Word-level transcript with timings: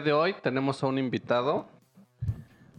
de 0.00 0.12
hoy 0.12 0.34
tenemos 0.42 0.82
a 0.82 0.86
un 0.86 0.98
invitado 0.98 1.68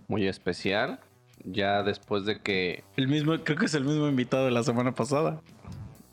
muy 0.08 0.28
especial. 0.28 1.00
Ya 1.46 1.84
después 1.84 2.26
de 2.26 2.42
que. 2.42 2.84
El 2.98 3.08
mismo, 3.08 3.38
creo 3.44 3.58
que 3.58 3.66
es 3.66 3.74
el 3.74 3.86
mismo 3.86 4.08
invitado 4.08 4.46
de 4.46 4.52
la 4.52 4.64
semana 4.64 4.94
pasada. 4.94 5.42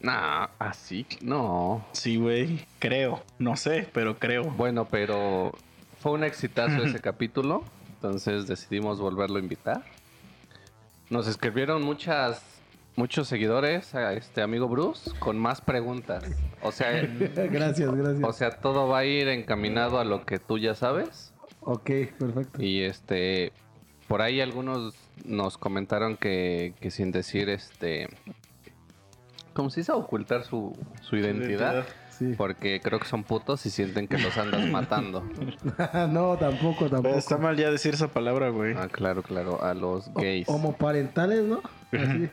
Nah, 0.00 0.48
así. 0.58 1.06
no. 1.20 1.84
Sí, 1.92 2.16
güey. 2.16 2.64
Creo. 2.78 3.22
No 3.38 3.56
sé, 3.56 3.88
pero 3.92 4.18
creo. 4.18 4.44
Bueno, 4.44 4.86
pero 4.88 5.52
fue 6.00 6.12
un 6.12 6.22
exitazo 6.22 6.84
ese 6.84 7.00
capítulo. 7.02 7.64
Entonces 7.94 8.46
decidimos 8.46 9.00
volverlo 9.00 9.38
a 9.38 9.40
invitar. 9.40 9.82
Nos 11.10 11.26
escribieron 11.26 11.82
muchas 11.82 12.42
muchos 12.96 13.28
seguidores 13.28 13.94
a 13.94 14.14
este 14.14 14.42
amigo 14.42 14.68
Bruce 14.68 15.10
con 15.18 15.38
más 15.38 15.60
preguntas. 15.60 16.24
O 16.62 16.72
sea, 16.72 16.90
gracias, 17.50 17.94
gracias. 17.94 18.24
O 18.24 18.32
sea, 18.32 18.50
todo 18.50 18.88
va 18.88 18.98
a 18.98 19.04
ir 19.04 19.28
encaminado 19.28 20.00
a 20.00 20.04
lo 20.04 20.24
que 20.24 20.38
tú 20.38 20.58
ya 20.58 20.74
sabes. 20.74 21.32
Ok, 21.60 21.90
perfecto. 22.18 22.62
Y 22.62 22.82
este, 22.82 23.52
por 24.08 24.22
ahí 24.22 24.40
algunos 24.40 24.94
nos 25.24 25.58
comentaron 25.58 26.16
que, 26.16 26.74
que 26.80 26.90
sin 26.90 27.12
decir 27.12 27.48
este, 27.48 28.08
como 29.52 29.70
si 29.70 29.82
se 29.82 29.92
ocultar 29.92 30.44
su, 30.44 30.76
su 31.02 31.16
identidad. 31.16 31.84
Sí. 32.10 32.32
Porque 32.34 32.80
creo 32.80 32.98
que 32.98 33.06
son 33.06 33.24
putos 33.24 33.66
y 33.66 33.70
sienten 33.70 34.08
que 34.08 34.16
los 34.16 34.38
andas 34.38 34.66
matando. 34.70 35.22
no, 36.08 36.36
tampoco, 36.38 36.88
tampoco. 36.88 37.14
está 37.14 37.36
mal 37.36 37.56
ya 37.56 37.70
decir 37.70 37.92
esa 37.92 38.08
palabra, 38.08 38.48
güey. 38.48 38.74
Ah, 38.74 38.88
claro, 38.90 39.22
claro. 39.22 39.62
A 39.62 39.74
los 39.74 40.12
gays. 40.14 40.48
homoparentales, 40.48 41.44
¿no? 41.44 41.60
Así. 41.92 42.30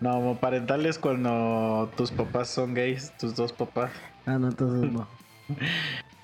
No, 0.00 0.18
homoparentales 0.18 0.98
cuando 0.98 1.90
tus 1.96 2.12
papás 2.12 2.48
son 2.48 2.74
gays, 2.74 3.12
tus 3.18 3.34
dos 3.34 3.52
papás. 3.52 3.90
Ah, 4.26 4.38
no, 4.38 4.48
entonces 4.48 4.92
no. 4.92 5.08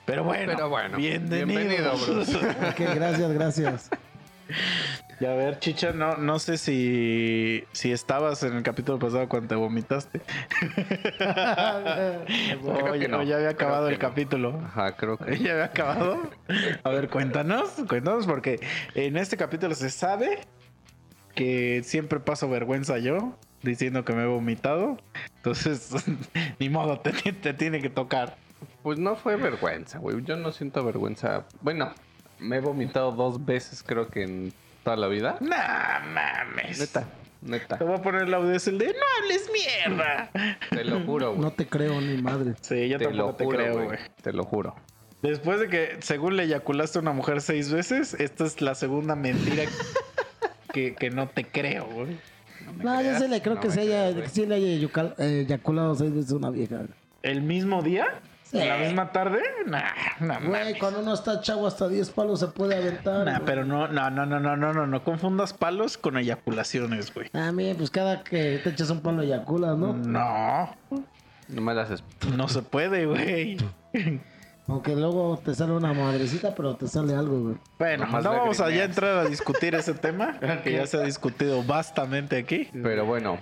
Pero 0.06 0.23
bueno, 0.23 0.52
Pero 0.55 0.69
bueno 0.69 0.98
bienvenido. 0.98 1.97
Bruce. 1.97 2.37
ok, 2.37 2.95
gracias, 2.95 3.33
gracias. 3.33 3.91
Y 5.19 5.25
a 5.25 5.34
ver, 5.34 5.58
Chicha, 5.58 5.92
no, 5.92 6.19
no 6.19 6.39
sé 6.39 6.58
si, 6.58 7.64
si 7.72 7.91
estabas 7.91 8.42
en 8.42 8.56
el 8.56 8.62
capítulo 8.62 8.98
pasado 8.98 9.28
cuando 9.28 9.48
te 9.48 9.55
vomitaste. 9.55 10.20
Oye, 12.91 13.08
no. 13.08 13.22
ya 13.22 13.36
había 13.36 13.48
acabado 13.48 13.89
el 13.89 13.98
capítulo. 13.98 14.61
Ajá, 14.67 14.97
creo 14.97 15.17
que. 15.17 15.39
¿Ya 15.39 15.52
había 15.52 15.64
acabado? 15.64 16.30
A 16.83 16.91
ver, 16.91 17.08
cuéntanos, 17.08 17.70
cuéntanos, 17.89 18.27
porque 18.27 18.61
en 18.95 19.17
este 19.17 19.36
capítulo 19.36 19.75
se 19.75 19.89
sabe 19.89 20.41
que 21.34 21.83
siempre 21.84 22.20
paso 22.20 22.48
vergüenza 22.48 22.98
yo 22.98 23.36
diciendo 23.65 24.05
que 24.05 24.12
me 24.12 24.23
he 24.23 24.27
vomitado. 24.27 24.98
Entonces, 25.37 25.91
ni 26.59 26.69
modo, 26.69 27.01
te, 27.01 27.12
te 27.33 27.55
tiene 27.55 27.81
que 27.81 27.91
tocar. 27.91 28.37
Pues 28.83 28.98
no 28.98 29.17
fue 29.17 29.37
vergüenza, 29.37 29.98
güey. 29.98 30.23
Yo 30.25 30.37
no 30.37 30.53
siento 30.53 30.84
vergüenza. 30.84 31.47
Bueno, 31.61 31.92
me 32.39 32.57
he 32.57 32.61
vomitado 32.61 33.12
dos 33.12 33.45
veces, 33.45 33.83
creo 33.83 34.09
que 34.09 34.23
en 34.23 34.53
toda 34.85 34.97
la 34.97 35.09
vida. 35.09 35.39
No 35.41 35.48
mames. 35.48 36.79
Neta, 36.79 37.09
neta. 37.42 37.79
Te 37.79 37.85
voy 37.85 37.97
a 37.97 38.03
poner 38.03 38.23
el 38.23 38.35
audio 38.35 38.53
el 38.53 38.79
de 38.79 38.87
no 38.87 39.23
hables 39.23 39.51
mierda. 39.53 40.31
Te 40.70 40.85
lo 40.85 41.01
juro, 41.01 41.31
güey. 41.31 41.41
No 41.41 41.51
te 41.51 41.67
creo 41.67 42.01
ni 42.01 42.20
madre. 42.20 42.55
Sí, 42.61 42.89
yo 42.89 42.98
te 42.98 43.07
tampoco 43.07 43.35
te 43.35 43.48
creo, 43.48 43.85
güey. 43.85 43.98
Te 44.23 44.33
lo 44.33 44.45
juro. 44.45 44.75
Después 45.23 45.59
de 45.59 45.69
que, 45.69 45.97
según 46.01 46.37
le 46.37 46.42
eyaculaste 46.42 46.98
a 46.98 47.01
una 47.03 47.12
mujer 47.12 47.41
seis 47.41 47.73
veces, 47.73 48.12
esta 48.12 48.45
es 48.45 48.61
la 48.61 48.75
segunda 48.75 49.17
mentira 49.17 49.65
que, 50.75 50.95
que 50.95 51.09
no 51.09 51.29
te 51.29 51.47
creo, 51.47 51.87
güey. 51.87 52.19
No, 52.83 53.03
yo 53.03 53.19
sí 53.19 53.28
le 53.28 53.42
creo 53.42 53.61
que, 53.61 53.70
se 53.70 53.80
haya, 53.80 54.28
sí 54.28 54.47
le 54.47 54.55
haya 54.56 54.89
eyaculado 55.19 55.94
seis 55.94 56.14
veces 56.14 56.33
a 56.33 56.36
una 56.36 56.50
vieja. 56.50 56.83
¿El 57.22 57.42
mismo 57.42 57.83
día? 57.83 58.20
la 58.53 58.78
misma 58.78 59.11
tarde? 59.11 59.41
Nah, 59.67 59.83
nah, 60.20 60.39
Güey, 60.41 60.78
cuando 60.78 61.00
uno 61.00 61.14
está 61.14 61.41
chavo 61.41 61.67
hasta 61.67 61.89
10 61.89 62.11
palos 62.11 62.41
se 62.41 62.48
puede 62.48 62.77
aventar. 62.77 63.25
Nah, 63.25 63.41
pero 63.45 63.64
no, 63.64 63.89
no, 63.89 64.11
no, 64.11 64.27
no, 64.27 64.39
no, 64.39 64.56
no, 64.56 64.72
no, 64.72 64.86
no 64.86 65.05
confundas 65.05 65.52
palos 65.52 65.98
con 65.98 66.17
eyaculaciones, 66.17 67.12
güey. 67.12 67.30
Ah, 67.33 67.50
mí, 67.52 67.75
pues 67.75 67.91
cada 67.91 68.22
que 68.22 68.61
te 68.62 68.70
echas 68.70 68.91
un 68.91 69.01
palo 69.01 69.23
eyaculas, 69.23 69.77
¿no? 69.77 69.95
No. 69.95 70.77
No 71.48 71.61
me 71.61 71.74
das 71.74 72.02
No 72.36 72.48
se 72.48 72.62
puede, 72.62 73.06
güey. 73.06 73.56
Aunque 74.67 74.97
luego 74.97 75.39
te 75.45 75.55
sale 75.55 75.73
una 75.73 75.92
madrecita, 75.92 76.55
pero 76.55 76.75
te 76.77 76.89
sale 76.89 77.14
algo, 77.14 77.41
güey. 77.41 77.57
Bueno, 77.79 78.07
no 78.07 78.23
vamos 78.23 78.61
a 78.61 78.70
ya 78.70 78.85
entrar 78.85 79.19
a 79.19 79.25
discutir 79.27 79.75
ese 79.75 79.92
tema, 79.95 80.39
que 80.64 80.73
ya 80.73 80.86
se 80.86 80.97
ha 80.97 81.02
discutido 81.02 81.63
bastante 81.63 82.39
aquí. 82.39 82.69
Pero 82.73 83.05
bueno, 83.05 83.39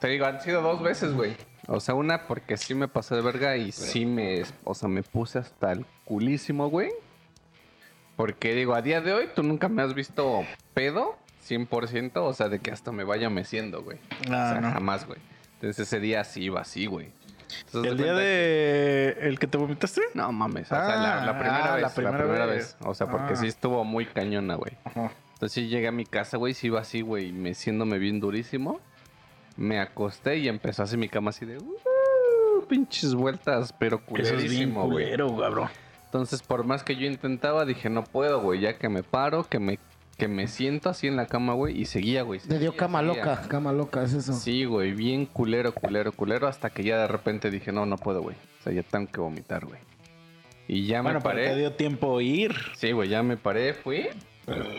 te 0.00 0.08
digo, 0.08 0.26
han 0.26 0.40
sido 0.40 0.62
dos 0.62 0.80
veces, 0.82 1.12
güey. 1.12 1.36
O 1.66 1.80
sea, 1.80 1.94
una 1.94 2.26
porque 2.26 2.56
sí 2.56 2.74
me 2.74 2.88
pasé 2.88 3.16
de 3.16 3.22
verga 3.22 3.56
y 3.56 3.72
sí 3.72 4.06
me, 4.06 4.44
o 4.64 4.74
sea, 4.74 4.88
me 4.88 5.02
puse 5.02 5.38
hasta 5.38 5.72
el 5.72 5.86
culísimo, 6.04 6.68
güey. 6.68 6.90
Porque 8.16 8.54
digo, 8.54 8.74
a 8.74 8.82
día 8.82 9.00
de 9.00 9.12
hoy 9.12 9.28
tú 9.34 9.42
nunca 9.42 9.68
me 9.68 9.82
has 9.82 9.94
visto 9.94 10.44
pedo 10.72 11.16
100%, 11.48 12.12
o 12.16 12.32
sea, 12.32 12.48
de 12.48 12.60
que 12.60 12.70
hasta 12.70 12.92
me 12.92 13.02
vaya 13.02 13.28
meciendo, 13.28 13.82
güey. 13.82 13.98
Ah, 14.30 14.50
o 14.50 14.52
sea, 14.52 14.60
no. 14.60 14.70
jamás, 14.70 15.06
güey. 15.06 15.18
Entonces 15.54 15.88
ese 15.88 15.98
día 16.00 16.22
sí 16.22 16.44
iba 16.44 16.60
así, 16.60 16.86
güey. 16.86 17.10
¿El 17.72 17.96
día 17.96 18.14
de 18.14 19.16
el 19.22 19.38
que 19.38 19.46
te 19.46 19.58
vomitaste? 19.58 20.00
No 20.14 20.30
mames, 20.32 20.66
o 20.70 20.74
sea, 20.74 20.78
la, 20.96 21.30
Ah, 21.30 21.38
primera 21.38 21.72
ah, 21.72 21.74
vez, 21.74 21.82
la 21.82 21.88
la 21.88 21.94
primera 21.94 22.18
primera, 22.18 22.46
vez. 22.46 22.56
vez. 22.56 22.76
O 22.88 22.94
sea, 22.94 23.08
porque 23.08 23.34
Ah. 23.34 23.36
sí 23.36 23.46
estuvo 23.46 23.84
muy 23.84 24.06
cañona, 24.06 24.54
güey. 24.56 24.72
Ajá. 24.84 25.10
Entonces 25.34 25.52
sí 25.52 25.68
llegué 25.68 25.88
a 25.88 25.92
mi 25.92 26.04
casa, 26.06 26.36
güey, 26.36 26.54
sí 26.54 26.68
iba 26.68 26.80
así, 26.80 27.00
güey, 27.00 27.32
meciéndome 27.32 27.98
bien 27.98 28.20
durísimo. 28.20 28.80
Me 29.56 29.80
acosté 29.80 30.36
y 30.38 30.48
empezó 30.48 30.82
así 30.84 30.96
mi 30.96 31.08
cama 31.08 31.30
así 31.30 31.44
de... 31.44 31.58
"Uh", 31.58 32.66
pinches 32.68 33.14
vueltas, 33.14 33.72
pero 33.78 33.96
es 33.96 34.02
culerísimo, 34.04 34.84
güey. 34.88 35.04
culero, 35.06 35.36
cabrón. 35.36 35.68
Entonces, 36.06 36.42
por 36.42 36.64
más 36.64 36.82
que 36.82 36.96
yo 36.96 37.06
intentaba, 37.06 37.64
dije, 37.64 37.90
no 37.90 38.04
puedo, 38.04 38.40
güey, 38.40 38.60
ya 38.60 38.78
que 38.78 38.88
me 38.88 39.02
paro, 39.02 39.44
que 39.44 39.58
me, 39.58 39.78
que 40.14 40.28
me 40.28 40.46
siento 40.48 40.90
así 40.90 41.06
en 41.06 41.16
la 41.16 41.26
cama, 41.26 41.54
güey, 41.54 41.80
y 41.80 41.86
seguía, 41.86 42.22
güey. 42.22 42.40
Te 42.40 42.58
dio 42.58 42.76
cama 42.76 43.00
seguía. 43.00 43.14
loca, 43.24 43.48
cama 43.48 43.72
loca, 43.72 44.02
es 44.02 44.12
eso. 44.14 44.32
Sí, 44.32 44.64
güey, 44.64 44.92
bien 44.92 45.26
culero, 45.26 45.72
culero, 45.74 46.12
culero, 46.12 46.46
hasta 46.48 46.70
que 46.70 46.82
ya 46.84 46.98
de 46.98 47.08
repente 47.08 47.50
dije, 47.50 47.72
no, 47.72 47.86
no 47.86 47.96
puedo, 47.96 48.22
güey. 48.22 48.36
O 48.60 48.62
sea, 48.62 48.72
ya 48.72 48.82
tengo 48.82 49.10
que 49.10 49.20
vomitar, 49.20 49.64
güey. 49.66 49.80
Y 50.66 50.86
ya 50.86 51.02
Bueno, 51.02 51.18
me 51.18 51.22
pero 51.22 51.34
paré. 51.34 51.48
te 51.50 51.56
dio 51.56 51.72
tiempo 51.72 52.20
ir. 52.20 52.54
Sí, 52.76 52.92
güey, 52.92 53.08
ya 53.08 53.22
me 53.22 53.36
paré, 53.36 53.74
fui. 53.74 54.08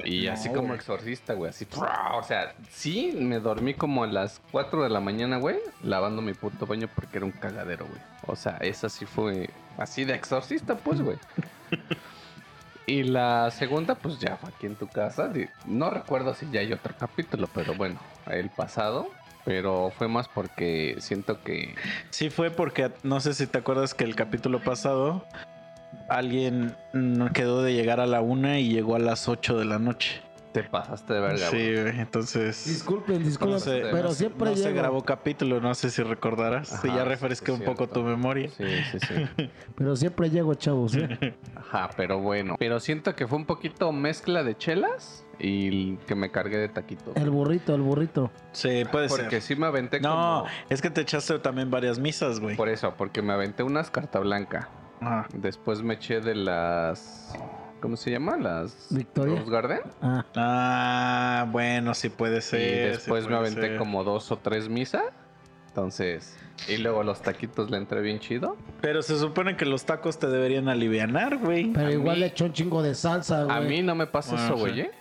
Y 0.04 0.28
No, 0.28 0.34
así 0.34 0.50
como 0.50 0.68
güey. 0.68 0.76
exorcista, 0.76 1.34
güey, 1.34 1.50
así. 1.50 1.66
O 2.14 2.24
sea, 2.24 2.54
sí, 2.70 3.14
me 3.20 3.40
dormí 3.40 3.74
como 3.74 4.04
a 4.04 4.08
las 4.08 4.40
4 4.52 4.84
de 4.84 4.90
la 4.90 5.00
mañana, 5.00 5.38
güey, 5.38 5.58
lavando 5.84 6.22
mi 6.22 6.34
puto 6.34 6.66
baño 6.68 6.88
porque 6.94 7.18
era 7.18 7.26
un 7.26 7.32
cagadero, 7.32 7.86
güey. 7.88 8.00
O 8.28 8.36
sea, 8.36 8.58
esa 8.62 8.90
sí 8.90 9.06
fue 9.06 9.50
así 9.78 10.06
de 10.06 10.14
exorcista, 10.14 10.76
pues, 10.78 11.02
güey. 11.02 11.18
Y 12.88 13.04
la 13.04 13.50
segunda, 13.52 13.96
pues 13.96 14.20
ya 14.20 14.38
fue 14.38 14.50
aquí 14.50 14.68
en 14.68 14.76
tu 14.76 14.88
casa. 14.88 15.32
No 15.66 15.90
recuerdo 15.90 16.34
si 16.34 16.50
ya 16.52 16.60
hay 16.60 16.72
otro 16.72 16.94
capítulo, 16.98 17.50
pero 17.54 17.74
bueno, 17.74 18.00
el 18.28 18.50
pasado. 18.50 19.10
Pero 19.44 19.92
fue 19.96 20.08
más 20.08 20.28
porque 20.28 20.96
siento 21.00 21.42
que. 21.44 21.76
Sí 22.10 22.30
fue 22.30 22.50
porque 22.50 22.92
no 23.04 23.20
sé 23.20 23.34
si 23.34 23.46
te 23.48 23.60
acuerdas 23.60 23.94
que 23.94 24.04
el 24.04 24.16
capítulo 24.16 24.64
pasado 24.64 25.26
alguien 26.10 26.76
no 26.94 27.32
quedó 27.32 27.64
de 27.64 27.74
llegar 27.74 28.00
a 28.00 28.08
la 28.08 28.22
una 28.22 28.60
y 28.60 28.70
llegó 28.70 28.96
a 28.96 29.00
las 29.00 29.28
8 29.28 29.58
de 29.58 29.66
la 29.66 29.80
noche. 29.80 30.25
Te 30.62 30.64
pasaste 30.70 31.14
de 31.14 31.20
verga, 31.20 31.50
sí, 31.50 31.74
güey. 31.74 32.00
entonces 32.00 32.66
Disculpen, 32.66 33.24
disculpen, 33.24 33.54
no 33.56 33.60
se, 33.60 33.80
pero 33.82 34.04
no 34.04 34.10
se- 34.12 34.16
siempre 34.16 34.50
no 34.52 34.56
se 34.56 34.64
llego. 34.64 34.76
grabó 34.78 35.04
capítulo, 35.04 35.60
no 35.60 35.76
sé 35.76 35.90
si 35.90 36.02
recordarás. 36.02 36.70
Sí, 36.70 36.88
Ajá, 36.88 36.98
ya 36.98 37.04
refresqué 37.04 37.52
es 37.52 37.60
un 37.60 37.66
poco 37.66 37.88
tu 37.90 38.02
memoria. 38.04 38.50
Sí, 38.52 38.64
sí, 38.92 39.00
sí. 39.00 39.50
Pero 39.76 39.96
siempre 39.96 40.30
llego, 40.30 40.54
chavos. 40.56 40.96
¿eh? 40.96 41.36
Ajá, 41.56 41.90
pero 41.98 42.20
bueno. 42.20 42.56
Pero 42.58 42.80
siento 42.80 43.16
que 43.16 43.28
fue 43.28 43.38
un 43.38 43.46
poquito 43.46 43.92
mezcla 43.92 44.44
de 44.44 44.56
chelas 44.58 45.26
y 45.40 45.98
que 46.08 46.16
me 46.16 46.32
cargué 46.32 46.58
de 46.58 46.70
taquitos. 46.70 47.16
El 47.18 47.30
burrito, 47.32 47.76
el 47.76 47.82
burrito. 47.82 48.32
Sí, 48.54 48.84
puede 48.90 49.10
Porque 49.10 49.30
ser. 49.30 49.42
sí 49.42 49.56
me 49.58 49.66
aventé 49.66 50.00
No, 50.00 50.10
como... 50.12 50.46
es 50.70 50.82
que 50.82 50.90
te 50.90 51.02
echaste 51.02 51.38
también 51.40 51.70
varias 51.70 52.00
misas, 52.00 52.40
güey. 52.40 52.56
Por 52.56 52.70
eso, 52.70 52.94
porque 52.98 53.22
me 53.22 53.34
aventé 53.34 53.64
unas 53.64 53.92
carta 53.92 54.20
blanca. 54.20 54.70
Ajá. 55.02 55.28
Después 55.34 55.82
me 55.82 55.96
eché 55.96 56.22
de 56.22 56.36
las... 56.36 57.34
¿Cómo 57.86 57.98
se 57.98 58.12
llama? 58.12 58.38
Las... 58.38 58.88
Victoria. 58.90 59.40
Rose 59.40 59.52
Garden. 59.52 59.80
Ah, 60.02 60.26
Ah, 60.36 61.48
bueno, 61.52 61.94
sí 61.94 62.10
puede 62.10 62.42
ser. 62.42 62.60
y 62.62 62.64
sí 62.66 62.80
después 62.98 63.28
me 63.28 63.36
aventé 63.36 63.62
ser. 63.62 63.78
como 63.78 64.04
dos 64.04 64.32
o 64.32 64.38
tres 64.38 64.70
misas. 64.70 65.04
Entonces... 65.68 66.38
Y 66.70 66.78
luego 66.78 67.04
los 67.04 67.22
taquitos 67.22 67.70
le 67.70 67.76
entré 67.76 68.00
bien 68.02 68.20
chido. 68.20 68.56
Pero 68.80 69.02
se 69.02 69.18
supone 69.20 69.58
que 69.58 69.66
los 69.66 69.84
tacos 69.84 70.18
te 70.20 70.28
deberían 70.28 70.70
alivianar, 70.70 71.38
güey. 71.38 71.74
pero 71.74 71.88
A 71.88 71.92
igual 71.92 72.16
mí- 72.16 72.22
le 72.22 72.28
echó 72.28 72.46
un 72.46 72.54
chingo 72.54 72.82
de 72.82 72.96
salsa, 72.96 73.44
güey. 73.44 73.58
A 73.58 73.60
mí 73.60 73.84
no 73.84 73.94
me 73.94 74.08
pasa 74.08 74.32
Bueno, 74.36 74.46
eso, 74.46 74.56
güey, 74.58 74.80
¿eh? 74.80 74.92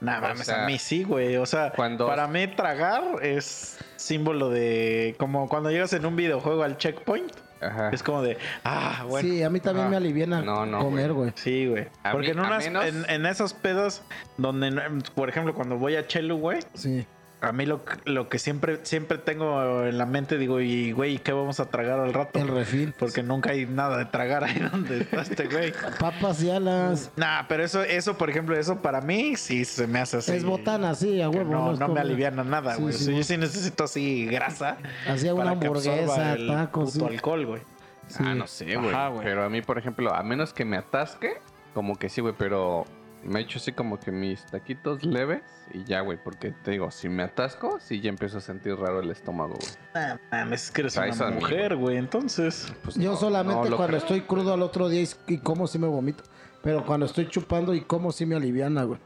Nah, 0.00 0.16
O 0.18 0.22
mames, 0.22 0.46
sea, 0.46 0.62
a 0.62 0.66
mí 0.66 0.78
sí, 0.78 1.04
güey. 1.04 1.36
O 1.36 1.44
sea, 1.44 1.72
cuando- 1.76 2.06
para 2.06 2.26
mí 2.26 2.46
tragar 2.48 3.02
es 3.22 3.78
símbolo 3.96 4.48
de... 4.48 5.14
Como 5.18 5.46
cuando 5.48 5.70
llegas 5.70 5.92
en 5.92 6.06
un 6.06 6.16
videojuego 6.16 6.62
al 6.62 6.78
checkpoint. 6.78 7.32
Ajá. 7.60 7.90
Es 7.92 8.02
como 8.02 8.22
de... 8.22 8.38
Ah, 8.64 9.04
bueno. 9.08 9.28
Sí, 9.28 9.42
a 9.42 9.50
mí 9.50 9.60
también 9.60 9.90
me 9.90 9.96
aliviana 9.96 10.40
No, 10.42 10.64
no, 10.66 10.78
comer, 10.80 11.12
güey. 11.12 11.32
Sí, 11.34 11.66
güey. 11.66 11.86
Porque 12.12 12.28
mí- 12.34 12.40
en, 12.40 12.46
unas, 12.46 12.64
menos- 12.64 12.84
en, 12.86 13.04
en 13.10 13.26
esas 13.26 13.52
pedas 13.54 14.02
donde, 14.36 14.70
por 15.14 15.28
ejemplo, 15.28 15.54
cuando 15.54 15.76
voy 15.76 15.96
a 15.96 16.06
Chelu, 16.06 16.36
güey, 16.38 16.60
Sí. 16.74 17.06
A 17.40 17.52
mí 17.52 17.66
lo, 17.66 17.84
que- 17.84 17.96
lo 18.10 18.28
que 18.28 18.40
siempre, 18.40 18.80
siempre 18.82 19.16
tengo 19.16 19.84
en 19.84 19.96
la 19.96 20.06
mente, 20.06 20.38
digo, 20.38 20.60
y 20.60 20.90
güey, 20.90 21.18
¿qué 21.18 21.30
vamos 21.32 21.60
a 21.60 21.66
tragar 21.70 22.00
al 22.00 22.12
rato? 22.12 22.40
El 22.40 22.48
refil. 22.48 22.92
Porque 22.98 23.22
nunca 23.22 23.50
hay 23.52 23.64
nada 23.64 23.96
de 23.96 24.06
tragar 24.06 24.42
ahí 24.42 24.58
donde 24.72 25.02
está 25.02 25.22
este 25.22 25.46
güey. 25.46 25.72
Papas 26.00 26.42
y 26.42 26.50
alas. 26.50 27.12
Nah, 27.16 27.44
pero 27.48 27.62
eso, 27.64 27.82
eso, 27.84 28.18
por 28.18 28.28
ejemplo, 28.28 28.56
eso 28.58 28.82
para 28.82 29.00
mí 29.00 29.36
sí 29.36 29.64
se 29.64 29.86
me 29.86 30.00
hace 30.00 30.16
así. 30.16 30.32
Es 30.32 30.44
botana, 30.44 30.96
sí, 30.96 31.22
a 31.22 31.28
huevo. 31.30 31.48
No, 31.52 31.72
no 31.74 31.88
me 31.88 32.00
aliviana 32.00 32.42
nada, 32.42 32.74
Sí, 32.74 32.82
güey. 32.82 32.92
sí, 32.94 33.02
O 33.04 33.06
sea, 33.06 33.16
yo 33.18 33.22
sí 33.22 33.36
necesito 33.36 33.84
así 33.84 34.26
grasa. 34.26 34.76
Hacía 35.08 35.32
una 35.32 35.50
hamburguesa, 35.52 36.32
el 36.34 36.48
tacos. 36.48 36.92
puto 36.94 37.06
sí. 37.08 37.14
alcohol, 37.14 37.46
güey. 37.46 37.62
Sí. 38.08 38.24
Ah, 38.26 38.34
no 38.34 38.48
sé, 38.48 38.74
güey. 38.74 38.88
Ajá, 38.88 39.08
güey. 39.10 39.22
Pero 39.24 39.44
a 39.44 39.48
mí, 39.48 39.62
por 39.62 39.78
ejemplo, 39.78 40.12
a 40.12 40.22
menos 40.24 40.52
que 40.52 40.64
me 40.64 40.76
atasque, 40.76 41.34
como 41.72 41.94
que 41.96 42.08
sí, 42.08 42.20
güey, 42.20 42.34
pero 42.36 42.84
me 43.28 43.40
echo 43.40 43.58
así 43.58 43.72
como 43.72 43.98
que 43.98 44.10
mis 44.12 44.44
taquitos 44.46 45.04
leves 45.04 45.42
y 45.72 45.84
ya, 45.84 46.00
güey, 46.00 46.18
porque 46.22 46.50
te 46.50 46.72
digo, 46.72 46.90
si 46.90 47.08
me 47.08 47.22
atasco, 47.22 47.78
sí 47.80 48.00
ya 48.00 48.08
empiezo 48.08 48.38
a 48.38 48.40
sentir 48.40 48.76
raro 48.76 49.00
el 49.00 49.10
estómago, 49.10 49.54
güey. 49.54 50.18
Mames, 50.30 50.64
es 50.64 50.70
que 50.70 50.80
eres 50.82 50.94
Traes 50.94 51.20
una 51.20 51.30
mujer, 51.30 51.76
güey. 51.76 51.96
Entonces, 51.96 52.72
Pues 52.82 52.96
Yo 52.96 53.12
no, 53.12 53.16
solamente 53.16 53.70
no 53.70 53.76
cuando 53.76 53.86
creo. 53.86 53.98
estoy 53.98 54.20
crudo 54.22 54.54
al 54.54 54.62
otro 54.62 54.88
día 54.88 55.02
y, 55.02 55.08
y 55.26 55.38
como 55.38 55.66
si 55.66 55.78
me 55.78 55.86
vomito. 55.86 56.24
Pero 56.62 56.84
cuando 56.84 57.06
estoy 57.06 57.28
chupando 57.28 57.74
y 57.74 57.82
como 57.82 58.10
si 58.12 58.26
me 58.26 58.34
aliviana, 58.36 58.82
güey. 58.84 58.98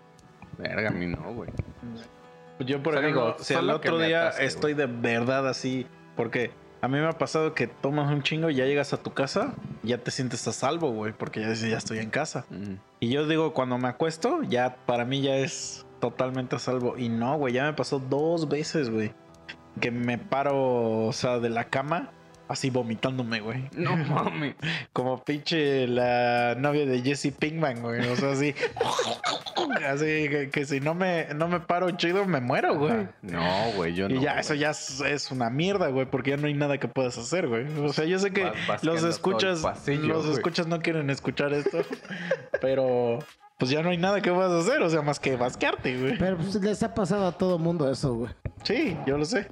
Verga, 0.59 0.89
a 0.89 0.93
mí 0.93 1.07
no, 1.07 1.35
güey. 1.35 1.51
yo 2.61 2.83
por 2.83 2.95
O 2.95 2.99
sea, 2.99 3.09
ejemplo, 3.09 3.25
digo, 3.33 3.37
si 3.45 3.55
al 3.55 3.71
otro 3.71 3.99
día 3.99 4.23
atasque, 4.29 4.45
estoy 4.47 4.75
de 4.75 4.87
verdad 4.87 5.49
así, 5.49 5.87
porque 6.17 6.51
a 6.83 6.89
mí 6.89 6.99
me 6.99 7.07
ha 7.07 7.13
pasado 7.13 7.55
que 7.55 7.69
tomas 7.69 8.13
un 8.13 8.25
chingo 8.25 8.51
y 8.51 8.57
ya 8.57 8.67
llegas 8.67 8.93
a 8.93 8.97
tu 8.97 9.15
casa, 9.15 9.55
ya 9.85 9.99
te 9.99 10.11
sientes 10.11 10.47
a 10.49 10.53
salvo, 10.53 10.91
güey, 10.91 11.13
porque 11.13 11.41
ya 11.41 11.49
dices, 11.49 11.71
ya 11.71 11.79
estoy 11.79 12.01
en 12.01 12.11
casa. 12.11 12.45
Mm. 12.51 12.75
Y 12.99 13.09
yo 13.09 13.29
digo, 13.29 13.55
cuando 13.55 13.79
me 13.79 13.87
acuesto, 13.87 14.43
ya 14.43 14.77
para 14.85 15.05
mí 15.05 15.23
ya 15.23 15.37
es 15.37 15.87
totalmente 16.01 16.57
a 16.57 16.59
salvo. 16.59 16.99
Y 16.99 17.09
no, 17.09 17.39
güey, 17.39 17.55
ya 17.55 17.67
me 17.67 17.73
pasó 17.73 18.01
dos 18.01 18.49
veces, 18.49 18.91
güey. 18.91 19.15
Que 19.81 19.93
me 19.93 20.19
paro, 20.19 21.07
o 21.07 21.13
sea, 21.13 21.39
de 21.39 21.51
la 21.51 21.71
cama, 21.71 22.11
así 22.53 22.71
vomitándome, 22.71 23.41
güey. 23.41 23.69
No 23.77 23.97
mames. 24.09 24.55
Como 24.93 25.23
pinche 25.25 25.87
la 25.89 26.55
novia 26.59 26.87
de 26.87 27.03
Jesse 27.03 27.33
Pinkman, 27.39 27.81
güey. 27.83 28.07
O 28.09 28.17
sea, 28.17 28.33
así. 28.33 28.55
así 29.87 30.05
que, 30.29 30.51
que 30.53 30.65
si 30.65 30.81
no 30.81 30.95
me, 30.95 31.29
no 31.35 31.49
me 31.49 31.61
paro 31.61 31.91
chido, 31.93 32.25
me 32.27 32.41
muero, 32.41 32.77
güey. 32.79 33.09
No, 33.23 33.73
güey, 33.77 33.95
yo 33.95 34.09
no. 34.09 34.15
Y 34.15 34.21
ya, 34.21 34.33
güey. 34.33 34.41
eso 34.41 34.55
ya 34.55 34.71
es, 34.71 35.01
es 35.01 35.31
una 35.31 35.51
mierda, 35.51 35.89
güey, 35.89 36.07
porque 36.07 36.31
ya 36.31 36.37
no 36.37 36.47
hay 36.47 36.55
nada 36.55 36.79
que 36.79 36.89
puedas 36.89 37.17
hacer, 37.19 37.49
güey. 37.49 37.67
O 37.81 37.93
sea, 37.93 38.05
yo 38.05 38.19
sé 38.19 38.33
que 38.33 38.53
Vas 38.69 38.85
los 38.85 39.03
escuchas, 39.03 39.61
pasillo, 39.61 40.07
los 40.09 40.23
güey. 40.27 40.37
escuchas 40.37 40.67
no 40.67 40.81
quieren 40.81 41.11
escuchar 41.11 41.53
esto, 41.53 41.79
pero 42.61 43.19
pues 43.59 43.71
ya 43.71 43.83
no 43.83 43.91
hay 43.91 43.97
nada 43.99 44.21
que 44.21 44.33
puedas 44.33 44.67
hacer, 44.67 44.83
o 44.83 44.91
sea, 44.91 45.03
más 45.03 45.21
que 45.21 45.37
basquearte, 45.37 45.97
güey. 45.99 46.19
Pero 46.19 46.37
pues 46.37 46.55
les 46.57 46.83
ha 46.83 46.95
pasado 46.95 47.27
a 47.27 47.33
todo 47.33 47.59
mundo 47.59 47.91
eso, 47.91 48.15
güey. 48.15 48.33
Sí, 48.65 48.97
yo 49.07 49.19
lo 49.19 49.25
sé. 49.25 49.47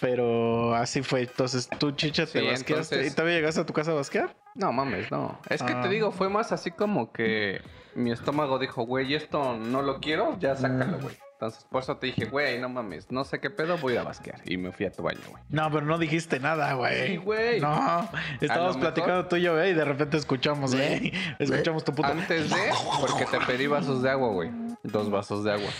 Pero 0.00 0.74
así 0.74 1.02
fue. 1.02 1.22
Entonces, 1.22 1.68
tú, 1.78 1.92
chicha, 1.92 2.26
te 2.26 2.40
Sí, 2.40 2.46
basqueaste. 2.46 2.72
entonces- 2.96 3.12
¿Y 3.12 3.14
todavía 3.14 3.36
llegaste 3.36 3.60
a 3.60 3.66
tu 3.66 3.72
casa 3.72 3.90
a 3.92 3.94
basquear? 3.94 4.34
No 4.54 4.72
mames, 4.72 5.10
no. 5.10 5.40
Es 5.48 5.62
que 5.62 5.72
Ah. 5.72 5.82
te 5.82 5.88
digo, 5.88 6.12
fue 6.12 6.28
más 6.28 6.52
así 6.52 6.70
como 6.70 7.12
que 7.12 7.60
mi 7.94 8.12
estómago 8.12 8.58
dijo, 8.58 8.82
güey, 8.84 9.14
esto 9.14 9.56
no 9.56 9.82
lo 9.82 10.00
quiero, 10.00 10.38
ya 10.38 10.54
sácalo, 10.56 10.98
güey. 11.00 11.16
Entonces, 11.34 11.66
por 11.68 11.82
eso 11.82 11.96
te 11.96 12.06
dije, 12.06 12.26
güey, 12.26 12.60
no 12.60 12.68
mames, 12.68 13.10
no 13.10 13.24
sé 13.24 13.40
qué 13.40 13.50
pedo, 13.50 13.76
voy 13.78 13.96
a 13.96 14.04
basquear. 14.04 14.40
Y 14.44 14.56
me 14.56 14.70
fui 14.70 14.86
a 14.86 14.92
tu 14.92 15.02
baño, 15.02 15.18
güey. 15.28 15.42
No, 15.48 15.68
pero 15.70 15.84
no 15.84 15.98
dijiste 15.98 16.38
nada, 16.38 16.72
güey. 16.74 17.06
Sí, 17.08 17.16
güey. 17.16 17.60
No, 17.60 18.08
estábamos 18.40 18.76
mejor- 18.76 18.92
platicando 18.94 19.26
tú 19.26 19.36
y 19.36 19.42
yo, 19.42 19.54
güey, 19.54 19.70
y 19.72 19.74
de 19.74 19.84
repente 19.84 20.16
escuchamos, 20.16 20.74
güey. 20.74 21.12
Escuchamos 21.40 21.84
tu 21.84 21.92
puto. 21.92 22.08
Antes 22.08 22.48
de, 22.50 22.56
porque 23.00 23.26
te 23.26 23.40
pedí 23.44 23.66
vasos 23.66 24.02
de 24.02 24.10
agua, 24.10 24.28
güey. 24.28 24.50
Dos 24.84 25.10
vasos 25.10 25.42
de 25.44 25.52
agua. 25.52 25.70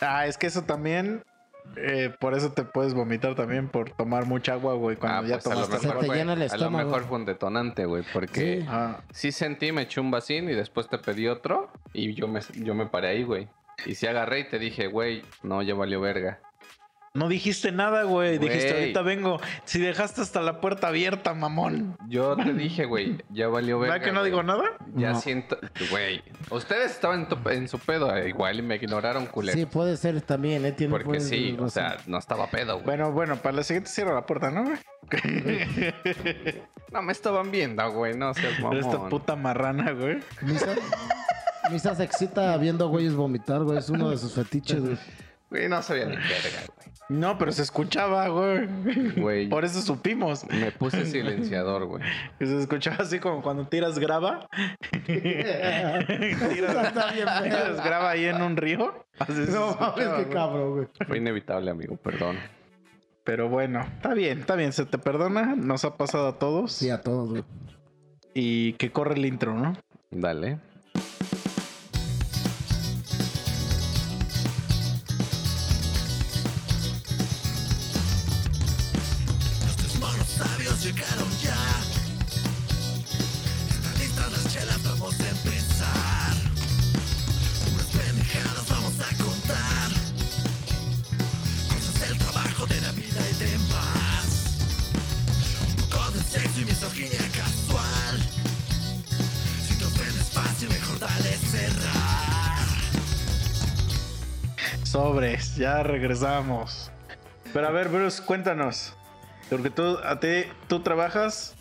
Ah, 0.00 0.26
es 0.26 0.36
que 0.36 0.46
eso 0.46 0.62
también. 0.62 1.22
Eh, 1.76 2.14
por 2.18 2.34
eso 2.34 2.52
te 2.52 2.64
puedes 2.64 2.94
vomitar 2.94 3.34
también 3.34 3.68
por 3.68 3.90
tomar 3.90 4.26
mucha 4.26 4.54
agua, 4.54 4.74
güey, 4.74 4.96
cuando 4.96 5.18
ah, 5.18 5.28
ya 5.28 5.38
pues 5.38 5.46
a 5.46 5.50
lo 5.50 5.64
tomaste. 5.66 5.78
Se 5.78 5.94
mejor 5.94 6.06
te 6.06 6.14
llena 6.14 6.32
el 6.32 6.42
a 6.42 6.46
lo 6.46 6.54
estómago. 6.54 6.88
mejor 6.88 7.04
fue 7.04 7.18
un 7.18 7.24
detonante, 7.24 7.84
güey, 7.86 8.04
porque 8.12 8.60
Sí. 8.60 8.66
Ah, 8.68 9.00
sí 9.12 9.32
sentí, 9.32 9.72
me 9.72 9.82
eché 9.82 10.00
un 10.00 10.10
vasín 10.10 10.48
y 10.48 10.54
después 10.54 10.88
te 10.88 10.98
pedí 10.98 11.28
otro 11.28 11.70
y 11.92 12.14
yo 12.14 12.28
me, 12.28 12.40
yo 12.56 12.74
me 12.74 12.86
paré 12.86 13.08
ahí, 13.08 13.22
güey. 13.22 13.48
Y 13.86 13.94
sí 13.94 14.06
agarré 14.06 14.40
y 14.40 14.48
te 14.48 14.58
dije, 14.58 14.88
güey, 14.88 15.22
no, 15.42 15.62
ya 15.62 15.74
valió 15.74 16.00
verga. 16.00 16.40
No 17.12 17.28
dijiste 17.28 17.72
nada, 17.72 18.04
güey. 18.04 18.38
Dijiste, 18.38 18.68
Güey. 18.70 18.80
ahorita 18.82 19.02
vengo. 19.02 19.40
Si 19.64 19.80
dejaste 19.80 20.20
hasta 20.20 20.40
la 20.42 20.60
puerta 20.60 20.88
abierta, 20.88 21.34
mamón. 21.34 21.96
Yo 22.08 22.36
te 22.36 22.52
dije, 22.54 22.84
güey, 22.84 23.18
ya 23.30 23.48
valió 23.48 23.78
verga. 23.80 23.94
¿Verdad 23.94 24.06
que 24.06 24.12
no 24.12 24.20
güey. 24.20 24.30
digo 24.30 24.42
nada? 24.44 24.62
Ya 24.94 25.12
No. 25.12 25.20
siento, 25.20 25.58
güey. 25.90 26.22
Ustedes 26.50 26.92
estaban 26.92 27.20
en, 27.22 27.28
tu- 27.28 27.48
en 27.50 27.68
su 27.68 27.78
pedo, 27.80 28.14
eh, 28.16 28.28
igual 28.28 28.58
y 28.60 28.62
me 28.62 28.76
ignoraron, 28.76 29.26
culero. 29.26 29.58
Sí, 29.58 29.66
puede 29.66 29.96
ser 29.96 30.20
también, 30.22 30.64
¿eh? 30.64 30.72
Tiene 30.72 30.90
porque 30.92 31.04
puede 31.06 31.20
sí, 31.20 31.50
o 31.58 31.64
razón. 31.64 31.70
sea, 31.70 31.96
no 32.06 32.18
estaba 32.18 32.46
pedo, 32.48 32.74
güey. 32.74 32.84
Bueno, 32.86 33.10
bueno, 33.12 33.36
para 33.36 33.56
la 33.56 33.62
siguiente 33.64 33.90
cierro 33.90 34.14
la 34.14 34.24
puerta, 34.26 34.50
¿no, 34.50 34.64
güey? 34.64 34.78
No 36.92 37.02
me 37.02 37.12
estaban 37.12 37.50
viendo, 37.52 37.88
güey, 37.92 38.14
no 38.16 38.34
seas 38.34 38.58
mamón. 38.60 38.78
Esta 38.78 39.08
puta 39.08 39.36
marrana, 39.36 39.92
güey. 39.92 40.18
Misa, 40.42 40.74
Misa 41.70 41.94
se 41.94 42.02
excita 42.04 42.56
viendo 42.56 42.84
a 42.86 42.88
güeyes 42.88 43.14
vomitar, 43.14 43.62
güey. 43.62 43.78
Es 43.78 43.88
uno 43.90 44.10
de 44.10 44.18
sus 44.18 44.34
fetiches, 44.34 44.80
güey. 44.80 44.98
Güey, 45.50 45.68
no 45.68 45.82
sabía 45.82 46.06
ni 46.06 46.16
verga, 46.16 46.62
No, 47.10 47.38
pero 47.38 47.50
se 47.50 47.62
escuchaba, 47.62 48.28
güey. 48.28 49.48
Por 49.48 49.64
eso 49.64 49.82
supimos. 49.82 50.46
me 50.48 50.70
puse 50.70 51.04
silenciador, 51.06 51.86
güey. 51.86 52.04
Se 52.38 52.60
escuchaba 52.60 52.98
así 53.00 53.18
como 53.18 53.42
cuando 53.42 53.66
tiras 53.66 53.98
grava. 53.98 54.48
tiras, 55.06 56.08
Está 56.08 57.12
bien 57.12 57.26
feo. 57.26 57.42
tiras 57.42 57.84
grava 57.84 58.10
ahí 58.10 58.26
en 58.26 58.40
un 58.40 58.56
río. 58.56 58.94
Así 59.18 59.32
No 59.50 59.76
mames, 59.80 60.08
qué 60.08 60.32
cabrón, 60.32 60.70
güey. 60.70 60.88
Fue 61.08 61.18
inevitable, 61.18 61.72
amigo, 61.72 61.96
perdón. 61.96 62.36
Pero 63.24 63.48
bueno, 63.48 63.80
está 63.80 64.14
bien, 64.14 64.38
está 64.38 64.54
bien, 64.54 64.72
se 64.72 64.86
te 64.86 64.96
perdona. 64.96 65.56
Nos 65.56 65.84
ha 65.84 65.96
pasado 65.96 66.28
a 66.28 66.38
todos. 66.38 66.70
Sí, 66.70 66.90
a 66.90 67.00
todos, 67.00 67.30
güey. 67.30 67.44
Y 68.34 68.74
que 68.74 68.92
corre 68.92 69.16
el 69.16 69.26
intro, 69.26 69.54
¿no? 69.54 69.76
Dale. 70.12 70.60
Sobres, 104.90 105.54
ya 105.54 105.84
regresamos. 105.84 106.90
Pero 107.52 107.68
a 107.68 107.70
ver, 107.70 107.90
Bruce, 107.90 108.20
cuéntanos. 108.24 108.92
Porque 109.48 109.70
tú, 109.70 109.98
a 110.02 110.18
ti, 110.18 110.42
tú 110.66 110.80
trabajas. 110.80 111.54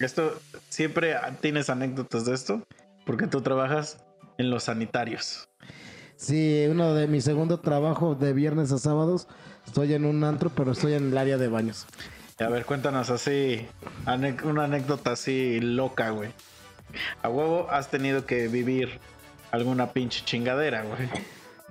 Esto, 0.00 0.36
siempre 0.68 1.14
tienes 1.40 1.70
anécdotas 1.70 2.24
de 2.24 2.34
esto. 2.34 2.66
Porque 3.04 3.28
tú 3.28 3.40
trabajas 3.40 4.04
en 4.36 4.50
los 4.50 4.64
sanitarios. 4.64 5.48
Sí, 6.16 6.66
uno 6.68 6.92
de 6.94 7.06
mi 7.06 7.20
segundo 7.20 7.60
trabajo 7.60 8.16
de 8.16 8.32
viernes 8.32 8.72
a 8.72 8.78
sábados. 8.78 9.28
Estoy 9.64 9.94
en 9.94 10.04
un 10.04 10.24
antro, 10.24 10.50
pero 10.50 10.72
estoy 10.72 10.94
en 10.94 11.12
el 11.12 11.18
área 11.18 11.38
de 11.38 11.46
baños. 11.46 11.86
Y 12.40 12.42
a 12.42 12.48
ver, 12.48 12.64
cuéntanos 12.66 13.10
así, 13.10 13.64
una 14.42 14.64
anécdota 14.64 15.12
así 15.12 15.60
loca, 15.60 16.10
güey. 16.10 16.30
A 17.22 17.28
huevo 17.28 17.68
has 17.70 17.90
tenido 17.90 18.26
que 18.26 18.48
vivir 18.48 18.98
alguna 19.52 19.92
pinche 19.92 20.24
chingadera, 20.24 20.82
güey. 20.82 21.08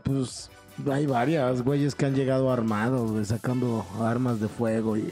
Pues 0.04 0.52
hay 0.92 1.06
varias 1.06 1.62
güeyes 1.62 1.96
que 1.96 2.06
han 2.06 2.16
llegado 2.16 2.52
armados, 2.52 3.12
güey, 3.12 3.26
sacando 3.26 3.86
armas 4.02 4.40
de 4.40 4.48
fuego 4.48 4.98
y... 4.98 5.12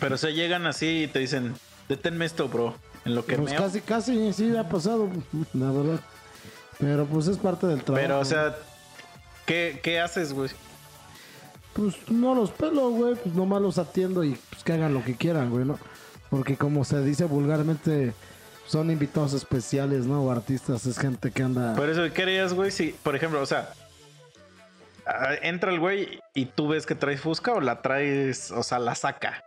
Pero 0.00 0.16
se 0.16 0.32
llegan 0.32 0.66
así 0.66 1.04
y 1.04 1.06
te 1.06 1.18
dicen, 1.18 1.54
deténme 1.88 2.24
esto, 2.24 2.48
bro. 2.48 2.74
En 3.04 3.14
lo 3.14 3.24
que 3.26 3.36
Pues 3.36 3.50
meo. 3.52 3.60
casi, 3.62 3.80
casi 3.80 4.32
sí 4.32 4.56
ha 4.56 4.68
pasado, 4.68 5.08
la 5.52 5.70
verdad. 5.70 6.00
Pero 6.78 7.04
pues 7.06 7.26
es 7.26 7.36
parte 7.36 7.66
del 7.66 7.82
trabajo. 7.82 8.02
Pero, 8.02 8.20
o 8.20 8.24
sea, 8.24 8.56
¿qué, 9.44 9.80
qué 9.82 10.00
haces, 10.00 10.32
güey? 10.32 10.50
Pues 11.74 11.94
no 12.10 12.34
los 12.34 12.50
pelo, 12.50 12.90
güey. 12.90 13.14
Pues 13.16 13.34
nomás 13.34 13.60
los 13.62 13.78
atiendo 13.78 14.24
y 14.24 14.38
pues 14.50 14.62
que 14.64 14.72
hagan 14.72 14.94
lo 14.94 15.04
que 15.04 15.16
quieran, 15.16 15.50
güey, 15.50 15.64
¿no? 15.64 15.78
Porque 16.30 16.56
como 16.56 16.84
se 16.84 17.02
dice 17.02 17.24
vulgarmente, 17.24 18.14
son 18.66 18.90
invitados 18.90 19.32
especiales, 19.34 20.06
¿no? 20.06 20.22
O 20.22 20.30
artistas, 20.30 20.86
es 20.86 20.98
gente 20.98 21.30
que 21.30 21.42
anda... 21.42 21.74
Por 21.74 21.90
eso, 21.90 22.02
¿qué 22.12 22.22
harías, 22.22 22.54
güey? 22.54 22.70
Si, 22.70 22.94
por 23.02 23.14
ejemplo, 23.16 23.40
o 23.42 23.46
sea, 23.46 23.70
entra 25.42 25.70
el 25.72 25.80
güey 25.80 26.20
y 26.34 26.46
tú 26.46 26.68
ves 26.68 26.86
que 26.86 26.94
traes 26.94 27.20
fusca 27.20 27.52
o 27.52 27.60
la 27.60 27.82
traes, 27.82 28.50
o 28.50 28.62
sea, 28.62 28.78
la 28.78 28.94
saca. 28.94 29.44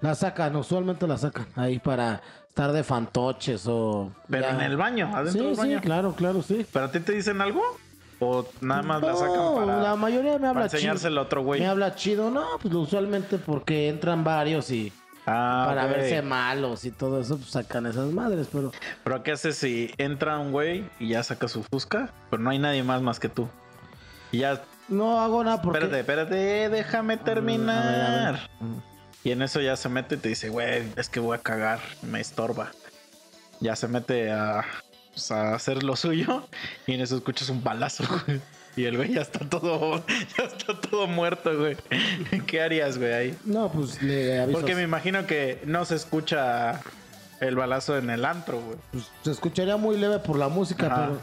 La 0.00 0.14
sacan, 0.14 0.56
usualmente 0.56 1.06
la 1.06 1.18
sacan 1.18 1.46
ahí 1.56 1.78
para 1.78 2.22
estar 2.48 2.72
de 2.72 2.82
fantoches 2.82 3.66
o... 3.66 4.10
Pero 4.28 4.42
ya. 4.46 4.50
en 4.54 4.60
el 4.62 4.76
baño, 4.76 5.10
adentro 5.14 5.54
Sí, 5.54 5.60
del 5.62 5.78
sí, 5.78 5.80
claro, 5.82 6.14
claro, 6.14 6.42
sí. 6.42 6.66
¿Pero 6.72 6.86
a 6.86 6.90
ti 6.90 7.00
te 7.00 7.12
dicen 7.12 7.40
algo? 7.40 7.62
O 8.18 8.46
nada 8.60 8.82
más 8.82 9.02
la 9.02 9.16
sacan 9.16 9.54
para, 9.54 9.82
la 9.82 9.96
mayoría 9.96 10.38
me 10.38 10.48
habla 10.48 10.66
chido. 10.68 10.76
enseñárselo 10.78 11.20
a 11.20 11.24
otro 11.24 11.42
güey. 11.42 11.60
Me 11.60 11.66
habla 11.66 11.94
chido, 11.94 12.30
no, 12.30 12.46
pues 12.60 12.72
usualmente 12.74 13.38
porque 13.38 13.88
entran 13.88 14.24
varios 14.24 14.70
y 14.70 14.92
Ah, 15.26 15.64
para 15.68 15.86
verse 15.86 16.22
malos 16.22 16.84
y 16.86 16.90
todo 16.90 17.20
eso, 17.20 17.36
pues 17.36 17.50
sacan 17.50 17.86
esas 17.86 18.06
madres, 18.10 18.48
pero 18.50 18.72
Pero 19.04 19.22
¿qué 19.22 19.32
haces 19.32 19.56
si 19.56 19.92
entra 19.98 20.38
un 20.38 20.50
güey 20.50 20.88
y 20.98 21.08
ya 21.08 21.22
saca 21.22 21.46
su 21.46 21.62
fusca? 21.62 22.10
Pero 22.30 22.42
no 22.42 22.50
hay 22.50 22.58
nadie 22.58 22.82
más 22.82 23.00
más 23.02 23.20
que 23.20 23.28
tú. 23.28 23.46
Y 24.32 24.38
ya, 24.38 24.62
no 24.90 25.20
hago 25.20 25.42
nada 25.42 25.62
porque... 25.62 25.78
espérate, 25.78 26.00
espérate, 26.00 26.68
déjame 26.68 27.16
terminar. 27.16 27.86
a 27.86 27.90
ver, 27.90 28.00
a 28.00 28.32
ver. 28.32 28.40
Y 29.22 29.32
en 29.32 29.42
eso 29.42 29.60
ya 29.60 29.76
se 29.76 29.88
mete 29.88 30.14
y 30.14 30.18
te 30.18 30.28
dice, 30.30 30.48
güey, 30.48 30.84
es 30.96 31.08
que 31.08 31.20
voy 31.20 31.36
a 31.36 31.40
cagar, 31.40 31.78
me 32.02 32.20
estorba. 32.20 32.70
Ya 33.60 33.76
se 33.76 33.86
mete 33.86 34.30
a, 34.32 34.64
pues, 35.12 35.30
a 35.30 35.54
hacer 35.54 35.82
lo 35.82 35.96
suyo 35.96 36.46
y 36.86 36.94
en 36.94 37.02
eso 37.02 37.16
escuchas 37.16 37.50
un 37.50 37.62
balazo, 37.62 38.04
güey. 38.26 38.40
Y 38.76 38.84
el 38.84 38.96
güey 38.96 39.12
ya 39.12 39.20
está 39.20 39.40
todo, 39.40 40.02
ya 40.38 40.44
está 40.44 40.80
todo 40.80 41.06
muerto, 41.06 41.56
güey. 41.58 41.76
¿Qué 42.46 42.62
harías, 42.62 42.98
güey, 42.98 43.12
ahí? 43.12 43.38
No, 43.44 43.70
pues 43.70 44.02
le 44.02 44.40
aviso. 44.40 44.58
Porque 44.58 44.74
me 44.74 44.82
imagino 44.82 45.26
que 45.26 45.60
no 45.66 45.84
se 45.84 45.96
escucha 45.96 46.80
el 47.40 47.56
balazo 47.56 47.98
en 47.98 48.10
el 48.10 48.24
antro, 48.24 48.60
güey. 48.60 48.78
pues, 48.92 49.10
se 49.22 49.32
escucharía 49.32 49.76
muy 49.76 49.98
leve 49.98 50.18
por 50.18 50.38
la 50.38 50.48
música, 50.48 50.94
pero 50.94 51.20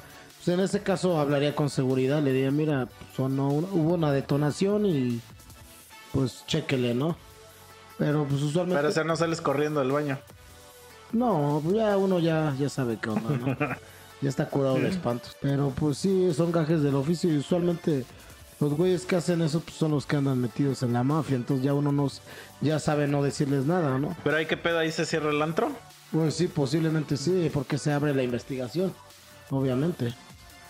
pues, 0.47 0.57
en 0.57 0.63
ese 0.63 0.79
caso 0.81 1.19
hablaría 1.19 1.53
con 1.55 1.69
seguridad, 1.69 2.21
le 2.21 2.31
diría, 2.31 2.51
mira, 2.51 2.87
sonó 3.15 3.49
una- 3.49 3.67
hubo 3.67 3.93
una 3.95 4.11
detonación 4.13 4.85
y 4.85 5.19
pues 6.13 6.43
chéquele, 6.47 6.93
¿no? 6.93 7.17
Pero 7.97 8.25
pues 8.25 8.41
usualmente... 8.41 8.77
Pero 8.77 8.89
o 8.89 8.91
sea, 8.93 9.03
no 9.03 9.17
sales 9.17 9.41
corriendo 9.41 9.81
del 9.81 9.91
baño. 9.91 10.17
No, 11.11 11.61
ya 11.73 11.97
uno 11.97 12.19
ya, 12.19 12.55
ya 12.57 12.69
sabe 12.69 12.97
qué 13.01 13.09
onda, 13.09 13.29
¿no? 13.37 13.57
ya 14.21 14.29
está 14.29 14.47
curado 14.49 14.75
de 14.75 14.87
espantos. 14.87 15.35
Pero 15.41 15.73
pues 15.75 15.97
sí, 15.97 16.33
son 16.33 16.51
gajes 16.53 16.81
del 16.81 16.95
oficio 16.95 17.29
y 17.33 17.37
usualmente 17.37 18.05
los 18.61 18.73
güeyes 18.73 19.05
que 19.05 19.17
hacen 19.17 19.41
eso 19.41 19.59
pues, 19.59 19.75
son 19.75 19.91
los 19.91 20.05
que 20.05 20.15
andan 20.15 20.39
metidos 20.39 20.81
en 20.83 20.93
la 20.93 21.03
mafia. 21.03 21.35
Entonces 21.35 21.65
ya 21.65 21.73
uno 21.73 21.91
nos, 21.91 22.21
ya 22.61 22.79
sabe 22.79 23.07
no 23.07 23.21
decirles 23.21 23.65
nada, 23.65 23.97
¿no? 23.99 24.15
Pero 24.23 24.37
hay 24.37 24.45
que 24.45 24.55
pedo 24.57 24.79
ahí 24.79 24.91
se 24.93 25.05
cierra 25.05 25.29
el 25.31 25.41
antro. 25.41 25.71
Pues 26.11 26.35
sí, 26.35 26.47
posiblemente 26.47 27.17
sí, 27.17 27.49
porque 27.53 27.77
se 27.77 27.91
abre 27.91 28.13
la 28.15 28.23
investigación, 28.23 28.93
obviamente. 29.49 30.13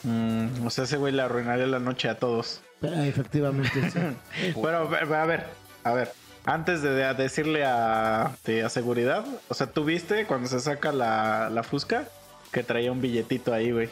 Mm, 0.04 0.66
o 0.66 0.70
sea, 0.70 0.84
ese 0.86 0.98
güey 0.98 1.14
le 1.14 1.22
arruinaría 1.22 1.68
la 1.68 1.80
noche 1.80 2.10
a 2.10 2.18
todos. 2.18 2.62
Pero, 2.80 2.96
efectivamente 3.02 3.70
sí. 3.92 4.54
Pero 4.62 4.78
a 4.78 5.26
ver, 5.26 5.46
a 5.84 5.94
ver. 5.94 6.12
Antes 6.46 6.82
de, 6.82 6.92
de 6.92 7.14
decirle 7.14 7.66
a, 7.66 8.32
de- 8.46 8.64
a 8.64 8.70
seguridad, 8.70 9.26
o 9.50 9.54
sea, 9.54 9.68
¿tú 9.68 9.84
viste 9.84 10.26
cuando 10.26 10.48
se 10.48 10.60
saca 10.62 10.92
la, 10.94 11.50
la 11.50 11.64
fusca 11.64 12.06
que 12.52 12.64
traía 12.64 12.92
un 12.92 13.02
billetito 13.02 13.54
ahí, 13.54 13.72
güey? 13.72 13.90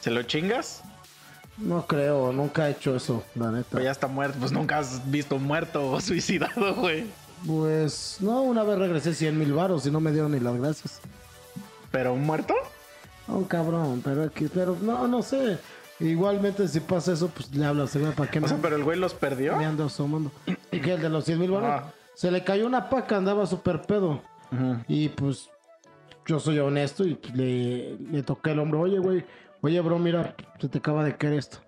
¿Se 0.00 0.10
lo 0.10 0.22
chingas? 0.24 0.82
No 1.58 1.86
creo, 1.86 2.32
nunca 2.32 2.68
he 2.68 2.72
hecho 2.72 2.96
eso, 2.96 3.24
la 3.36 3.50
neta. 3.52 3.68
Pues 3.70 3.84
ya 3.84 3.90
está 3.92 4.08
muerto, 4.08 4.38
pues 4.40 4.50
nunca 4.52 4.78
has 4.78 5.08
visto 5.10 5.38
muerto 5.38 5.90
o 5.92 6.00
suicidado, 6.02 6.74
güey. 6.74 7.06
Pues 7.46 8.16
no, 8.20 8.42
una 8.42 8.64
vez 8.64 8.78
regresé 8.78 9.14
100 9.14 9.38
mil 9.38 9.52
baros 9.52 9.86
y 9.86 9.90
no 9.90 10.00
me 10.00 10.10
dieron 10.10 10.32
ni 10.32 10.40
las 10.40 10.56
gracias. 10.56 11.00
¿Pero 11.92 12.14
un 12.14 12.24
muerto? 12.24 12.54
Un 13.28 13.44
cabrón, 13.44 14.00
pero 14.04 14.24
aquí, 14.24 14.48
pero 14.52 14.76
no, 14.80 15.06
no 15.08 15.22
sé. 15.22 15.58
Igualmente 15.98 16.68
si 16.68 16.80
pasa 16.80 17.12
eso, 17.12 17.28
pues 17.28 17.54
le 17.54 17.64
hablas, 17.64 17.96
güey, 17.96 18.12
¿para 18.12 18.30
qué 18.30 18.38
O 18.38 18.42
me, 18.42 18.48
sea, 18.48 18.58
pero 18.60 18.76
el 18.76 18.84
güey 18.84 18.98
los 18.98 19.14
perdió. 19.14 19.56
me 19.56 19.64
ando 19.64 19.84
asomando? 19.86 20.30
¿Y 20.70 20.80
que 20.80 20.92
el 20.92 21.00
de 21.00 21.08
los 21.08 21.24
100 21.24 21.38
mil 21.40 21.50
baros? 21.50 21.70
Ah. 21.70 21.92
Se 22.14 22.30
le 22.30 22.44
cayó 22.44 22.66
una 22.66 22.88
paca, 22.90 23.16
andaba 23.16 23.46
súper 23.46 23.82
pedo. 23.82 24.22
Ujú. 24.52 24.76
Y 24.88 25.08
pues 25.08 25.48
yo 26.26 26.38
soy 26.38 26.58
honesto 26.58 27.04
y 27.04 27.14
pues, 27.14 27.34
le, 27.34 27.96
le 27.98 28.22
toqué 28.22 28.50
el 28.52 28.58
hombro. 28.58 28.80
Oye, 28.82 28.98
güey, 28.98 29.24
oye, 29.62 29.80
bro, 29.80 29.98
mira, 29.98 30.34
se 30.60 30.68
te 30.68 30.78
acaba 30.78 31.02
de 31.02 31.16
caer 31.16 31.34
esto. 31.34 31.58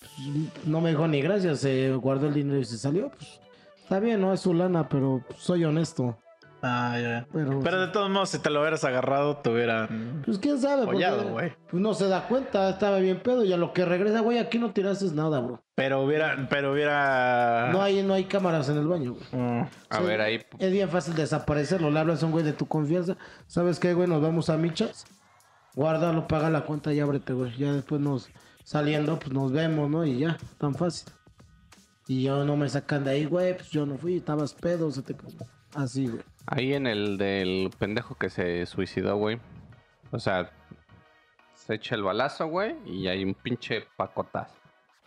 Pues, 0.00 0.66
no 0.66 0.80
me 0.80 0.90
dijo 0.90 1.06
ni 1.08 1.20
gracias, 1.20 1.60
se 1.60 1.92
guardó 1.94 2.28
el 2.28 2.34
dinero 2.34 2.60
y 2.60 2.64
se 2.64 2.78
salió. 2.78 3.10
Pues 3.10 3.40
está 3.82 3.98
bien, 3.98 4.20
no 4.20 4.32
es 4.32 4.40
su 4.40 4.54
lana, 4.54 4.88
pero 4.88 5.22
soy 5.36 5.64
honesto. 5.64 6.16
Ah, 6.66 6.98
ya. 6.98 7.26
Pero, 7.30 7.60
Pero 7.62 7.80
de 7.80 7.88
todos 7.88 8.08
modos, 8.08 8.30
si 8.30 8.38
te 8.38 8.48
lo 8.48 8.60
hubieras 8.62 8.82
agarrado, 8.84 9.36
te 9.36 9.50
hubieran... 9.50 10.22
Pues 10.24 10.38
quién 10.38 10.58
sabe, 10.58 10.84
Follado, 10.84 11.28
güey. 11.28 11.52
pues 11.70 11.82
no 11.82 11.92
se 11.92 12.08
da 12.08 12.26
cuenta, 12.26 12.70
estaba 12.70 12.98
bien 13.00 13.20
pedo 13.20 13.44
y 13.44 13.52
a 13.52 13.58
lo 13.58 13.74
que 13.74 13.84
regresa, 13.84 14.20
güey, 14.20 14.38
aquí 14.38 14.58
no 14.58 14.72
tiraste 14.72 15.04
nada, 15.12 15.40
bro. 15.40 15.62
Pero 15.74 16.02
hubiera... 16.02 16.46
Pero 16.48 16.72
hubiera... 16.72 17.68
No 17.70 17.82
hay, 17.82 18.02
no 18.02 18.14
hay 18.14 18.24
cámaras 18.24 18.68
en 18.70 18.78
el 18.78 18.86
baño, 18.86 19.12
güey. 19.14 19.42
Mm. 19.42 19.68
A 19.90 19.98
Sí, 19.98 20.02
ver, 20.04 20.20
ahí. 20.22 20.40
Es 20.58 20.72
bien 20.72 20.88
fácil 20.88 21.14
desaparecerlo, 21.14 21.90
le 21.90 22.00
hablas 22.00 22.22
a 22.22 22.26
un 22.26 22.32
güey 22.32 22.44
de 22.44 22.54
tu 22.54 22.66
confianza. 22.66 23.16
¿Sabes 23.46 23.78
qué, 23.78 23.92
güey? 23.92 24.08
Nos 24.08 24.22
vamos 24.22 24.48
a 24.48 24.56
michas. 24.56 25.04
Guárdalo, 25.74 26.26
paga 26.28 26.48
la 26.50 26.62
cuenta 26.62 26.94
y 26.94 27.00
ábrete, 27.00 27.32
güey. 27.34 27.54
Ya 27.58 27.72
después 27.74 28.00
nos 28.00 28.30
saliendo, 28.64 29.18
pues 29.18 29.32
nos 29.32 29.52
vemos, 29.52 29.90
¿no? 29.90 30.06
Y 30.06 30.20
ya, 30.20 30.38
tan 30.58 30.74
fácil. 30.74 31.12
Y 32.06 32.22
yo 32.22 32.44
no 32.44 32.56
me 32.56 32.68
sacan 32.68 33.04
de 33.04 33.10
ahí, 33.10 33.24
güey, 33.26 33.54
pues 33.56 33.70
yo 33.70 33.84
no 33.84 33.98
fui, 33.98 34.16
estabas 34.16 34.54
pedo, 34.54 34.90
se 34.90 35.02
te... 35.02 35.14
Así, 35.74 36.06
güey. 36.06 36.22
Ahí 36.46 36.74
en 36.74 36.86
el 36.86 37.16
del 37.16 37.70
pendejo 37.78 38.16
que 38.16 38.30
se 38.30 38.66
suicidó, 38.66 39.16
güey. 39.16 39.38
O 40.10 40.18
sea, 40.18 40.50
se 41.54 41.74
echa 41.74 41.94
el 41.94 42.02
balazo, 42.02 42.46
güey, 42.46 42.76
y 42.84 43.08
hay 43.08 43.24
un 43.24 43.34
pinche 43.34 43.86
pacotazo. 43.96 44.54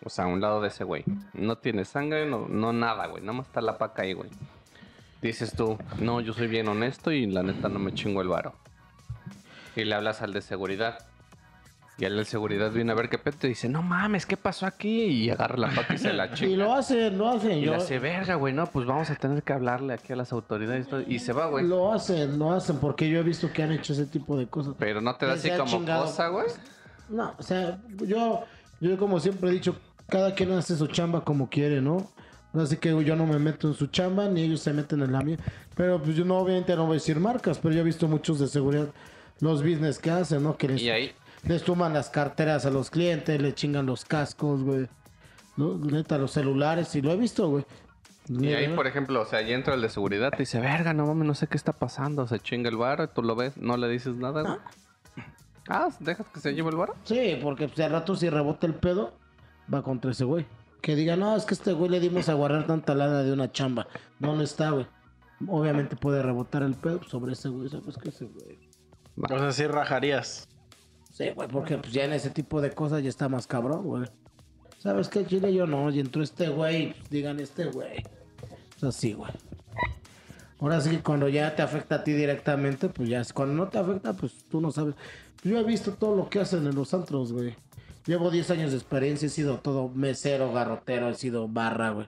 O 0.03 0.09
sea, 0.09 0.25
a 0.25 0.27
un 0.27 0.41
lado 0.41 0.61
de 0.61 0.69
ese 0.69 0.83
güey. 0.83 1.03
No 1.33 1.57
tiene 1.57 1.85
sangre, 1.85 2.25
no, 2.25 2.47
no 2.47 2.73
nada, 2.73 3.07
güey. 3.07 3.21
Nada 3.21 3.33
más 3.33 3.47
está 3.47 3.61
la 3.61 3.77
paca 3.77 4.03
ahí, 4.03 4.13
güey. 4.13 4.29
Dices 5.21 5.53
tú, 5.55 5.77
no, 5.99 6.21
yo 6.21 6.33
soy 6.33 6.47
bien 6.47 6.67
honesto 6.67 7.11
y 7.11 7.25
la 7.25 7.43
neta 7.43 7.69
no 7.69 7.79
me 7.79 7.93
chingo 7.93 8.21
el 8.21 8.27
varo. 8.27 8.53
Y 9.75 9.83
le 9.83 9.95
hablas 9.95 10.21
al 10.21 10.33
de 10.33 10.41
seguridad. 10.41 11.05
Y 11.99 12.05
el 12.05 12.15
de 12.15 12.25
seguridad 12.25 12.71
viene 12.71 12.91
a 12.91 12.95
ver 12.95 13.09
qué 13.09 13.17
pedo 13.17 13.37
y 13.43 13.47
dice, 13.49 13.67
no 13.67 13.81
mames, 13.81 14.25
¿qué 14.27 14.37
pasó 14.37 14.67
aquí? 14.67 15.05
Y 15.05 15.29
agarra 15.31 15.57
la 15.57 15.69
paca 15.69 15.95
y 15.95 15.97
se 15.97 16.13
la 16.13 16.31
chinga. 16.33 16.51
Y 16.51 16.55
lo 16.55 16.73
hacen, 16.75 17.17
lo 17.17 17.29
hacen. 17.29 17.57
Y 17.57 17.61
yo- 17.63 17.71
le 17.71 17.77
hace 17.77 17.97
verga, 17.97 18.35
güey, 18.35 18.53
no, 18.53 18.67
pues 18.67 18.85
vamos 18.85 19.09
a 19.09 19.15
tener 19.15 19.41
que 19.41 19.51
hablarle 19.53 19.93
aquí 19.93 20.13
a 20.13 20.15
las 20.15 20.31
autoridades. 20.31 20.87
todo", 20.87 21.01
Y 21.07 21.17
se 21.19 21.33
va, 21.33 21.47
güey. 21.47 21.65
Lo 21.65 21.91
hacen, 21.91 22.37
lo 22.37 22.51
hacen, 22.51 22.77
porque 22.77 23.09
yo 23.09 23.19
he 23.19 23.23
visto 23.23 23.51
que 23.51 23.63
han 23.63 23.71
hecho 23.71 23.93
ese 23.93 24.05
tipo 24.05 24.37
de 24.37 24.45
cosas. 24.47 24.75
Pero 24.77 25.01
no 25.01 25.15
te 25.15 25.25
da 25.25 25.33
así 25.33 25.49
como 25.49 25.65
chingado. 25.65 26.05
cosa, 26.05 26.27
güey. 26.27 26.45
No, 27.09 27.33
o 27.37 27.41
sea, 27.41 27.79
yo, 28.05 28.43
yo 28.79 28.97
como 28.97 29.19
siempre 29.19 29.49
he 29.49 29.53
dicho, 29.53 29.75
cada 30.07 30.35
quien 30.35 30.51
hace 30.51 30.75
su 30.75 30.85
chamba 30.87 31.21
como 31.21 31.49
quiere, 31.49 31.81
¿no? 31.81 32.11
Así 32.53 32.77
que 32.77 32.89
yo 33.03 33.15
no 33.15 33.25
me 33.25 33.39
meto 33.39 33.67
en 33.67 33.73
su 33.73 33.87
chamba, 33.87 34.27
ni 34.29 34.41
ellos 34.43 34.61
se 34.61 34.71
meten 34.73 35.01
en 35.01 35.11
la 35.13 35.21
mía. 35.21 35.37
Pero 35.75 36.01
pues 36.01 36.15
yo 36.15 36.25
no, 36.25 36.37
obviamente 36.37 36.75
no 36.75 36.83
voy 36.85 36.91
a 36.91 36.93
decir 36.95 37.19
marcas, 37.19 37.57
pero 37.59 37.73
yo 37.73 37.81
he 37.81 37.83
visto 37.83 38.07
muchos 38.07 38.39
de 38.39 38.47
seguridad, 38.47 38.87
los 39.41 39.61
business 39.63 39.99
que 39.99 40.09
hacen, 40.11 40.43
¿no? 40.43 40.57
Que 40.57 40.67
les, 40.69 40.81
Y 40.81 40.89
ahí, 40.89 41.11
les 41.47 41.63
toman 41.63 41.93
las 41.93 42.09
carteras 42.09 42.65
a 42.65 42.69
los 42.69 42.89
clientes, 42.89 43.41
le 43.41 43.53
chingan 43.53 43.85
los 43.85 44.05
cascos, 44.05 44.63
güey. 44.63 44.87
¿No? 45.55 45.77
Neta, 45.77 46.17
los 46.17 46.31
celulares, 46.31 46.93
y 46.95 47.01
lo 47.01 47.11
he 47.11 47.17
visto, 47.17 47.49
güey. 47.49 47.65
y 48.29 48.53
ahí, 48.53 48.67
por 48.75 48.85
ejemplo, 48.85 49.21
o 49.21 49.25
sea, 49.25 49.39
ahí 49.39 49.53
entra 49.53 49.73
el 49.73 49.81
de 49.81 49.89
seguridad, 49.89 50.31
te 50.31 50.39
dice, 50.39 50.59
verga, 50.59 50.93
no 50.93 51.07
mames, 51.07 51.27
no 51.27 51.33
sé 51.33 51.47
qué 51.47 51.57
está 51.57 51.73
pasando. 51.73 52.27
Se 52.27 52.39
chinga 52.39 52.69
el 52.69 52.77
bar, 52.77 53.13
tú 53.13 53.23
lo 53.23 53.35
ves, 53.35 53.57
no 53.57 53.77
le 53.77 53.87
dices 53.87 54.15
nada, 54.15 54.41
güey. 54.41 54.57
Ah, 55.69 55.89
¿dejas 55.99 56.27
que 56.27 56.39
se 56.39 56.53
lleve 56.53 56.69
el 56.69 56.77
bar? 56.77 56.93
Sí, 57.03 57.37
porque 57.41 57.67
pues, 57.67 57.79
al 57.81 57.91
rato 57.91 58.15
si 58.15 58.29
rebota 58.29 58.67
el 58.67 58.75
pedo, 58.75 59.17
va 59.73 59.81
contra 59.81 60.11
ese 60.11 60.23
güey. 60.23 60.45
Que 60.81 60.95
diga, 60.95 61.15
no, 61.17 61.35
es 61.35 61.45
que 61.45 61.55
este 61.55 61.73
güey 61.73 61.89
le 61.89 61.99
dimos 61.99 62.29
a 62.29 62.33
guardar 62.35 62.65
tanta 62.67 62.95
lana 62.95 63.23
de 63.23 63.33
una 63.33 63.51
chamba. 63.51 63.87
¿Dónde 64.19 64.45
está, 64.45 64.69
güey? 64.69 64.87
Obviamente 65.45 65.95
puede 65.95 66.21
rebotar 66.21 66.63
el 66.63 66.75
pedo 66.75 67.03
sobre 67.03 67.33
ese 67.33 67.49
güey. 67.49 67.67
¿Sabes 67.67 67.97
qué 67.97 68.09
ese 68.09 68.25
güey? 68.25 68.57
O 69.17 69.27
sea, 69.27 69.51
sí 69.51 69.67
rajarías. 69.67 70.47
Sí, 71.17 71.31
güey, 71.33 71.47
porque 71.47 71.79
pues 71.79 71.91
ya 71.91 72.05
en 72.05 72.13
ese 72.13 72.29
tipo 72.29 72.61
de 72.61 72.69
cosas 72.69 73.01
ya 73.01 73.09
está 73.09 73.27
más 73.27 73.47
cabrón, 73.47 73.83
güey. 73.85 74.03
¿Sabes 74.77 75.07
qué, 75.07 75.25
Chile? 75.25 75.51
Yo 75.51 75.65
no. 75.65 75.89
Y 75.89 75.99
entró 75.99 76.21
este 76.21 76.47
güey, 76.49 76.93
pues, 76.93 77.09
digan 77.09 77.39
este 77.39 77.65
güey. 77.65 78.03
Es 78.77 78.83
así, 78.83 79.13
güey. 79.13 79.31
Ahora 80.59 80.79
sí 80.79 80.91
que 80.91 81.01
cuando 81.01 81.27
ya 81.27 81.55
te 81.55 81.63
afecta 81.63 81.95
a 81.95 82.03
ti 82.03 82.11
directamente, 82.11 82.89
pues 82.89 83.09
ya 83.09 83.21
es. 83.21 83.33
Cuando 83.33 83.55
no 83.55 83.67
te 83.67 83.79
afecta, 83.79 84.13
pues 84.13 84.45
tú 84.47 84.61
no 84.61 84.71
sabes. 84.71 84.93
Yo 85.43 85.57
he 85.57 85.63
visto 85.63 85.93
todo 85.93 86.15
lo 86.15 86.29
que 86.29 86.39
hacen 86.39 86.67
en 86.67 86.75
los 86.75 86.93
antros, 86.93 87.33
güey. 87.33 87.55
Llevo 88.05 88.29
10 88.29 88.51
años 88.51 88.69
de 88.69 88.77
experiencia, 88.77 89.25
he 89.25 89.29
sido 89.29 89.57
todo 89.57 89.89
mesero, 89.89 90.53
garrotero, 90.53 91.09
he 91.09 91.15
sido 91.15 91.47
barra, 91.47 91.89
güey. 91.89 92.07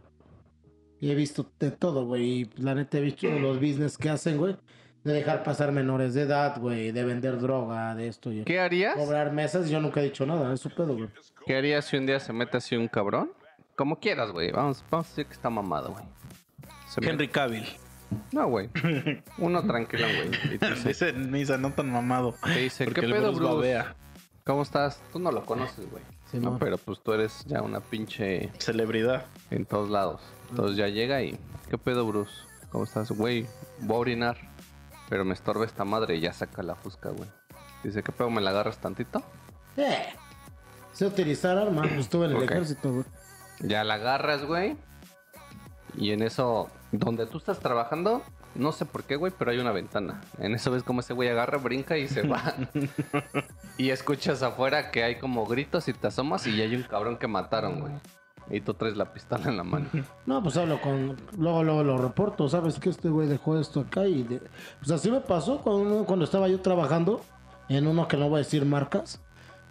Y 1.01 1.09
he 1.09 1.15
visto 1.15 1.49
de 1.59 1.71
todo, 1.71 2.05
güey. 2.05 2.41
Y 2.41 2.49
la 2.57 2.75
neta 2.75 2.99
he 2.99 3.01
visto 3.01 3.27
los 3.27 3.57
business 3.57 3.97
que 3.97 4.11
hacen, 4.11 4.37
güey. 4.37 4.55
De 5.03 5.13
dejar 5.13 5.43
pasar 5.43 5.71
menores 5.71 6.13
de 6.13 6.23
edad, 6.23 6.59
güey. 6.59 6.91
De 6.91 7.03
vender 7.05 7.39
droga, 7.39 7.95
de 7.95 8.07
esto. 8.07 8.31
Y 8.31 8.43
¿Qué 8.43 8.59
harías? 8.59 8.95
cobrar 8.95 9.31
mesas, 9.31 9.69
yo 9.69 9.79
nunca 9.79 10.01
he 10.01 10.05
dicho 10.05 10.25
nada, 10.25 10.53
es 10.53 10.59
su 10.59 10.69
pedo, 10.69 10.95
güey. 10.95 11.09
¿Qué 11.45 11.55
harías 11.55 11.85
si 11.85 11.97
un 11.97 12.05
día 12.05 12.19
se 12.19 12.33
mete 12.33 12.57
así 12.57 12.75
un 12.75 12.87
cabrón? 12.87 13.31
Como 13.75 13.97
quieras, 13.99 14.31
güey. 14.31 14.51
Vamos, 14.51 14.83
vamos 14.91 15.07
a 15.07 15.09
decir 15.09 15.25
que 15.25 15.33
está 15.33 15.49
mamado, 15.49 15.93
güey. 15.93 16.03
Mete- 16.97 17.09
Henry 17.09 17.27
Cavill. 17.29 17.65
No, 18.31 18.47
güey. 18.47 18.69
Uno 19.37 19.63
tranquilo, 19.65 20.05
güey. 20.07 20.57
Dice, 20.59 20.87
Dice 20.87 21.13
Misa, 21.13 21.57
no 21.57 21.71
tan 21.71 21.89
mamado. 21.89 22.35
te 22.43 22.59
dice, 22.59 22.83
Porque 22.85 23.01
¿qué 23.01 23.05
el 23.07 23.13
pedo, 23.13 23.27
Bruce 23.31 23.39
Bruce? 23.39 23.55
babea. 23.55 23.95
¿Cómo 24.45 24.63
estás? 24.63 25.01
Tú 25.13 25.19
no 25.19 25.31
lo 25.31 25.45
conoces, 25.45 25.89
güey. 25.89 26.03
Sí, 26.31 26.39
no, 26.39 26.51
no. 26.51 26.59
pero 26.59 26.77
pues 26.77 26.99
tú 27.01 27.13
eres 27.13 27.45
ya 27.45 27.61
una 27.61 27.79
pinche 27.79 28.51
Celebridad. 28.57 29.25
en 29.51 29.65
todos 29.65 29.89
lados. 29.89 30.21
Entonces 30.49 30.75
ya 30.77 30.87
llega 30.87 31.21
y, 31.21 31.37
¿qué 31.69 31.77
pedo, 31.77 32.05
Bruce? 32.05 32.31
¿Cómo 32.71 32.83
estás? 32.83 33.11
Güey, 33.11 33.45
voy 33.79 33.95
a 33.95 33.99
orinar. 33.99 34.37
Pero 35.09 35.25
me 35.25 35.33
estorba 35.33 35.65
esta 35.65 35.85
madre 35.85 36.15
y 36.15 36.21
ya 36.21 36.33
saca 36.33 36.61
la 36.63 36.75
fusca, 36.75 37.09
güey. 37.09 37.29
Dice, 37.83 38.03
¿qué 38.03 38.11
pedo? 38.11 38.29
¿Me 38.29 38.41
la 38.41 38.51
agarras 38.51 38.77
tantito? 38.77 39.23
Eh, 39.77 40.07
Sé 40.93 41.05
utilizar 41.05 41.57
arma, 41.57 41.83
pues 41.83 41.93
estuve 41.93 42.25
en 42.25 42.35
el 42.35 42.43
ejército, 42.43 42.91
güey. 42.91 43.05
Ya 43.61 43.83
la 43.83 43.93
agarras, 43.95 44.43
güey. 44.45 44.75
Y 45.95 46.11
en 46.11 46.21
eso, 46.21 46.69
donde 46.91 47.25
tú 47.25 47.37
estás 47.37 47.59
trabajando, 47.59 48.21
no 48.55 48.71
sé 48.71 48.85
por 48.85 49.03
qué, 49.03 49.15
güey, 49.15 49.31
pero 49.37 49.51
hay 49.51 49.59
una 49.59 49.71
ventana. 49.71 50.21
En 50.39 50.55
eso 50.55 50.71
ves 50.71 50.83
como 50.83 50.99
ese 50.99 51.13
güey 51.13 51.29
agarra, 51.29 51.57
brinca 51.57 51.97
y 51.97 52.07
se 52.07 52.23
va. 52.27 52.53
y 53.77 53.91
escuchas 53.91 54.43
afuera 54.43 54.91
que 54.91 55.03
hay 55.03 55.15
como 55.19 55.45
gritos 55.45 55.87
y 55.87 55.93
te 55.93 56.07
asomas 56.07 56.45
y 56.47 56.61
hay 56.61 56.75
un 56.75 56.83
cabrón 56.83 57.17
que 57.17 57.27
mataron, 57.27 57.79
güey. 57.79 57.93
Y 58.51 58.61
tú 58.61 58.73
traes 58.73 58.97
la 58.97 59.13
pistola 59.13 59.45
en 59.49 59.57
la 59.57 59.63
mano. 59.63 59.87
No, 60.25 60.41
pues 60.43 60.57
hablo 60.57 60.79
con. 60.81 61.17
Luego, 61.37 61.63
luego 61.63 61.83
lo 61.83 61.97
reporto. 61.97 62.47
¿Sabes 62.49 62.79
que 62.79 62.89
Este 62.89 63.09
güey 63.09 63.27
dejó 63.27 63.59
esto 63.59 63.81
acá 63.81 64.07
y. 64.07 64.23
de- 64.23 64.41
Pues 64.79 64.91
así 64.91 65.09
me 65.11 65.21
pasó 65.21 65.59
cuando, 65.59 66.05
cuando 66.05 66.25
estaba 66.25 66.47
yo 66.47 66.59
trabajando 66.61 67.21
en 67.67 67.87
uno 67.87 68.07
que 68.07 68.17
no 68.17 68.29
voy 68.29 68.35
a 68.41 68.43
decir 68.43 68.65
marcas. 68.65 69.19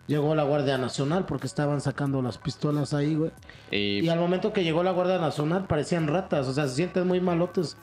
Llegó 0.06 0.34
la 0.34 0.42
Guardia 0.44 0.78
Nacional 0.78 1.26
porque 1.26 1.46
estaban 1.46 1.80
sacando 1.82 2.22
las 2.22 2.38
pistolas 2.38 2.94
ahí, 2.94 3.14
güey. 3.14 3.30
Y, 3.70 4.00
Y 4.00 4.08
al 4.08 4.18
momento 4.18 4.52
que 4.54 4.64
llegó 4.64 4.82
la 4.82 4.92
Guardia 4.92 5.18
Nacional 5.18 5.66
parecían 5.66 6.06
ratas. 6.06 6.46
O 6.48 6.54
sea, 6.54 6.66
se 6.66 6.76
sienten 6.76 7.06
muy 7.06 7.20
malotes 7.20 7.76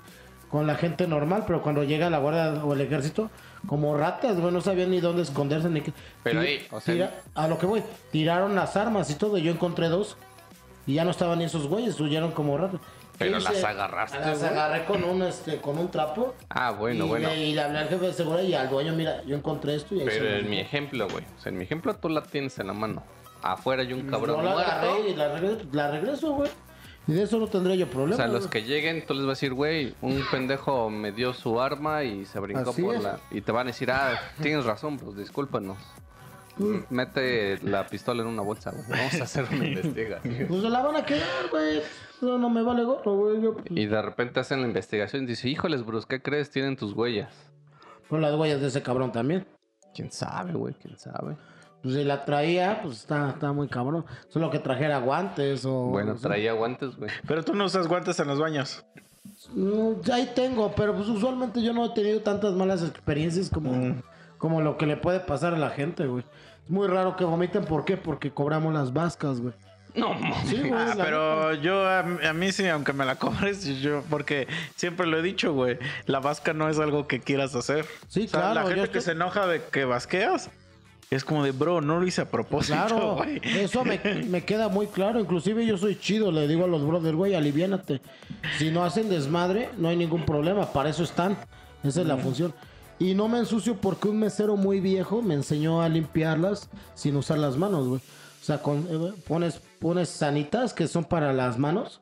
con 0.50 0.66
la 0.66 0.76
gente 0.76 1.08
normal, 1.08 1.44
pero 1.46 1.62
cuando 1.62 1.84
llega 1.84 2.10
la 2.10 2.18
Guardia 2.18 2.64
o 2.64 2.74
el 2.74 2.82
Ejército, 2.82 3.30
como 3.68 3.96
ratas, 3.98 4.40
güey, 4.40 4.52
no 4.54 4.62
sabían 4.62 4.90
ni 4.90 5.02
dónde 5.02 5.22
esconderse 5.22 5.70
ni 5.70 5.82
qué. 5.82 5.94
Pero 6.24 6.40
ahí, 6.40 6.66
o 6.72 6.80
sea, 6.80 6.94
tira- 6.96 7.12
a 7.36 7.48
lo 7.48 7.58
que 7.60 7.66
voy, 7.68 7.84
tiraron 8.12 8.56
las 8.56 8.76
armas 8.76 9.10
y 9.12 9.16
todo. 9.16 9.38
Yo 9.38 9.52
encontré 9.52 9.90
dos 9.90 10.18
y 10.88 10.94
ya 10.96 11.04
no 11.06 11.12
estaban 11.12 11.42
esos 11.42 11.68
güeyes, 11.68 12.00
huyeron 12.00 12.32
como 12.32 12.58
ratas. 12.58 12.80
Pero 13.18 13.38
¿Qué 13.38 13.44
las 13.46 13.54
hice? 13.54 13.66
agarraste, 13.66 14.20
Las 14.20 14.40
güey. 14.40 14.52
agarré 14.52 14.86
con 14.86 15.04
un, 15.06 15.24
este, 15.24 15.62
con 15.62 15.78
un 15.78 15.90
trapo. 15.90 16.36
Ah, 16.50 16.72
bueno, 16.72 17.06
y, 17.06 17.08
bueno. 17.08 17.34
Y 17.34 17.54
le 17.54 17.62
hablé 17.62 17.80
al 17.80 17.88
jefe 17.88 18.08
de 18.08 18.14
seguridad 18.14 18.44
y 18.44 18.54
al 18.54 18.70
dueño, 18.70 18.94
mira, 18.94 19.24
yo 19.24 19.38
encontré 19.38 19.76
esto 19.76 19.96
y 19.96 20.02
ahí 20.02 20.06
Pero 20.06 20.26
se 20.26 20.40
en 20.40 20.50
mi 20.50 20.60
ejemplo, 20.60 21.08
güey. 21.10 21.24
O 21.38 21.42
sea, 21.42 21.50
en 21.52 21.58
mi 21.58 21.64
ejemplo 21.64 21.96
tú 21.96 22.10
la 22.10 22.22
tienes 22.24 22.60
en 22.60 22.68
la 22.68 22.74
mano. 22.74 23.04
Afuera 23.42 23.84
hay 23.84 23.94
un 23.94 24.10
cabrón 24.10 24.38
Yo 24.38 24.44
la 24.44 24.52
agarré 24.62 25.10
y 25.10 25.16
la 25.16 25.34
regreso, 25.34 25.66
la 25.72 25.92
regreso, 25.92 26.32
güey. 26.34 26.52
Y 27.08 27.14
de 27.14 27.24
eso 27.24 27.38
no 27.38 27.48
tendré 27.48 27.78
yo 27.78 27.86
O 27.86 27.90
problema. 27.90 28.18
sea, 28.18 28.28
los 28.28 28.48
güey. 28.48 28.50
que 28.50 28.64
lleguen, 28.64 29.06
tú 29.06 29.14
les 29.14 29.22
vas 29.24 29.30
a 29.30 29.36
decir, 29.40 29.54
güey, 29.54 29.96
un 30.02 30.22
pendejo 30.32 30.90
me 30.90 31.12
dio 31.14 31.34
su 31.34 31.62
arma 31.62 32.04
y 32.04 32.26
se 32.26 32.40
brincó 32.40 32.72
Así 32.72 32.82
por 32.82 32.96
es. 32.96 33.04
la... 33.04 33.20
Y 33.32 33.40
te 33.42 33.52
van 33.54 33.68
a 33.68 33.70
decir, 33.72 33.92
ah, 33.92 34.20
tienes 34.42 34.66
razón, 34.66 34.98
pues 34.98 35.16
discúlpanos. 35.16 35.78
Mm. 36.58 36.76
Mete 36.90 37.60
la 37.64 37.86
pistola 37.86 38.22
en 38.22 38.30
una 38.30 38.42
bolsa, 38.42 38.72
güey. 38.72 38.84
Vamos 38.90 39.20
a 39.20 39.24
hacer 39.24 39.46
una 39.52 39.66
investigación. 39.68 40.46
Pues 40.48 40.62
se 40.62 40.70
la 40.70 40.82
van 40.84 40.96
a 40.96 41.06
quedar, 41.06 41.50
güey. 41.52 41.82
No, 42.22 42.38
no 42.38 42.50
me 42.50 42.64
vale 42.64 42.84
gorro, 42.84 43.16
güey. 43.16 43.42
Yo, 43.42 43.54
pues, 43.56 43.66
Y 43.72 43.86
de 43.86 44.02
repente 44.02 44.40
hacen 44.40 44.62
la 44.62 44.68
investigación 44.68 45.24
y 45.24 45.28
dice, 45.28 45.50
híjoles, 45.50 45.86
Bruce, 45.86 46.06
¿qué 46.10 46.22
crees? 46.22 46.50
Tienen 46.50 46.76
tus 46.78 46.94
huellas. 46.94 47.34
Con 48.10 48.22
las 48.22 48.34
huellas 48.36 48.62
de 48.62 48.68
ese 48.68 48.82
cabrón 48.82 49.12
también. 49.12 49.46
¿Quién 49.94 50.12
sabe, 50.12 50.54
güey? 50.54 50.74
¿Quién 50.76 50.98
sabe? 50.98 51.36
Pues 51.82 51.96
si 51.96 52.04
la 52.04 52.24
traía, 52.26 52.82
pues 52.82 53.00
está, 53.00 53.30
está 53.30 53.52
muy 53.52 53.68
cabrón. 53.68 54.06
Solo 54.30 54.50
que 54.50 54.60
trajera 54.60 55.00
guantes 55.00 55.66
o. 55.66 55.74
Bueno, 55.88 56.14
no 56.14 56.20
traía 56.20 56.54
guantes, 56.54 56.96
güey. 56.96 57.12
Pero 57.28 57.44
tú 57.44 57.54
no 57.54 57.66
usas 57.66 57.88
guantes 57.88 58.20
en 58.20 58.28
los 58.28 58.40
baños. 58.40 58.84
Mm, 59.54 60.02
ya 60.04 60.16
ahí 60.16 60.32
tengo, 60.36 60.74
pero 60.76 60.96
pues 60.96 61.08
usualmente 61.08 61.62
yo 61.62 61.74
no 61.74 61.86
he 61.86 61.90
tenido 61.90 62.22
tantas 62.22 62.54
malas 62.54 62.82
experiencias 62.84 63.50
como, 63.50 63.72
Mm. 63.74 64.02
como 64.38 64.62
lo 64.62 64.78
que 64.78 64.86
le 64.86 64.98
puede 64.98 65.20
pasar 65.20 65.54
a 65.54 65.58
la 65.58 65.70
gente, 65.70 66.06
güey. 66.08 66.24
Es 66.66 66.70
muy 66.70 66.88
raro 66.88 67.16
que 67.16 67.24
vomiten, 67.24 67.64
¿por 67.66 67.86
qué? 67.86 67.96
Porque 67.98 68.32
cobramos 68.32 68.74
las 68.74 68.92
vascas, 68.92 69.40
güey. 69.40 69.54
No, 69.94 70.14
mames. 70.14 70.50
Sí, 70.50 70.58
güey. 70.60 70.74
Ah, 70.74 70.94
pero 70.98 71.54
yo, 71.54 71.88
a, 71.88 72.00
a 72.00 72.34
mí 72.34 72.52
sí, 72.52 72.68
aunque 72.68 72.92
me 72.92 73.06
la 73.06 73.16
cobres, 73.16 73.64
yo, 73.82 74.04
porque 74.10 74.48
siempre 74.76 75.08
lo 75.08 75.18
he 75.18 75.22
dicho, 75.22 75.54
güey, 75.54 75.78
la 76.06 76.20
vasca 76.20 76.54
no 76.54 76.68
es 76.68 76.80
algo 76.80 77.08
que 77.08 77.22
quieras 77.22 77.56
hacer. 77.56 77.86
Sí, 78.10 78.26
O 78.26 78.28
sea, 78.28 78.40
claro, 78.42 78.54
La 78.56 78.62
gente 78.64 78.82
estoy- 78.82 78.94
que 78.94 79.02
se 79.02 79.12
enoja 79.12 79.48
de 79.48 79.62
que 79.72 79.86
vasqueas, 79.86 80.50
es 81.12 81.24
como 81.24 81.44
de, 81.46 81.52
bro, 81.52 81.80
no 81.82 82.00
lo 82.00 82.06
hice 82.08 82.22
a 82.22 82.26
propósito, 82.30 82.74
Claro, 82.88 83.16
güey. 83.16 83.40
eso 83.44 83.86
me, 83.86 84.00
me 84.28 84.44
queda 84.44 84.68
muy 84.68 84.88
claro. 84.88 85.20
Inclusive 85.20 85.66
yo 85.66 85.78
soy 85.78 85.98
chido, 85.98 86.30
le 86.32 86.46
digo 86.48 86.66
a 86.66 86.68
los 86.68 86.86
brothers, 86.86 87.16
güey, 87.16 87.36
aliviánate. 87.36 88.02
Si 88.58 88.72
no 88.72 88.84
hacen 88.84 89.08
desmadre, 89.08 89.70
no 89.78 89.88
hay 89.88 89.96
ningún 89.96 90.26
problema. 90.26 90.74
Para 90.74 90.90
eso 90.90 91.04
están. 91.04 91.38
Esa 91.84 92.02
es 92.02 92.08
la 92.08 92.18
función. 92.18 92.54
Y 92.98 93.14
no 93.14 93.28
me 93.28 93.40
ensucio 93.40 93.76
porque 93.76 94.08
un 94.08 94.20
mesero 94.20 94.56
muy 94.56 94.80
viejo 94.80 95.22
me 95.22 95.34
enseñó 95.34 95.82
a 95.82 95.90
limpiarlas 95.90 96.70
sin 96.94 97.16
usar 97.18 97.38
las 97.38 97.58
manos, 97.58 97.88
güey. 97.88 98.02
O 98.42 98.46
sea, 98.46 98.62
con, 98.62 98.88
eh, 98.90 99.14
pones, 99.28 99.60
pones 99.80 100.08
sanitas 100.08 100.74
que 100.74 100.88
son 100.88 101.04
para 101.04 101.34
las 101.34 101.58
manos. 101.58 102.02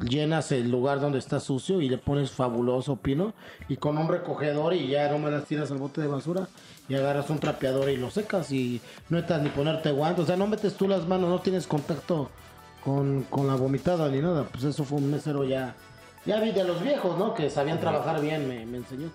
Llenas 0.00 0.50
el 0.52 0.70
lugar 0.70 0.98
donde 0.98 1.18
está 1.18 1.38
sucio 1.38 1.82
y 1.82 1.88
le 1.88 1.98
pones 1.98 2.30
fabuloso 2.30 2.96
pino. 2.96 3.34
Y 3.68 3.76
con 3.76 3.98
un 3.98 4.08
recogedor 4.08 4.74
y 4.74 4.88
ya 4.88 5.10
no 5.10 5.18
me 5.18 5.30
las 5.30 5.44
tiras 5.44 5.70
al 5.70 5.78
bote 5.78 6.00
de 6.00 6.08
basura. 6.08 6.48
Y 6.88 6.94
agarras 6.94 7.30
un 7.30 7.38
trapeador 7.38 7.90
y 7.90 7.96
lo 7.96 8.10
secas. 8.10 8.50
Y 8.50 8.80
no 9.10 9.18
necesitas 9.18 9.42
ni 9.42 9.50
ponerte 9.50 9.92
guantes. 9.92 10.24
O 10.24 10.26
sea, 10.26 10.36
no 10.36 10.46
metes 10.46 10.74
tú 10.74 10.88
las 10.88 11.06
manos, 11.06 11.28
no 11.28 11.40
tienes 11.40 11.66
contacto 11.66 12.30
con, 12.82 13.22
con 13.24 13.46
la 13.46 13.54
vomitada 13.54 14.08
ni 14.08 14.20
nada. 14.20 14.48
Pues 14.50 14.64
eso 14.64 14.82
fue 14.82 14.98
un 14.98 15.10
mesero 15.10 15.44
ya. 15.44 15.76
Ya 16.26 16.40
vi 16.40 16.50
de 16.52 16.64
los 16.64 16.82
viejos, 16.82 17.18
¿no? 17.18 17.34
Que 17.34 17.48
sabían 17.48 17.78
trabajar 17.78 18.20
bien, 18.20 18.48
me, 18.48 18.66
me 18.66 18.78
enseñó. 18.78 19.10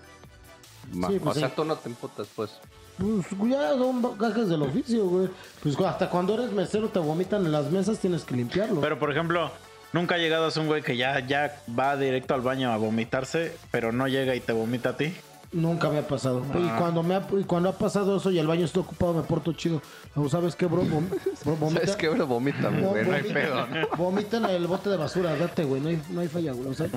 Ma- 0.92 1.08
Sí, 1.08 1.16
o 1.16 1.20
pues 1.20 1.38
sea, 1.38 1.48
sí. 1.48 1.54
tú 1.56 1.64
no 1.64 1.76
te 1.76 1.88
emputas, 1.88 2.26
pues. 2.34 2.50
Pues 2.98 3.50
ya 3.50 3.70
son 3.72 4.18
gajes 4.18 4.48
del 4.48 4.62
oficio, 4.62 5.04
güey. 5.06 5.28
Pues 5.62 5.78
hasta 5.80 6.08
cuando 6.08 6.34
eres 6.34 6.52
mesero 6.52 6.88
te 6.88 6.98
vomitan 6.98 7.44
en 7.44 7.52
las 7.52 7.70
mesas, 7.70 7.98
tienes 7.98 8.24
que 8.24 8.34
limpiarlo. 8.34 8.80
Pero, 8.80 8.98
por 8.98 9.10
ejemplo, 9.12 9.50
nunca 9.92 10.14
ha 10.14 10.18
llegado 10.18 10.46
a 10.46 10.50
ser 10.50 10.62
un 10.62 10.68
güey 10.68 10.82
que 10.82 10.96
ya, 10.96 11.20
ya 11.26 11.60
va 11.78 11.96
directo 11.96 12.32
al 12.34 12.40
baño 12.40 12.72
a 12.72 12.76
vomitarse, 12.78 13.54
pero 13.70 13.92
no 13.92 14.08
llega 14.08 14.34
y 14.34 14.40
te 14.40 14.52
vomita 14.52 14.90
a 14.90 14.96
ti. 14.96 15.14
Nunca 15.52 15.90
me 15.90 15.98
ha 15.98 16.06
pasado. 16.08 16.42
Y 16.58 16.68
cuando 16.78 17.02
me 17.02 17.14
ha, 17.14 17.26
y 17.38 17.44
cuando 17.44 17.68
ha 17.68 17.72
pasado 17.78 18.16
eso 18.16 18.30
y 18.30 18.38
el 18.38 18.46
baño 18.46 18.64
está 18.64 18.80
ocupado, 18.80 19.14
me 19.14 19.22
porto 19.22 19.52
chido. 19.52 19.80
O 20.14 20.28
¿Sabes 20.28 20.56
qué, 20.56 20.66
bro? 20.66 20.82
Vom- 20.82 21.08
bro, 21.44 21.56
vomita. 21.60 21.80
¿Sabes 21.82 21.96
qué, 21.96 22.08
bro? 22.08 22.26
Vomítame, 22.26 22.80
No, 22.82 22.88
güey. 22.88 23.06
No 23.06 23.12
hay 23.14 23.22
vomita- 23.22 23.34
pedo, 23.34 23.66
¿no? 23.66 23.88
Vomita 23.96 24.36
en 24.38 24.44
el 24.46 24.66
bote 24.66 24.90
de 24.90 24.96
basura, 24.96 25.36
date, 25.36 25.64
güey. 25.64 25.80
No 25.82 25.88
hay, 25.90 26.02
no 26.10 26.20
hay 26.22 26.28
falla, 26.28 26.52
güey. 26.52 26.68
O 26.68 26.74
sea, 26.74 26.88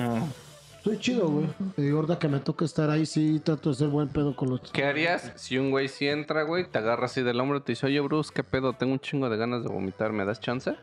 soy 0.82 0.98
chido, 0.98 1.28
güey. 1.28 1.46
Y 1.76 1.90
ahorita 1.90 2.18
que 2.18 2.28
me 2.28 2.40
toca 2.40 2.64
estar 2.64 2.90
ahí, 2.90 3.06
sí 3.06 3.40
trato 3.44 3.70
de 3.70 3.76
ser 3.76 3.88
buen 3.88 4.08
pedo 4.08 4.34
con 4.34 4.50
los. 4.50 4.60
¿Qué 4.72 4.84
harías 4.84 5.32
si 5.36 5.58
un 5.58 5.70
güey 5.70 5.88
sí 5.88 6.08
entra, 6.08 6.42
güey, 6.42 6.64
te 6.66 6.78
agarra 6.78 7.06
así 7.06 7.22
del 7.22 7.38
hombro 7.40 7.58
y 7.58 7.60
te 7.62 7.72
dice, 7.72 7.86
oye, 7.86 8.00
Bruce, 8.00 8.30
¿qué 8.34 8.42
pedo? 8.44 8.72
Tengo 8.72 8.92
un 8.94 9.00
chingo 9.00 9.28
de 9.28 9.36
ganas 9.36 9.62
de 9.62 9.68
vomitar, 9.68 10.12
¿me 10.12 10.24
das 10.24 10.40
chance? 10.40 10.74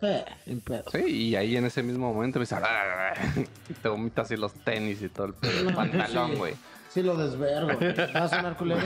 Eh, 0.00 0.24
sin 0.44 0.60
pedo. 0.60 0.84
Sí, 0.92 0.98
y 1.06 1.36
ahí 1.36 1.56
en 1.56 1.64
ese 1.64 1.82
mismo 1.82 2.12
momento 2.12 2.38
me 2.38 2.44
dice, 2.44 2.54
"Ah", 2.54 3.14
y 3.68 3.72
te 3.74 3.88
vomitas 3.88 4.26
así 4.26 4.36
los 4.36 4.52
tenis 4.54 5.02
y 5.02 5.08
todo 5.08 5.26
el, 5.26 5.34
pedo, 5.34 5.68
el 5.68 5.74
pantalón, 5.74 6.30
Sí. 6.32 6.36
güey. 6.36 6.54
Sí 6.88 7.02
lo 7.02 7.16
desvergo. 7.16 7.68
Va 8.16 8.24
a 8.24 8.28
sonar 8.28 8.56
culero. 8.56 8.80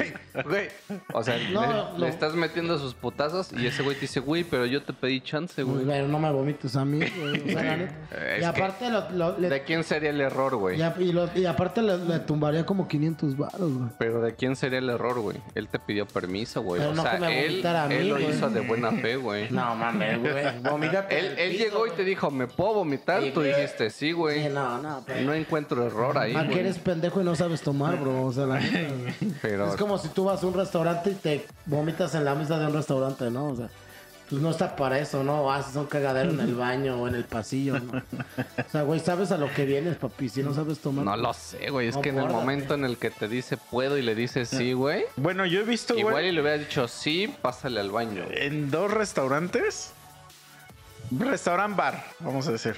Güey, 0.45 0.69
o 1.13 1.23
sea, 1.23 1.37
No, 1.53 1.61
le, 1.61 1.67
no. 1.69 1.99
le 1.99 2.09
estás 2.09 2.35
metiendo 2.35 2.79
sus 2.79 2.95
putazos 2.95 3.53
y 3.53 3.67
ese 3.67 3.83
güey 3.83 3.95
te 3.97 4.03
dice, 4.03 4.21
güey, 4.21 4.45
pero 4.45 4.67
yo 4.67 4.83
te 4.83 4.93
pedí 4.93 5.21
chance, 5.21 5.63
güey. 5.63 5.85
Pero 5.85 6.09
no 6.09 6.19
me 6.19 6.31
vomites 6.31 6.75
a 6.77 6.85
mí, 6.85 6.99
güey. 6.99 7.41
O 7.43 7.47
sea, 7.53 7.63
la 7.65 7.77
neta. 7.77 7.95
Es 8.35 8.43
Y 8.43 8.45
aparte, 8.45 8.91
lo- 8.91 9.11
lo- 9.11 9.39
le- 9.39 9.49
¿De 9.49 9.63
quién 9.63 9.85
sería 9.85 10.11
el 10.11 10.21
error, 10.21 10.57
güey? 10.57 10.79
y, 10.81 11.45
aparte 11.47 11.83
le, 11.83 11.99
le 11.99 12.19
tumbaría 12.21 12.65
como 12.67 12.87
500 12.89 13.37
baros, 13.37 13.73
güey. 13.73 13.91
Pero 13.99 14.21
¿de 14.21 14.35
quién 14.35 14.57
sería 14.57 14.79
el 14.79 14.91
error, 14.91 15.21
güey? 15.21 15.39
Él 15.55 15.69
te 15.69 15.79
pidió 15.79 16.07
permiso, 16.07 16.63
güey. 16.63 16.81
Pero 16.81 16.93
O 16.93 16.95
no 16.95 17.03
sea, 17.03 17.13
que 17.15 17.19
me 17.21 17.47
él, 17.47 17.67
a 17.67 17.87
mí, 17.87 17.95
él 17.95 18.09
lo 18.09 18.17
güey. 18.17 18.31
hizo 18.31 18.51
de 18.51 18.61
buena 18.61 18.91
fe, 18.93 19.17
güey. 19.17 19.51
No 19.51 19.75
mames, 19.75 20.19
güey. 20.21 20.59
Vomítate. 20.63 21.19
Él, 21.19 21.35
él 21.39 21.59
llegó 21.59 21.87
y 21.87 21.91
te 21.91 22.05
dijo, 22.05 22.31
¿me 22.31 22.47
puedo 22.47 22.75
vomitar? 22.75 23.23
Sí, 23.23 23.31
Tú 23.33 23.41
güey. 23.41 23.55
dijiste, 23.55 23.91
sí, 23.91 24.03
Sí, 24.03 24.13
güey. 24.13 24.49
no, 24.49 24.83
no, 24.83 25.03
pero. 25.07 25.21
No 25.23 25.33
encuentro 25.33 25.87
error 25.87 26.19
ahí, 26.19 26.35
¿A 26.35 26.41
que 26.43 26.47
güey. 26.49 26.59
eres 26.61 26.79
pendejo 26.79 27.21
y 27.21 27.25
no 27.25 27.35
sabes 27.37 27.63
tomar, 27.63 27.97
bro? 28.03 28.27
O 28.27 28.33
sea, 28.33 28.47
la 28.47 28.61
neta, 28.61 28.95
güey. 28.95 29.15
Pero 29.41 29.69
Es 29.71 29.77
como 29.77 29.97
si 29.99 30.09
tú 30.09 30.25
vas 30.25 30.43
a 30.43 30.47
un 30.47 30.55
restaurante 30.55 31.11
y 31.11 31.15
te 31.15 31.47
vomitas 31.67 32.15
en 32.15 32.25
la 32.25 32.35
mesa 32.35 32.59
de 32.59 32.67
un 32.67 32.75
restaurante, 32.75 33.31
¿no? 33.31 33.47
O 33.49 33.57
sea, 33.57 33.69
pues 34.31 34.41
no 34.41 34.51
está 34.51 34.77
para 34.77 34.99
eso, 34.99 35.23
¿no? 35.25 35.53
Haces 35.53 35.77
un 35.77 35.85
cagadero 35.87 36.31
en 36.31 36.41
el 36.41 36.55
baño 36.55 37.03
o 37.03 37.07
en 37.09 37.15
el 37.15 37.25
pasillo, 37.25 37.79
¿no? 37.79 37.99
O 37.99 38.71
sea, 38.71 38.83
güey, 38.83 38.99
sabes 39.01 39.31
a 39.31 39.37
lo 39.37 39.53
que 39.53 39.67
vienes, 39.67 39.97
papi. 39.99 40.29
Si 40.31 40.43
no 40.43 40.55
sabes 40.55 40.79
tomar. 40.79 41.05
no 41.05 41.17
lo 41.17 41.35
sé, 41.35 41.69
güey. 41.71 41.89
Es 41.89 41.97
No, 41.97 42.01
que 42.03 42.09
en 42.11 42.19
el 42.19 42.29
momento 42.29 42.73
en 42.75 42.85
el 42.87 42.97
que 42.97 43.11
te 43.11 43.29
dice 43.29 43.57
puedo 43.59 43.99
y 43.99 44.03
le 44.03 44.15
dices 44.15 44.49
sí, 44.49 44.73
güey. 44.73 45.05
Bueno, 45.17 45.45
yo 45.45 45.61
he 45.61 45.65
visto, 45.65 45.95
Igual 45.99 46.15
güey, 46.15 46.29
y 46.29 46.33
le 46.33 46.41
hubiera 46.41 46.57
dicho 46.57 46.89
sí, 46.89 47.35
pásale 47.43 47.81
al 47.81 47.91
baño. 47.91 48.25
en 48.31 48.71
dos 48.71 48.91
restaurantes. 48.91 49.93
Restaurant 51.19 51.77
bar, 51.77 52.03
vamos 52.21 52.49
a 52.49 52.53
decir. 52.53 52.77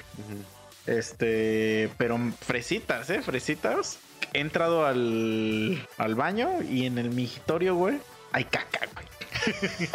Este, 0.86 1.88
pero 1.96 2.18
fresitas, 2.40 3.08
¿eh? 3.10 3.22
Fresitas. 3.22 3.98
He 4.32 4.40
entrado 4.40 4.86
al, 4.86 5.86
al 5.98 6.14
baño 6.14 6.48
y 6.62 6.86
en 6.86 6.98
el 6.98 7.10
migitorio, 7.10 7.74
güey, 7.76 7.98
hay 8.32 8.44
caca, 8.44 8.80
güey. 8.94 9.06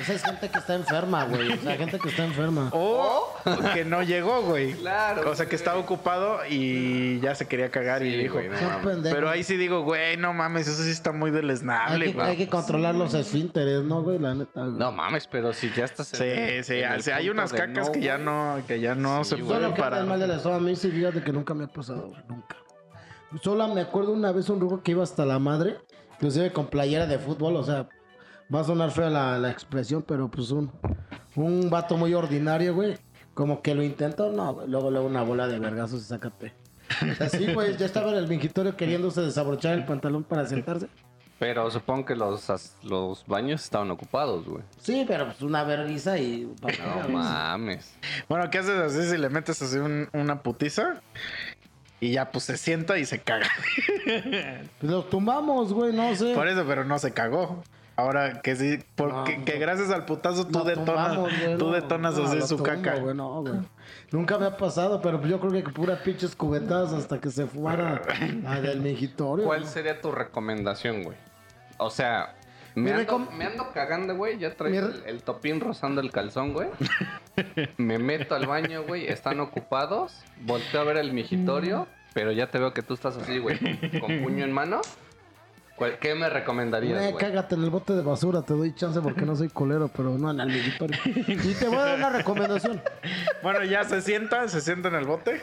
Esa 0.00 0.14
es 0.14 0.22
gente 0.24 0.48
que 0.48 0.58
está 0.58 0.74
enferma, 0.74 1.24
güey. 1.24 1.52
O 1.52 1.56
sea, 1.60 1.76
gente 1.76 1.98
que 1.98 2.08
está 2.08 2.24
enferma. 2.24 2.70
O 2.72 3.36
que 3.74 3.84
no 3.84 4.02
llegó, 4.02 4.40
güey. 4.42 4.72
Claro, 4.72 5.30
O 5.30 5.34
sea, 5.34 5.44
que 5.46 5.54
estaba 5.56 5.78
ocupado 5.78 6.40
y 6.48 7.20
ya 7.20 7.34
se 7.34 7.46
quería 7.46 7.70
cagar 7.70 8.02
y 8.02 8.16
dijo. 8.16 8.34
güey, 8.36 8.48
no. 8.48 9.02
Pero 9.02 9.28
ahí 9.28 9.42
sí 9.44 9.58
digo, 9.58 9.82
güey, 9.82 10.16
no 10.16 10.32
mames, 10.32 10.66
eso 10.66 10.82
sí 10.82 10.90
está 10.90 11.12
muy 11.12 11.28
hay 11.28 11.36
deleznable, 11.36 12.06
que, 12.06 12.12
güey. 12.12 12.26
hay 12.26 12.36
que 12.38 12.48
controlar 12.48 12.94
los 12.94 13.12
esfínteres, 13.12 13.82
¿no, 13.82 14.02
güey? 14.02 14.18
La 14.18 14.34
neta, 14.34 14.62
güey. 14.62 14.72
No 14.78 14.92
mames, 14.92 15.26
pero 15.26 15.52
si 15.52 15.70
ya 15.72 15.84
estás 15.84 16.10
en 16.14 16.18
Sí, 16.20 16.24
el- 16.24 16.64
sí, 16.64 16.74
en 16.80 16.92
o 16.92 17.02
sea, 17.02 17.16
hay 17.16 17.28
unas 17.28 17.52
cacas 17.52 17.88
no, 17.88 17.92
que 17.92 18.00
ya 18.00 18.16
no, 18.16 18.62
que 18.66 18.80
ya 18.80 18.94
no 18.94 19.24
Sí, 19.24 19.36
se 19.36 19.44
pueden 19.44 19.74
que 19.74 19.80
parar. 19.82 20.00
anda 20.00 20.10
mal 20.16 20.20
del 20.20 20.30
estómago. 20.30 20.62
A 20.62 20.64
mí 20.64 20.74
sí, 20.74 20.90
fíjate 20.90 21.22
que 21.22 21.32
nunca 21.32 21.52
me 21.52 21.64
ha 21.64 21.68
pasado, 21.68 22.08
güey. 22.08 22.22
Nunca. 22.28 22.56
Solo 23.40 23.68
me 23.74 23.80
acuerdo 23.80 24.12
una 24.12 24.32
vez 24.32 24.48
un 24.48 24.60
rugo 24.60 24.82
que 24.82 24.90
iba 24.92 25.02
hasta 25.02 25.24
la 25.24 25.38
madre, 25.38 25.76
inclusive 26.14 26.52
con 26.52 26.66
playera 26.66 27.06
de 27.06 27.18
fútbol, 27.18 27.56
o 27.56 27.64
sea, 27.64 27.88
Va 28.52 28.60
a 28.60 28.64
sonar 28.64 28.90
fea 28.90 29.08
la, 29.08 29.38
la 29.38 29.50
expresión, 29.50 30.02
pero 30.06 30.28
pues 30.30 30.50
un, 30.50 30.70
un 31.36 31.70
vato 31.70 31.96
muy 31.96 32.12
ordinario, 32.12 32.74
güey. 32.74 32.98
Como 33.32 33.62
que 33.62 33.74
lo 33.74 33.82
intentó, 33.82 34.30
no, 34.30 34.52
güey. 34.52 34.68
Luego, 34.68 34.90
luego 34.90 35.06
una 35.06 35.22
bola 35.22 35.48
de 35.48 35.58
vergazos 35.58 36.02
y 36.02 36.04
sácate. 36.04 36.52
Así, 37.18 37.50
güey, 37.54 37.78
ya 37.78 37.86
estaba 37.86 38.10
en 38.10 38.18
el 38.18 38.28
mingitorio 38.28 38.76
queriéndose 38.76 39.22
desabrochar 39.22 39.72
el 39.72 39.86
pantalón 39.86 40.24
para 40.24 40.44
sentarse. 40.44 40.88
Pero 41.38 41.70
supongo 41.70 42.04
que 42.04 42.14
los, 42.14 42.46
los 42.84 43.26
baños 43.26 43.64
estaban 43.64 43.90
ocupados, 43.90 44.44
güey. 44.46 44.62
Sí, 44.76 45.04
pero 45.08 45.24
pues 45.26 45.40
una 45.40 45.64
vergüenza 45.64 46.18
y... 46.18 46.42
No 46.60 47.08
mames. 47.08 47.94
Bueno, 48.28 48.50
¿qué 48.50 48.58
haces 48.58 48.78
así 48.78 49.08
si 49.10 49.16
le 49.16 49.30
metes 49.30 49.62
así 49.62 49.78
un- 49.78 50.10
una 50.12 50.42
putiza? 50.42 51.00
Y 52.02 52.10
ya 52.10 52.32
pues 52.32 52.42
se 52.44 52.56
sienta 52.56 52.98
y 52.98 53.06
se 53.06 53.20
caga. 53.20 53.46
Pues 54.04 54.90
los 54.92 55.08
tumbamos, 55.08 55.72
güey, 55.72 55.92
no 55.92 56.14
sé. 56.16 56.34
Por 56.34 56.48
eso, 56.48 56.64
pero 56.66 56.84
no 56.84 56.98
se 56.98 57.12
cagó. 57.12 57.62
Ahora 57.94 58.42
que 58.42 58.56
sí, 58.56 58.80
porque 58.96 59.38
No, 59.38 59.44
que 59.44 59.58
gracias 59.58 59.90
al 59.90 60.04
putazo 60.04 60.44
tú 60.46 60.58
Lo 60.58 60.64
detonas, 60.64 61.12
tumbamos, 61.12 61.30
güey, 61.38 61.58
tú 61.58 61.70
detonas 61.70 62.16
No, 62.16 62.24
así 62.24 62.38
lo 62.38 62.46
su 62.48 62.56
tumbo, 62.56 62.70
caca. 62.70 62.96
güey, 62.96 63.14
no, 63.14 63.42
güey. 63.42 63.54
Nunca 64.10 64.36
me 64.38 64.46
ha 64.46 64.56
pasado, 64.56 65.00
pero 65.00 65.24
yo 65.24 65.38
creo 65.38 65.52
que 65.52 65.62
pura 65.70 66.02
pinches 66.02 66.34
cubetadas 66.34 66.92
hasta 66.92 67.20
que 67.20 67.30
se 67.30 67.46
fuera 67.46 68.02
del 68.60 68.80
mingitorio. 68.80 69.44
¿Cuál 69.44 69.66
sería 69.68 70.00
tu 70.00 70.10
recomendación, 70.10 71.04
güey? 71.04 71.16
O 71.78 71.88
sea, 71.90 72.34
me 72.74 72.92
ando, 72.92 73.18
recom- 73.18 73.30
me 73.32 73.44
ando 73.44 73.70
cagando, 73.72 74.16
güey. 74.16 74.38
Ya 74.38 74.54
traigo 74.54 74.88
el, 75.06 75.22
topín 75.22 75.60
rozando 75.60 76.00
el 76.00 76.10
calzón, 76.10 76.52
güey. 76.52 76.68
me 77.76 77.98
meto 77.98 78.34
al 78.34 78.46
baño, 78.46 78.82
güey. 78.84 79.06
Están 79.08 79.40
ocupados. 79.40 80.20
Volteo 80.40 80.80
a 80.80 80.84
ver 80.84 80.96
el 80.98 81.12
migitorio. 81.12 81.86
Pero 82.14 82.32
ya 82.32 82.48
te 82.50 82.58
veo 82.58 82.72
que 82.74 82.82
tú 82.82 82.94
estás 82.94 83.16
así, 83.16 83.38
güey. 83.38 83.58
Con 84.00 84.22
puño 84.22 84.44
en 84.44 84.52
mano. 84.52 84.80
¿Cuál- 85.76 85.98
¿Qué 85.98 86.14
me 86.14 86.28
recomendarías, 86.28 87.02
Eh, 87.02 87.12
güey? 87.12 87.24
cágate 87.24 87.54
en 87.54 87.64
el 87.64 87.70
bote 87.70 87.94
de 87.94 88.02
basura, 88.02 88.42
te 88.42 88.52
doy 88.54 88.74
chance 88.74 89.00
porque 89.00 89.22
no 89.22 89.34
soy 89.34 89.48
colero, 89.48 89.88
pero 89.94 90.10
no 90.18 90.30
en 90.30 90.40
el 90.40 90.48
mingitorio. 90.48 90.98
Y 91.04 91.54
te 91.54 91.66
voy 91.66 91.78
a 91.78 91.84
dar 91.84 91.96
una 91.98 92.10
recomendación. 92.10 92.80
Bueno, 93.42 93.64
ya 93.64 93.82
se 93.84 94.00
sienta, 94.02 94.46
se 94.48 94.60
sienta 94.60 94.88
en 94.88 94.94
el 94.94 95.06
bote. 95.06 95.40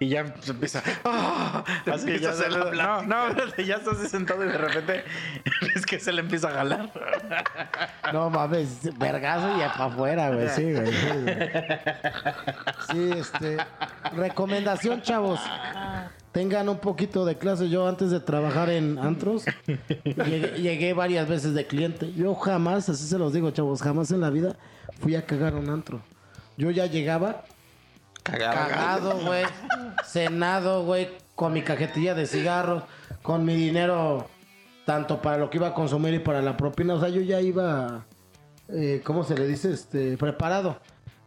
Y 0.00 0.08
ya 0.08 0.34
se 0.40 0.52
empieza. 0.52 0.82
¡ah! 1.04 1.62
Así 1.92 2.06
que 2.06 2.20
ya 2.20 2.32
se 2.32 2.48
le, 2.48 2.58
No, 2.74 3.02
no, 3.02 3.34
ya 3.58 3.76
está 3.76 3.90
así 3.90 4.08
sentado 4.08 4.42
y 4.42 4.48
de 4.48 4.56
repente 4.56 5.04
es 5.76 5.84
que 5.84 6.00
se 6.00 6.10
le 6.10 6.22
empieza 6.22 6.48
a 6.48 6.52
jalar. 6.52 6.90
No 8.10 8.30
mames, 8.30 8.98
vergazo 8.98 9.54
y 9.58 9.60
para 9.60 9.84
afuera, 9.84 10.30
güey. 10.30 10.48
Sí, 10.48 10.72
güey. 10.72 10.86
Sí, 10.86 11.06
güey. 11.22 11.38
Sí, 12.90 13.10
este. 13.18 13.58
Recomendación, 14.16 15.02
chavos. 15.02 15.38
Tengan 16.32 16.70
un 16.70 16.78
poquito 16.78 17.26
de 17.26 17.36
clase. 17.36 17.68
Yo 17.68 17.86
antes 17.86 18.10
de 18.10 18.20
trabajar 18.20 18.70
en 18.70 18.98
antros, 18.98 19.44
llegué, 20.04 20.62
llegué 20.62 20.94
varias 20.94 21.28
veces 21.28 21.52
de 21.52 21.66
cliente. 21.66 22.10
Yo 22.14 22.34
jamás, 22.36 22.88
así 22.88 23.06
se 23.06 23.18
los 23.18 23.34
digo, 23.34 23.50
chavos, 23.50 23.82
jamás 23.82 24.10
en 24.12 24.22
la 24.22 24.30
vida 24.30 24.56
fui 25.00 25.14
a 25.14 25.26
cagar 25.26 25.54
un 25.56 25.68
antro. 25.68 26.00
Yo 26.56 26.70
ya 26.70 26.86
llegaba 26.86 27.44
cagado, 28.22 29.18
güey. 29.20 29.44
Cenado, 30.04 30.84
güey. 30.84 31.08
Con 31.34 31.52
mi 31.52 31.62
cajetilla 31.62 32.14
de 32.14 32.26
cigarros. 32.26 32.82
Con 33.22 33.44
mi 33.44 33.54
dinero. 33.54 34.28
Tanto 34.86 35.20
para 35.22 35.38
lo 35.38 35.50
que 35.50 35.58
iba 35.58 35.68
a 35.68 35.74
consumir 35.74 36.14
y 36.14 36.18
para 36.18 36.42
la 36.42 36.56
propina. 36.56 36.94
O 36.94 37.00
sea, 37.00 37.08
yo 37.08 37.20
ya 37.20 37.40
iba. 37.40 38.04
eh, 38.68 39.00
¿Cómo 39.04 39.24
se 39.24 39.36
le 39.36 39.46
dice? 39.46 39.72
Este. 39.72 40.16
Preparado. 40.16 40.78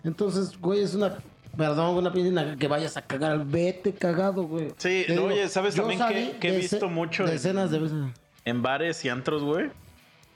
Entonces, 0.04 0.60
güey, 0.60 0.82
es 0.82 0.96
una. 0.96 1.18
Perdón, 1.56 1.96
una 1.96 2.12
pena 2.12 2.56
que 2.58 2.68
vayas 2.68 2.98
a 2.98 3.04
cagar. 3.04 3.46
Vete 3.46 3.94
cagado, 3.94 4.44
güey. 4.44 4.70
Sí, 4.78 5.04
Te 5.06 5.20
oye, 5.20 5.48
¿sabes 5.50 5.76
también 5.76 6.00
que- 6.08 6.38
que 6.40 6.50
he 6.50 6.58
visto 6.58 6.90
mucho 6.90 7.26
en- 7.26 7.30
Decenas 7.32 7.70
de 7.70 7.80
veces. 7.80 7.98
En 8.44 8.62
bares 8.64 9.06
y 9.06 9.10
antros, 9.10 9.44
güey. 9.44 9.70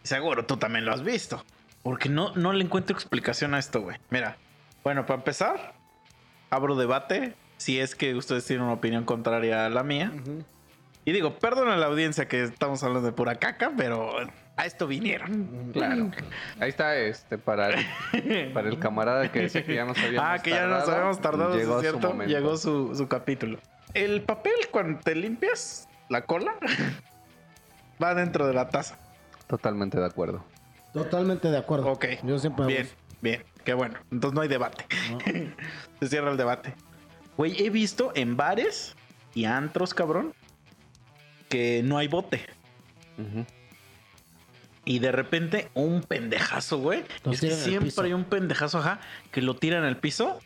Seguro 0.04 0.46
tú 0.46 0.58
también 0.58 0.86
lo 0.86 0.94
has 0.94 1.04
visto. 1.04 1.44
Porque 1.82 2.08
no, 2.08 2.34
no 2.36 2.54
le 2.54 2.64
encuentro 2.64 2.96
explicación 2.96 3.54
a 3.56 3.60
esto, 3.60 3.82
güey. 3.82 3.98
Mira, 4.12 4.38
bueno, 4.84 5.06
para 5.08 5.18
empezar, 5.18 5.74
abro 6.50 6.76
debate. 6.76 7.34
Si 7.58 7.80
es 7.80 7.96
que 7.96 8.14
ustedes 8.16 8.46
tienen 8.46 8.66
una 8.66 8.74
opinión 8.74 9.04
contraria 9.04 9.66
a 9.66 9.70
la 9.70 9.84
mía. 9.84 10.12
Y 11.06 11.12
digo, 11.12 11.40
perdón 11.40 11.70
a 11.70 11.78
la 11.78 11.86
audiencia 11.86 12.28
que 12.28 12.44
estamos 12.44 12.84
hablando 12.84 13.08
de 13.08 13.14
pura 13.14 13.36
caca, 13.36 13.72
pero 13.76 14.12
a 14.58 14.66
esto 14.66 14.88
vinieron. 14.88 15.72
Claro. 15.72 16.12
Ahí 16.60 16.70
está 16.70 16.98
este 16.98 17.38
para 17.38 17.70
el, 17.70 18.52
para 18.54 18.68
el 18.68 18.78
camarada 18.78 19.32
que 19.32 19.42
decía 19.44 19.64
que 19.64 19.76
ya 19.76 19.86
nos 19.86 19.98
habíamos 19.98 20.30
Ah, 20.30 20.42
que 20.42 20.50
ya 20.50 20.68
nos 20.68 20.90
habíamos 20.90 21.22
tardado, 21.22 21.56
Llegó 21.56 21.80
es 21.80 21.86
su 21.88 22.00
cierto. 22.00 22.24
Llegó 22.26 22.58
su, 22.58 22.96
su 22.96 23.08
capítulo. 23.08 23.60
El 23.94 24.22
papel, 24.22 24.54
cuando 24.70 25.00
te 25.00 25.16
limpias 25.16 25.88
la 26.10 26.26
cola, 26.26 26.56
va 28.04 28.14
dentro 28.14 28.46
de 28.46 28.54
la 28.54 28.70
taza. 28.70 28.98
Totalmente 29.48 30.00
de 30.00 30.06
acuerdo. 30.06 30.44
Totalmente 30.92 31.50
de 31.50 31.58
acuerdo. 31.58 31.92
Ok. 31.92 32.06
Yo 32.24 32.38
siempre. 32.38 32.66
Bien. 32.66 32.90
Bien. 33.22 33.44
Qué 33.64 33.74
bueno. 33.74 34.00
Entonces 34.12 34.36
no 34.36 34.42
hay 34.42 34.48
debate. 34.48 34.86
Se 36.00 36.08
cierra 36.08 36.32
el 36.32 36.38
debate. 36.38 36.74
Güey, 37.36 37.62
he 37.64 37.70
visto 37.70 38.12
en 38.16 38.38
bares 38.38 38.96
y 39.34 39.46
antros, 39.46 39.94
cabrón, 39.94 40.34
que 41.50 41.82
no 41.84 41.98
hay 41.98 42.08
bote. 42.08 42.46
Y 44.86 45.00
de 45.00 45.12
repente 45.12 45.70
un 45.74 46.02
pendejazo, 46.02 46.78
güey. 46.80 47.04
Es 47.26 47.42
que 47.42 47.48
tiran 47.48 47.58
al 47.58 47.64
siempre 47.66 48.06
hay 48.06 48.14
un 48.14 48.24
pendejazo, 48.24 48.80
ajá, 48.80 49.00
que 49.32 49.42
lo 49.42 49.56
tira 49.56 49.78
en 49.78 49.86
el 49.86 49.98
piso. 49.98 50.40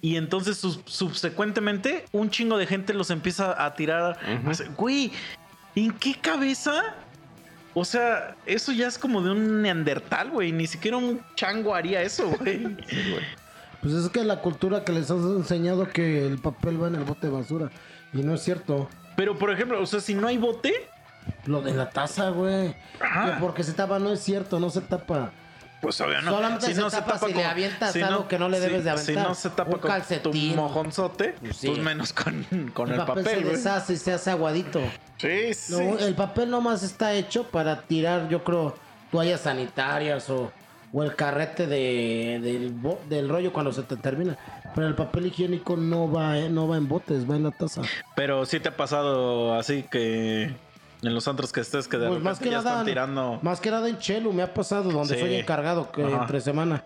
Y 0.00 0.16
entonces 0.16 0.58
subsecuentemente 0.58 2.06
un 2.12 2.30
chingo 2.30 2.58
de 2.58 2.66
gente 2.66 2.94
los 2.94 3.10
empieza 3.10 3.64
a 3.64 3.74
tirar. 3.74 4.18
Güey, 4.76 5.12
¿en 5.74 5.92
qué 5.92 6.14
cabeza? 6.14 6.94
O 7.78 7.84
sea, 7.84 8.34
eso 8.46 8.72
ya 8.72 8.86
es 8.86 8.96
como 8.96 9.20
de 9.20 9.32
un 9.32 9.60
neandertal, 9.60 10.30
güey. 10.30 10.50
Ni 10.50 10.66
siquiera 10.66 10.96
un 10.96 11.20
chango 11.34 11.74
haría 11.74 12.00
eso, 12.00 12.26
güey. 12.30 12.60
Sí, 12.88 13.10
güey. 13.10 13.24
Pues 13.82 13.92
es 13.92 14.08
que 14.08 14.24
la 14.24 14.40
cultura 14.40 14.82
que 14.82 14.92
les 14.92 15.10
has 15.10 15.20
enseñado 15.20 15.86
que 15.90 16.26
el 16.26 16.38
papel 16.38 16.82
va 16.82 16.88
en 16.88 16.94
el 16.94 17.04
bote 17.04 17.26
de 17.26 17.34
basura. 17.34 17.70
Y 18.14 18.22
no 18.22 18.34
es 18.34 18.42
cierto. 18.42 18.88
Pero, 19.14 19.38
por 19.38 19.50
ejemplo, 19.50 19.78
o 19.78 19.84
sea, 19.84 20.00
si 20.00 20.14
no 20.14 20.26
hay 20.26 20.38
bote, 20.38 20.72
Lo 21.44 21.60
de 21.60 21.74
la 21.74 21.90
taza, 21.90 22.30
güey. 22.30 22.74
Ajá. 22.98 23.34
Que 23.34 23.40
porque 23.42 23.62
se 23.62 23.74
tapa, 23.74 23.98
no 23.98 24.10
es 24.10 24.20
cierto, 24.20 24.58
no 24.58 24.70
se 24.70 24.80
tapa. 24.80 25.32
Pues 25.86 26.00
obvio 26.00 26.20
no. 26.20 26.32
Solamente 26.32 26.74
se 26.74 26.82
tapa 26.90 27.16
si 27.18 27.32
le 27.32 27.44
avientas 27.44 27.94
algo 27.96 28.26
que 28.26 28.38
no 28.40 28.48
le 28.48 28.58
debes 28.58 28.82
de 28.82 28.98
Si 28.98 29.12
aventar. 29.12 29.28
no 29.28 29.34
se 29.36 29.50
tapa 29.50 29.70
Un 29.74 29.78
con 29.78 29.88
calcetín. 29.90 30.50
tu 30.50 30.56
mojonzote, 30.56 31.36
Pues 31.40 31.56
sí. 31.56 31.68
pues 31.68 31.78
menos 31.78 32.12
con, 32.12 32.44
con 32.74 32.88
el, 32.92 32.98
el 32.98 33.06
papel, 33.06 33.24
papel, 33.24 33.44
se 33.44 33.50
deshace 33.52 33.92
y 33.92 33.96
se 33.96 34.12
hace 34.12 34.30
aguadito. 34.32 34.80
Sí, 35.18 35.54
sí. 35.54 35.74
El 36.00 36.14
papel 36.16 36.50
nomás 36.50 36.82
está 36.82 37.14
hecho 37.14 37.44
para 37.44 37.82
tirar, 37.82 38.28
yo 38.28 38.42
creo, 38.42 38.74
toallas 39.12 39.42
sanitarias 39.42 40.28
o, 40.28 40.50
o 40.92 41.02
el 41.04 41.14
carrete 41.14 41.68
de, 41.68 42.72
del 43.08 43.28
rollo 43.28 43.52
cuando 43.52 43.72
se 43.72 43.84
te 43.84 43.96
termina. 43.96 44.36
Pero 44.74 44.88
el 44.88 44.94
papel 44.96 45.26
higiénico 45.26 45.76
no 45.76 46.10
va, 46.10 46.36
eh, 46.36 46.48
no 46.50 46.66
va 46.68 46.76
en 46.76 46.88
botes, 46.88 47.30
va 47.30 47.36
en 47.36 47.44
la 47.44 47.50
taza. 47.52 47.82
Pero 48.16 48.44
sí 48.44 48.58
te 48.58 48.70
ha 48.70 48.76
pasado 48.76 49.54
así 49.54 49.84
que 49.84 50.52
en 51.02 51.14
los 51.14 51.28
antros 51.28 51.52
que 51.52 51.60
estés 51.60 51.88
que 51.88 51.98
de 51.98 52.08
Pues 52.08 52.22
más 52.22 52.38
que 52.38 52.46
ya 52.50 52.58
nada, 52.58 52.70
están 52.70 52.86
tirando. 52.86 53.38
más 53.42 53.60
que 53.60 53.70
nada 53.70 53.88
en 53.88 53.98
Chelo 53.98 54.32
me 54.32 54.42
ha 54.42 54.52
pasado 54.54 54.90
donde 54.90 55.14
Sí. 55.14 55.20
soy 55.20 55.34
encargado 55.34 55.90
que 55.92 56.02
Ajá. 56.04 56.22
entre 56.22 56.40
semana 56.40 56.84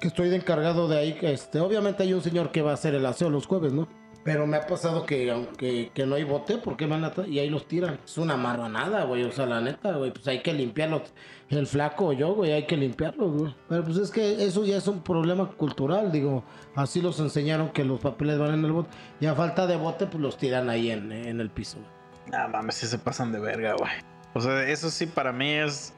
que 0.00 0.08
estoy 0.08 0.28
de 0.28 0.36
encargado 0.36 0.88
de 0.88 0.98
ahí 0.98 1.18
este 1.22 1.60
obviamente 1.60 2.02
hay 2.02 2.12
un 2.12 2.22
señor 2.22 2.50
que 2.50 2.62
va 2.62 2.72
a 2.72 2.74
hacer 2.74 2.94
el 2.94 3.06
aseo 3.06 3.30
los 3.30 3.46
jueves, 3.46 3.72
¿no? 3.72 3.86
Pero 4.24 4.46
me 4.46 4.56
ha 4.58 4.66
pasado 4.66 5.06
que 5.06 5.30
aunque 5.30 5.90
que 5.94 6.04
no 6.04 6.16
hay 6.16 6.24
bote 6.24 6.58
porque 6.58 6.86
van 6.86 7.04
a 7.04 7.12
y 7.26 7.38
ahí 7.38 7.48
los 7.48 7.66
tiran. 7.68 7.98
Es 8.04 8.18
una 8.18 8.36
marranada, 8.36 9.04
güey, 9.04 9.22
o 9.22 9.32
sea, 9.32 9.46
la 9.46 9.60
neta, 9.60 9.92
güey, 9.92 10.10
pues 10.12 10.26
hay 10.28 10.42
que 10.42 10.52
limpiarlos. 10.52 11.02
El 11.48 11.66
flaco 11.66 12.08
o 12.08 12.12
yo, 12.12 12.34
güey, 12.34 12.52
hay 12.52 12.66
que 12.66 12.76
limpiarlos, 12.76 13.32
güey. 13.32 13.54
Pero 13.68 13.84
pues 13.84 13.96
es 13.96 14.10
que 14.10 14.44
eso 14.44 14.64
ya 14.66 14.76
es 14.76 14.86
un 14.88 15.00
problema 15.02 15.48
cultural, 15.52 16.10
digo, 16.12 16.44
así 16.74 17.00
los 17.00 17.20
enseñaron 17.20 17.70
que 17.70 17.84
los 17.84 18.00
papeles 18.00 18.38
van 18.38 18.52
en 18.54 18.64
el 18.64 18.72
bote 18.72 18.90
y 19.20 19.26
a 19.26 19.34
falta 19.34 19.66
de 19.66 19.76
bote 19.76 20.06
pues 20.06 20.20
los 20.20 20.36
tiran 20.36 20.68
ahí 20.68 20.90
en, 20.90 21.10
en 21.12 21.40
el 21.40 21.48
piso. 21.50 21.78
güey. 21.78 21.97
Ah, 22.32 22.48
mames, 22.48 22.76
sí 22.76 22.86
se 22.86 22.98
pasan 22.98 23.32
de 23.32 23.40
verga, 23.40 23.74
güey. 23.74 23.90
O 24.34 24.40
sea, 24.40 24.62
eso 24.68 24.90
sí 24.90 25.06
para 25.06 25.32
mí 25.32 25.52
es 25.52 25.94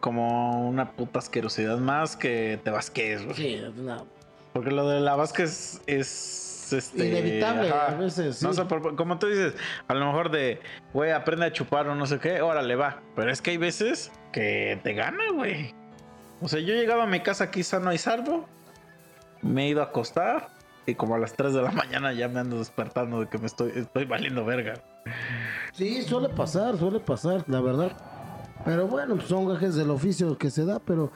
como 0.00 0.68
una 0.68 0.92
puta 0.92 1.18
asquerosidad 1.18 1.78
más 1.78 2.16
que 2.16 2.60
te 2.62 2.70
vasques, 2.70 3.24
güey. 3.24 3.36
Sí, 3.36 3.62
una 3.78 4.04
Porque 4.52 4.70
lo 4.70 4.88
de 4.88 5.00
la 5.00 5.16
Vázquez 5.16 5.80
es. 5.86 6.46
Este, 6.72 7.08
Inevitable, 7.08 7.68
a 7.68 7.96
veces, 7.96 8.44
No 8.44 8.52
sé, 8.52 8.62
como 8.96 9.18
tú 9.18 9.26
dices, 9.26 9.54
a 9.88 9.94
lo 9.94 10.06
mejor 10.06 10.30
de, 10.30 10.60
güey, 10.92 11.10
aprende 11.10 11.46
a 11.46 11.52
chupar 11.52 11.88
o 11.88 11.96
no 11.96 12.06
sé 12.06 12.20
qué, 12.20 12.42
órale, 12.42 12.76
va. 12.76 13.02
Pero 13.16 13.32
es 13.32 13.42
que 13.42 13.50
hay 13.50 13.56
veces 13.56 14.12
que 14.32 14.78
te 14.84 14.94
gana, 14.94 15.32
güey. 15.34 15.74
O 16.40 16.46
sea, 16.46 16.60
yo 16.60 16.72
llegaba 16.72 17.02
a 17.02 17.06
mi 17.08 17.20
casa 17.20 17.42
aquí 17.42 17.64
sano 17.64 17.92
y 17.92 17.98
salvo, 17.98 18.48
me 19.42 19.64
he 19.64 19.68
ido 19.70 19.80
a 19.80 19.86
acostar 19.86 20.50
y 20.86 20.94
como 20.94 21.16
a 21.16 21.18
las 21.18 21.32
3 21.34 21.54
de 21.54 21.62
la 21.62 21.70
mañana 21.72 22.12
ya 22.12 22.28
me 22.28 22.38
ando 22.38 22.58
despertando 22.58 23.20
de 23.20 23.28
que 23.28 23.38
me 23.38 23.46
estoy, 23.46 23.72
estoy 23.74 24.04
valiendo 24.04 24.44
verga. 24.44 24.74
Sí, 25.72 26.02
suele 26.02 26.28
pasar, 26.28 26.78
suele 26.78 27.00
pasar, 27.00 27.44
la 27.46 27.60
verdad. 27.60 27.92
Pero 28.64 28.86
bueno, 28.86 29.16
pues 29.16 29.28
son 29.28 29.48
gajes 29.48 29.74
del 29.74 29.90
oficio 29.90 30.36
que 30.36 30.50
se 30.50 30.64
da, 30.64 30.78
pero 30.78 31.10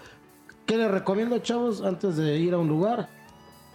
¿qué 0.66 0.77
les 0.77 0.90
recomiendo, 0.90 1.38
chavos, 1.38 1.83
antes 1.83 2.16
de 2.16 2.37
ir 2.38 2.55
a 2.55 2.59
un 2.59 2.68
lugar? 2.68 3.09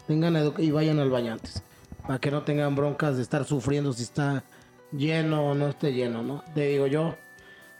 Tengan 0.08 0.36
y 0.58 0.72
vayan 0.72 1.00
al 1.00 1.12
baño 1.12 1.34
antes, 1.34 1.64
para 2.02 2.20
que 2.20 2.32
no 2.32 2.42
tengan 2.44 2.76
broncas 2.76 3.16
de 3.18 3.22
estar 3.22 3.46
sufriendo 3.46 3.94
si 3.94 4.04
está 4.04 4.44
lleno 4.92 5.52
o 5.52 5.54
no 5.54 5.68
esté 5.68 5.94
lleno, 5.94 6.24
¿no? 6.24 6.44
Te 6.56 6.68
digo 6.68 6.88
yo, 6.88 7.16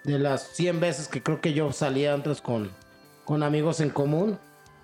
de 0.04 0.20
las 0.20 0.44
100 0.50 0.80
veces 0.80 1.08
que 1.08 1.24
creo 1.24 1.42
que 1.42 1.54
yo 1.54 1.72
salí 1.72 2.06
antes 2.06 2.40
con 2.42 2.70
con 3.30 3.44
amigos 3.44 3.80
en 3.80 3.92
común. 3.92 4.40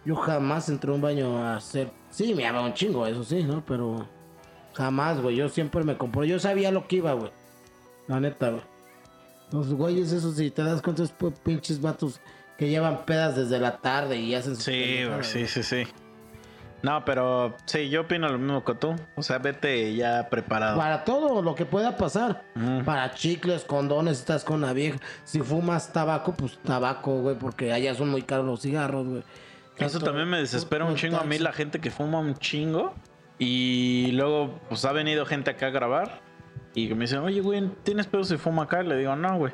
Yo 0.05 0.15
jamás 0.15 0.69
entré 0.69 0.91
a 0.91 0.93
un 0.93 1.01
baño 1.01 1.35
a 1.39 1.55
hacer. 1.55 1.89
Sí, 2.11 2.35
me 2.35 2.43
daba 2.43 2.61
un 2.61 2.75
chingo, 2.75 3.07
eso 3.07 3.23
sí, 3.23 3.41
¿no? 3.41 3.65
Pero 3.65 4.07
jamás, 4.75 5.21
güey. 5.21 5.35
Yo 5.35 5.49
siempre 5.49 5.83
me 5.83 5.97
compro. 5.97 6.23
Yo 6.23 6.39
sabía 6.39 6.71
lo 6.71 6.87
que 6.87 6.97
iba, 6.97 7.13
güey. 7.13 7.31
La 8.07 8.19
neta, 8.19 8.49
güey. 8.49 8.63
Los 9.51 9.73
güeyes, 9.73 10.11
eso 10.11 10.31
si 10.31 10.51
te 10.51 10.63
das 10.63 10.81
cuenta, 10.81 11.03
es 11.03 11.13
pinches 11.43 11.81
vatos 11.81 12.19
que 12.57 12.69
llevan 12.69 13.05
pedas 13.05 13.35
desde 13.35 13.59
la 13.59 13.77
tarde 13.77 14.17
y 14.17 14.35
hacen. 14.35 14.55
su 14.55 14.63
Sí, 14.63 15.03
güey, 15.05 15.23
sí, 15.23 15.47
sí, 15.47 15.63
sí. 15.63 15.83
No, 16.81 17.03
pero 17.03 17.55
sí, 17.65 17.89
yo 17.89 18.01
opino 18.01 18.27
lo 18.29 18.37
mismo 18.37 18.63
que 18.63 18.75
tú. 18.75 18.95
O 19.15 19.23
sea, 19.23 19.39
vete 19.39 19.95
ya 19.95 20.29
preparado. 20.29 20.77
Para 20.77 21.03
todo 21.03 21.41
lo 21.41 21.55
que 21.55 21.65
pueda 21.65 21.97
pasar. 21.97 22.43
Mm. 22.53 22.83
Para 22.83 23.13
chicles, 23.15 23.63
condones, 23.63 24.19
estás 24.19 24.43
con 24.43 24.61
la 24.61 24.73
vieja. 24.73 24.99
Si 25.23 25.41
fumas 25.41 25.91
tabaco, 25.91 26.35
pues 26.35 26.59
tabaco, 26.59 27.21
güey, 27.21 27.35
porque 27.37 27.73
allá 27.73 27.95
son 27.95 28.09
muy 28.09 28.21
caros 28.21 28.45
los 28.45 28.61
cigarros, 28.61 29.07
güey. 29.07 29.23
Eso 29.77 29.99
también 29.99 30.29
me 30.29 30.37
desespera 30.37 30.85
un 30.85 30.95
chingo 30.95 31.17
a 31.17 31.23
mí, 31.23 31.39
la 31.39 31.51
gente 31.51 31.79
que 31.79 31.91
fuma 31.91 32.19
un 32.19 32.35
chingo. 32.35 32.93
Y 33.37 34.11
luego, 34.13 34.59
pues 34.69 34.85
ha 34.85 34.91
venido 34.91 35.25
gente 35.25 35.51
acá 35.51 35.67
a 35.67 35.71
grabar. 35.71 36.21
Y 36.73 36.87
que 36.87 36.95
me 36.95 37.01
dicen, 37.01 37.19
oye, 37.19 37.41
güey, 37.41 37.69
¿tienes 37.83 38.07
pedo 38.07 38.23
si 38.23 38.37
fuma 38.37 38.63
acá? 38.63 38.83
Le 38.83 38.97
digo, 38.97 39.15
no, 39.15 39.37
güey. 39.37 39.53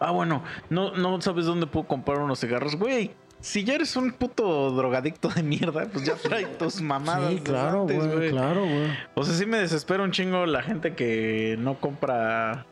Ah, 0.00 0.10
bueno, 0.10 0.42
no, 0.70 0.92
no 0.92 1.20
sabes 1.20 1.46
dónde 1.46 1.66
puedo 1.66 1.86
comprar 1.86 2.18
unos 2.18 2.40
cigarros, 2.40 2.76
güey. 2.76 3.12
Si 3.40 3.64
ya 3.64 3.74
eres 3.74 3.96
un 3.96 4.12
puto 4.12 4.70
drogadicto 4.70 5.28
de 5.28 5.42
mierda, 5.42 5.86
pues 5.92 6.04
ya 6.04 6.14
trae 6.14 6.44
tus 6.46 6.80
mamadas. 6.80 7.30
Sí, 7.30 7.34
de 7.36 7.42
claro, 7.42 7.80
antes, 7.82 8.06
güey, 8.12 8.30
claro, 8.30 8.60
güey. 8.64 8.86
O 9.14 9.24
sea, 9.24 9.34
sí 9.34 9.46
me 9.46 9.58
desespera 9.58 10.04
un 10.04 10.12
chingo 10.12 10.46
la 10.46 10.62
gente 10.62 10.94
que 10.94 11.56
no 11.58 11.80
compra. 11.80 12.66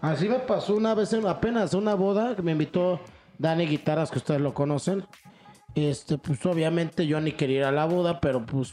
Así 0.00 0.28
me 0.28 0.40
pasó 0.40 0.74
una 0.74 0.94
vez, 0.94 1.12
en- 1.12 1.26
apenas 1.26 1.74
una 1.74 1.94
boda, 1.94 2.34
que 2.34 2.42
me 2.42 2.52
invitó 2.52 3.00
Dani 3.38 3.66
Guitarras, 3.66 4.10
que 4.10 4.18
ustedes 4.18 4.40
lo 4.40 4.52
conocen. 4.52 5.04
Este, 5.76 6.18
pues 6.18 6.44
obviamente 6.46 7.06
yo 7.06 7.20
ni 7.20 7.32
quería 7.32 7.58
ir 7.58 7.64
a 7.64 7.72
la 7.72 7.84
boda, 7.86 8.20
pero 8.20 8.44
pues 8.44 8.72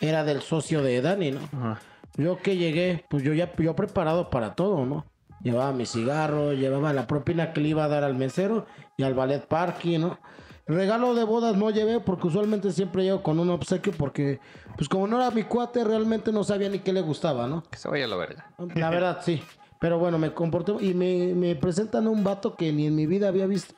era 0.00 0.24
del 0.24 0.42
socio 0.42 0.82
de 0.82 1.00
Dani, 1.00 1.32
¿no? 1.32 1.40
Ajá. 1.52 1.80
Yo 2.16 2.38
que 2.38 2.56
llegué, 2.56 3.04
pues 3.08 3.22
yo 3.22 3.32
ya 3.32 3.54
yo 3.56 3.76
preparado 3.76 4.30
para 4.30 4.54
todo, 4.54 4.84
¿no? 4.84 5.06
Llevaba 5.42 5.72
mi 5.72 5.86
cigarro, 5.86 6.52
llevaba 6.52 6.92
la 6.92 7.06
propina 7.06 7.52
que 7.52 7.60
le 7.60 7.68
iba 7.68 7.84
a 7.84 7.88
dar 7.88 8.04
al 8.04 8.14
mesero 8.14 8.66
y 8.96 9.04
al 9.04 9.14
ballet 9.14 9.46
parking, 9.46 10.00
¿no? 10.00 10.18
Regalo 10.66 11.14
de 11.14 11.24
bodas 11.24 11.56
no 11.56 11.70
llevé 11.70 11.98
porque 12.00 12.28
usualmente 12.28 12.70
siempre 12.72 13.02
llego 13.04 13.22
con 13.22 13.40
un 13.40 13.50
obsequio 13.50 13.92
porque, 13.96 14.38
pues 14.76 14.88
como 14.88 15.06
no 15.06 15.16
era 15.16 15.30
mi 15.30 15.44
cuate, 15.44 15.82
realmente 15.82 16.30
no 16.30 16.44
sabía 16.44 16.68
ni 16.68 16.80
qué 16.80 16.92
le 16.92 17.00
gustaba, 17.00 17.46
¿no? 17.46 17.62
Que 17.64 17.78
se 17.78 17.88
vaya 17.88 18.04
a 18.04 18.08
la 18.08 18.16
verga. 18.16 18.52
La 18.74 18.90
verdad, 18.90 19.20
sí. 19.22 19.42
Pero 19.80 19.98
bueno, 19.98 20.18
me 20.18 20.32
comporté 20.32 20.72
y 20.80 20.94
me, 20.94 21.34
me 21.34 21.56
presentan 21.56 22.06
a 22.06 22.10
un 22.10 22.22
vato 22.22 22.54
que 22.54 22.72
ni 22.72 22.86
en 22.86 22.94
mi 22.94 23.06
vida 23.06 23.28
había 23.28 23.46
visto. 23.46 23.74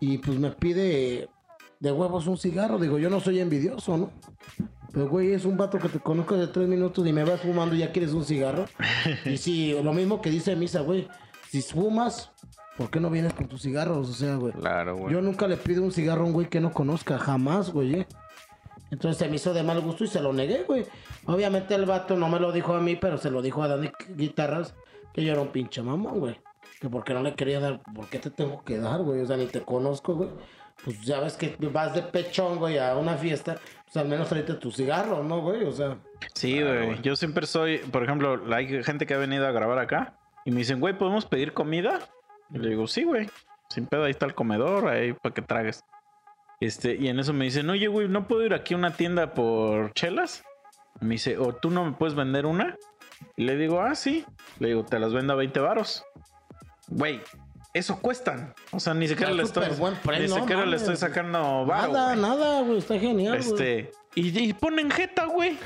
Y 0.00 0.18
pues 0.18 0.38
me 0.38 0.50
pide 0.50 1.30
de 1.80 1.92
huevos 1.92 2.26
un 2.26 2.36
cigarro. 2.36 2.78
Digo, 2.78 2.98
yo 2.98 3.08
no 3.08 3.18
soy 3.18 3.40
envidioso, 3.40 3.96
¿no? 3.96 4.10
Pero, 4.92 5.08
güey, 5.08 5.32
es 5.32 5.44
un 5.44 5.56
vato 5.56 5.78
que 5.78 5.88
te 5.88 6.00
conozco 6.00 6.36
de 6.36 6.46
tres 6.46 6.66
minutos 6.66 7.06
y 7.06 7.12
me 7.12 7.24
vas 7.24 7.40
fumando 7.40 7.74
y 7.74 7.78
ya 7.78 7.92
quieres 7.92 8.12
un 8.12 8.24
cigarro. 8.24 8.64
Y 9.24 9.36
sí, 9.36 9.76
lo 9.82 9.92
mismo 9.92 10.20
que 10.20 10.30
dice 10.30 10.56
Misa, 10.56 10.80
güey. 10.80 11.08
Si 11.50 11.62
fumas, 11.62 12.30
¿por 12.76 12.90
qué 12.90 13.00
no 13.00 13.10
vienes 13.10 13.32
con 13.34 13.48
tus 13.48 13.62
cigarros? 13.62 14.08
O 14.08 14.12
sea, 14.12 14.36
güey. 14.36 14.52
Claro, 14.52 14.96
güey. 14.96 15.12
Yo 15.12 15.20
nunca 15.20 15.46
le 15.46 15.56
pido 15.56 15.82
un 15.82 15.92
cigarro 15.92 16.22
a 16.22 16.26
un 16.26 16.32
güey 16.32 16.48
que 16.48 16.60
no 16.60 16.72
conozca, 16.72 17.18
jamás, 17.18 17.70
güey. 17.70 18.00
¿eh? 18.00 18.06
Entonces 18.90 19.18
se 19.18 19.28
me 19.28 19.36
hizo 19.36 19.52
de 19.52 19.62
mal 19.62 19.80
gusto 19.80 20.04
y 20.04 20.08
se 20.08 20.20
lo 20.20 20.32
negué, 20.32 20.64
güey. 20.64 20.86
Obviamente 21.26 21.74
el 21.74 21.84
vato 21.84 22.16
no 22.16 22.28
me 22.28 22.40
lo 22.40 22.52
dijo 22.52 22.74
a 22.74 22.80
mí, 22.80 22.96
pero 22.96 23.18
se 23.18 23.30
lo 23.30 23.42
dijo 23.42 23.62
a 23.62 23.68
Dani 23.68 23.90
Guitarras, 24.16 24.74
que 25.12 25.22
yo 25.24 25.32
era 25.32 25.42
un 25.42 25.48
pinche 25.48 25.82
mamón, 25.82 26.20
güey. 26.20 26.40
Que 26.80 26.88
porque 26.88 27.12
no 27.12 27.22
le 27.22 27.34
quería 27.34 27.60
dar, 27.60 27.82
¿por 27.94 28.06
qué 28.08 28.18
te 28.18 28.30
tengo 28.30 28.62
que 28.64 28.78
dar, 28.78 29.02
güey? 29.02 29.20
O 29.20 29.26
sea, 29.26 29.36
ni 29.36 29.46
te 29.46 29.62
conozco, 29.62 30.14
güey. 30.14 30.30
Pues 30.84 31.00
ya 31.02 31.20
ves 31.20 31.36
que 31.36 31.56
vas 31.72 31.94
de 31.94 32.02
pechón, 32.02 32.58
güey, 32.58 32.78
a 32.78 32.96
una 32.96 33.16
fiesta, 33.16 33.56
pues 33.84 33.96
al 33.96 34.08
menos 34.08 34.28
tráete 34.28 34.54
tu 34.54 34.70
cigarro, 34.70 35.22
¿no, 35.22 35.40
güey? 35.40 35.64
O 35.64 35.72
sea, 35.72 35.98
Sí, 36.34 36.62
güey. 36.62 37.00
Yo 37.02 37.16
siempre 37.16 37.46
soy, 37.46 37.78
por 37.78 38.04
ejemplo, 38.04 38.40
hay 38.54 38.82
gente 38.84 39.06
que 39.06 39.14
ha 39.14 39.18
venido 39.18 39.46
a 39.46 39.52
grabar 39.52 39.78
acá 39.78 40.18
y 40.44 40.50
me 40.50 40.58
dicen, 40.58 40.80
güey, 40.80 40.96
¿podemos 40.96 41.26
pedir 41.26 41.52
comida? 41.52 41.98
Y 42.52 42.58
le 42.58 42.70
digo, 42.70 42.86
sí, 42.86 43.04
güey. 43.04 43.28
Sin 43.68 43.86
pedo, 43.86 44.04
ahí 44.04 44.12
está 44.12 44.26
el 44.26 44.34
comedor, 44.34 44.88
ahí 44.88 45.12
para 45.12 45.34
que 45.34 45.42
tragues. 45.42 45.84
Este, 46.60 46.96
y 46.96 47.08
en 47.08 47.18
eso 47.20 47.32
me 47.32 47.44
dicen, 47.44 47.68
oye, 47.70 47.86
güey, 47.88 48.08
¿no 48.08 48.26
puedo 48.26 48.44
ir 48.44 48.54
aquí 48.54 48.74
a 48.74 48.78
una 48.78 48.92
tienda 48.92 49.34
por 49.34 49.92
chelas? 49.92 50.44
Me 51.00 51.10
dice, 51.10 51.38
¿o 51.38 51.54
tú 51.54 51.70
no 51.70 51.84
me 51.84 51.92
puedes 51.92 52.14
vender 52.14 52.46
una? 52.46 52.76
Y 53.36 53.44
le 53.44 53.56
digo, 53.56 53.80
ah, 53.80 53.94
sí. 53.94 54.24
Le 54.58 54.68
digo, 54.68 54.84
te 54.84 54.98
las 54.98 55.12
vendo 55.12 55.34
a 55.34 55.36
20 55.36 55.60
varos. 55.60 56.04
Güey, 56.88 57.20
eso 57.78 57.98
cuestan. 58.00 58.54
O 58.72 58.80
sea, 58.80 58.94
ni 58.94 59.08
siquiera 59.08 59.30
Está 59.30 59.60
le 59.60 59.68
estoy, 59.68 60.20
ni 60.20 60.28
siquiera 60.28 60.66
le 60.66 60.76
estoy 60.76 60.96
sacando 60.96 61.64
varo, 61.66 61.92
nada, 61.92 62.16
nada, 62.16 62.62
güey, 62.62 62.78
está 62.78 62.98
genial, 62.98 63.38
güey. 63.38 63.48
Este, 63.48 63.90
y, 64.14 64.38
y 64.38 64.52
ponen 64.52 64.90
jeta, 64.90 65.26
güey. 65.26 65.58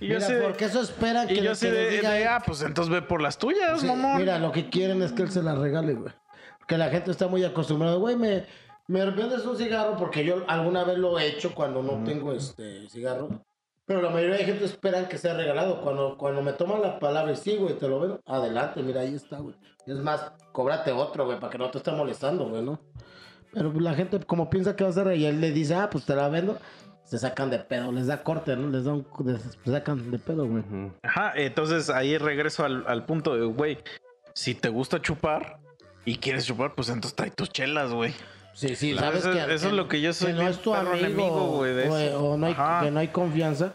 Y 0.00 0.08
Mira, 0.08 0.26
porque 0.42 0.64
eso 0.64 0.82
esperan 0.82 1.28
que, 1.28 1.34
y 1.34 1.42
yo 1.42 1.52
que 1.52 1.70
de, 1.70 1.90
diga 1.90 2.10
de, 2.10 2.26
ah, 2.26 2.42
pues 2.44 2.62
entonces 2.62 2.92
ve 2.92 3.02
por 3.02 3.22
las 3.22 3.38
tuyas, 3.38 3.84
mamón. 3.84 4.16
Mira, 4.16 4.38
lo 4.38 4.50
que 4.50 4.68
quieren 4.68 5.00
es 5.00 5.12
que 5.12 5.22
él 5.22 5.30
se 5.30 5.42
la 5.42 5.54
regale, 5.54 5.94
güey. 5.94 6.12
Porque 6.58 6.76
la 6.76 6.90
gente 6.90 7.12
está 7.12 7.28
muy 7.28 7.44
acostumbrada. 7.44 7.96
Güey, 7.96 8.16
me, 8.16 8.44
me 8.88 9.04
vendes 9.10 9.44
un 9.44 9.56
cigarro 9.56 9.96
porque 9.96 10.24
yo 10.24 10.44
alguna 10.48 10.82
vez 10.82 10.98
lo 10.98 11.20
he 11.20 11.28
hecho 11.28 11.54
cuando 11.54 11.82
no 11.84 12.02
tengo 12.02 12.32
este 12.32 12.88
cigarro. 12.88 13.44
Pero 13.92 14.04
la 14.04 14.10
mayoría 14.10 14.38
de 14.38 14.44
gente 14.46 14.64
esperan 14.64 15.06
que 15.06 15.18
sea 15.18 15.34
regalado. 15.34 15.82
Cuando, 15.82 16.16
cuando 16.16 16.40
me 16.40 16.54
toman 16.54 16.80
la 16.80 16.98
palabra 16.98 17.30
y 17.32 17.36
sí, 17.36 17.56
güey, 17.56 17.76
te 17.76 17.86
lo 17.88 18.00
vendo. 18.00 18.22
Adelante, 18.24 18.82
mira, 18.82 19.02
ahí 19.02 19.14
está, 19.14 19.36
güey. 19.36 19.54
Es 19.86 19.98
más, 19.98 20.32
cóbrate 20.52 20.92
otro, 20.92 21.26
güey, 21.26 21.38
para 21.38 21.50
que 21.50 21.58
no 21.58 21.70
te 21.70 21.76
esté 21.76 21.90
molestando, 21.90 22.48
güey, 22.48 22.62
¿no? 22.62 22.80
Pero 23.52 23.70
pues, 23.70 23.84
la 23.84 23.92
gente, 23.92 24.18
como 24.20 24.48
piensa 24.48 24.76
que 24.76 24.84
va 24.84 24.88
a 24.88 24.94
ser, 24.94 25.14
y 25.14 25.26
él 25.26 25.42
le 25.42 25.50
dice, 25.50 25.74
ah, 25.74 25.90
pues 25.90 26.06
te 26.06 26.16
la 26.16 26.30
vendo, 26.30 26.56
se 27.04 27.18
sacan 27.18 27.50
de 27.50 27.58
pedo, 27.58 27.92
les 27.92 28.06
da 28.06 28.22
corte, 28.22 28.56
¿no? 28.56 28.70
Les 28.70 28.84
da 28.84 28.94
un, 28.94 29.06
les 29.26 29.42
sacan 29.62 30.10
de 30.10 30.18
pedo, 30.18 30.46
güey. 30.46 30.64
Ajá, 31.02 31.34
entonces 31.36 31.90
ahí 31.90 32.16
regreso 32.16 32.64
al, 32.64 32.86
al 32.86 33.04
punto 33.04 33.36
de, 33.36 33.44
güey, 33.44 33.76
si 34.32 34.54
te 34.54 34.70
gusta 34.70 35.02
chupar 35.02 35.58
y 36.06 36.16
quieres 36.16 36.46
chupar, 36.46 36.74
pues 36.74 36.88
entonces 36.88 37.14
trae 37.14 37.30
tus 37.30 37.50
chelas, 37.50 37.92
güey. 37.92 38.14
Sí, 38.54 38.76
sí, 38.76 38.92
Claro, 38.92 39.18
sabes 39.18 39.24
eso- 39.24 39.32
que, 39.46 39.54
eso 39.54 39.66
es 39.68 39.72
lo 39.74 39.88
que 39.88 40.00
yo 40.00 40.12
soy 40.12 40.32
no 40.32 40.40
bien 40.40 40.50
es 40.50 40.58
tu 40.60 40.72
perro 40.72 40.90
amigo, 40.92 41.06
enemigo, 41.06 41.46
güey, 41.56 41.74
de 41.74 41.88
o, 41.88 41.96
eso. 41.98 42.24
o 42.24 42.36
no 42.36 42.46
hay, 42.46 42.54
que 42.84 42.90
no 42.90 43.00
hay 43.00 43.08
confianza. 43.08 43.72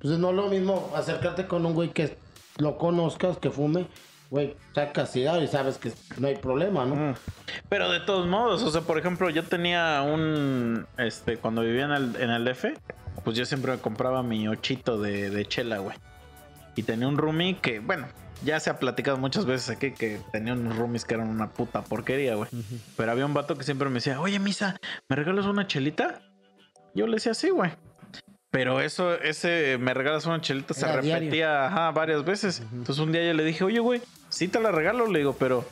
Pues 0.00 0.18
no 0.18 0.30
es 0.30 0.36
lo 0.36 0.48
mismo 0.48 0.92
acercarte 0.94 1.46
con 1.46 1.64
un 1.66 1.74
güey 1.74 1.88
que 1.90 2.16
lo 2.58 2.76
conozcas, 2.78 3.38
que 3.38 3.50
fume, 3.50 3.86
güey, 4.30 4.54
sacas 4.74 5.10
cigarro 5.12 5.42
y 5.42 5.48
sabes 5.48 5.78
que 5.78 5.90
no 6.18 6.28
hay 6.28 6.36
problema, 6.36 6.84
¿no? 6.84 7.14
Pero 7.68 7.90
de 7.90 8.00
todos 8.00 8.26
modos, 8.26 8.62
o 8.62 8.70
sea, 8.70 8.82
por 8.82 8.98
ejemplo, 8.98 9.28
yo 9.30 9.42
tenía 9.44 10.02
un, 10.02 10.86
este, 10.98 11.36
cuando 11.38 11.62
vivía 11.62 11.86
en 11.86 11.92
el, 11.92 12.16
en 12.16 12.30
el 12.30 12.44
DF, 12.44 12.66
pues 13.24 13.36
yo 13.36 13.44
siempre 13.44 13.72
me 13.72 13.78
compraba 13.78 14.22
mi 14.22 14.46
ochito 14.46 15.00
de, 15.00 15.30
de 15.30 15.46
chela, 15.46 15.78
güey. 15.78 15.96
Y 16.76 16.84
tenía 16.84 17.08
un 17.08 17.18
roomie 17.18 17.56
que, 17.60 17.80
bueno, 17.80 18.06
ya 18.44 18.60
se 18.60 18.70
ha 18.70 18.78
platicado 18.78 19.16
muchas 19.16 19.46
veces 19.46 19.70
aquí 19.70 19.92
que 19.92 20.20
tenía 20.32 20.52
unos 20.52 20.76
roomies 20.76 21.04
que 21.04 21.14
eran 21.14 21.28
una 21.28 21.50
puta 21.50 21.82
porquería, 21.82 22.34
güey. 22.34 22.48
Pero 22.96 23.12
había 23.12 23.26
un 23.26 23.34
vato 23.34 23.56
que 23.56 23.64
siempre 23.64 23.88
me 23.88 23.96
decía, 23.96 24.20
oye, 24.20 24.38
Misa, 24.38 24.76
¿me 25.08 25.16
regalas 25.16 25.46
una 25.46 25.66
chelita? 25.66 26.20
Yo 26.94 27.06
le 27.06 27.14
decía, 27.14 27.34
sí, 27.34 27.50
güey. 27.50 27.72
Pero 28.50 28.80
eso, 28.80 29.14
ese 29.14 29.76
me 29.78 29.92
regalas 29.92 30.24
una 30.26 30.40
chelita 30.40 30.72
se 30.72 30.86
Era 30.86 31.00
repetía 31.00 31.66
ajá, 31.66 31.90
varias 31.90 32.24
veces. 32.24 32.62
Entonces 32.72 32.98
un 32.98 33.12
día 33.12 33.24
yo 33.26 33.34
le 33.34 33.44
dije, 33.44 33.62
oye, 33.64 33.78
güey, 33.78 34.00
sí 34.30 34.48
te 34.48 34.60
la 34.60 34.72
regalo, 34.72 35.06
le 35.06 35.18
digo, 35.18 35.36
pero 35.38 35.66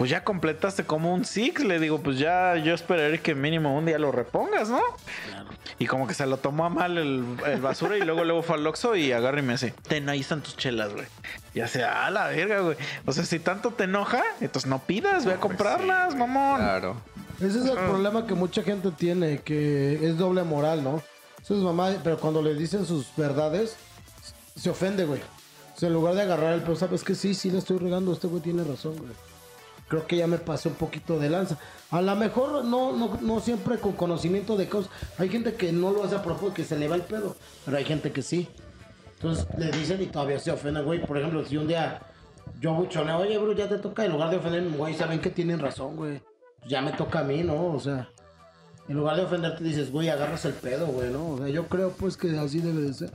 pues 0.00 0.08
ya 0.08 0.24
completaste 0.24 0.84
como 0.84 1.12
un 1.12 1.26
six, 1.26 1.62
le 1.62 1.78
digo, 1.78 2.00
pues 2.00 2.18
ya 2.18 2.56
yo 2.56 2.72
esperaré 2.72 3.20
que 3.20 3.34
mínimo 3.34 3.76
un 3.76 3.84
día 3.84 3.98
lo 3.98 4.10
repongas, 4.10 4.70
¿no? 4.70 4.80
Y 5.78 5.84
como 5.84 6.06
que 6.06 6.14
se 6.14 6.24
lo 6.24 6.38
tomó 6.38 6.64
a 6.64 6.70
mal 6.70 6.96
el, 6.96 7.22
el 7.44 7.60
basura 7.60 7.98
y 7.98 8.00
luego 8.00 8.24
luego 8.24 8.40
fue 8.40 8.56
al 8.56 8.66
Oxxo 8.66 8.96
y 8.96 9.12
agarra 9.12 9.40
y 9.40 9.42
me 9.42 9.52
dice, 9.52 9.74
ten, 9.86 10.08
ahí 10.08 10.20
están 10.20 10.40
tus 10.40 10.56
chelas, 10.56 10.94
güey. 10.94 11.04
Y 11.52 11.60
hace, 11.60 11.84
a 11.84 12.08
la 12.08 12.28
verga, 12.28 12.60
güey. 12.60 12.78
O 13.04 13.12
sea, 13.12 13.26
si 13.26 13.40
tanto 13.40 13.72
te 13.72 13.84
enoja, 13.84 14.22
entonces 14.40 14.70
no 14.70 14.78
pidas, 14.78 15.26
ve 15.26 15.34
a 15.34 15.36
comprarlas, 15.36 16.14
mamón. 16.14 16.62
Claro. 16.62 16.96
Ese 17.36 17.58
es 17.58 17.66
el 17.66 17.76
problema 17.76 18.26
que 18.26 18.32
mucha 18.32 18.62
gente 18.62 18.92
tiene, 18.92 19.42
que 19.42 19.98
es 20.02 20.16
doble 20.16 20.44
moral, 20.44 20.82
¿no? 20.82 21.02
Eso 21.42 21.58
es 21.58 21.60
mamá, 21.60 21.90
pero 22.02 22.16
cuando 22.16 22.40
le 22.40 22.54
dicen 22.54 22.86
sus 22.86 23.14
verdades, 23.18 23.76
se 24.56 24.70
ofende, 24.70 25.04
güey. 25.04 25.20
O 25.76 25.78
sea, 25.78 25.88
en 25.88 25.92
lugar 25.92 26.14
de 26.14 26.22
agarrar 26.22 26.54
el 26.54 26.62
pero 26.62 26.74
sabes 26.74 27.04
que 27.04 27.14
sí, 27.14 27.34
sí 27.34 27.50
le 27.50 27.58
estoy 27.58 27.76
regando, 27.76 28.14
este 28.14 28.28
güey 28.28 28.40
tiene 28.40 28.64
razón, 28.64 28.96
güey. 28.96 29.12
Creo 29.90 30.06
que 30.06 30.16
ya 30.16 30.28
me 30.28 30.38
pasé 30.38 30.68
un 30.68 30.76
poquito 30.76 31.18
de 31.18 31.28
lanza. 31.28 31.58
A 31.90 32.00
lo 32.00 32.14
mejor 32.14 32.64
no, 32.64 32.96
no, 32.96 33.18
no 33.20 33.40
siempre 33.40 33.78
con 33.78 33.94
conocimiento 33.94 34.56
de 34.56 34.68
cosas. 34.68 34.88
Hay 35.18 35.28
gente 35.28 35.54
que 35.54 35.72
no 35.72 35.90
lo 35.90 36.04
hace 36.04 36.14
a 36.14 36.22
propósito, 36.22 36.54
que 36.54 36.64
se 36.64 36.78
le 36.78 36.86
va 36.86 36.94
el 36.94 37.02
pedo, 37.02 37.34
pero 37.64 37.76
hay 37.76 37.84
gente 37.84 38.12
que 38.12 38.22
sí. 38.22 38.48
Entonces 39.16 39.48
le 39.58 39.72
dicen 39.72 40.00
y 40.00 40.06
todavía 40.06 40.38
se 40.38 40.52
ofenden, 40.52 40.84
güey. 40.84 41.04
Por 41.04 41.18
ejemplo, 41.18 41.44
si 41.44 41.56
un 41.56 41.66
día 41.66 42.00
yo 42.60 42.72
buchoneo, 42.72 43.18
oye, 43.18 43.36
bro, 43.36 43.52
ya 43.52 43.68
te 43.68 43.78
toca, 43.78 44.04
en 44.04 44.12
lugar 44.12 44.30
de 44.30 44.36
ofenderme, 44.36 44.76
güey, 44.76 44.94
saben 44.94 45.20
que 45.20 45.30
tienen 45.30 45.58
razón, 45.58 45.96
güey. 45.96 46.22
Ya 46.68 46.80
me 46.82 46.92
toca 46.92 47.18
a 47.18 47.24
mí, 47.24 47.42
¿no? 47.42 47.74
O 47.74 47.80
sea, 47.80 48.08
en 48.88 48.96
lugar 48.96 49.16
de 49.16 49.24
ofenderte 49.24 49.64
dices, 49.64 49.90
güey, 49.90 50.08
agarras 50.08 50.44
el 50.44 50.52
pedo, 50.52 50.86
güey, 50.86 51.10
¿no? 51.10 51.30
O 51.30 51.38
sea, 51.38 51.48
yo 51.48 51.66
creo 51.66 51.90
pues 51.90 52.16
que 52.16 52.38
así 52.38 52.60
debe 52.60 52.82
de 52.82 52.94
ser. 52.94 53.10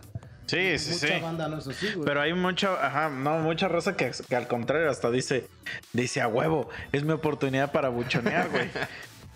Sí, 0.47 0.77
sí, 0.77 0.93
sí. 0.93 1.05
Mucha 1.07 1.19
banda 1.25 1.47
no 1.47 1.57
es 1.57 1.67
así, 1.67 1.87
güey. 1.93 2.05
Pero 2.05 2.21
hay 2.21 2.33
mucha, 2.33 2.73
ajá, 2.85 3.09
no, 3.09 3.39
mucha 3.39 3.67
raza 3.67 3.95
que, 3.97 4.11
que 4.29 4.35
al 4.35 4.47
contrario 4.47 4.89
hasta 4.89 5.09
dice, 5.09 5.47
dice 5.93 6.21
a 6.21 6.27
huevo, 6.27 6.69
es 6.91 7.03
mi 7.03 7.13
oportunidad 7.13 7.71
para 7.71 7.89
buchonear, 7.89 8.49
güey. 8.49 8.69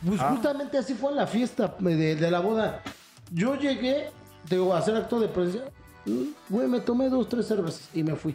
Pues 0.05 0.17
Ah. 0.21 0.29
justamente 0.31 0.77
así 0.77 0.93
fue 0.93 1.09
en 1.11 1.17
la 1.17 1.27
fiesta 1.27 1.75
de, 1.77 2.15
de 2.15 2.31
la 2.31 2.39
boda. 2.39 2.81
Yo 3.33 3.55
llegué, 3.55 4.11
digo, 4.49 4.73
a 4.73 4.77
hacer 4.79 4.95
acto 4.95 5.19
de 5.19 5.27
presencia. 5.27 5.63
Mm, 6.05 6.23
Güey, 6.47 6.67
me 6.69 6.79
tomé 6.79 7.09
dos, 7.09 7.27
tres 7.27 7.47
cervezas 7.47 7.89
y 7.93 8.01
me 8.03 8.15
fui. 8.15 8.33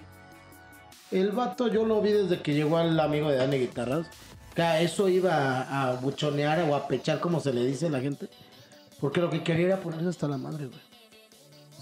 El 1.11 1.31
vato 1.31 1.69
yo 1.69 1.87
lo 1.87 2.03
vi 2.03 2.13
desde 2.13 2.43
que 2.43 2.53
llegó 2.55 2.77
al 2.77 3.01
amigo 3.01 3.31
de 3.31 3.37
Dani 3.39 3.57
Guitarras. 3.59 4.07
Que 4.55 4.61
a 4.61 4.81
eso 4.83 5.09
iba 5.09 5.33
a, 5.63 5.89
a 5.89 5.93
buchonear 5.95 6.61
o 6.69 6.75
a 6.77 6.87
pechar, 6.87 7.19
como 7.19 7.41
se 7.41 7.53
le 7.55 7.65
dice 7.65 7.87
a 7.87 7.91
la 7.91 8.01
gente. 8.01 8.29
Porque 9.01 9.23
lo 9.23 9.31
que 9.31 9.43
quería 9.43 9.67
era 9.69 9.77
ponerse 9.79 10.09
hasta 10.09 10.29
la 10.29 10.37
madre, 10.37 10.67
güey. 10.67 10.79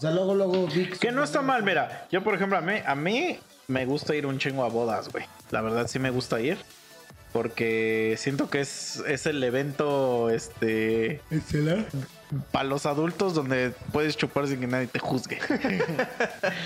Sea, 0.02 0.10
luego, 0.10 0.34
luego 0.34 0.66
vi 0.66 0.86
Que 0.90 1.12
no 1.12 1.22
está 1.22 1.42
mal, 1.42 1.62
mira. 1.62 2.06
Yo, 2.10 2.22
por 2.24 2.34
ejemplo, 2.34 2.58
a 2.58 2.60
mí, 2.60 2.74
a 2.84 2.94
mí 2.94 3.38
me 3.68 3.86
gusta 3.86 4.14
ir 4.14 4.26
un 4.26 4.38
chingo 4.38 4.64
a 4.64 4.68
bodas, 4.68 5.08
güey. 5.10 5.24
La 5.50 5.60
verdad 5.60 5.86
sí 5.86 5.98
me 5.98 6.10
gusta 6.10 6.40
ir. 6.40 6.58
Porque 7.32 8.16
siento 8.18 8.50
que 8.50 8.60
es, 8.60 8.96
es 9.06 9.24
el 9.26 9.42
evento, 9.42 10.28
este... 10.28 11.22
Para 12.50 12.64
los 12.64 12.84
adultos 12.84 13.34
donde 13.34 13.72
puedes 13.92 14.16
chupar 14.18 14.46
sin 14.48 14.60
que 14.60 14.66
nadie 14.66 14.86
te 14.86 14.98
juzgue. 14.98 15.38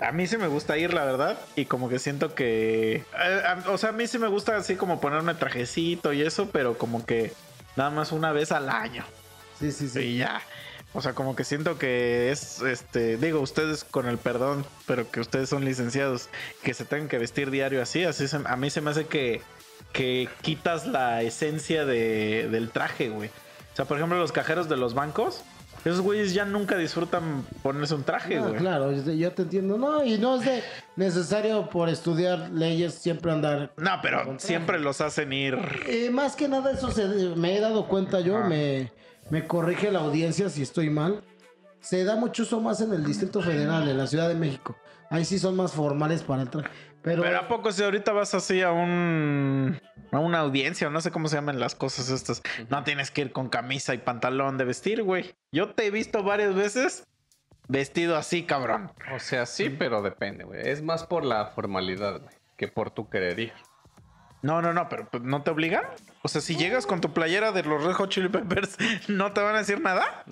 A 0.00 0.10
mí 0.10 0.26
sí 0.26 0.36
me 0.36 0.48
gusta 0.48 0.76
ir, 0.78 0.92
la 0.94 1.04
verdad. 1.04 1.38
Y 1.54 1.66
como 1.66 1.88
que 1.88 2.00
siento 2.00 2.34
que... 2.34 2.96
eh, 2.96 3.04
a- 3.46 3.70
o 3.70 3.78
sea, 3.78 3.90
a 3.90 3.92
mí 3.92 4.08
sí 4.08 4.18
me 4.18 4.26
gusta 4.26 4.56
así 4.56 4.74
como 4.74 5.00
ponerme 5.00 5.34
trajecito 5.34 6.12
y 6.12 6.22
eso, 6.22 6.48
pero 6.50 6.76
como 6.76 7.06
que 7.06 7.32
nada 7.76 7.90
más 7.90 8.10
una 8.10 8.32
vez 8.32 8.50
al 8.50 8.68
año. 8.68 9.04
Sí, 9.60 9.70
sí, 9.70 9.88
sí. 9.88 10.00
Y 10.00 10.18
ya. 10.18 10.42
O 10.94 11.00
sea, 11.00 11.14
como 11.14 11.34
que 11.34 11.44
siento 11.44 11.78
que 11.78 12.30
es, 12.30 12.60
este, 12.62 13.16
digo, 13.16 13.40
ustedes 13.40 13.82
con 13.84 14.06
el 14.08 14.18
perdón, 14.18 14.66
pero 14.86 15.10
que 15.10 15.20
ustedes 15.20 15.48
son 15.48 15.64
licenciados, 15.64 16.28
que 16.62 16.74
se 16.74 16.84
tengan 16.84 17.08
que 17.08 17.16
vestir 17.18 17.50
diario 17.50 17.80
así, 17.82 18.04
así 18.04 18.28
se- 18.28 18.40
a 18.44 18.56
mí 18.56 18.68
se 18.68 18.82
me 18.82 18.90
hace 18.90 19.06
que, 19.06 19.40
que 19.92 20.28
quitas 20.42 20.86
la 20.86 21.22
esencia 21.22 21.86
de, 21.86 22.48
del 22.50 22.70
traje, 22.70 23.08
güey. 23.08 23.30
O 23.72 23.76
sea, 23.76 23.86
por 23.86 23.96
ejemplo, 23.96 24.18
los 24.18 24.32
cajeros 24.32 24.68
de 24.68 24.76
los 24.76 24.92
bancos, 24.92 25.42
esos 25.86 26.02
güeyes 26.02 26.34
ya 26.34 26.44
nunca 26.44 26.76
disfrutan 26.76 27.44
ponerse 27.62 27.94
un 27.94 28.04
traje, 28.04 28.36
No, 28.36 28.48
güey. 28.48 28.56
claro, 28.60 28.92
yo 28.92 29.32
te- 29.32 29.42
entiendo. 29.42 29.78
No, 29.78 30.04
y 30.04 30.18
no 30.18 30.36
es 30.38 30.44
de 30.44 30.62
necesario 30.96 31.70
por 31.70 31.88
estudiar 31.88 32.50
leyes 32.50 32.94
siempre 32.94 33.32
andar. 33.32 33.72
No, 33.78 33.92
pero 34.02 34.38
siempre 34.38 34.78
los 34.78 35.00
hacen 35.00 35.32
ir. 35.32 35.56
Eh, 35.88 36.10
más 36.10 36.36
que 36.36 36.48
nada, 36.48 36.70
eso 36.72 36.90
se, 36.92 37.06
me 37.34 37.56
he 37.56 37.60
dado 37.60 37.88
cuenta 37.88 38.20
yo, 38.20 38.36
Ah. 38.36 38.44
me, 38.46 38.92
me 39.30 39.46
corrige 39.46 39.90
la 39.90 40.00
audiencia 40.00 40.48
si 40.48 40.62
estoy 40.62 40.90
mal. 40.90 41.22
Se 41.80 42.04
da 42.04 42.16
mucho 42.16 42.42
uso 42.42 42.60
más 42.60 42.80
en 42.80 42.92
el 42.92 43.04
Distrito 43.04 43.42
Federal, 43.42 43.88
en 43.88 43.98
la 43.98 44.06
Ciudad 44.06 44.28
de 44.28 44.34
México. 44.34 44.76
Ahí 45.10 45.24
sí 45.24 45.38
son 45.38 45.56
más 45.56 45.72
formales 45.72 46.22
para 46.22 46.42
el 46.42 46.50
traje. 46.50 46.68
Pero, 47.02 47.22
Pero 47.22 47.38
a 47.38 47.48
poco 47.48 47.72
si 47.72 47.82
ahorita 47.82 48.12
vas 48.12 48.32
así 48.34 48.62
a 48.62 48.70
un 48.70 49.80
a 50.12 50.18
una 50.18 50.40
audiencia 50.40 50.86
o 50.86 50.90
no 50.90 51.00
sé 51.00 51.10
cómo 51.10 51.28
se 51.28 51.36
llaman 51.36 51.58
las 51.58 51.74
cosas 51.74 52.10
estas, 52.10 52.42
no 52.68 52.84
tienes 52.84 53.10
que 53.10 53.22
ir 53.22 53.32
con 53.32 53.48
camisa 53.48 53.94
y 53.94 53.98
pantalón 53.98 54.58
de 54.58 54.64
vestir, 54.64 55.02
güey. 55.02 55.34
Yo 55.50 55.74
te 55.74 55.86
he 55.86 55.90
visto 55.90 56.22
varias 56.22 56.54
veces 56.54 57.08
vestido 57.68 58.16
así, 58.16 58.44
cabrón. 58.44 58.92
O 59.14 59.18
sea, 59.18 59.46
sí, 59.46 59.70
pero 59.70 60.02
depende, 60.02 60.44
güey. 60.44 60.60
Es 60.68 60.82
más 60.82 61.04
por 61.04 61.24
la 61.24 61.46
formalidad, 61.46 62.20
güey, 62.20 62.34
que 62.56 62.68
por 62.68 62.90
tu 62.90 63.08
querer 63.08 63.40
ir. 63.40 63.52
No, 64.42 64.60
no, 64.60 64.72
no, 64.72 64.88
pero 64.88 65.06
pues, 65.08 65.22
no 65.22 65.42
te 65.42 65.50
obligan. 65.52 65.84
O 66.22 66.28
sea, 66.28 66.40
si 66.40 66.56
llegas 66.56 66.84
con 66.86 67.00
tu 67.00 67.12
playera 67.12 67.52
de 67.52 67.62
los 67.62 67.82
Red 67.84 67.92
Hot 67.92 68.08
Chili 68.10 68.28
Peppers, 68.28 68.76
¿no 69.08 69.32
te 69.32 69.40
van 69.40 69.54
a 69.54 69.58
decir 69.58 69.80
nada? 69.80 70.24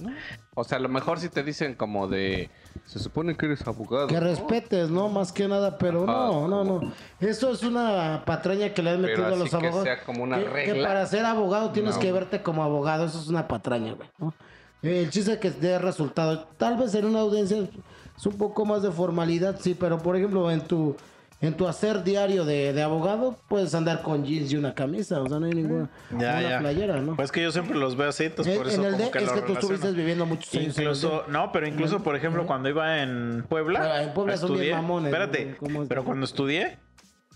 O 0.54 0.64
sea, 0.64 0.78
a 0.78 0.80
lo 0.80 0.88
mejor 0.88 1.20
si 1.20 1.28
te 1.28 1.42
dicen 1.44 1.74
como 1.74 2.08
de... 2.08 2.50
Se 2.86 2.98
supone 2.98 3.36
que 3.36 3.46
eres 3.46 3.64
abogado. 3.66 4.08
que 4.08 4.18
respetes, 4.18 4.90
¿no? 4.90 5.08
Más 5.08 5.32
que 5.32 5.46
nada, 5.46 5.78
pero 5.78 6.02
Ajá. 6.04 6.12
no, 6.12 6.48
no, 6.48 6.64
no. 6.64 6.92
Eso 7.20 7.52
es 7.52 7.62
una 7.62 8.24
patraña 8.26 8.74
que 8.74 8.82
le 8.82 8.90
han 8.90 9.02
Pero 9.02 9.22
metido 9.22 9.26
a 9.34 9.38
los 9.38 9.50
que 9.50 9.56
abogados. 9.56 9.84
sea 9.84 10.02
como 10.02 10.24
una 10.24 10.38
que, 10.38 10.44
que 10.44 10.50
regla. 10.50 10.88
para 10.88 11.06
ser 11.06 11.24
abogado 11.24 11.70
tienes 11.70 11.94
No. 11.94 12.00
que 12.00 12.10
verte 12.12 12.42
como 12.42 12.64
abogado, 12.64 13.04
eso 13.06 13.20
es 13.20 13.28
una 13.28 13.46
patraña, 13.46 13.92
güey. 13.94 14.08
¿no? 14.18 14.34
El 14.82 15.10
chiste 15.10 15.34
es 15.34 15.38
que 15.38 15.50
dé 15.50 15.78
resultado. 15.78 16.48
Tal 16.56 16.76
vez 16.78 16.94
en 16.94 17.04
una 17.04 17.20
audiencia 17.20 17.58
es 18.16 18.26
un 18.26 18.36
poco 18.38 18.64
más 18.64 18.82
de 18.82 18.90
formalidad, 18.90 19.56
sí, 19.60 19.74
pero 19.78 19.98
por 19.98 20.16
ejemplo, 20.16 20.50
en 20.50 20.62
tu 20.62 20.96
en 21.42 21.54
tu 21.56 21.66
hacer 21.66 22.04
diario 22.04 22.44
de, 22.44 22.72
de 22.72 22.82
abogado, 22.82 23.36
puedes 23.48 23.74
andar 23.74 24.02
con 24.02 24.24
jeans 24.24 24.52
y 24.52 24.56
una 24.56 24.74
camisa, 24.74 25.20
o 25.22 25.28
sea, 25.28 25.38
no 25.38 25.46
hay 25.46 25.52
ninguna 25.54 25.88
Ya, 26.10 26.16
una 26.16 26.42
ya. 26.42 26.58
playera, 26.58 27.00
¿no? 27.00 27.16
Pues 27.16 27.32
que 27.32 27.42
yo 27.42 27.50
siempre 27.50 27.78
los 27.78 27.96
veo 27.96 28.10
así, 28.10 28.24
entonces 28.24 28.56
por 28.58 28.66
en, 28.66 28.72
eso 28.72 28.80
en 28.82 28.86
el 28.88 28.92
como 28.92 29.04
de, 29.06 29.10
que 29.10 29.18
es 29.18 29.24
lo 29.24 29.34
que 29.34 29.40
tú 29.40 29.46
relaciono. 29.46 29.74
estuviste 29.74 29.98
viviendo 29.98 30.26
muchos 30.26 30.54
años. 30.54 30.78
Incluso, 30.78 31.24
no, 31.28 31.50
pero 31.52 31.66
incluso, 31.66 32.02
por 32.02 32.14
ejemplo, 32.14 32.46
cuando 32.46 32.68
iba 32.68 33.02
en 33.02 33.44
Puebla. 33.48 33.78
Bueno, 33.80 33.96
en 33.96 34.12
Puebla 34.14 34.36
son 34.36 34.58
bien 34.58 34.76
mamones, 34.76 35.12
Espérate, 35.12 35.56
pero 35.88 36.04
cuando 36.04 36.26
estudié, 36.26 36.78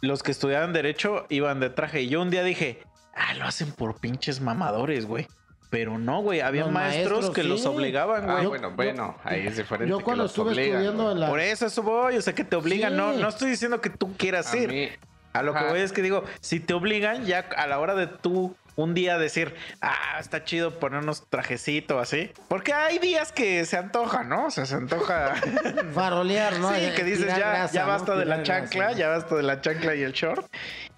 los 0.03 0.23
que 0.23 0.33
estudiaban 0.33 0.73
Derecho 0.75 1.25
iban 1.31 1.61
de 1.61 1.71
traje. 1.71 2.03
Y 2.03 2.09
yo 2.09 2.21
un 2.21 2.29
día 2.31 2.43
dije, 2.45 2.81
ah, 3.15 3.33
lo 3.35 3.47
hacen 3.47 3.73
por 3.73 4.01
pinches 4.01 4.41
mamadores, 4.43 5.07
güey. 5.07 5.27
Pero 5.75 5.99
no, 5.99 6.23
güey. 6.23 6.41
Había 6.41 6.63
Los 6.63 6.71
maestros, 6.73 7.11
maestros, 7.13 7.35
que 7.35 7.43
sí. 7.43 7.49
los 7.49 7.67
obligaban, 7.67 8.31
Ah, 8.31 8.33
güey. 8.35 8.43
Yo- 8.45 8.49
bueno, 8.51 8.71
yo- 8.71 8.77
bueno, 8.77 9.17
ahí 9.25 9.47
es 9.49 9.57
diferente. 9.57 9.91
Yo 9.91 9.99
que 9.99 10.05
cuando 10.05 10.23
los 10.23 10.31
estuve 10.31 10.53
obligan, 10.53 10.69
estudiando 10.83 11.11
en 11.13 11.21
la... 11.21 11.29
Por 11.29 11.41
eso 11.41 11.67
eso 11.67 11.83
voy, 11.83 12.17
o 12.17 12.23
sea, 12.23 12.33
que 12.33 12.45
te 12.45 12.55
obligan. 12.55 12.97
No, 12.97 13.13
Sí. 13.15 13.21
no 13.21 13.29
estoy 13.29 13.51
diciendo 13.51 13.81
que 13.81 13.91
tú 13.91 14.17
quieras 14.17 14.53
A 14.53 14.57
ir. 14.57 14.69
mí- 14.71 14.89
A 15.33 15.43
lo 15.43 15.53
que 15.53 15.65
voy 15.65 15.81
es 15.81 15.91
que 15.93 16.01
digo, 16.01 16.23
si 16.41 16.61
te 16.61 16.75
obligan, 16.75 17.25
ya 17.25 17.41
a 17.57 17.67
la 17.67 17.81
hora 17.81 17.97
de 17.97 18.07
tú 18.07 18.55
un 18.77 18.95
día 18.95 19.19
decir, 19.19 19.55
ah, 19.81 20.17
está 20.19 20.45
chido 20.45 20.79
ponernos 20.81 21.29
trajecito 21.29 21.99
así. 22.01 22.31
Porque 22.49 22.73
hay 22.73 22.99
días 22.99 23.31
que 23.33 23.65
se 23.67 23.77
antoja, 23.77 24.25
¿no? 24.25 24.47
O 24.47 24.51
sea, 24.51 24.67
se 24.67 24.75
antoja. 24.75 25.35
Farolear, 25.95 26.59
¿no? 26.59 26.75
sí, 26.75 26.81
que 26.97 27.05
dices, 27.05 27.27
ya, 27.27 27.39
grasa, 27.39 27.73
ya 27.75 27.83
¿no? 27.83 27.89
basta 27.89 28.17
de 28.17 28.25
la 28.25 28.37
grasa, 28.39 28.53
chancla, 28.61 28.91
¿no? 28.91 28.97
ya 28.97 29.09
basta 29.09 29.37
de 29.37 29.43
la 29.43 29.61
chancla 29.61 29.95
y 29.95 30.03
el 30.03 30.13
short. 30.13 30.47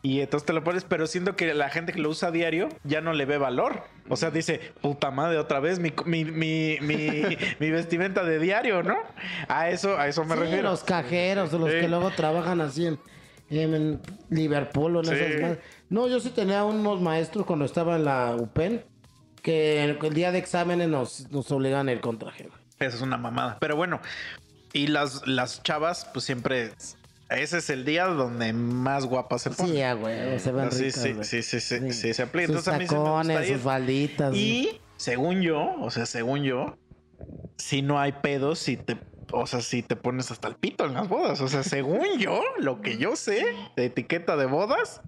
Y 0.03 0.21
entonces 0.21 0.47
te 0.47 0.53
lo 0.53 0.62
pones, 0.62 0.85
pero 0.85 1.07
siento 1.07 1.37
que 1.37 1.53
la 1.53 1.69
gente 1.69 1.93
que 1.93 1.99
lo 2.01 2.09
usa 2.11 2.29
a 2.29 2.33
diario 2.33 2.69
ya 2.85 3.01
no 3.01 3.12
le 3.12 3.25
ve 3.25 3.39
valor. 3.39 3.83
O 4.09 4.17
sea, 4.17 4.31
dice, 4.31 4.61
puta 4.81 5.11
madre, 5.11 5.37
otra 5.39 5.59
vez 5.61 5.81
mi, 5.81 5.93
mi, 6.05 6.25
mi, 6.25 6.79
mi, 7.61 7.71
vestimenta 7.71 8.23
de 8.25 8.39
diario, 8.39 8.83
¿no? 8.83 8.97
A 9.49 9.69
eso, 9.69 9.99
a 9.99 10.07
eso 10.07 10.25
me 10.25 10.35
Sí, 10.35 10.41
refiero. 10.41 10.62
los 10.62 10.85
cajeros, 10.85 11.53
los 11.53 11.71
Sí. 11.73 11.81
que 11.81 11.89
luego 11.89 12.11
trabajan 12.12 12.61
así 12.61 12.87
en, 12.87 12.99
en 13.51 14.01
Liverpool 14.31 14.97
o 14.97 15.01
en 15.01 15.07
Sí. 15.07 15.15
esas. 15.15 15.59
No, 15.88 16.09
yo 16.09 16.20
sí 16.20 16.31
tenía 16.31 16.64
unos 16.64 17.01
maestros 17.01 17.46
cuando 17.46 17.64
estaba 17.64 17.96
en 17.96 18.05
la 18.05 18.35
UPEN 18.37 18.85
que 19.42 19.85
el, 19.85 19.99
el 20.03 20.14
día 20.14 20.33
de 20.33 20.38
exámenes 20.38 20.88
nos, 20.88 21.31
nos 21.31 21.51
obligaban 21.53 21.88
a 21.88 21.92
ir 21.92 22.01
con 22.01 22.18
traje. 22.18 22.44
güey. 22.44 22.59
Eso 22.81 22.96
es 22.96 23.03
una 23.03 23.16
mamada. 23.16 23.59
Pero 23.61 23.77
bueno, 23.77 24.01
y 24.72 24.88
las, 24.88 25.27
las 25.27 25.62
chavas, 25.62 26.09
pues 26.12 26.25
siempre. 26.25 26.72
Ese 27.29 27.59
es 27.59 27.70
el 27.70 27.85
día 27.85 28.07
donde 28.07 28.53
más 28.53 29.05
guapas 29.07 29.42
se 29.42 29.51
ponen. 29.51 29.72
Sí, 29.72 29.79
ya, 29.79 29.94
güey, 29.94 30.38
se 30.38 30.53
ven 30.53 30.70
Sí, 30.70 30.90
sí, 30.92 31.14
sí, 31.22 31.42
sí, 31.42 31.61
sí, 31.61 31.79
Sí. 31.81 31.92
sí, 31.92 32.14
se 32.14 32.22
aplica. 32.22 32.46
Sus 32.49 32.57
Entonces 32.68 32.75
a 32.75 32.79
mí 32.79 32.87
sí 32.87 32.94
me 32.94 33.01
gusta 33.01 33.11
tacones, 33.22 33.49
ir. 33.49 33.55
sus 33.55 33.62
falditas. 33.64 34.31
güey. 34.31 34.40
Y 34.42 34.81
según 34.96 35.40
yo, 35.42 35.75
o 35.81 35.90
sea, 35.90 36.07
según 36.07 36.42
yo, 36.44 36.77
si 37.57 37.83
no 37.83 37.99
hay 37.99 38.12
pedos, 38.12 38.61
si 38.61 38.77
te, 38.77 38.96
o 39.33 39.46
sea, 39.46 39.61
si 39.61 39.83
te 39.83 39.96
pones 39.96 40.31
hasta 40.31 40.46
el 40.46 40.55
pito 40.55 40.85
en 40.87 40.94
las 40.94 41.09
bodas. 41.09 41.40
O 41.40 41.49
sea, 41.49 41.64
según 41.64 42.18
yo, 42.18 42.40
lo 42.59 42.81
que 42.81 42.96
yo 42.96 43.16
sé 43.16 43.44
de 43.77 43.87
etiqueta 43.87 44.37
de 44.37 44.46
bodas 44.46 45.01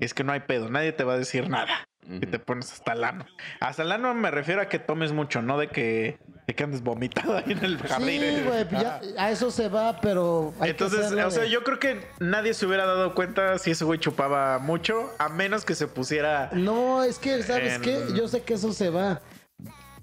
es 0.00 0.14
que 0.14 0.24
no 0.24 0.32
hay 0.32 0.40
pedo. 0.40 0.68
Nadie 0.70 0.92
te 0.92 1.04
va 1.04 1.14
a 1.14 1.18
decir 1.18 1.48
nada. 1.48 1.88
Y 2.08 2.20
te 2.20 2.38
pones 2.38 2.72
hasta 2.72 2.92
el 2.92 3.02
ano. 3.02 3.26
Hasta 3.58 3.82
el 3.82 3.90
ano 3.90 4.14
me 4.14 4.30
refiero 4.30 4.60
a 4.60 4.68
que 4.68 4.78
tomes 4.78 5.10
mucho, 5.10 5.42
no 5.42 5.58
de 5.58 5.66
que, 5.66 6.20
de 6.46 6.54
que 6.54 6.62
andes 6.62 6.82
vomitado 6.82 7.36
ahí 7.36 7.44
en 7.50 7.64
el 7.64 7.78
jardín. 7.78 8.20
Sí, 8.22 8.42
güey, 8.46 8.68
pues 8.68 8.80
ya, 8.80 9.00
a 9.18 9.32
eso 9.32 9.50
se 9.50 9.68
va, 9.68 10.00
pero 10.00 10.54
hay 10.60 10.74
que 10.74 10.84
Entonces, 10.84 11.10
o 11.10 11.30
sea, 11.32 11.46
yo 11.46 11.64
creo 11.64 11.80
que 11.80 12.06
nadie 12.20 12.54
se 12.54 12.64
hubiera 12.64 12.86
dado 12.86 13.12
cuenta 13.16 13.58
si 13.58 13.72
ese 13.72 13.84
güey 13.84 13.98
chupaba 13.98 14.60
mucho, 14.60 15.12
a 15.18 15.28
menos 15.28 15.64
que 15.64 15.74
se 15.74 15.88
pusiera. 15.88 16.50
No, 16.52 17.02
es 17.02 17.18
que, 17.18 17.42
¿sabes 17.42 17.74
En- 17.74 17.82
qué? 17.82 17.98
Yo 18.14 18.28
sé 18.28 18.42
que 18.42 18.54
eso 18.54 18.72
se 18.72 18.88
va. 18.88 19.20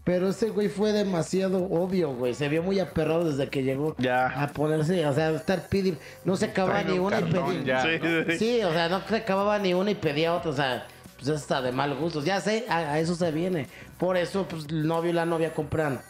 Pero 0.04 0.28
ese 0.30 0.50
güey 0.50 0.68
fue 0.68 0.92
demasiado 0.92 1.64
obvio, 1.70 2.14
güey. 2.14 2.34
Se 2.34 2.50
vio 2.50 2.62
muy 2.62 2.80
aperrado 2.80 3.24
desde 3.24 3.50
que 3.50 3.64
llegó 3.64 3.96
Ya. 4.00 4.28
a 4.28 4.48
ponerse, 4.50 5.06
o 5.06 5.14
sea, 5.14 5.30
estar 5.32 5.70
pidiendo. 5.70 6.02
No 6.26 6.36
se 6.36 6.46
acababa 6.48 6.82
Traen 6.82 6.88
ni 6.94 7.00
un 7.00 7.06
una 7.06 7.20
y 7.22 7.24
pedía. 7.24 7.64
ya, 7.64 7.82
Sí, 7.82 7.88
¿no? 8.02 8.06
sí, 8.26 8.32
sí. 8.32 8.38
Sí, 8.38 8.64
o 8.64 8.72
sea, 8.74 8.90
no 8.90 9.02
se 9.08 9.16
acababa 9.16 9.58
ni 9.60 9.74
una 9.74 9.92
y 9.92 9.96
pedía 9.96 10.34
otra. 10.36 10.52
O 10.52 10.54
sea, 10.54 10.88
pues 11.16 11.28
eso 11.30 11.36
está 11.36 11.62
de 11.62 11.72
mal 11.72 11.96
gusto. 11.96 12.22
Ya 12.22 12.42
sé, 12.42 12.66
a, 12.68 12.80
a 12.80 13.00
eso 13.00 13.16
se 13.16 13.32
viene. 13.32 13.68
Por 13.98 14.18
eso, 14.18 14.46
pues 14.50 14.66
el 14.70 14.86
novio 14.88 15.12
y 15.12 15.14
la 15.14 15.26
novia 15.26 15.54
compran 15.54 16.02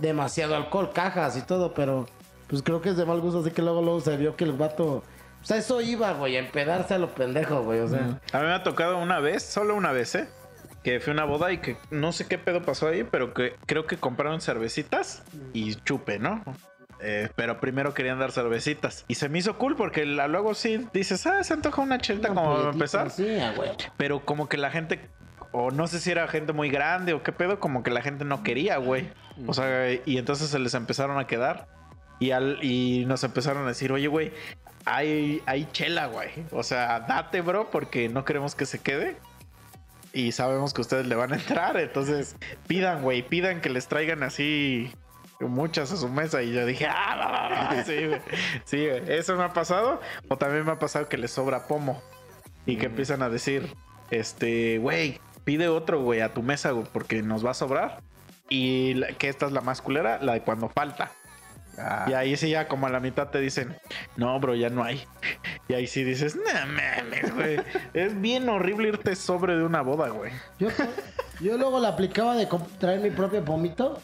demasiado 0.00 0.56
alcohol, 0.56 0.90
cajas 0.92 1.36
y 1.36 1.42
todo, 1.42 1.74
pero 1.74 2.06
pues 2.48 2.62
creo 2.62 2.80
que 2.82 2.88
es 2.88 2.96
de 2.96 3.04
mal 3.04 3.20
gusto. 3.20 3.38
Así 3.40 3.52
que 3.52 3.62
luego, 3.62 3.82
luego 3.82 4.00
se 4.00 4.16
vio 4.16 4.34
que 4.34 4.44
el 4.44 4.52
vato. 4.54 5.04
O 5.40 5.44
sea, 5.44 5.58
eso 5.58 5.80
iba, 5.80 6.12
güey, 6.14 6.34
a 6.36 6.40
empedarse 6.40 6.94
a 6.94 6.98
lo 6.98 7.14
pendejo, 7.14 7.62
güey. 7.62 7.78
O 7.80 7.88
sea. 7.88 8.18
A 8.32 8.38
mí 8.40 8.46
me 8.46 8.52
ha 8.52 8.64
tocado 8.64 8.98
una 8.98 9.20
vez, 9.20 9.44
solo 9.44 9.76
una 9.76 9.92
vez, 9.92 10.16
¿eh? 10.16 10.28
Que 10.88 11.00
fui 11.00 11.10
a 11.10 11.12
una 11.12 11.24
boda 11.26 11.52
y 11.52 11.58
que 11.58 11.76
no 11.90 12.12
sé 12.12 12.26
qué 12.26 12.38
pedo 12.38 12.62
pasó 12.62 12.88
ahí, 12.88 13.04
pero 13.04 13.34
que 13.34 13.54
creo 13.66 13.86
que 13.86 13.98
compraron 13.98 14.40
cervecitas 14.40 15.22
y 15.52 15.74
chupe, 15.74 16.18
¿no? 16.18 16.42
Eh, 17.02 17.28
pero 17.36 17.60
primero 17.60 17.92
querían 17.92 18.18
dar 18.18 18.32
cervecitas. 18.32 19.04
Y 19.06 19.16
se 19.16 19.28
me 19.28 19.38
hizo 19.38 19.58
cool 19.58 19.76
porque 19.76 20.06
la- 20.06 20.28
luego 20.28 20.54
sí 20.54 20.86
dices, 20.94 21.26
ah, 21.26 21.44
se 21.44 21.52
antoja 21.52 21.82
una 21.82 21.98
chelta 21.98 22.28
como 22.28 22.56
para 22.56 22.70
empezar. 22.70 23.10
Sí, 23.10 23.38
a 23.38 23.52
güey. 23.52 23.68
Pero 23.98 24.24
como 24.24 24.48
que 24.48 24.56
la 24.56 24.70
gente, 24.70 24.98
o 25.52 25.70
no 25.70 25.86
sé 25.88 26.00
si 26.00 26.10
era 26.10 26.26
gente 26.26 26.54
muy 26.54 26.70
grande 26.70 27.12
o 27.12 27.22
qué 27.22 27.32
pedo, 27.32 27.60
como 27.60 27.82
que 27.82 27.90
la 27.90 28.00
gente 28.00 28.24
no 28.24 28.42
quería, 28.42 28.78
güey. 28.78 29.10
O 29.46 29.52
sea, 29.52 29.92
y 29.92 30.16
entonces 30.16 30.48
se 30.48 30.58
les 30.58 30.72
empezaron 30.72 31.18
a 31.18 31.26
quedar. 31.26 31.68
Y, 32.18 32.30
al, 32.30 32.64
y 32.64 33.04
nos 33.04 33.22
empezaron 33.24 33.64
a 33.66 33.68
decir, 33.68 33.92
oye, 33.92 34.08
güey, 34.08 34.32
hay, 34.86 35.42
hay 35.44 35.68
chela, 35.70 36.06
güey. 36.06 36.30
O 36.50 36.62
sea, 36.62 37.00
date, 37.00 37.42
bro, 37.42 37.70
porque 37.70 38.08
no 38.08 38.24
queremos 38.24 38.54
que 38.54 38.64
se 38.64 38.78
quede. 38.80 39.18
Y 40.12 40.32
sabemos 40.32 40.72
que 40.74 40.80
ustedes 40.80 41.06
le 41.06 41.14
van 41.14 41.32
a 41.32 41.36
entrar, 41.36 41.76
entonces 41.76 42.36
pidan, 42.66 43.02
güey, 43.02 43.22
pidan 43.22 43.60
que 43.60 43.70
les 43.70 43.86
traigan 43.88 44.22
así 44.22 44.90
muchas 45.40 45.92
a 45.92 45.96
su 45.96 46.08
mesa 46.08 46.42
y 46.42 46.52
yo 46.52 46.66
dije, 46.66 46.86
ah, 46.88 47.16
va, 47.16 47.74
va". 47.76 47.84
sí, 47.84 48.06
güey. 48.06 48.20
Sí, 48.64 48.86
güey. 48.88 49.02
eso 49.12 49.36
me 49.36 49.44
ha 49.44 49.52
pasado 49.52 50.00
o 50.28 50.36
también 50.36 50.64
me 50.64 50.72
ha 50.72 50.78
pasado 50.78 51.08
que 51.08 51.16
les 51.16 51.30
sobra 51.30 51.66
pomo 51.68 52.02
y 52.66 52.76
que 52.76 52.86
empiezan 52.86 53.22
a 53.22 53.28
decir, 53.30 53.72
este, 54.10 54.78
güey, 54.78 55.20
pide 55.44 55.68
otro, 55.68 56.02
güey, 56.02 56.20
a 56.20 56.34
tu 56.34 56.42
mesa, 56.42 56.72
güey, 56.72 56.86
porque 56.92 57.22
nos 57.22 57.44
va 57.46 57.52
a 57.52 57.54
sobrar. 57.54 58.00
Y 58.50 58.94
la- 58.94 59.08
que 59.08 59.28
esta 59.28 59.46
es 59.46 59.52
la 59.52 59.60
más 59.60 59.80
culera, 59.82 60.18
la 60.22 60.32
de 60.34 60.42
cuando 60.42 60.68
falta. 60.68 61.12
Ah, 61.80 62.06
Y 62.08 62.12
ahí 62.14 62.36
sí 62.36 62.50
ya 62.50 62.66
como 62.68 62.86
a 62.86 62.90
la 62.90 63.00
mitad 63.00 63.28
te 63.28 63.38
dicen, 63.40 63.76
no, 64.16 64.38
bro, 64.40 64.54
ya 64.54 64.68
no 64.70 64.82
hay. 64.84 65.04
Y 65.68 65.74
ahí 65.74 65.86
sí 65.86 66.02
dices, 66.04 66.36
no 66.36 66.42
mames, 66.66 67.34
güey. 67.34 67.60
es 67.94 68.20
bien 68.20 68.48
horrible 68.48 68.88
irte 68.88 69.14
sobre 69.16 69.56
de 69.56 69.64
una 69.64 69.82
boda, 69.82 70.08
güey. 70.08 70.32
Yo, 70.58 70.68
yo 71.40 71.56
luego 71.56 71.78
la 71.80 71.88
aplicaba 71.88 72.34
de 72.36 72.48
traer 72.78 73.00
mi 73.00 73.10
propio 73.10 73.44
pomito. 73.44 74.00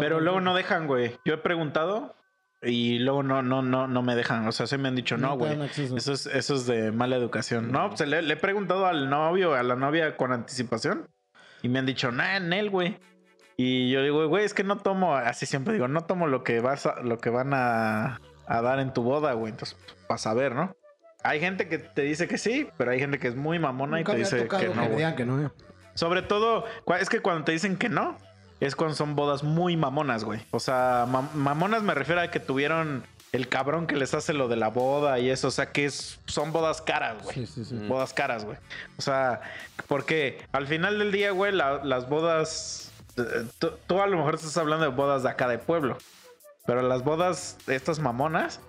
Pero 0.00 0.20
luego 0.20 0.40
no 0.40 0.54
dejan, 0.54 0.86
güey. 0.86 1.16
Yo 1.24 1.34
he 1.34 1.38
preguntado 1.38 2.14
y 2.60 2.98
luego 2.98 3.22
no, 3.22 3.42
no, 3.42 3.62
no, 3.62 3.86
no 3.88 4.02
me 4.02 4.14
dejan. 4.14 4.46
O 4.46 4.52
sea, 4.52 4.66
se 4.66 4.76
me 4.78 4.88
han 4.88 4.94
dicho, 4.96 5.16
No 5.16 5.36
güey. 5.36 5.58
es, 5.96 6.08
eso 6.26 6.54
es 6.54 6.66
de 6.66 6.92
mala 6.92 7.16
educación. 7.16 7.72
No, 7.72 7.88
pues 7.90 8.06
le, 8.08 8.22
le 8.22 8.34
he 8.34 8.36
preguntado 8.36 8.86
al 8.86 9.08
novio, 9.08 9.54
a 9.54 9.62
la 9.62 9.76
novia 9.76 10.16
con 10.16 10.32
anticipación. 10.32 11.08
Y 11.62 11.68
me 11.68 11.78
han 11.78 11.86
dicho, 11.86 12.10
nah, 12.10 12.36
en 12.36 12.52
él, 12.52 12.70
güey. 12.70 12.98
Y 13.64 13.90
yo 13.90 14.02
digo, 14.02 14.26
güey, 14.26 14.44
es 14.44 14.54
que 14.54 14.64
no 14.64 14.78
tomo, 14.78 15.14
así 15.14 15.46
siempre 15.46 15.74
digo, 15.74 15.86
no 15.86 16.00
tomo 16.04 16.26
lo 16.26 16.42
que 16.42 16.58
vas 16.60 16.84
a- 16.86 17.00
lo 17.00 17.18
que 17.18 17.30
van 17.30 17.54
a, 17.54 18.20
a 18.46 18.60
dar 18.62 18.80
en 18.80 18.92
tu 18.92 19.02
boda, 19.04 19.34
güey. 19.34 19.52
Entonces, 19.52 19.76
para 20.08 20.18
saber, 20.18 20.54
¿no? 20.56 20.74
Hay 21.22 21.38
gente 21.38 21.68
que 21.68 21.78
te 21.78 22.02
dice 22.02 22.26
que 22.26 22.38
sí, 22.38 22.68
pero 22.76 22.90
hay 22.90 22.98
gente 22.98 23.20
que 23.20 23.28
es 23.28 23.36
muy 23.36 23.60
mamona 23.60 23.98
Nunca 23.98 24.12
y 24.12 24.14
te 24.16 24.18
dice 24.22 24.48
que 24.48 24.56
que 24.56 24.68
no. 24.74 24.88
digan 24.88 25.14
que 25.14 25.24
no. 25.24 25.52
Sobre 25.94 26.22
todo, 26.22 26.64
es 26.98 27.08
que 27.08 27.20
cuando 27.20 27.44
te 27.44 27.52
dicen 27.52 27.76
que 27.76 27.88
no, 27.88 28.18
es 28.58 28.74
cuando 28.74 28.96
son 28.96 29.14
bodas 29.14 29.44
muy 29.44 29.76
mamonas, 29.76 30.24
güey. 30.24 30.40
O 30.50 30.58
sea, 30.58 31.06
mam- 31.08 31.32
mamonas 31.34 31.82
me 31.84 31.94
refiero 31.94 32.20
a 32.20 32.28
que 32.32 32.40
tuvieron 32.40 33.04
el 33.30 33.48
cabrón 33.48 33.86
que 33.86 33.94
les 33.96 34.12
hace 34.14 34.32
lo 34.32 34.48
de 34.48 34.56
la 34.56 34.68
boda 34.68 35.18
y 35.20 35.30
eso. 35.30 35.48
O 35.48 35.50
sea, 35.52 35.70
que 35.70 35.84
es- 35.84 36.18
son 36.26 36.50
bodas 36.52 36.82
caras, 36.82 37.22
güey. 37.22 37.34
Sí, 37.34 37.46
sí, 37.46 37.64
sí. 37.64 37.76
Bodas 37.86 38.12
caras, 38.12 38.44
güey. 38.44 38.56
O 38.98 39.02
sea, 39.02 39.40
porque 39.86 40.40
al 40.52 40.66
final 40.66 40.98
del 40.98 41.12
día, 41.12 41.30
güey, 41.30 41.52
la- 41.52 41.84
las 41.84 42.08
bodas. 42.08 42.88
Tú, 43.58 43.70
tú 43.86 44.00
a 44.00 44.06
lo 44.06 44.16
mejor 44.16 44.34
estás 44.34 44.56
hablando 44.56 44.84
de 44.84 44.90
bodas 44.90 45.22
de 45.22 45.30
acá 45.30 45.48
de 45.48 45.58
pueblo. 45.58 45.98
Pero 46.66 46.82
las 46.82 47.02
bodas, 47.02 47.56
estas 47.66 47.98
mamonas, 47.98 48.60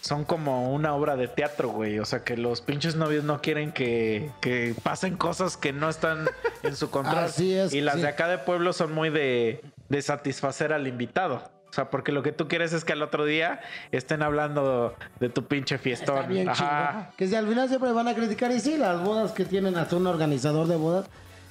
son 0.00 0.24
como 0.24 0.72
una 0.72 0.94
obra 0.94 1.16
de 1.16 1.28
teatro, 1.28 1.68
güey. 1.68 1.98
O 1.98 2.04
sea, 2.04 2.24
que 2.24 2.36
los 2.36 2.60
pinches 2.60 2.96
novios 2.96 3.24
no 3.24 3.40
quieren 3.40 3.72
que, 3.72 4.30
que 4.40 4.74
pasen 4.82 5.16
cosas 5.16 5.56
que 5.56 5.72
no 5.72 5.88
están 5.88 6.28
en 6.62 6.76
su 6.76 6.90
control. 6.90 7.18
Así 7.18 7.54
es, 7.54 7.72
Y 7.74 7.80
las 7.80 7.96
sí. 7.96 8.02
de 8.02 8.08
acá 8.08 8.28
de 8.28 8.38
pueblo 8.38 8.72
son 8.72 8.92
muy 8.92 9.10
de, 9.10 9.62
de 9.88 10.02
satisfacer 10.02 10.72
al 10.72 10.86
invitado. 10.86 11.42
O 11.68 11.72
sea, 11.72 11.90
porque 11.90 12.12
lo 12.12 12.22
que 12.22 12.32
tú 12.32 12.48
quieres 12.48 12.72
es 12.72 12.84
que 12.84 12.94
al 12.94 13.02
otro 13.02 13.26
día 13.26 13.60
estén 13.92 14.22
hablando 14.22 14.94
de 15.20 15.28
tu 15.28 15.44
pinche 15.44 15.76
fiestón. 15.76 16.16
Está 16.16 16.28
bien 16.28 16.48
Ajá. 16.48 17.10
Que 17.16 17.28
si 17.28 17.34
al 17.34 17.46
final 17.46 17.68
siempre 17.68 17.92
van 17.92 18.08
a 18.08 18.14
criticar. 18.14 18.50
Y 18.52 18.60
sí, 18.60 18.78
las 18.78 19.02
bodas 19.02 19.32
que 19.32 19.44
tienen 19.44 19.76
hasta 19.76 19.96
un 19.96 20.06
organizador 20.06 20.66
de 20.66 20.76
bodas 20.76 21.06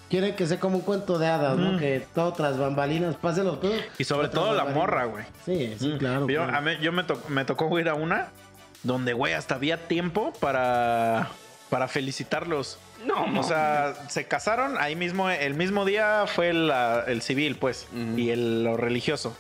quieren 0.09 0.35
que 0.35 0.45
sea 0.47 0.59
como 0.59 0.77
un 0.77 0.83
cuento 0.83 1.17
de 1.19 1.27
hadas, 1.27 1.57
¿no? 1.57 1.77
Que 1.77 2.05
todo 2.13 2.33
tras 2.33 2.57
bambalinas 2.57 3.15
pase 3.15 3.43
los 3.43 3.57
pedos. 3.57 3.81
Y 3.97 4.03
sobre 4.03 4.29
todo 4.29 4.53
la 4.53 4.65
morra, 4.65 5.05
güey. 5.05 5.25
Sí, 5.45 5.75
sí, 5.79 5.87
Mm. 5.89 5.97
claro. 5.97 6.27
Yo, 6.27 6.43
claro. 6.43 6.57
a 6.57 6.61
mí- 6.61 6.77
yo 6.81 6.91
me, 6.91 7.03
to- 7.03 7.21
me 7.27 7.45
tocó 7.45 7.77
ir 7.79 7.89
a 7.89 7.93
una 7.95 8.29
donde, 8.83 9.13
güey, 9.13 9.33
hasta 9.33 9.55
había 9.55 9.87
tiempo 9.87 10.31
para, 10.39 11.27
para 11.69 11.87
felicitarlos. 11.87 12.79
No, 13.05 13.39
O 13.39 13.43
sea, 13.43 13.93
se 14.09 14.25
casaron 14.25 14.75
ahí 14.79 14.95
mismo, 14.95 15.29
el 15.29 15.53
mismo 15.53 15.85
día 15.85 16.25
fue 16.27 16.51
la- 16.53 17.03
el 17.07 17.21
civil, 17.21 17.55
pues, 17.57 17.87
y 18.15 18.29
el, 18.31 18.63
lo 18.63 18.75
religioso. 18.77 19.35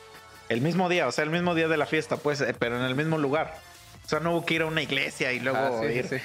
El 0.49 0.61
mismo 0.61 0.89
día, 0.89 1.07
o 1.07 1.11
sea, 1.11 1.23
el 1.23 1.29
mismo 1.29 1.55
día 1.55 1.67
de 1.67 1.75
la 1.77 1.85
fiesta, 1.85 2.17
pues, 2.17 2.39
eh, 2.41 2.55
pero 2.57 2.77
en 2.77 2.83
el 2.83 2.95
mismo 2.95 3.17
lugar. 3.17 3.55
O 4.05 4.09
sea, 4.09 4.19
no 4.19 4.31
hubo 4.31 4.45
que 4.45 4.53
ir 4.53 4.61
a 4.61 4.65
una 4.67 4.81
iglesia 4.81 5.33
y 5.33 5.39
luego 5.39 5.57
Ah, 5.59 5.71
sí, 5.81 5.87
sí, 5.87 5.93
ir. 5.93 6.07
sí. 6.07 6.15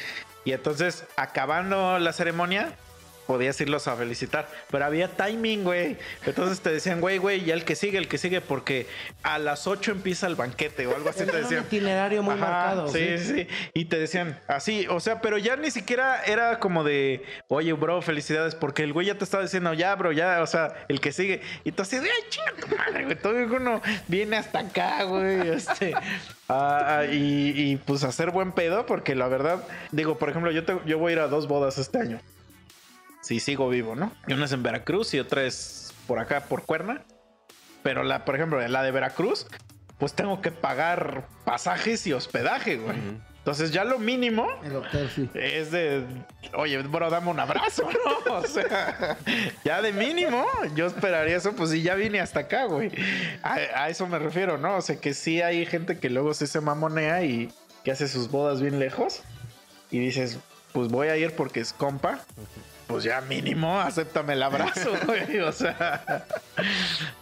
Y 0.45 0.53
entonces, 0.53 1.05
acabando 1.17 1.99
la 1.99 2.13
ceremonia, 2.13 2.73
podías 3.27 3.61
irlos 3.61 3.89
a 3.89 3.97
felicitar. 3.97 4.49
Pero 4.71 4.85
había 4.85 5.09
timing, 5.09 5.65
güey. 5.65 5.97
Entonces 6.27 6.61
te 6.61 6.71
decían, 6.73 7.01
güey, 7.01 7.19
güey, 7.19 7.45
ya 7.45 7.55
el 7.55 7.65
que 7.65 7.75
sigue, 7.77 7.99
el 7.99 8.09
que 8.09 8.19
sigue, 8.19 8.41
porque 8.41 8.87
a 9.23 9.39
las 9.39 9.67
8 9.67 9.93
empieza 9.93 10.27
el 10.27 10.35
banquete 10.35 10.87
o 10.87 10.95
algo 10.97 11.09
así 11.09 11.21
te 11.21 11.25
Era 11.25 11.37
un 11.39 11.43
decían. 11.43 11.65
itinerario 11.65 12.23
muy 12.23 12.35
Ajá, 12.35 12.41
marcado. 12.47 12.89
Sí, 12.89 13.19
sí, 13.19 13.35
sí. 13.35 13.47
Y 13.75 13.85
te 13.87 13.99
decían 13.99 14.39
así, 14.49 14.87
o 14.89 15.01
sea, 15.01 15.21
pero 15.21 15.39
ya 15.39 15.57
ni 15.57 15.71
siquiera 15.71 16.23
era 16.25 16.59
como 16.59 16.85
de, 16.85 17.25
oye, 17.49 17.73
bro, 17.73 18.03
felicidades, 18.03 18.55
porque 18.55 18.83
el 18.83 18.93
güey 18.93 19.07
ya 19.07 19.17
te 19.17 19.25
estaba 19.25 19.43
diciendo, 19.43 19.73
ya, 19.75 19.95
bro, 19.95 20.13
ya, 20.13 20.43
o 20.43 20.47
sea, 20.47 20.75
el 20.89 21.01
que 21.01 21.13
sigue. 21.13 21.41
Y 21.65 21.73
tú 21.73 21.83
así 21.83 21.97
ay, 21.97 22.07
chinga 22.29 22.53
tu 22.61 22.77
madre, 22.77 23.05
güey. 23.05 23.17
Todo 23.17 23.35
uno 23.35 23.81
viene 24.09 24.37
hasta 24.37 24.61
acá, 24.61 25.05
güey. 25.05 25.33
Este, 25.53 25.95
ah, 26.49 26.99
ah, 26.99 27.05
y, 27.05 27.53
y, 27.55 27.77
pues 27.77 28.03
hacer 28.05 28.31
buen 28.31 28.53
pedo, 28.53 28.85
porque 28.87 29.15
la 29.15 29.29
verdad, 29.29 29.63
digo, 29.93 30.19
por 30.19 30.29
ejemplo, 30.31 30.51
yo, 30.51 30.65
te- 30.65 30.79
yo 30.87 30.99
voy 30.99 31.11
a 31.11 31.13
ir 31.15 31.19
a 31.21 31.29
dos 31.29 31.47
bodas 31.47 31.79
este 31.79 31.99
año. 31.99 32.21
Si 33.23 33.41
sigo 33.41 33.69
vivo, 33.69 33.95
¿no? 33.95 34.13
Y 34.27 34.35
una 34.35 34.45
es 34.45 34.53
en 34.53 34.63
Veracruz 34.63 35.15
y 35.15 35.21
otra 35.21 35.45
es 35.45 35.95
por 36.07 36.19
acá, 36.19 36.43
por 36.45 36.65
Cuerna. 36.65 37.03
Pero 37.83 38.03
la, 38.03 38.25
por 38.25 38.35
ejemplo, 38.35 38.67
la 38.67 38.83
de 38.83 38.91
Veracruz, 38.91 39.47
pues 39.99 40.15
tengo 40.15 40.41
que 40.41 40.51
pagar 40.51 41.27
pasajes 41.45 42.07
y 42.07 42.13
hospedaje, 42.13 42.77
güey. 42.77 42.97
Entonces 43.39 43.73
ya 43.73 43.83
lo 43.83 43.99
mínimo 43.99 44.47
El 44.63 44.77
hotel, 44.77 45.11
sí. 45.13 45.29
es 45.35 45.73
de, 45.73 46.05
oye, 46.55 46.79
bro, 46.83 47.11
dame 47.11 47.29
un 47.29 47.41
abrazo, 47.41 47.89
¿no? 48.27 48.35
O 48.35 48.47
sea, 48.47 49.17
ya 49.65 49.83
de 49.83 49.93
mínimo, 49.93 50.47
yo 50.77 50.87
esperaría 50.87 51.37
eso, 51.37 51.53
pues 51.53 51.71
si 51.71 51.83
ya 51.83 51.97
vine 51.97 52.21
hasta 52.21 52.41
acá, 52.41 52.67
güey. 52.67 52.93
A, 53.43 53.55
a 53.55 53.89
eso 53.89 54.07
me 54.07 54.21
refiero, 54.21 54.59
¿no? 54.59 54.77
O 54.77 54.81
sea, 54.81 55.01
que 55.01 55.13
sí 55.13 55.43
hay 55.43 55.67
gente 55.67 55.99
que 55.99 56.09
luego 56.09 56.35
sí 56.35 56.47
se 56.47 56.61
mamonea 56.61 57.25
y 57.25 57.53
que 57.83 57.91
hace 57.91 58.07
sus 58.07 58.31
bodas 58.31 58.61
bien 58.63 58.79
lejos 58.79 59.23
y 59.91 59.99
dices, 59.99 60.39
pues 60.73 60.87
voy 60.87 61.09
a 61.09 61.17
ir 61.17 61.33
porque 61.35 61.59
es 61.59 61.73
compa. 61.73 62.21
Pues 62.93 63.05
ya 63.05 63.21
mínimo, 63.23 63.81
acéptame 63.81 64.35
el 64.35 64.43
abrazo, 64.43 64.91
güey. 65.07 65.41
O 65.41 65.53
sea, 65.53 66.25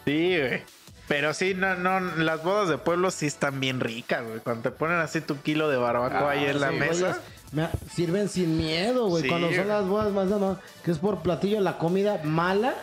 sí, 0.05 0.37
güey. 0.39 0.63
Pero 1.09 1.35
sí, 1.35 1.55
no, 1.55 1.75
no, 1.75 1.99
las 2.01 2.43
bodas 2.45 2.69
de 2.69 2.79
pueblo 2.79 3.11
sí 3.11 3.27
están 3.27 3.59
bien 3.59 3.81
ricas, 3.81 4.25
güey. 4.25 4.39
Cuando 4.41 4.63
te 4.63 4.71
ponen 4.71 4.99
así 4.99 5.21
tu 5.21 5.41
kilo 5.41 5.69
de 5.69 5.77
barbacoa 5.77 6.31
ahí 6.31 6.45
en 6.45 6.61
la 6.61 6.71
Sí, 6.71 6.77
mesa. 6.77 7.19
me- 7.53 7.69
sirven 7.93 8.29
sin 8.29 8.57
miedo, 8.57 9.09
güey. 9.09 9.25
Sí, 9.25 9.29
Cuando 9.29 9.49
son 9.49 9.57
güey. 9.57 9.69
las 9.69 9.87
bodas 9.87 10.13
más 10.13 10.27
no, 10.27 10.59
que 10.85 10.93
es 10.93 10.99
por 10.99 11.21
platillo 11.23 11.61
la 11.61 11.79
comida 11.79 12.21
mala, 12.23 12.75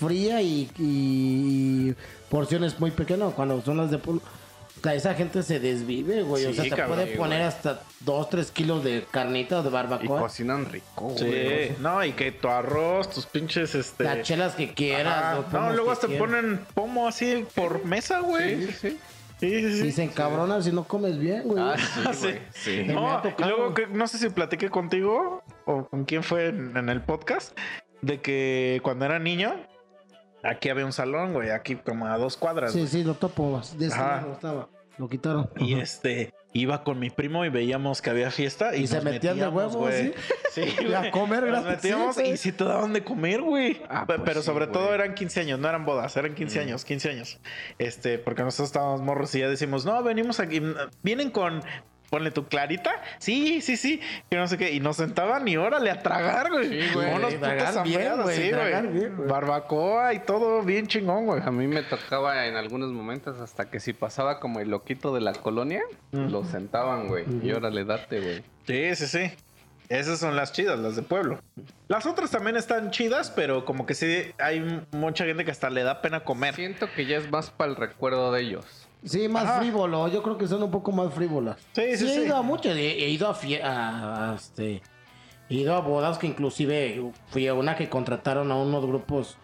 fría 0.00 0.40
y, 0.40 0.70
y 0.78 1.94
porciones 2.30 2.80
muy 2.80 2.90
pequeñas. 2.90 3.34
Cuando 3.34 3.60
son 3.60 3.76
las 3.76 3.90
de 3.90 3.98
pueblo, 3.98 4.22
esa 4.84 5.14
gente 5.14 5.42
se 5.42 5.60
desvive, 5.60 6.22
güey. 6.22 6.44
o 6.46 6.48
Sí, 6.48 6.54
sea, 6.54 6.64
te 6.64 6.70
cabrón, 6.70 6.88
puede 6.96 7.12
sí, 7.12 7.16
poner 7.18 7.38
güey. 7.38 7.48
hasta 7.48 7.82
2, 8.00 8.30
3 8.30 8.50
kilos 8.50 8.82
de 8.84 9.06
carnita 9.10 9.60
o 9.60 9.62
de 9.62 9.68
Y 9.68 9.72
barbacoa. 9.72 10.20
cocinan 10.20 10.66
rico, 10.66 11.14
Sí, 11.16 11.24
güey. 11.26 11.76
no, 11.80 12.04
y 12.04 12.12
que 12.12 12.32
tu 12.32 12.48
arroz, 12.48 13.10
tus 13.10 13.26
pinches, 13.26 13.74
este. 13.74 14.04
Las 14.04 14.22
chelas 14.22 14.54
que 14.54 14.74
quieras. 14.74 15.44
No, 15.52 15.72
luego 15.72 15.90
hasta 15.92 16.06
quieras. 16.08 16.26
ponen 16.28 16.60
pomo 16.74 17.06
así 17.06 17.44
por 17.54 17.84
mesa, 17.84 18.20
güey. 18.20 18.66
Sí, 18.66 18.66
sí, 18.66 18.72
sí. 18.90 18.98
Sí, 19.40 19.50
sí, 19.60 19.80
sí. 19.80 19.86
Y 19.88 19.92
se 19.92 20.04
encabronan 20.04 20.62
si 20.62 20.70
no 20.70 20.84
comes 20.84 21.18
bien, 21.18 21.42
güey. 21.44 21.62
Ah, 21.62 21.74
sí, 22.12 22.14
sí. 22.14 22.26
güey. 22.28 22.38
Sí. 22.52 22.84
No, 22.84 23.20
y 23.38 23.42
luego 23.42 23.74
que, 23.74 23.86
no 23.88 24.06
sé 24.06 24.18
si 24.18 24.28
platiqué 24.30 24.70
contigo 24.70 25.42
o 25.64 25.84
con 25.88 26.04
quién 26.04 26.22
fue 26.22 26.48
en, 26.48 26.76
en 26.76 26.88
el 26.88 27.00
podcast 27.02 27.58
de 28.02 28.20
que 28.20 28.80
cuando 28.84 29.04
era 29.04 29.18
niño 29.18 29.54
aquí 30.44 30.68
había 30.68 30.84
un 30.86 30.92
salón, 30.92 31.32
güey, 31.32 31.50
aquí 31.50 31.74
como 31.76 32.06
a 32.06 32.18
dos 32.18 32.36
cuadras. 32.36 32.72
Sí, 32.72 32.78
güey. 32.80 32.90
sí, 32.90 33.04
lo 33.04 33.14
topo. 33.14 33.60
De 33.76 33.86
ese 33.86 33.96
lado 33.98 34.32
estaba. 34.32 34.68
Lo 34.98 35.08
quitaron. 35.08 35.50
Y 35.56 35.74
este 35.74 36.32
iba 36.54 36.84
con 36.84 36.98
mi 36.98 37.08
primo 37.10 37.44
y 37.44 37.48
veíamos 37.48 38.02
que 38.02 38.10
había 38.10 38.30
fiesta 38.30 38.76
y, 38.76 38.82
Y 38.82 38.86
se 38.86 38.96
nos 38.96 39.04
metían 39.04 39.38
de 39.38 39.46
metíamos, 39.46 39.74
huevo, 39.74 39.78
güey. 39.86 40.14
Sí, 40.52 40.64
Y 40.86 40.92
a 40.92 41.10
comer 41.10 41.44
Nos 41.44 41.64
gratis, 41.64 41.66
metíamos 41.84 42.14
sí, 42.14 42.20
güey. 42.20 42.34
y 42.34 42.36
sí 42.36 42.52
te 42.52 42.64
daban 42.64 42.92
de 42.92 43.02
comer, 43.02 43.40
güey. 43.40 43.80
Ah, 43.88 44.04
pues 44.06 44.20
Pero 44.22 44.40
sí, 44.42 44.46
sobre 44.46 44.66
todo 44.66 44.92
eran 44.94 45.14
15 45.14 45.40
años, 45.40 45.58
no 45.58 45.66
eran 45.66 45.86
bodas, 45.86 46.14
eran 46.18 46.34
15 46.34 46.60
años, 46.60 46.84
15 46.84 47.10
años. 47.10 47.40
Este, 47.78 48.18
porque 48.18 48.42
nosotros 48.42 48.68
estábamos 48.68 49.00
morros 49.00 49.34
y 49.34 49.38
ya 49.38 49.48
decimos, 49.48 49.86
no, 49.86 50.02
venimos 50.02 50.40
aquí, 50.40 50.60
vienen 51.02 51.30
con. 51.30 51.62
Ponle 52.12 52.30
tu 52.30 52.46
clarita. 52.46 52.90
Sí, 53.16 53.62
sí, 53.62 53.78
sí. 53.78 53.98
Que 54.28 54.36
no 54.36 54.46
sé 54.46 54.58
qué. 54.58 54.70
Y 54.72 54.80
nos 54.80 54.98
sentaban 54.98 55.48
y 55.48 55.56
órale 55.56 55.90
a 55.90 56.02
tragar, 56.02 56.50
güey. 56.50 56.68
Sí, 56.68 56.90
güey. 56.92 57.10
Hambreados, 57.10 58.24
güey, 58.24 58.36
sí, 58.36 58.52
güey. 58.52 59.28
Barbacoa 59.28 60.12
y 60.12 60.18
todo 60.18 60.60
bien 60.62 60.86
chingón, 60.88 61.24
güey. 61.24 61.40
A 61.42 61.50
mí 61.50 61.66
me 61.66 61.82
tocaba 61.82 62.46
en 62.46 62.56
algunos 62.56 62.92
momentos 62.92 63.40
hasta 63.40 63.70
que 63.70 63.80
si 63.80 63.94
pasaba 63.94 64.40
como 64.40 64.60
el 64.60 64.68
loquito 64.68 65.14
de 65.14 65.22
la 65.22 65.32
colonia, 65.32 65.80
lo 66.10 66.44
sentaban, 66.44 67.08
güey. 67.08 67.24
Y 67.42 67.50
órale, 67.52 67.86
date, 67.86 68.20
güey. 68.20 68.44
Sí, 68.66 68.94
sí, 68.94 69.06
sí. 69.06 69.32
Esas 69.88 70.18
son 70.18 70.36
las 70.36 70.52
chidas, 70.52 70.78
las 70.78 70.96
de 70.96 71.02
pueblo. 71.02 71.40
Las 71.88 72.04
otras 72.04 72.30
también 72.30 72.56
están 72.58 72.90
chidas, 72.90 73.30
pero 73.30 73.64
como 73.64 73.86
que 73.86 73.94
sí 73.94 74.32
hay 74.38 74.84
mucha 74.90 75.24
gente 75.24 75.46
que 75.46 75.50
hasta 75.50 75.70
le 75.70 75.82
da 75.82 76.02
pena 76.02 76.24
comer. 76.24 76.54
Siento 76.54 76.88
que 76.94 77.06
ya 77.06 77.16
es 77.16 77.30
más 77.30 77.50
para 77.50 77.70
el 77.70 77.76
recuerdo 77.76 78.32
de 78.32 78.42
ellos. 78.42 78.88
Sí, 79.04 79.28
más 79.28 79.44
Ajá. 79.44 79.58
frívolo. 79.60 80.08
Yo 80.08 80.22
creo 80.22 80.38
que 80.38 80.46
son 80.46 80.62
un 80.62 80.70
poco 80.70 80.92
más 80.92 81.12
frívolas. 81.12 81.56
Sí, 81.72 81.96
sí, 81.96 82.06
he 82.08 82.14
sí. 82.14 82.20
ido 82.26 82.36
a 82.36 82.42
muchas. 82.42 82.76
He, 82.76 83.04
he 83.04 83.08
ido 83.10 83.28
a, 83.28 83.34
fie- 83.34 83.62
a- 83.62 84.30
a, 84.32 84.34
este. 84.36 84.82
He 85.48 85.54
ido 85.56 85.74
a 85.74 85.80
bodas 85.80 86.18
que 86.18 86.26
inclusive 86.28 87.10
fui 87.28 87.46
a 87.48 87.54
una 87.54 87.76
que 87.76 87.88
contrataron 87.88 88.50
a 88.52 88.56
unos 88.56 88.86
grupos 88.86 89.36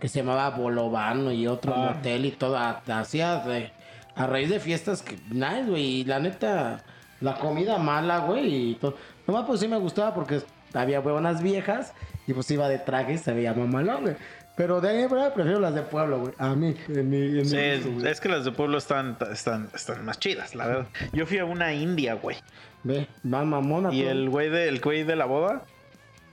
que 0.00 0.08
se 0.08 0.20
llamaba 0.20 0.50
Bolovano 0.50 1.30
y 1.32 1.46
otro 1.46 1.74
Ah. 1.76 1.92
motel 1.94 2.24
y 2.26 2.30
todo. 2.32 2.56
a- 2.56 2.82
Hacía 2.88 3.36
de- 3.40 3.70
a 4.14 4.26
raíz 4.26 4.48
de 4.48 4.60
fiestas 4.60 5.02
que 5.02 5.16
nice, 5.30 5.64
güey. 5.68 5.84
Y 6.00 6.04
la 6.04 6.18
neta, 6.18 6.82
la 7.20 7.34
comida 7.34 7.78
mala, 7.78 8.20
güey. 8.20 8.70
Y 8.70 8.74
todo. 8.76 8.96
Nomás 9.26 9.44
pues 9.46 9.60
sí 9.60 9.68
me 9.68 9.76
gustaba 9.78 10.14
porque 10.14 10.40
había 10.72 11.00
buenas 11.00 11.42
viejas 11.42 11.92
y 12.26 12.32
pues 12.32 12.50
iba 12.50 12.68
de 12.68 12.78
traje 12.78 13.14
y 13.14 13.18
se 13.18 13.32
veía 13.32 13.52
mamalón, 13.52 14.02
güey. 14.02 14.16
Pero 14.56 14.80
de 14.80 14.88
ahí 14.88 15.02
en 15.02 15.08
fuera 15.10 15.34
prefiero 15.34 15.60
las 15.60 15.74
de 15.74 15.82
pueblo, 15.82 16.18
güey. 16.20 16.32
A 16.38 16.54
mí, 16.54 16.74
en 16.88 17.10
mi, 17.10 17.38
en 17.40 17.46
Sí, 17.46 17.90
gusto, 17.90 18.08
es 18.08 18.20
que 18.20 18.28
las 18.30 18.44
de 18.46 18.52
pueblo 18.52 18.78
están, 18.78 19.18
están, 19.30 19.68
están 19.74 20.02
más 20.04 20.18
chidas, 20.18 20.54
la 20.54 20.66
verdad. 20.66 20.86
Yo 21.12 21.26
fui 21.26 21.38
a 21.38 21.44
una 21.44 21.74
india, 21.74 22.14
güey. 22.14 22.38
Ve, 22.82 23.06
más 23.22 23.44
mamona. 23.44 23.92
Y 23.92 24.02
el 24.02 24.30
güey 24.30 24.48
de, 24.48 24.68
el 24.68 24.80
güey 24.80 25.04
de 25.04 25.14
la 25.14 25.26
boda, 25.26 25.62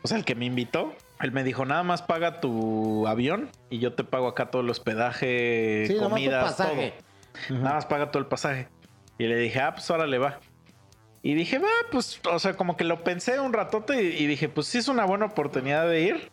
o 0.04 0.08
sea, 0.08 0.18
el 0.18 0.24
que 0.24 0.36
me 0.36 0.46
invitó, 0.46 0.96
él 1.20 1.34
me 1.34 1.44
dijo, 1.44 1.66
nada 1.66 1.84
más 1.84 2.02
paga 2.02 2.40
tu 2.40 3.08
avión 3.08 3.50
y 3.70 3.80
yo 3.80 3.94
te 3.94 4.06
pago 4.06 4.30
acá 4.30 4.46
todo 4.46 4.62
el 4.62 4.70
hospedaje, 4.70 5.86
Sí, 5.88 5.98
comidas, 5.98 6.56
todo. 6.56 6.70
Nada 7.50 7.76
más 7.76 7.86
paga 7.86 8.10
todo 8.10 8.22
el 8.22 8.28
pasaje. 8.28 8.70
Y 9.18 9.28
le 9.28 9.36
dije, 9.36 9.60
ah, 9.60 9.74
pues 9.74 9.90
órale, 9.92 10.18
va. 10.18 10.40
Y 11.22 11.34
dije, 11.36 11.60
va, 11.60 11.70
pues, 11.92 12.22
o 12.30 12.40
sea, 12.40 12.54
como 12.54 12.78
que 12.78 12.84
lo 12.86 13.04
pensé 13.04 13.40
un 13.40 13.54
ratote 13.54 14.02
y, 14.02 14.24
y 14.24 14.28
dije, 14.28 14.48
pues 14.48 14.68
sí 14.68 14.78
es 14.78 14.88
una 14.88 15.06
buena 15.06 15.26
oportunidad 15.26 15.88
de 15.90 16.02
ir. 16.02 16.32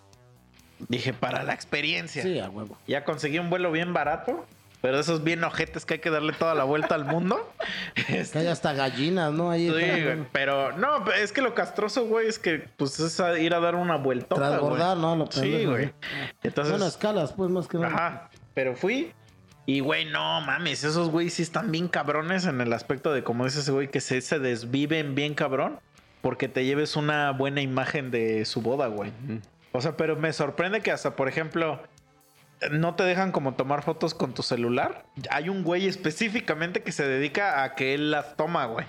Dije, 0.89 1.13
para 1.13 1.43
la 1.43 1.53
experiencia. 1.53 2.23
Sí, 2.23 2.39
a 2.39 2.49
huevo. 2.49 2.77
Ya 2.87 3.05
conseguí 3.05 3.39
un 3.39 3.51
vuelo 3.51 3.71
bien 3.73 3.93
barato, 3.93 4.47
pero 4.81 4.97
de 4.97 5.03
esos 5.03 5.23
bien 5.23 5.45
ojetes 5.45 5.85
que 5.85 5.95
hay 5.95 6.01
que 6.01 6.11
darle 6.11 6.33
toda 6.33 6.55
la 6.55 6.65
vuelta 6.65 6.95
al 6.95 7.05
mundo. 7.05 7.53
Que 7.95 8.39
hay 8.39 8.47
hasta 8.47 8.73
gallinas, 8.73 9.33
¿no? 9.33 9.51
Ahí 9.51 9.67
Sí, 9.67 9.73
güey, 9.73 10.25
pero 10.33 10.77
no, 10.77 11.11
es 11.13 11.33
que 11.33 11.43
lo 11.43 11.55
castroso, 11.55 12.07
güey, 12.07 12.29
es 12.29 12.39
que 12.39 12.67
pues 12.77 12.99
es 13.01 13.21
a 13.21 13.39
ir 13.39 13.55
a 13.55 13.61
dar 13.61 13.75
una 13.75 13.97
vuelta. 13.97 14.35
Transbordar, 14.37 14.97
¿no? 14.97 15.17
Lo 15.17 15.31
Sí, 15.31 15.65
güey. 15.67 15.87
¿no? 15.87 15.93
Entonces, 16.43 16.73
Bueno, 16.73 16.87
escalas, 16.87 17.33
pues, 17.33 17.51
más 17.51 17.69
que 17.69 17.79
nada. 17.79 17.89
ajá, 17.89 18.31
pero 18.55 18.75
fui 18.75 19.13
y 19.67 19.81
güey, 19.81 20.07
no 20.07 20.41
mames, 20.41 20.83
esos 20.83 21.11
güey 21.11 21.31
sí 21.31 21.43
están 21.43 21.71
bien 21.71 21.87
cabrones 21.89 22.47
en 22.47 22.61
el 22.61 22.73
aspecto 22.73 23.13
de 23.13 23.23
como 23.23 23.45
dice 23.45 23.61
ese 23.61 23.71
güey 23.71 23.89
que 23.89 24.01
se, 24.01 24.21
se 24.21 24.39
desviven 24.39 25.15
bien 25.15 25.35
cabrón 25.35 25.79
porque 26.23 26.49
te 26.49 26.65
lleves 26.65 26.97
una 26.97 27.31
buena 27.33 27.61
imagen 27.61 28.11
de 28.11 28.45
su 28.47 28.63
boda, 28.63 28.89
güey. 28.89 29.13
O 29.73 29.81
sea, 29.81 29.97
pero 29.97 30.17
me 30.17 30.33
sorprende 30.33 30.81
que 30.81 30.91
hasta, 30.91 31.17
por 31.17 31.29
ejemplo, 31.29 31.81
no 32.71 32.95
te 32.95 33.05
dejan 33.05 33.33
como 33.33 33.55
tomar 33.55 33.83
fotos 33.83 34.15
con 34.15 34.35
tu 34.35 34.43
celular. 34.43 35.05
Hay 35.31 35.49
un 35.49 35.63
güey 35.63 35.87
específicamente 35.87 36.83
que 36.83 36.93
se 36.93 37.07
dedica 37.07 37.63
a 37.63 37.75
que 37.75 37.95
él 37.95 38.11
las 38.11 38.37
toma, 38.37 38.67
güey. 38.67 38.87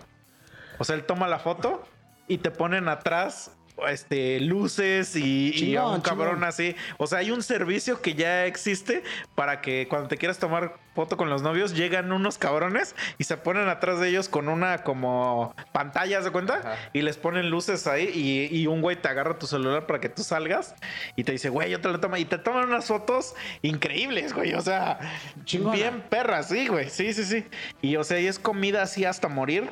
O 0.80 0.84
sea, 0.84 0.96
él 0.96 1.04
toma 1.04 1.28
la 1.28 1.40
foto 1.40 1.84
y 2.28 2.40
te 2.40 2.52
ponen 2.52 2.90
atrás 2.90 3.52
este 3.88 4.40
luces 4.40 5.16
y, 5.16 5.52
y 5.56 5.76
a 5.76 5.86
un 5.86 6.02
cabrón 6.02 6.36
chingón. 6.36 6.44
así. 6.46 6.76
O 6.98 7.08
sea, 7.08 7.20
hay 7.20 7.32
un 7.32 7.44
servicio 7.44 8.02
que 8.02 8.14
ya 8.14 8.46
existe 8.46 9.04
para 9.36 9.62
que 9.62 9.88
cuando 9.90 10.08
te 10.08 10.18
quieras 10.18 10.40
tomar 10.40 10.80
foto 10.94 11.16
con 11.16 11.30
los 11.30 11.42
novios, 11.42 11.74
llegan 11.74 12.12
unos 12.12 12.38
cabrones 12.38 12.96
y 13.18 13.24
se 13.24 13.38
ponen 13.38 13.70
atrás 13.70 14.00
de 14.00 14.10
ellos 14.10 14.28
con 14.28 14.50
una 14.50 14.80
como 14.80 15.56
pantalla, 15.72 16.22
¿se 16.22 16.32
cuenta? 16.32 16.56
Ajá. 16.56 16.76
Y 16.94 17.02
les 17.02 17.18
ponen 17.18 17.50
luces 17.50 17.88
ahí 17.88 18.10
y, 18.14 18.56
y 18.56 18.68
un 18.68 18.82
güey 18.82 18.98
te 19.02 19.08
agarra 19.08 19.40
tu 19.40 19.48
celular 19.48 19.86
para 19.88 20.00
que 20.02 20.10
tú 20.10 20.24
salgas 20.24 20.76
y 21.16 21.24
te 21.24 21.32
dice, 21.32 21.50
güey, 21.50 21.72
yo 21.72 21.80
te 21.80 21.88
lo 21.90 22.00
tomo. 22.00 22.18
Y 22.18 22.26
te 22.26 22.38
toman 22.38 22.68
unas 22.68 22.86
fotos 22.86 23.36
increíbles, 23.62 24.34
güey. 24.34 24.54
O 24.54 24.62
sea, 24.62 25.00
Chingona. 25.46 25.76
bien 25.76 26.02
perras, 26.10 26.50
sí, 26.50 26.68
güey. 26.68 26.90
Sí, 26.90 27.14
sí, 27.14 27.24
sí. 27.24 27.46
Y 27.82 27.96
o 27.96 28.04
sea, 28.04 28.20
y 28.20 28.28
es 28.28 28.38
comida 28.40 28.82
así 28.82 29.06
hasta 29.06 29.28
morir, 29.30 29.70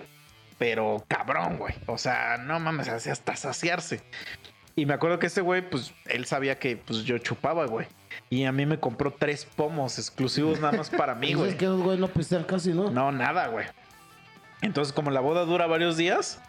pero 0.59 1.03
cabrón, 1.07 1.57
güey. 1.57 1.73
O 1.87 1.97
sea, 1.97 2.37
no 2.37 2.59
mames, 2.59 2.87
así 2.89 3.09
hasta 3.09 3.35
saciarse. 3.35 4.03
Y 4.75 4.85
me 4.85 4.93
acuerdo 4.93 5.17
que 5.19 5.27
ese 5.27 5.41
güey, 5.41 5.67
pues, 5.67 5.93
él 6.05 6.25
sabía 6.25 6.59
que 6.59 6.77
pues 6.77 7.03
yo 7.03 7.17
chupaba, 7.17 7.65
güey. 7.65 7.87
Y 8.29 8.45
a 8.45 8.51
mí 8.51 8.65
me 8.67 8.79
compró 8.79 9.11
tres 9.11 9.45
pomos 9.45 9.97
exclusivos 9.97 10.59
nada 10.59 10.77
más 10.77 10.89
para 10.91 11.15
mí, 11.15 11.27
Pues 11.33 11.37
güey. 11.37 11.49
es 11.51 11.55
que 11.55 11.65
los 11.65 11.81
güeyes 11.81 11.99
no 11.99 12.07
pistean 12.09 12.43
casi, 12.43 12.71
¿no? 12.73 12.91
No, 12.91 13.11
nada, 13.11 13.47
güey. 13.47 13.65
Entonces, 14.61 14.93
como 14.93 15.09
la 15.11 15.19
boda 15.21 15.45
dura 15.45 15.67
varios 15.67 15.97
días, 15.97 16.41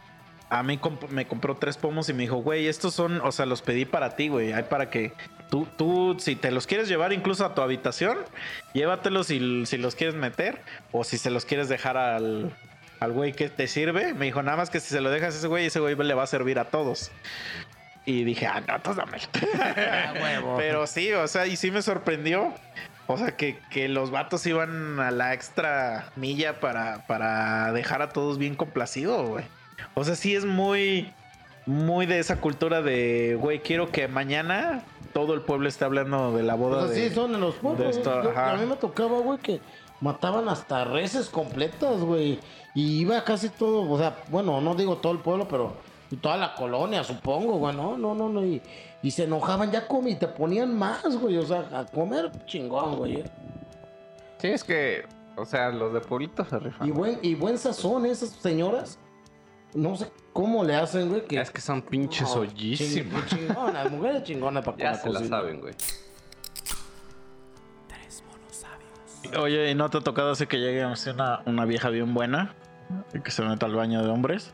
a 0.48 0.62
mí 0.62 0.78
comp- 0.78 1.08
me 1.08 1.26
compró 1.26 1.56
tres 1.56 1.76
pomos 1.76 2.08
y 2.08 2.12
me 2.12 2.22
dijo, 2.24 2.36
güey, 2.36 2.66
estos 2.66 2.92
son, 2.94 3.20
o 3.20 3.30
sea, 3.32 3.46
los 3.46 3.62
pedí 3.62 3.84
para 3.84 4.16
ti, 4.16 4.28
güey. 4.28 4.52
Hay 4.52 4.64
para 4.64 4.90
que 4.90 5.12
tú, 5.48 5.66
tú, 5.78 6.16
si 6.18 6.34
te 6.36 6.50
los 6.50 6.66
quieres 6.66 6.88
llevar 6.88 7.12
incluso 7.12 7.44
a 7.46 7.54
tu 7.54 7.62
habitación, 7.62 8.18
llévatelos 8.74 9.28
si, 9.28 9.64
si 9.66 9.76
los 9.78 9.94
quieres 9.94 10.16
meter 10.16 10.60
o 10.92 11.04
si 11.04 11.18
se 11.18 11.30
los 11.30 11.44
quieres 11.44 11.68
dejar 11.68 11.96
al, 11.96 12.52
al 13.00 13.12
güey 13.12 13.32
que 13.32 13.48
te 13.48 13.66
sirve. 13.66 14.14
Me 14.14 14.26
dijo, 14.26 14.42
nada 14.42 14.56
más 14.56 14.70
que 14.70 14.78
si 14.78 14.88
se 14.88 15.00
lo 15.00 15.10
dejas 15.10 15.34
a 15.34 15.38
ese 15.38 15.48
güey, 15.48 15.66
ese 15.66 15.80
güey 15.80 15.96
le 15.96 16.14
va 16.14 16.22
a 16.22 16.26
servir 16.26 16.58
a 16.58 16.66
todos. 16.66 17.10
Y 18.04 18.24
dije, 18.24 18.46
ah, 18.46 18.62
no, 18.66 18.76
entonces 18.76 19.04
dámelo. 19.04 20.20
huevo. 20.22 20.56
Pero 20.56 20.86
sí, 20.86 21.12
o 21.12 21.26
sea, 21.26 21.46
y 21.46 21.56
sí 21.56 21.70
me 21.70 21.82
sorprendió. 21.82 22.52
O 23.06 23.18
sea, 23.18 23.36
que, 23.36 23.58
que 23.70 23.88
los 23.88 24.10
vatos 24.10 24.46
iban 24.46 25.00
a 25.00 25.10
la 25.10 25.34
extra 25.34 26.12
milla 26.14 26.60
para, 26.60 27.06
para 27.06 27.72
dejar 27.72 28.02
a 28.02 28.10
todos 28.10 28.38
bien 28.38 28.54
complacidos, 28.54 29.28
güey. 29.28 29.44
O 29.94 30.04
sea, 30.04 30.14
sí 30.14 30.36
es 30.36 30.44
muy, 30.44 31.12
muy 31.66 32.06
de 32.06 32.20
esa 32.20 32.40
cultura 32.40 32.82
de, 32.82 33.36
güey, 33.40 33.60
quiero 33.60 33.90
que 33.90 34.06
mañana 34.06 34.82
todo 35.12 35.34
el 35.34 35.40
pueblo 35.40 35.68
esté 35.68 35.84
hablando 35.84 36.36
de 36.36 36.42
la 36.44 36.54
boda 36.54 36.80
Pues 36.80 36.92
así 36.92 37.08
de... 37.08 37.14
son 37.14 37.34
en 37.34 37.40
los 37.40 37.56
pueblos. 37.56 37.96
esto, 37.96 38.22
Yo-. 38.22 38.38
A 38.38 38.56
mí 38.56 38.66
me 38.66 38.76
tocaba, 38.76 39.18
güey, 39.18 39.38
que 39.38 39.60
mataban 40.00 40.48
hasta 40.48 40.84
reses 40.84 41.28
completas, 41.28 42.00
güey. 42.00 42.38
Y 42.74 43.00
iba 43.00 43.22
casi 43.24 43.48
todo, 43.48 43.90
o 43.90 43.98
sea, 43.98 44.16
bueno, 44.28 44.60
no 44.60 44.74
digo 44.74 44.96
todo 44.98 45.12
el 45.12 45.18
pueblo, 45.18 45.46
pero 45.48 45.74
toda 46.20 46.36
la 46.36 46.54
colonia, 46.54 47.02
supongo, 47.04 47.54
güey. 47.58 47.74
No, 47.74 47.96
no, 47.98 48.14
no, 48.14 48.28
no. 48.28 48.44
Y, 48.44 48.62
y 49.02 49.10
se 49.10 49.24
enojaban 49.24 49.70
ya 49.70 49.86
como 49.86 50.08
y 50.08 50.14
te 50.16 50.28
ponían 50.28 50.76
más, 50.78 51.16
güey. 51.16 51.36
O 51.38 51.46
sea, 51.46 51.68
a 51.72 51.84
comer 51.86 52.30
chingón, 52.46 52.96
güey. 52.96 53.24
Sí, 54.38 54.48
es 54.48 54.64
que, 54.64 55.04
o 55.36 55.44
sea, 55.44 55.70
los 55.70 55.92
de 55.92 56.00
pueblito 56.00 56.44
se 56.44 56.58
rifan. 56.58 56.86
Y 56.86 56.90
buen, 56.90 57.18
y 57.22 57.34
buen 57.34 57.58
sazón, 57.58 58.06
esas 58.06 58.30
señoras. 58.30 58.98
No 59.74 59.94
sé 59.96 60.10
cómo 60.32 60.64
le 60.64 60.74
hacen, 60.74 61.08
güey. 61.10 61.24
Que... 61.26 61.40
Es 61.40 61.50
que 61.50 61.60
son 61.60 61.82
pinches 61.82 62.28
No, 62.34 62.40
hoyísimas. 62.40 63.24
ching- 63.26 63.46
Chingonas, 63.48 63.90
mujeres 63.92 64.22
chingonas 64.24 64.64
para 64.64 64.76
Ya 64.78 64.94
se 64.94 65.10
la 65.10 65.22
saben, 65.24 65.60
güey. 65.60 65.74
Oye, 69.38 69.70
¿y 69.70 69.74
no 69.74 69.88
te 69.90 69.98
ha 69.98 70.00
tocado 70.00 70.30
así 70.32 70.46
que 70.46 70.58
llegue 70.58 70.84
una, 70.86 71.40
una 71.46 71.64
vieja 71.64 71.88
bien 71.90 72.14
buena 72.14 72.54
que 73.24 73.30
se 73.30 73.42
meta 73.42 73.66
al 73.66 73.74
baño 73.74 74.02
de 74.02 74.08
hombres? 74.10 74.52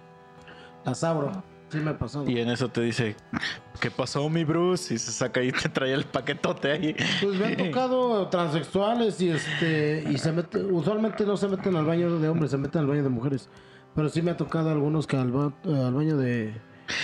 Las 0.85 1.03
abro. 1.05 1.43
Sí 1.69 1.79
me 1.79 1.95
pasó. 1.95 2.25
Y 2.29 2.39
en 2.39 2.49
eso 2.51 2.69
te 2.69 2.81
dice, 2.81 3.17
¿qué 3.81 3.91
pasó, 3.91 4.29
mi 4.29 4.45
Bruce? 4.45 4.95
Y 4.95 4.99
se 4.99 5.11
saca 5.11 5.43
y 5.43 5.51
te 5.51 5.69
trae 5.69 5.93
el 5.93 6.05
paquetote 6.05 6.71
ahí. 6.71 6.97
Pues 7.21 7.39
me 7.39 7.47
han 7.47 7.57
tocado 7.57 8.29
transexuales 8.29 9.21
y 9.21 9.31
este 9.31 10.05
y 10.09 10.17
se 10.19 10.31
mete, 10.31 10.59
usualmente 10.63 11.25
no 11.27 11.37
se 11.37 11.49
meten 11.49 11.75
al 11.75 11.85
baño 11.85 12.19
de 12.21 12.29
hombres, 12.29 12.53
se 12.53 12.57
meten 12.57 12.83
al 12.83 12.87
baño 12.87 13.03
de 13.03 13.09
mujeres. 13.09 13.49
Pero 13.97 14.09
sí 14.09 14.23
me 14.23 14.31
ha 14.31 14.37
tocado 14.37 14.71
algunos 14.71 15.07
que 15.09 15.17
al, 15.17 15.33
ba- 15.33 15.55
al 15.65 15.93
baño 15.95 16.17
de, 16.17 16.55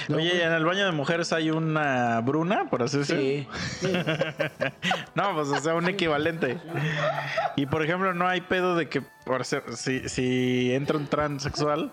Oye, 0.09 0.25
¿y 0.25 0.31
hombres. 0.31 0.43
en 0.43 0.53
el 0.53 0.65
baño 0.65 0.85
de 0.85 0.93
mujeres 0.93 1.33
hay 1.33 1.51
una 1.51 2.21
bruna, 2.21 2.69
por 2.71 2.83
así 2.83 2.99
decirlo? 2.99 3.23
sí, 3.23 3.47
sí. 3.81 3.93
No, 5.15 5.35
pues 5.35 5.49
o 5.49 5.61
sea, 5.61 5.75
un 5.75 5.89
equivalente. 5.89 6.59
Y 7.57 7.67
por 7.67 7.83
ejemplo, 7.83 8.15
no 8.15 8.27
hay 8.27 8.41
pedo 8.41 8.77
de 8.77 8.89
que 8.89 9.03
por 9.25 9.45
ser, 9.45 9.63
si, 9.77 10.09
si 10.09 10.73
entra 10.73 10.97
un 10.97 11.07
transexual 11.07 11.93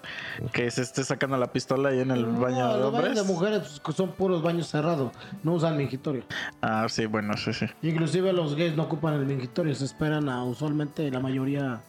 que 0.51 0.69
se 0.71 0.81
esté 0.81 1.03
sacando 1.03 1.37
la 1.37 1.51
pistola 1.51 1.89
ahí 1.89 1.99
en 1.99 2.11
el 2.11 2.25
baño 2.25 2.73
de 2.73 2.79
los 2.79 2.91
baños 2.91 3.07
hombres. 3.09 3.15
de 3.15 3.23
mujeres 3.23 3.81
pues, 3.83 3.97
son 3.97 4.11
puros 4.13 4.41
baños 4.41 4.67
cerrados, 4.67 5.11
no 5.43 5.53
usan 5.53 5.77
mingitorio. 5.77 6.23
Ah, 6.61 6.87
sí, 6.89 7.05
bueno, 7.05 7.37
sí, 7.37 7.53
sí. 7.53 7.65
Inclusive 7.81 8.33
los 8.33 8.55
gays 8.55 8.75
no 8.75 8.83
ocupan 8.83 9.13
el 9.15 9.25
mingitorio, 9.25 9.75
se 9.75 9.85
esperan 9.85 10.29
a 10.29 10.43
usualmente 10.43 11.09
la 11.11 11.19
mayoría 11.19 11.81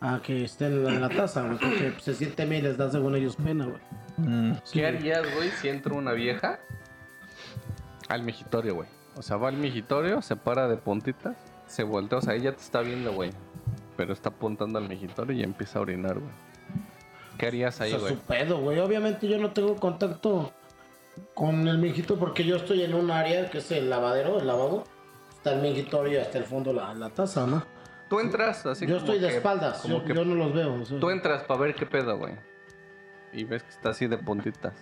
a 0.00 0.20
que 0.22 0.44
estén 0.44 0.72
en 0.72 0.84
la, 0.84 0.94
en 0.94 1.00
la 1.02 1.08
taza, 1.08 1.44
porque 1.48 1.94
se 2.00 2.14
sienten 2.14 2.48
bien 2.48 2.64
y 2.64 2.68
les 2.68 2.78
da 2.78 2.90
según 2.90 3.14
ellos 3.16 3.36
pena, 3.36 3.66
güey. 3.66 3.80
Mm. 4.20 4.52
¿Qué 4.72 4.86
harías, 4.86 5.22
güey, 5.34 5.50
si 5.50 5.68
entra 5.68 5.94
una 5.94 6.12
vieja 6.12 6.60
al 8.08 8.22
migitorio, 8.22 8.74
güey? 8.74 8.88
O 9.16 9.22
sea, 9.22 9.36
va 9.36 9.48
al 9.48 9.56
migitorio, 9.56 10.22
se 10.22 10.36
para 10.36 10.68
de 10.68 10.76
puntitas, 10.76 11.36
se 11.66 11.82
voltea, 11.82 12.18
o 12.18 12.22
sea, 12.22 12.34
ella 12.34 12.52
te 12.52 12.60
está 12.62 12.80
viendo, 12.80 13.12
güey. 13.12 13.30
Pero 13.96 14.12
está 14.12 14.30
apuntando 14.30 14.78
al 14.78 14.88
migitorio 14.88 15.36
y 15.36 15.42
empieza 15.42 15.78
a 15.78 15.82
orinar, 15.82 16.18
güey. 16.18 16.32
¿Qué 17.38 17.46
harías 17.46 17.80
ahí, 17.80 17.90
O 17.92 17.98
sea, 17.98 18.00
güey? 18.00 18.14
su 18.14 18.20
pedo, 18.20 18.58
güey. 18.60 18.78
Obviamente 18.78 19.28
yo 19.28 19.38
no 19.38 19.50
tengo 19.52 19.76
contacto 19.76 20.52
con 21.34 21.66
el 21.68 21.78
mingito 21.78 22.16
porque 22.18 22.44
yo 22.44 22.56
estoy 22.56 22.82
en 22.82 22.94
un 22.94 23.10
área 23.10 23.50
que 23.50 23.58
es 23.58 23.70
el 23.72 23.90
lavadero, 23.90 24.38
el 24.40 24.46
lavabo. 24.46 24.84
Está 25.36 25.52
el 25.54 25.60
mingitorio 25.62 26.14
y 26.18 26.22
hasta 26.22 26.38
el 26.38 26.44
fondo 26.44 26.72
la, 26.72 26.94
la 26.94 27.08
taza, 27.10 27.46
¿no? 27.46 27.64
Tú 28.10 28.20
entras 28.20 28.64
así 28.66 28.86
yo 28.86 28.96
como 28.96 29.06
estoy 29.06 29.18
de 29.20 29.28
que- 29.28 29.36
espaldas, 29.36 29.78
como 29.80 29.98
yo, 30.00 30.04
que 30.04 30.14
yo 30.14 30.24
no 30.24 30.34
los 30.34 30.52
veo. 30.54 30.74
o 30.82 30.84
sea. 30.84 30.98
Tú 31.00 31.10
entras 31.10 31.42
para 31.44 31.60
ver 31.60 31.74
qué 31.74 31.86
pedo, 31.86 32.18
güey. 32.18 32.34
Y 33.32 33.44
ves 33.44 33.62
que 33.62 33.70
está 33.70 33.90
así 33.90 34.06
de 34.06 34.18
puntitas. 34.18 34.74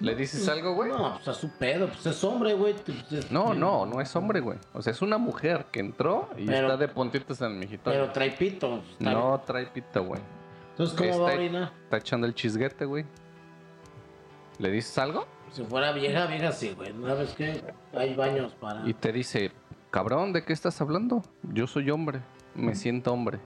¿Le 0.00 0.14
dices 0.16 0.48
algo, 0.48 0.74
güey? 0.74 0.90
No, 0.90 1.14
pues 1.14 1.28
a 1.28 1.34
su 1.34 1.50
pedo, 1.50 1.86
pues 1.86 2.04
es 2.06 2.24
hombre, 2.24 2.52
güey. 2.54 2.74
pues, 2.74 3.12
es- 3.12 3.30
No, 3.30 3.54
no, 3.54 3.86
no 3.86 4.00
es 4.00 4.14
hombre, 4.16 4.40
güey. 4.40 4.58
O 4.72 4.82
sea, 4.82 4.90
es 4.92 5.00
una 5.02 5.18
mujer 5.18 5.66
que 5.70 5.78
entró 5.80 6.28
y 6.36 6.46
Pero- 6.46 6.66
está 6.66 6.76
de 6.76 6.88
puntitas 6.88 7.40
en 7.42 7.52
el 7.52 7.58
migitorio. 7.58 8.00
Pero 8.00 8.12
trae 8.12 8.32
pito. 8.32 8.82
pues. 8.82 9.00
No 9.00 9.40
trae 9.46 9.66
pito, 9.66 10.04
güey. 10.04 10.20
Entonces, 10.70 10.98
¿cómo 10.98 11.20
va 11.20 11.28
a 11.28 11.30
Está- 11.32 11.40
orinar? 11.42 11.72
Está 11.84 11.96
echando 11.98 12.26
el 12.26 12.34
chisguete, 12.34 12.84
güey. 12.84 13.04
¿Le 14.58 14.70
dices 14.70 14.96
algo? 14.98 15.26
Si 15.52 15.62
fuera 15.64 15.92
vieja, 15.92 16.26
vieja 16.26 16.50
sí, 16.52 16.72
güey. 16.76 16.92
¿Sabes 17.04 17.32
qué? 17.34 17.62
Hay 17.92 18.14
baños 18.14 18.52
para. 18.54 18.88
Y 18.88 18.94
te 18.94 19.12
dice, 19.12 19.52
cabrón, 19.92 20.32
¿de 20.32 20.44
qué 20.44 20.52
estás 20.52 20.80
hablando? 20.80 21.22
Yo 21.42 21.66
soy 21.68 21.90
hombre, 21.90 22.20
me 22.56 22.74
siento 22.74 23.12
hombre. 23.12 23.38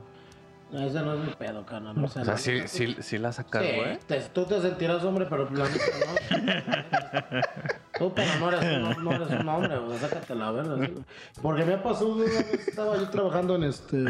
No, 0.70 0.82
ese 0.82 1.00
no 1.00 1.14
es 1.14 1.20
mi 1.20 1.32
pedo, 1.34 1.64
carnal. 1.64 1.96
O 2.04 2.08
sea, 2.08 2.22
O 2.22 2.24
sea, 2.26 2.34
la 2.34 2.38
sí, 2.38 2.52
neta, 2.52 2.68
sí, 2.68 2.96
sí 3.00 3.18
la 3.18 3.32
sacas, 3.32 3.62
Sí, 3.64 3.72
güey. 3.76 3.98
te- 4.06 4.20
tú 4.20 4.44
te 4.44 4.60
sentirás 4.60 5.02
hombre, 5.02 5.26
pero 5.28 5.48
la 5.50 5.64
no. 5.64 5.70
Tú, 7.98 8.12
pero 8.14 8.30
no 8.38 8.48
eres, 8.52 8.96
un- 8.96 9.04
no 9.04 9.12
eres 9.12 9.30
un 9.30 9.48
hombre, 9.48 9.78
güey. 9.78 9.98
Sácate 9.98 10.34
la 10.34 10.50
verga. 10.52 10.88
Porque 11.42 11.64
me 11.64 11.78
pasó 11.78 12.08
una 12.08 12.24
vez, 12.24 12.68
estaba 12.68 12.96
yo 12.96 13.08
trabajando 13.08 13.56
en 13.56 13.64
este. 13.64 14.04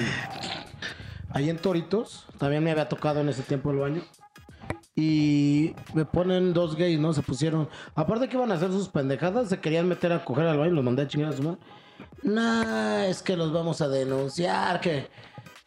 Ahí 1.31 1.49
en 1.49 1.59
Toritos. 1.59 2.27
También 2.39 2.63
me 2.65 2.71
había 2.71 2.89
tocado 2.89 3.21
en 3.21 3.29
ese 3.29 3.43
tiempo 3.43 3.71
el 3.71 3.79
baño. 3.79 4.03
Y 4.97 5.75
me 5.95 6.05
ponen 6.05 6.53
dos 6.53 6.75
gays, 6.77 6.99
¿no? 6.99 7.13
Se 7.13 7.23
pusieron. 7.23 7.69
Aparte 7.95 8.29
que 8.29 8.37
iban 8.37 8.51
a 8.51 8.55
hacer 8.57 8.71
sus 8.73 8.89
pendejadas, 8.89 9.49
se 9.49 9.61
querían 9.61 9.87
meter 9.87 10.13
a 10.13 10.25
coger 10.25 10.47
al 10.47 10.59
baño, 10.59 10.73
los 10.73 10.85
mandé 10.85 11.03
a 11.03 11.07
chingar 11.09 11.33
a 11.33 11.37
su 11.37 11.43
madre. 11.45 11.59
Nah, 12.25 13.05
es 13.07 13.23
que 13.23 13.37
los 13.37 13.53
vamos 13.53 13.81
a 13.81 13.89
denunciar, 13.89 14.81
que, 14.81 15.07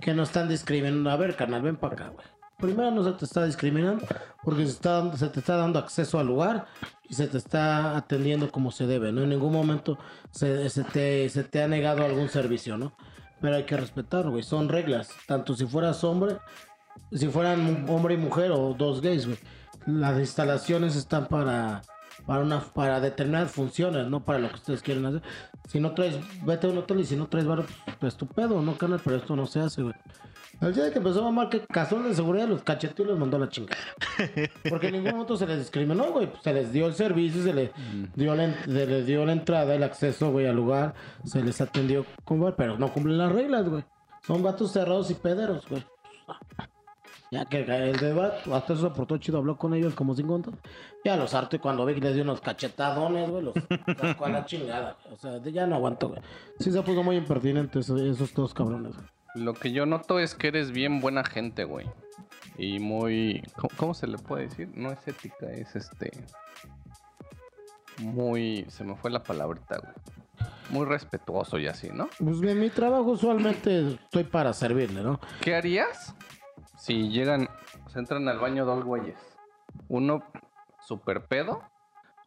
que 0.01 0.13
nos 0.13 0.29
están 0.29 0.49
discriminando. 0.49 1.09
A 1.09 1.15
ver, 1.15 1.35
carnal, 1.35 1.61
ven 1.61 1.77
para 1.77 1.93
acá, 1.93 2.09
güey. 2.09 2.25
Primero 2.57 2.91
no 2.91 3.03
se 3.03 3.13
te 3.13 3.25
está 3.25 3.45
discriminando 3.45 4.05
porque 4.43 4.67
se, 4.67 4.79
te 5.29 5.39
está 5.39 5.55
dando 5.55 5.79
acceso 5.79 6.19
al 6.19 6.27
lugar 6.27 6.67
y 7.09 7.15
se 7.15 7.27
te 7.27 7.37
está 7.37 7.97
atendiendo 7.97 8.51
como 8.51 8.69
se 8.71 8.85
debe, 8.85 9.11
¿no? 9.11 9.23
En 9.23 9.29
ningún 9.29 9.51
momento 9.51 9.97
se, 10.29 10.69
se 10.69 10.83
te, 10.83 11.27
se 11.29 11.43
te 11.43 11.63
ha 11.63 11.67
negado 11.67 12.05
algún 12.05 12.29
servicio, 12.29 12.77
¿no? 12.77 12.93
Pero 13.39 13.55
hay 13.55 13.63
que 13.63 13.77
respetar, 13.77 14.29
güey. 14.29 14.43
Son 14.43 14.69
reglas. 14.69 15.09
Tanto 15.25 15.55
si 15.55 15.65
fueras 15.65 16.03
hombre, 16.03 16.37
si 17.11 17.27
fueran 17.29 17.89
hombre 17.89 18.13
y 18.13 18.17
mujer 18.17 18.51
o 18.51 18.75
dos 18.75 19.01
gays, 19.01 19.25
güey. 19.25 19.39
Las 19.87 20.19
instalaciones 20.19 20.95
están 20.95 21.25
para, 21.27 21.81
para, 22.25 22.41
una, 22.41 22.59
para 22.59 22.99
determinadas 22.99 23.51
funciones, 23.51 24.07
no 24.07 24.23
para 24.23 24.39
lo 24.39 24.49
que 24.49 24.55
ustedes 24.55 24.81
quieren 24.81 25.05
hacer. 25.05 25.21
Si 25.67 25.79
no 25.79 25.93
traes, 25.93 26.17
vete 26.45 26.67
a 26.67 26.69
un 26.69 26.77
hotel 26.77 26.99
y 26.99 27.05
si 27.05 27.15
no 27.15 27.27
traes 27.27 27.45
varo, 27.45 27.65
pues, 27.85 27.97
pues 27.97 28.15
tu 28.15 28.27
pedo, 28.27 28.61
¿no, 28.61 28.77
carnal? 28.77 29.01
Pero 29.03 29.17
esto 29.17 29.35
no 29.35 29.45
se 29.45 29.59
hace, 29.59 29.81
güey. 29.81 29.95
El 30.61 30.75
día 30.75 30.91
que 30.91 30.99
empezó 30.99 31.21
a 31.21 31.23
mamar 31.23 31.49
que 31.49 31.61
casual 31.61 32.03
de 32.03 32.13
seguridad 32.13 32.47
los 32.47 32.61
cacheteó 32.61 33.03
y 33.03 33.07
los 33.07 33.17
mandó 33.17 33.37
a 33.37 33.39
la 33.39 33.49
chingada. 33.49 33.81
Porque 34.69 34.87
en 34.87 34.93
ningún 34.93 35.13
momento 35.13 35.35
se 35.35 35.47
les 35.47 35.57
discriminó, 35.57 36.11
güey. 36.11 36.29
Se 36.43 36.53
les 36.53 36.71
dio 36.71 36.85
el 36.85 36.93
servicio, 36.93 37.41
se 37.41 37.51
les 37.51 37.71
dio 38.15 38.35
la, 38.35 38.63
se 38.63 38.85
les 38.85 39.07
dio 39.07 39.25
la 39.25 39.31
entrada, 39.31 39.73
el 39.73 39.81
acceso, 39.81 40.31
güey, 40.31 40.45
al 40.45 40.55
lugar. 40.55 40.93
Se 41.25 41.43
les 41.43 41.59
atendió 41.61 42.05
como, 42.23 42.55
pero 42.55 42.77
no 42.77 42.93
cumplen 42.93 43.17
las 43.17 43.31
reglas, 43.31 43.67
güey. 43.67 43.83
Son 44.27 44.43
vatos 44.43 44.71
cerrados 44.71 45.09
y 45.09 45.15
pederos, 45.15 45.67
güey. 45.67 45.83
Ya 47.31 47.45
que 47.45 47.61
el 47.61 47.97
debate, 47.97 48.53
hasta 48.53 48.73
eso 48.73 48.89
se 48.89 48.93
portó 48.93 49.17
chido, 49.17 49.37
habló 49.37 49.55
con 49.57 49.73
ellos 49.73 49.93
como 49.95 50.13
cinco 50.15 50.33
minutos. 50.37 50.53
Ya 51.05 51.15
los 51.15 51.33
harto 51.33 51.55
y 51.55 51.59
cuando 51.59 51.85
vi 51.85 51.93
que 51.95 52.01
les 52.01 52.13
dio 52.13 52.23
unos 52.23 52.41
cachetadones, 52.41 53.29
güey, 53.29 53.41
los 53.43 53.53
sacó 53.97 54.25
a 54.25 54.29
la 54.29 54.45
chingada. 54.45 54.97
O 55.13 55.15
sea, 55.15 55.39
de- 55.39 55.51
ya 55.53 55.65
no 55.65 55.75
aguanto, 55.75 56.09
güey. 56.09 56.21
Sí 56.59 56.71
se 56.73 56.81
puso 56.81 57.03
muy 57.03 57.15
impertinente 57.15 57.79
esos, 57.79 58.01
esos 58.01 58.33
dos 58.33 58.53
cabrones, 58.53 58.95
güey. 58.97 59.07
Lo 59.35 59.53
que 59.53 59.71
yo 59.71 59.85
noto 59.85 60.19
es 60.19 60.35
que 60.35 60.49
eres 60.49 60.71
bien 60.71 60.99
buena 60.99 61.23
gente, 61.23 61.63
güey. 61.63 61.87
Y 62.57 62.79
muy... 62.79 63.41
¿Cómo, 63.55 63.69
cómo 63.77 63.93
se 63.93 64.07
le 64.07 64.17
puede 64.17 64.43
decir? 64.49 64.69
No 64.75 64.91
es 64.91 65.07
ética, 65.07 65.49
es 65.53 65.73
este... 65.77 66.11
Muy... 67.99 68.65
Se 68.69 68.83
me 68.83 68.95
fue 68.95 69.09
la 69.09 69.23
palabrita, 69.23 69.77
güey. 69.79 69.93
Muy 70.69 70.85
respetuoso 70.85 71.59
y 71.59 71.67
así, 71.67 71.89
¿no? 71.93 72.09
Pues 72.19 72.41
en 72.41 72.59
mi 72.59 72.69
trabajo 72.69 73.11
usualmente 73.11 73.93
estoy 73.93 74.23
para 74.25 74.51
servirle, 74.53 75.01
¿no? 75.01 75.19
¿Qué 75.41 75.55
harías 75.55 76.13
si 76.81 77.09
llegan, 77.09 77.47
se 77.89 77.99
entran 77.99 78.27
al 78.27 78.39
baño 78.39 78.65
dos 78.65 78.83
güeyes? 78.83 79.19
Uno 79.87 80.23
super 80.79 81.27
pedo, 81.27 81.61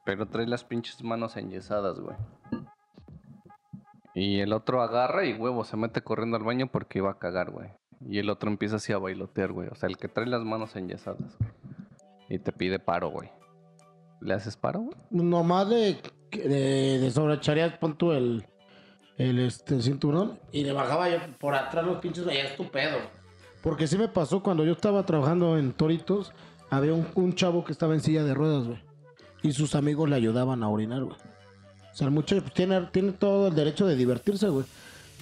pero 0.04 0.28
trae 0.28 0.46
las 0.46 0.62
pinches 0.62 1.02
manos 1.02 1.36
enyesadas, 1.36 1.98
güey. 1.98 2.16
Y 4.14 4.38
el 4.38 4.52
otro 4.52 4.80
agarra 4.80 5.26
y 5.26 5.34
huevo, 5.34 5.64
se 5.64 5.76
mete 5.76 6.02
corriendo 6.02 6.36
al 6.36 6.44
baño 6.44 6.68
porque 6.70 7.00
iba 7.00 7.10
a 7.10 7.18
cagar, 7.18 7.50
güey. 7.50 7.70
Y 8.08 8.20
el 8.20 8.30
otro 8.30 8.48
empieza 8.48 8.76
así 8.76 8.92
a 8.92 8.98
bailotear, 8.98 9.50
güey. 9.50 9.68
O 9.70 9.74
sea, 9.74 9.88
el 9.88 9.96
que 9.96 10.06
trae 10.06 10.26
las 10.28 10.44
manos 10.44 10.76
enyesadas. 10.76 11.36
Y 12.28 12.38
te 12.38 12.52
pide 12.52 12.78
paro, 12.78 13.08
güey. 13.08 13.30
¿Le 14.20 14.34
haces 14.34 14.56
paro, 14.56 14.82
güey? 14.82 14.96
Nomás 15.10 15.68
de, 15.68 16.00
de, 16.30 17.00
de 17.00 17.10
sobrecharías, 17.10 17.76
pon 17.78 17.98
tú 17.98 18.12
el, 18.12 18.46
el, 19.18 19.40
este, 19.40 19.82
cinturón 19.82 20.38
y 20.52 20.62
le 20.62 20.72
bajaba 20.72 21.08
yo 21.08 21.18
por 21.40 21.56
atrás 21.56 21.84
los 21.84 21.98
pinches, 21.98 22.24
es 22.28 22.54
tu 22.54 22.70
pedo. 22.70 23.23
Porque 23.64 23.88
sí 23.88 23.98
me 23.98 24.06
pasó 24.08 24.42
cuando 24.42 24.64
yo 24.64 24.72
estaba 24.72 25.04
trabajando 25.04 25.58
en 25.58 25.72
Toritos, 25.72 26.32
había 26.70 26.92
un, 26.94 27.06
un 27.16 27.34
chavo 27.34 27.64
que 27.64 27.72
estaba 27.72 27.94
en 27.94 28.00
silla 28.00 28.22
de 28.22 28.32
ruedas, 28.34 28.66
güey. 28.66 28.78
Y 29.42 29.52
sus 29.52 29.74
amigos 29.74 30.08
le 30.08 30.14
ayudaban 30.16 30.62
a 30.62 30.68
orinar, 30.68 31.02
güey. 31.02 31.16
O 31.16 31.96
sea, 31.96 32.06
el 32.06 32.12
muchacho 32.12 32.42
pues, 32.42 32.54
tiene, 32.54 32.80
tiene 32.92 33.12
todo 33.12 33.48
el 33.48 33.54
derecho 33.54 33.86
de 33.86 33.96
divertirse, 33.96 34.48
güey. 34.48 34.66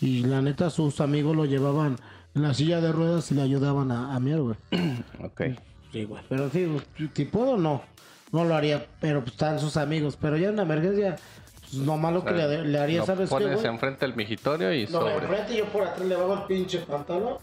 Y 0.00 0.24
la 0.24 0.42
neta, 0.42 0.68
sus 0.70 1.00
amigos 1.00 1.34
lo 1.36 1.44
llevaban 1.44 1.96
en 2.34 2.42
la 2.42 2.52
silla 2.52 2.80
de 2.80 2.92
ruedas 2.92 3.30
y 3.30 3.34
le 3.36 3.42
ayudaban 3.42 3.90
a, 3.92 4.14
a 4.14 4.20
miar, 4.20 4.40
güey. 4.40 4.56
Ok. 5.24 5.42
Sí, 5.92 6.04
güey. 6.04 6.22
Pero 6.28 6.50
sí, 6.50 6.68
si- 6.98 7.10
si 7.14 7.24
puedo, 7.26 7.56
no. 7.56 7.82
No 8.32 8.44
lo 8.44 8.54
haría, 8.56 8.86
pero 9.00 9.20
pues 9.20 9.32
están 9.32 9.60
sus 9.60 9.76
amigos. 9.76 10.16
Pero 10.20 10.36
ya 10.36 10.48
en 10.48 10.54
una 10.54 10.62
emergencia, 10.62 11.16
pues 11.60 11.74
nomás 11.74 12.14
lo 12.14 12.24
que 12.24 12.32
le, 12.32 12.64
le 12.64 12.78
haría, 12.78 13.04
¿sabes 13.04 13.28
qué, 13.28 13.34
pones 13.36 13.56
güey? 13.60 13.66
enfrente 13.66 14.06
del 14.06 14.16
migitorio 14.16 14.72
y 14.74 14.84
No, 14.86 15.00
sobre. 15.00 15.14
enfrente 15.16 15.56
yo 15.58 15.66
por 15.66 15.82
atrás 15.82 16.08
le 16.08 16.16
bajo 16.16 16.32
el 16.34 16.42
pinche 16.44 16.78
pantalón. 16.78 17.34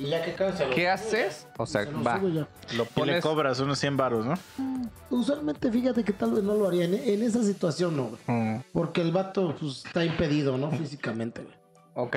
Y 0.00 0.08
ya 0.08 0.24
que 0.24 0.32
cae, 0.32 0.52
se 0.56 0.64
lo 0.66 0.74
¿Qué 0.74 0.82
subo, 0.82 0.92
haces? 0.92 1.46
ya. 1.46 1.54
O 1.62 1.66
sea, 1.66 1.84
Se 1.84 1.92
lo 1.92 2.02
va. 2.02 2.18
subo 2.18 2.28
ya. 2.30 2.48
Lo 2.74 2.74
Y 2.74 2.76
le 2.76 2.84
pones. 2.86 3.22
cobras 3.22 3.60
unos 3.60 3.78
100 3.78 3.96
baros, 3.98 4.24
¿no? 4.24 4.34
Usualmente, 5.10 5.70
fíjate 5.70 6.04
que 6.04 6.12
tal 6.12 6.32
vez 6.32 6.42
no 6.42 6.54
lo 6.54 6.68
haría. 6.68 6.84
En, 6.86 6.94
en 6.94 7.22
esa 7.22 7.42
situación 7.42 7.96
no, 7.96 8.04
güey. 8.04 8.20
Mm. 8.26 8.62
Porque 8.72 9.02
el 9.02 9.12
vato 9.12 9.54
pues, 9.60 9.84
está 9.84 10.04
impedido, 10.04 10.56
¿no? 10.56 10.70
Físicamente, 10.70 11.42
güey. 11.42 11.54
Ok, 11.94 12.16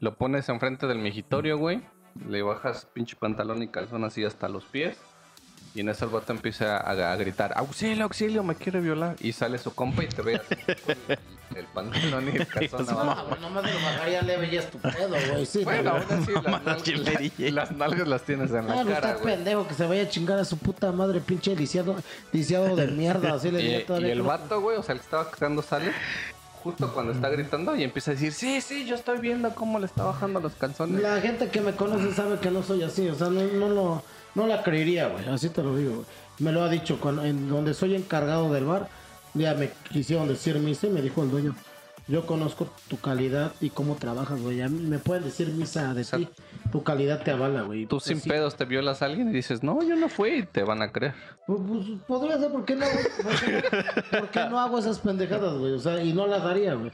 lo 0.00 0.16
pones 0.16 0.48
enfrente 0.48 0.86
del 0.86 0.98
migitorio, 0.98 1.58
güey. 1.58 1.82
Le 2.28 2.42
bajas 2.42 2.86
pinche 2.92 3.14
pantalón 3.16 3.62
y 3.62 3.68
calzón 3.68 4.04
así 4.04 4.24
hasta 4.24 4.48
los 4.48 4.64
pies. 4.64 4.98
Y 5.74 5.80
en 5.80 5.88
eso 5.88 6.04
el 6.04 6.10
vato 6.10 6.32
empieza 6.32 6.76
a, 6.76 7.12
a 7.12 7.16
gritar, 7.16 7.52
auxilio, 7.56 8.04
auxilio, 8.04 8.42
me 8.42 8.54
quiere 8.54 8.80
violar. 8.80 9.16
Y 9.20 9.32
sale 9.32 9.56
su 9.58 9.74
compa 9.74 10.04
y 10.04 10.06
te 10.08 10.20
ve 10.20 10.36
así 10.36 10.54
con 10.84 10.96
el, 11.56 11.64
pantalón 11.72 12.28
y 12.28 12.36
el 12.36 12.46
calzón 12.46 12.90
abajo. 12.90 13.36
No, 13.40 13.62
de 13.62 13.72
lo 13.72 13.80
bajaría 13.80 14.20
leve 14.22 14.50
ya 14.50 14.60
es 14.60 14.70
tu 14.70 14.78
pedo, 14.78 15.08
güey. 15.32 15.46
Sí, 15.46 15.64
Bueno, 15.64 15.92
aún 15.92 16.02
así 16.10 16.32
las, 16.32 16.44
nalgas- 16.44 16.82
¿quién 16.82 17.04
le 17.04 17.16
dije? 17.16 17.50
las 17.52 17.72
nalgas 17.72 18.06
las 18.06 18.22
tienes 18.22 18.50
en 18.50 18.56
Ah, 18.58 18.62
la 18.76 18.84
no 18.84 18.90
cara, 18.92 19.08
está 19.12 19.22
güey. 19.22 19.34
pendejo 19.34 19.66
que 19.66 19.74
se 19.74 19.86
vaya 19.86 20.02
a 20.02 20.08
chingar 20.10 20.38
a 20.38 20.44
su 20.44 20.58
puta 20.58 20.92
madre, 20.92 21.20
pinche 21.20 21.56
lisiado, 21.56 21.96
lisiado 22.32 22.76
de 22.76 22.88
mierda. 22.88 23.32
Así 23.34 23.50
le 23.50 23.62
Y, 23.80 23.84
todavía. 23.84 24.08
y 24.08 24.10
el 24.12 24.18
no- 24.18 24.24
vato, 24.24 24.60
güey, 24.60 24.76
o 24.76 24.82
sea, 24.82 24.92
el 24.92 24.98
que 25.00 25.04
estaba 25.04 25.24
gritando 25.24 25.62
sale 25.62 25.90
justo 26.62 26.92
cuando 26.94 27.12
está 27.12 27.28
gritando 27.30 27.74
y 27.74 27.82
empieza 27.82 28.10
a 28.10 28.14
decir, 28.14 28.32
sí, 28.32 28.60
sí, 28.60 28.84
yo 28.86 28.94
estoy 28.94 29.18
viendo 29.20 29.54
cómo 29.54 29.78
le 29.80 29.86
está 29.86 30.04
bajando 30.04 30.38
los 30.38 30.52
calzones. 30.54 31.00
La 31.02 31.20
gente 31.20 31.48
que 31.48 31.60
me 31.62 31.72
conoce 31.72 32.12
sabe 32.14 32.38
que 32.38 32.50
no 32.50 32.62
soy 32.62 32.82
así, 32.84 33.08
o 33.08 33.14
sea, 33.16 33.28
no, 33.28 33.40
no, 33.42 33.68
lo, 33.68 34.02
no 34.34 34.46
la 34.46 34.62
creería, 34.62 35.08
güey, 35.08 35.28
así 35.28 35.48
te 35.50 35.62
lo 35.62 35.76
digo. 35.76 36.04
Me 36.38 36.52
lo 36.52 36.62
ha 36.62 36.68
dicho, 36.68 36.98
cuando, 37.00 37.24
en 37.24 37.48
donde 37.48 37.74
soy 37.74 37.94
encargado 37.94 38.52
del 38.52 38.64
bar, 38.64 38.88
ya 39.34 39.54
me 39.54 39.70
quisieron 39.90 40.28
decir 40.28 40.56
misa 40.58 40.86
y 40.86 40.90
me 40.90 41.02
dijo 41.02 41.22
el 41.22 41.30
dueño, 41.30 41.54
yo 42.08 42.26
conozco 42.26 42.68
tu 42.88 42.98
calidad 42.98 43.52
y 43.60 43.70
cómo 43.70 43.94
trabajas, 43.94 44.40
güey, 44.40 44.60
a 44.60 44.68
mí 44.68 44.80
me 44.82 44.98
pueden 44.98 45.24
decir 45.24 45.48
misa 45.48 45.94
de 45.94 46.04
ti, 46.04 46.28
tu 46.72 46.82
calidad 46.82 47.22
te 47.22 47.30
avala, 47.30 47.62
güey. 47.62 47.82
Tú 47.86 47.96
Pues 47.96 48.04
sin 48.04 48.20
sí. 48.20 48.28
pedos 48.28 48.56
te 48.56 48.64
violas 48.64 49.02
a 49.02 49.06
alguien 49.06 49.28
y 49.28 49.32
dices, 49.32 49.62
no, 49.62 49.82
yo 49.82 49.94
no 49.94 50.08
fui 50.08 50.30
y 50.38 50.42
te 50.42 50.64
van 50.64 50.82
a 50.82 50.90
creer. 50.90 51.14
Pues, 51.46 51.60
pues, 51.66 51.86
podría 52.08 52.38
ser, 52.38 52.50
¿por 52.50 52.64
qué 52.64 52.74
no, 52.74 52.86
güey? 52.86 53.62
¿Por 54.20 54.28
qué 54.30 54.40
no, 54.50 54.58
hago 54.58 54.78
esas 54.78 54.98
pendejadas, 54.98 55.54
güey? 55.58 55.72
O 55.72 55.78
sea, 55.78 56.02
y 56.02 56.12
no 56.12 56.26
las 56.26 56.42
haría, 56.42 56.74
güey. 56.74 56.90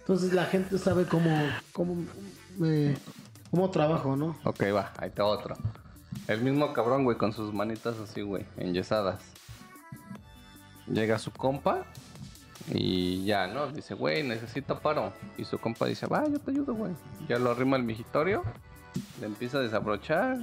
Entonces 0.00 0.32
la 0.32 0.44
gente 0.44 0.76
sabe 0.78 1.04
cómo, 1.06 1.30
cómo, 1.72 1.96
me- 2.58 2.96
cómo 3.50 3.70
trabajo, 3.70 4.14
¿no? 4.16 4.36
Ok, 4.44 4.64
va, 4.74 4.92
ahí 4.98 5.08
está 5.08 5.24
otro. 5.24 5.56
El 6.30 6.42
mismo 6.42 6.72
cabrón, 6.72 7.02
güey, 7.02 7.18
con 7.18 7.32
sus 7.32 7.52
manitas 7.52 7.98
así, 7.98 8.22
güey, 8.22 8.46
enyesadas. 8.56 9.20
Llega 10.86 11.18
su 11.18 11.32
compa 11.32 11.84
y 12.72 13.24
ya, 13.24 13.48
¿no? 13.48 13.66
Dice, 13.66 13.94
güey, 13.94 14.22
necesito 14.22 14.78
paro. 14.78 15.12
Y 15.36 15.44
su 15.44 15.58
compa 15.58 15.86
dice, 15.86 16.06
va, 16.06 16.28
yo 16.28 16.38
te 16.38 16.52
ayudo, 16.52 16.74
güey. 16.74 16.92
Ya 17.28 17.40
lo 17.40 17.50
arrima 17.50 17.74
al 17.74 17.82
migitorio, 17.82 18.44
le 19.18 19.26
empieza 19.26 19.58
a 19.58 19.62
desabrochar 19.62 20.38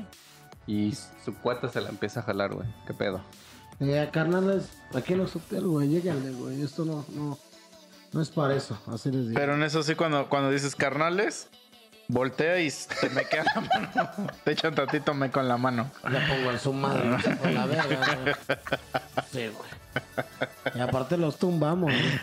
y 0.65 0.93
su 1.23 1.33
cuata 1.41 1.69
se 1.69 1.79
la 1.79 1.88
empieza 1.88 2.19
a 2.19 2.23
jalar, 2.23 2.53
güey. 2.53 2.67
¿Qué 2.85 2.93
pedo? 2.93 3.21
Eh, 3.79 4.09
carnales, 4.11 4.69
aquí 4.93 5.13
en 5.13 5.19
los 5.19 5.38
hoteles, 5.38 5.63
güey, 5.63 5.88
lléganle, 5.88 6.31
güey. 6.31 6.63
Esto 6.63 6.83
no, 6.83 7.05
no, 7.15 7.39
no 8.11 8.21
es 8.21 8.29
para 8.29 8.53
eso, 8.55 8.77
así 8.88 9.09
les 9.09 9.29
digo. 9.29 9.39
Pero 9.39 9.55
en 9.55 9.63
eso 9.63 9.81
sí, 9.83 9.95
cuando, 9.95 10.27
cuando 10.27 10.51
dices 10.51 10.75
carnales, 10.75 11.47
voltea 12.08 12.60
y 12.62 12.72
te 13.01 13.10
me 13.10 13.26
queda 13.26 13.43
la 13.55 13.62
mano. 13.62 14.12
Te 14.43 14.51
echan 14.51 14.74
tantito 14.76 15.14
me 15.14 15.30
con 15.32 15.47
la 15.47 15.58
mano. 15.58 15.89
Ya 16.03 16.26
pongo 16.28 16.51
en 16.51 16.60
su 16.60 16.74
madre, 16.74 17.22
se 17.22 17.36
por 17.36 17.51
la 17.51 17.66
verga, 17.66 18.18
güey. 18.24 18.36
Sí, 19.32 19.47
güey. 19.49 20.76
Y 20.76 20.80
aparte 20.80 21.18
los 21.18 21.38
tumbamos, 21.38 21.91
güey. 21.91 22.22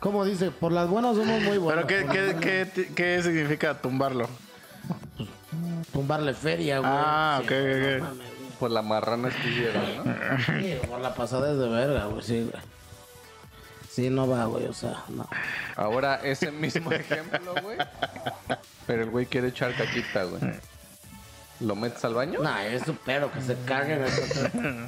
Como 0.00 0.24
dice, 0.24 0.50
por 0.50 0.72
las 0.72 0.88
buenas 0.88 1.16
somos 1.16 1.40
muy 1.42 1.58
buenos. 1.58 1.84
Pero 1.86 1.86
¿qué, 1.86 2.06
por 2.06 2.40
qué, 2.40 2.68
qué, 2.74 2.88
qué 2.94 3.22
significa 3.22 3.74
tumbarlo? 3.74 4.28
Tumbarle 5.92 6.34
feria, 6.34 6.78
güey. 6.78 6.90
Ah, 6.94 7.40
Sí, 7.42 7.46
ok, 7.46 7.52
ok. 7.52 7.98
no 8.00 8.04
mames, 8.04 8.16
güey. 8.38 8.48
Pues 8.58 8.72
la 8.72 8.82
marrana 8.82 9.28
estuvieron, 9.28 9.82
¿no? 9.96 10.04
Sí, 10.60 10.78
por 10.88 11.00
la 11.00 11.14
pasada 11.14 11.52
es 11.52 11.58
de 11.58 11.68
verga, 11.68 12.06
güey, 12.06 12.22
sí, 12.22 12.48
güey. 12.50 12.62
Sí, 13.90 14.10
no 14.10 14.28
va, 14.28 14.44
güey, 14.44 14.66
o 14.66 14.72
sea, 14.72 15.02
no. 15.08 15.28
Ahora, 15.76 16.20
ese 16.22 16.52
mismo 16.52 16.92
ejemplo, 16.92 17.54
güey. 17.62 17.78
Pero 18.88 19.04
el 19.04 19.10
güey 19.10 19.26
quiere 19.26 19.48
echar 19.48 19.72
caquita, 19.76 20.24
güey. 20.24 20.40
¿Lo 21.60 21.76
metes 21.76 22.04
al 22.04 22.14
baño? 22.14 22.40
No, 22.42 22.58
es 22.58 22.82
su 22.82 22.94
pedo, 22.96 23.30
que 23.30 23.40
se 23.40 23.56
caguen. 23.66 24.00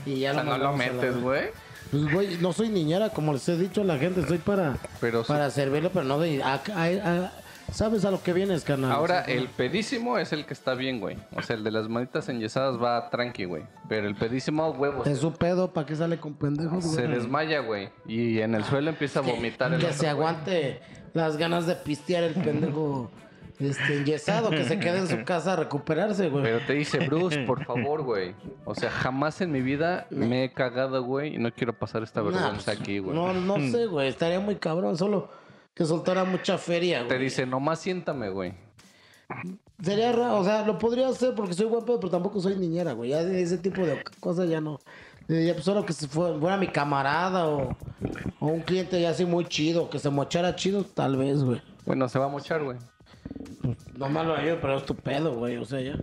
Y 0.07 0.21
ya 0.21 0.33
o 0.33 0.35
sea, 0.35 0.43
no 0.43 0.59
lo 0.59 0.73
metes, 0.77 1.21
güey. 1.21 1.51
Pues, 1.93 2.13
güey, 2.13 2.37
no 2.39 2.53
soy 2.53 2.69
niñera, 2.69 3.11
como 3.11 3.33
les 3.33 3.49
he 3.49 3.57
dicho 3.57 3.81
a 3.83 3.85
la 3.85 3.99
gente, 3.99 4.25
soy 4.27 4.39
para, 4.39 4.77
Pero 5.01 5.23
sí. 5.25 5.29
para 5.29 5.51
servirle, 5.51 5.91
pero 5.91 6.05
no 6.05 6.19
de... 6.19 6.43
a- 6.43 6.55
a- 6.75 6.87
a- 7.27 7.33
¿Sabes 7.73 8.05
a 8.05 8.11
lo 8.11 8.21
que 8.21 8.33
vienes, 8.33 8.65
canal? 8.65 8.91
Ahora, 8.91 9.21
el 9.23 9.47
pedísimo 9.49 10.19
es 10.19 10.33
el 10.33 10.45
que 10.45 10.55
está 10.55 10.75
bien, 10.75 10.99
güey. 10.99 11.17
O 11.37 11.43
sea, 11.43 11.55
el 11.55 11.63
de 11.63 11.71
las 11.71 11.89
manitas 11.89 12.29
enyesadas 12.29 12.83
va 12.83 13.09
tranqui, 13.11 13.45
güey. 13.45 13.63
Pero 13.89 14.09
el 14.09 14.17
pedísimo, 14.17 14.71
huevos. 14.71 15.07
Es 15.07 15.19
su 15.21 15.33
pedo, 15.33 15.73
¿para 15.73 15.87
qué 15.87 15.95
sale 15.95 16.19
con 16.19 16.35
pendejos, 16.35 16.85
güey? 16.85 16.97
Se 16.97 17.07
desmaya, 17.07 17.61
güey. 17.61 17.91
Y 18.09 18.41
en 18.41 18.57
el 18.57 18.65
suelo 18.65 18.91
empieza 18.91 19.21
a 19.21 19.23
vomitar 19.23 19.73
el 19.73 19.79
Que 19.79 19.87
otro, 19.87 19.99
se 19.99 20.03
güey. 20.07 20.11
aguante 20.11 20.81
las 21.15 21.37
ganas 21.37 21.67
de 21.69 21.77
pistear 21.77 22.25
el 22.25 22.35
pendejo 22.35 23.09
este, 23.61 23.99
enyesado, 23.99 24.51
que 24.51 24.65
se 24.65 24.79
quede 24.79 24.99
en 24.99 25.07
su 25.09 25.23
casa 25.25 25.53
a 25.53 25.57
recuperarse, 25.57 26.29
güey. 26.31 26.43
Pero 26.43 26.61
te 26.67 26.73
dice, 26.73 26.99
Bruce, 27.07 27.39
por 27.47 27.65
favor, 27.67 28.03
güey. 28.03 28.35
O 28.65 28.75
sea, 28.75 28.91
jamás 28.91 29.41
en 29.41 29.53
mi 29.53 29.61
vida 29.61 30.07
me 30.11 30.45
he 30.45 30.53
cagado, 30.53 31.03
güey. 31.05 31.35
Y 31.37 31.39
no 31.39 31.53
quiero 31.53 31.73
pasar 31.79 32.03
esta 32.03 32.21
Nah, 32.23 32.31
vergüenza 32.31 32.65
pues, 32.73 32.81
aquí, 32.81 32.99
güey. 32.99 33.15
No, 33.15 33.33
no 33.33 33.57
sé, 33.71 33.87
güey. 33.87 34.09
Estaría 34.09 34.41
muy 34.41 34.57
cabrón. 34.57 34.97
Solo 34.97 35.29
que 35.75 35.85
soltara 35.85 36.25
mucha 36.25 36.59
feria, 36.59 37.01
Te 37.03 37.15
güey. 37.15 37.21
dice, 37.21 37.47
nomás 37.47 37.79
siéntame, 37.81 38.31
güey. 38.31 38.55
Sería 39.83 40.13
raro, 40.13 40.39
o 40.39 40.45
sea, 40.45 40.67
lo 40.67 40.77
podría 40.79 41.09
hacer 41.09 41.35
porque 41.35 41.55
soy 41.55 41.67
guapo, 41.67 41.99
pero 41.99 42.11
tampoco 42.11 42.41
soy 42.41 42.57
niñera, 42.57 42.93
güey. 42.93 43.11
Ya 43.11 43.21
ese 43.23 43.57
tipo 43.59 43.81
de 43.87 44.03
cosas 44.21 44.49
ya 44.49 44.61
no. 44.61 44.79
Ya 45.29 45.53
pues, 45.55 45.65
solo 45.65 45.87
que 45.87 45.93
se 45.93 46.09
fue- 46.09 46.39
fuera 46.39 46.57
mi 46.57 46.67
camarada 46.67 47.47
o, 47.47 47.77
o 48.41 48.47
un 48.47 48.61
cliente 48.61 49.01
ya 49.01 49.11
así 49.11 49.25
muy 49.25 49.45
chido, 49.47 49.89
que 49.89 49.99
se 50.01 50.11
mochara 50.11 50.57
chido, 50.57 50.83
tal 50.85 51.17
vez, 51.17 51.43
güey. 51.45 51.63
Bueno, 51.87 52.09
se 52.09 52.19
va 52.19 52.25
a 52.27 52.29
mochar, 52.29 52.63
güey. 52.65 52.77
No 53.97 54.09
malo 54.09 54.35
a 54.35 54.43
ellos, 54.43 54.59
pero 54.61 54.77
es 54.77 54.85
tu 54.85 54.95
pedo, 54.95 55.35
güey. 55.35 55.57
O 55.57 55.65
sea, 55.65 55.81
ya. 55.81 55.97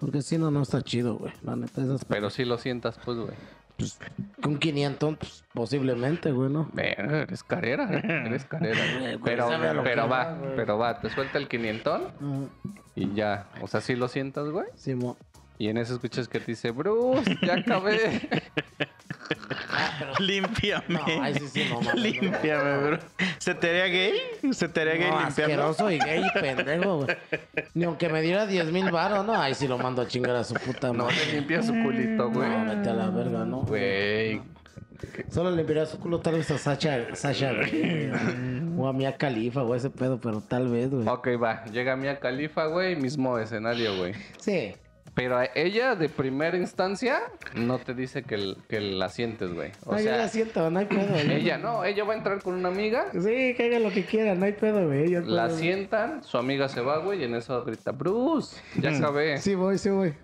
Porque 0.00 0.22
si 0.22 0.38
no, 0.38 0.50
no 0.50 0.62
está 0.62 0.82
chido, 0.82 1.16
güey. 1.16 1.32
La 1.42 1.56
neta, 1.56 1.82
esas 1.82 2.04
Pero 2.04 2.30
si 2.30 2.44
lo 2.44 2.58
sientas, 2.58 2.98
pues, 3.04 3.18
güey. 3.18 3.34
Con 4.42 4.58
500, 4.58 5.16
pues, 5.18 5.44
posiblemente, 5.54 6.32
güey, 6.32 6.50
¿no? 6.50 6.68
Verga, 6.72 7.22
Eres 7.22 7.44
carera, 7.44 7.88
¿eh? 7.92 8.02
eres 8.26 8.44
carera. 8.44 8.80
güey, 8.98 9.18
Pero, 9.22 9.48
pero 9.84 10.08
va, 10.08 10.36
pero 10.56 10.78
va, 10.78 11.00
te 11.00 11.10
suelta 11.10 11.38
el 11.38 11.46
quinientón 11.46 12.02
Ah, 12.20 12.46
y 12.96 13.14
ya. 13.14 13.48
O 13.62 13.68
sea, 13.68 13.80
si 13.80 13.94
lo 13.94 14.08
sientas, 14.08 14.48
güey. 14.50 14.66
Simón. 14.74 15.16
Y 15.58 15.68
en 15.68 15.76
eso 15.78 15.94
escuchas 15.94 16.28
que 16.28 16.38
te 16.40 16.46
dice, 16.52 16.70
Bruce, 16.70 17.36
ya 17.42 17.54
acabé. 17.56 18.28
Límpiame. 20.18 20.84
No, 20.88 21.00
ay, 21.22 21.34
sí, 21.34 21.48
sí, 21.48 21.66
no, 21.70 21.80
no. 21.80 21.92
Límpiame, 21.94 22.78
bro. 22.78 22.98
¿Se 23.38 23.54
te 23.54 23.70
haría 23.70 23.86
gay? 23.86 24.52
¿Se 24.52 24.68
te 24.68 24.80
haría 24.80 24.94
gay 24.94 25.10
No, 25.10 25.20
limpiarlo? 25.24 25.64
asqueroso 25.68 25.90
y 25.90 25.98
gay 25.98 26.22
pendejo, 26.34 26.96
güey. 27.04 27.16
Ni 27.74 27.84
aunque 27.84 28.08
me 28.08 28.22
diera 28.22 28.46
10 28.46 28.72
mil 28.72 28.90
baros, 28.90 29.24
no. 29.26 29.34
Ahí 29.40 29.54
sí 29.54 29.68
lo 29.68 29.78
mando 29.78 30.02
a 30.02 30.06
chingar 30.08 30.36
a 30.36 30.44
su 30.44 30.54
puta 30.54 30.88
No 30.92 31.04
madre. 31.04 31.16
le 31.26 31.32
limpia 31.34 31.62
su 31.62 31.72
culito, 31.72 32.30
güey. 32.30 32.48
No, 32.48 32.64
vete 32.76 32.90
a 32.90 32.94
la 32.94 33.10
verga, 33.10 33.44
¿no? 33.44 33.58
Güey. 33.62 34.40
Solo 35.30 35.50
le 35.50 35.58
limpiaría 35.58 35.86
su 35.86 35.98
culo 36.00 36.18
tal 36.20 36.34
vez 36.34 36.50
a 36.50 36.58
Sasha, 36.58 37.14
Sasha 37.14 37.52
güey. 37.52 38.10
O 38.78 38.86
a 38.86 38.92
Mia 38.92 39.16
Califa, 39.16 39.64
o 39.64 39.74
ese 39.74 39.90
pedo, 39.90 40.20
pero 40.20 40.40
tal 40.40 40.68
vez, 40.68 40.88
güey. 40.90 41.06
Ok, 41.08 41.28
va. 41.42 41.64
Llega 41.64 41.96
Mia 41.96 42.20
Califa, 42.20 42.66
güey. 42.66 42.94
Mismo 42.94 43.36
escenario, 43.38 43.96
güey. 43.96 44.14
Sí. 44.38 44.72
Pero 45.18 45.40
ella, 45.56 45.96
de 45.96 46.08
primera 46.08 46.56
instancia, 46.56 47.18
no 47.54 47.78
te 47.78 47.92
dice 47.92 48.22
que, 48.22 48.54
la 48.78 49.08
sientes, 49.08 49.52
güey. 49.52 49.72
O 49.84 49.92
No, 49.92 49.98
yo 49.98 50.04
sea, 50.04 50.16
la 50.16 50.28
siento, 50.28 50.70
no 50.70 50.78
hay 50.78 50.84
pedo. 50.86 51.08
güey. 51.08 51.32
ella 51.32 51.58
no. 51.58 51.84
Ella 51.84 52.04
va 52.04 52.14
a 52.14 52.16
entrar 52.16 52.40
con 52.40 52.54
una 52.54 52.68
amiga. 52.68 53.06
Sí, 53.12 53.54
que 53.56 53.64
haga 53.66 53.80
lo 53.80 53.90
que 53.90 54.04
quiera, 54.04 54.36
no 54.36 54.44
hay 54.44 54.52
pedo, 54.52 54.86
güey. 54.86 55.10
Yo 55.10 55.20
La 55.22 55.46
puedo- 55.46 55.58
sientan, 55.58 56.22
su 56.22 56.38
amiga 56.38 56.68
se 56.68 56.80
va, 56.82 56.98
güey, 56.98 57.20
y 57.22 57.24
en 57.24 57.34
eso 57.34 57.64
grita, 57.64 57.90
Bruce, 57.90 58.56
ya 58.80 58.96
acabé. 58.96 59.38
Sí, 59.38 59.56
voy, 59.56 59.76
sí, 59.78 59.90
voy. 59.90 60.14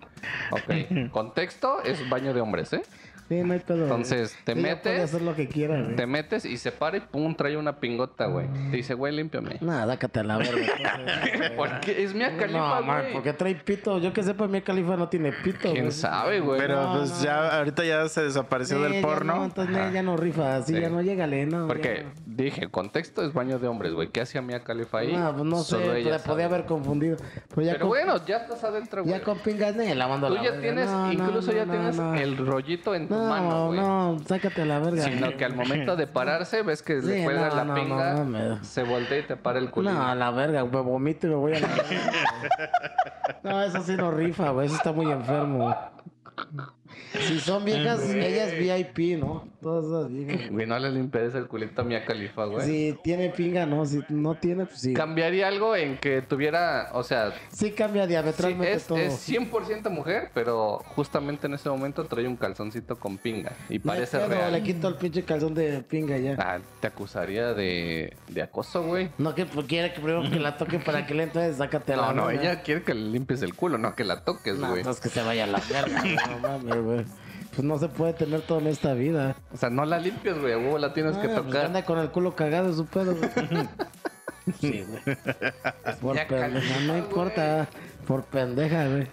Ok, 0.51 1.11
contexto 1.11 1.83
es 1.83 2.07
baño 2.09 2.33
de 2.33 2.39
hombres, 2.41 2.71
¿eh? 2.73 2.81
Sí, 3.27 3.41
no 3.43 3.53
hay 3.53 3.59
pedo. 3.59 3.83
Entonces, 3.83 4.37
te 4.43 4.51
Ella 4.51 4.61
Puede 4.61 4.75
metes, 4.75 4.99
hacer 5.03 5.21
lo 5.23 5.35
que 5.35 5.47
quiera, 5.47 5.81
güey. 5.81 5.95
te 5.95 6.05
metes 6.05 6.45
y 6.45 6.57
se 6.57 6.71
para 6.71 6.97
y 6.97 6.99
pum, 6.99 7.33
trae 7.35 7.57
una 7.57 7.79
pingota, 7.79 8.27
güey. 8.27 8.47
Te 8.69 8.77
dice, 8.77 8.93
güey, 8.93 9.15
límpiame. 9.15 9.57
Nada, 9.61 9.87
dácate 9.87 10.19
a 10.19 10.23
la 10.23 10.37
verga. 10.37 10.53
Porque 11.57 12.03
es 12.03 12.13
Mia 12.13 12.37
Califa, 12.37 12.79
No, 12.79 12.85
man, 12.85 13.01
güey. 13.01 13.13
porque 13.13 13.33
trae 13.33 13.55
pito. 13.55 13.99
Yo 13.99 14.13
que 14.13 14.21
sepa, 14.23 14.47
Mia 14.47 14.63
Califa 14.63 14.95
no 14.95 15.07
tiene 15.09 15.31
pito. 15.31 15.71
¿Quién 15.71 15.85
güey. 15.85 15.91
sabe, 15.91 16.39
güey? 16.39 16.59
Pero 16.59 16.81
No, 16.81 16.97
pues 16.99 17.11
no. 17.17 17.23
ya, 17.23 17.57
ahorita 17.57 17.83
ya 17.83 18.07
se 18.09 18.21
desapareció 18.23 18.77
Sí, 18.77 18.83
del 18.91 19.01
porno. 19.01 19.35
No, 19.37 19.45
entonces 19.45 19.75
ya 19.93 20.03
no 20.03 20.17
rifa, 20.17 20.57
así 20.57 20.73
Sí. 20.75 20.81
ya 20.81 20.89
no, 20.89 21.01
llégale, 21.01 21.45
no. 21.45 21.67
Porque 21.67 22.05
dije, 22.25 22.67
contexto 22.69 23.23
es 23.23 23.33
baño 23.33 23.57
de 23.59 23.67
hombres, 23.67 23.93
güey. 23.93 24.09
¿Qué 24.09 24.21
hacía 24.21 24.41
Mia 24.41 24.63
Califa 24.63 24.99
ahí? 24.99 25.13
No, 25.15 25.31
pues 25.33 25.45
no 25.45 25.57
sé, 25.63 25.69
Solo 25.75 25.93
le 25.93 25.99
ella 26.01 26.19
podía 26.19 26.45
haber 26.45 26.65
confundido. 26.65 27.17
Pero 27.49 27.61
ya 27.63 27.71
Pero 27.73 27.79
con, 27.81 27.89
bueno, 27.89 28.25
ya 28.25 28.37
estás 28.37 28.63
adentro, 28.63 29.03
güey. 29.03 29.17
ya 29.17 29.23
con 29.23 29.39
pingas, 29.39 29.75
la 29.75 30.07
mando 30.07 30.27
Tú 30.27 30.35
la 30.35 30.43
ya 30.43 30.59
tienes, 30.59 30.89
incluso 31.11 31.51
ya 31.51 31.65
tienes 31.65 31.97
el 32.21 32.37
rollito 32.37 32.93
en 32.93 33.07
No, 33.17 33.67
güey. 33.67 33.79
no, 33.79 34.17
sácate 34.27 34.61
a 34.61 34.65
la 34.65 34.79
verga. 34.79 35.03
Sino 35.03 35.35
que 35.37 35.45
al 35.45 35.55
momento 35.55 35.95
de 35.95 36.07
pararse, 36.07 36.61
ves 36.61 36.81
que 36.81 37.01
Sí, 37.01 37.07
le 37.07 37.23
cuelga 37.23 37.49
no, 37.49 37.55
la 37.55 37.63
no, 37.65 37.73
pinga, 37.75 38.13
no, 38.13 38.23
no, 38.23 38.25
me- 38.57 38.63
se 38.63 38.83
voltea 38.83 39.19
y 39.19 39.23
te 39.23 39.35
para 39.37 39.59
el 39.59 39.69
culito. 39.71 39.93
No, 39.93 40.01
a 40.07 40.15
la 40.15 40.31
verga, 40.31 40.63
me 40.65 40.81
vomito 40.81 41.27
y 41.27 41.29
me 41.31 41.35
voy 41.35 41.53
a 41.53 41.59
la 41.59 41.67
verga. 41.67 41.83
No, 43.43 43.61
eso 43.63 43.81
sí 43.83 43.95
no 43.95 44.09
rifa, 44.11 44.49
güey. 44.51 44.65
Eso 44.67 44.75
está 44.75 44.91
muy 44.91 45.11
enfermo. 45.11 45.75
Si 47.27 47.39
son 47.39 47.63
viejas, 47.65 48.01
ella 48.09 48.45
es 48.47 48.59
VIP, 48.59 49.17
¿no? 49.19 49.47
Todas 49.61 49.85
esas 49.85 50.11
viejas. 50.11 50.51
Güey, 50.51 50.67
no 50.67 50.77
le 50.77 50.91
limpies 50.91 51.33
el 51.35 51.47
culito 51.47 51.81
a 51.81 51.83
Mia 51.85 52.03
Califa, 52.05 52.45
güey. 52.45 52.65
Si 52.67 52.97
tiene 53.03 53.29
pinga, 53.29 53.65
no. 53.65 53.85
Si 53.85 54.01
no 54.09 54.35
tiene, 54.35 54.65
pues 54.65 54.79
sí. 54.81 54.93
Cambiaría 54.93 55.47
algo 55.47 55.75
en 55.75 55.97
que 55.97 56.21
tuviera, 56.21 56.89
o 56.93 57.03
sea, 57.03 57.33
Sí 57.51 57.71
cambia 57.71 58.03
sí, 58.03 58.09
diametralmente 58.09 58.73
es, 58.73 58.85
todo. 58.85 58.97
es 58.97 59.27
100% 59.29 59.89
mujer, 59.89 60.29
pero 60.33 60.79
justamente 60.95 61.47
en 61.47 61.53
ese 61.53 61.69
momento 61.69 62.03
trae 62.05 62.27
un 62.27 62.35
calzoncito 62.35 62.97
con 62.97 63.17
pinga 63.17 63.53
y 63.69 63.77
No 63.79 63.85
parece 63.85 64.17
pedo, 64.17 64.27
real. 64.29 64.51
Le 64.51 64.61
quito 64.63 64.87
el 64.87 64.95
pinche 64.95 65.23
calzón 65.23 65.53
de 65.53 65.81
pinga 65.83 66.17
ya. 66.17 66.35
Ah, 66.37 66.59
te 66.79 66.87
acusaría 66.87 67.53
de, 67.53 68.15
de 68.27 68.41
acoso, 68.41 68.83
güey. 68.83 69.09
No 69.17 69.33
que 69.33 69.45
pues, 69.45 69.65
quiere 69.67 69.93
que 69.93 69.99
primero 70.01 70.29
que 70.29 70.39
la 70.39 70.57
toque 70.57 70.79
para 70.79 71.05
que 71.07 71.13
le 71.13 71.23
entonces 71.23 71.57
sácate 71.57 71.93
a 71.93 71.97
la 71.97 72.07
No, 72.07 72.13
no, 72.13 72.29
ella 72.29 72.61
quiere 72.61 72.83
que 72.83 72.93
le 72.93 73.09
limpies 73.09 73.41
el 73.41 73.55
culo, 73.55 73.77
no 73.77 73.95
que 73.95 74.03
la 74.03 74.23
toques, 74.23 74.57
No, 74.57 74.67
güey. 74.67 74.79
entonces 74.81 75.01
que 75.01 75.09
se 75.09 75.23
vaya 75.23 75.45
a 75.45 75.47
la 75.47 75.61
verga. 75.69 76.03
No 76.29 76.39
mames, 76.39 76.83
güey. 76.85 77.05
Pues 77.55 77.63
no 77.63 77.77
se 77.79 77.87
puede 77.87 78.13
tener 78.13 78.41
todo 78.41 78.59
en 78.59 78.67
esta 78.67 78.93
vida. 78.93 79.35
O 79.53 79.57
sea, 79.57 79.69
no 79.69 79.85
la 79.85 79.97
limpies, 79.99 80.39
güey, 80.39 80.53
a 80.53 80.57
huevo 80.57 80.77
la 80.77 80.93
tienes 80.93 81.15
que 81.17 81.27
Ah, 81.27 81.31
pues 81.35 81.45
tocar. 81.45 81.65
anda 81.67 81.85
con 81.85 81.99
el 81.99 82.09
culo 82.11 82.35
cagado 82.35 82.73
su 82.73 82.85
pedo, 82.85 83.15
güey. 83.15 83.29
Sí, 84.61 84.85
güey. 84.87 85.17
Por 86.01 86.15
pendeja, 86.27 86.79
no 86.81 86.87
güey. 86.93 86.99
importa. 86.99 87.67
Por 88.07 88.23
pendeja, 88.25 88.87
güey. 88.87 89.07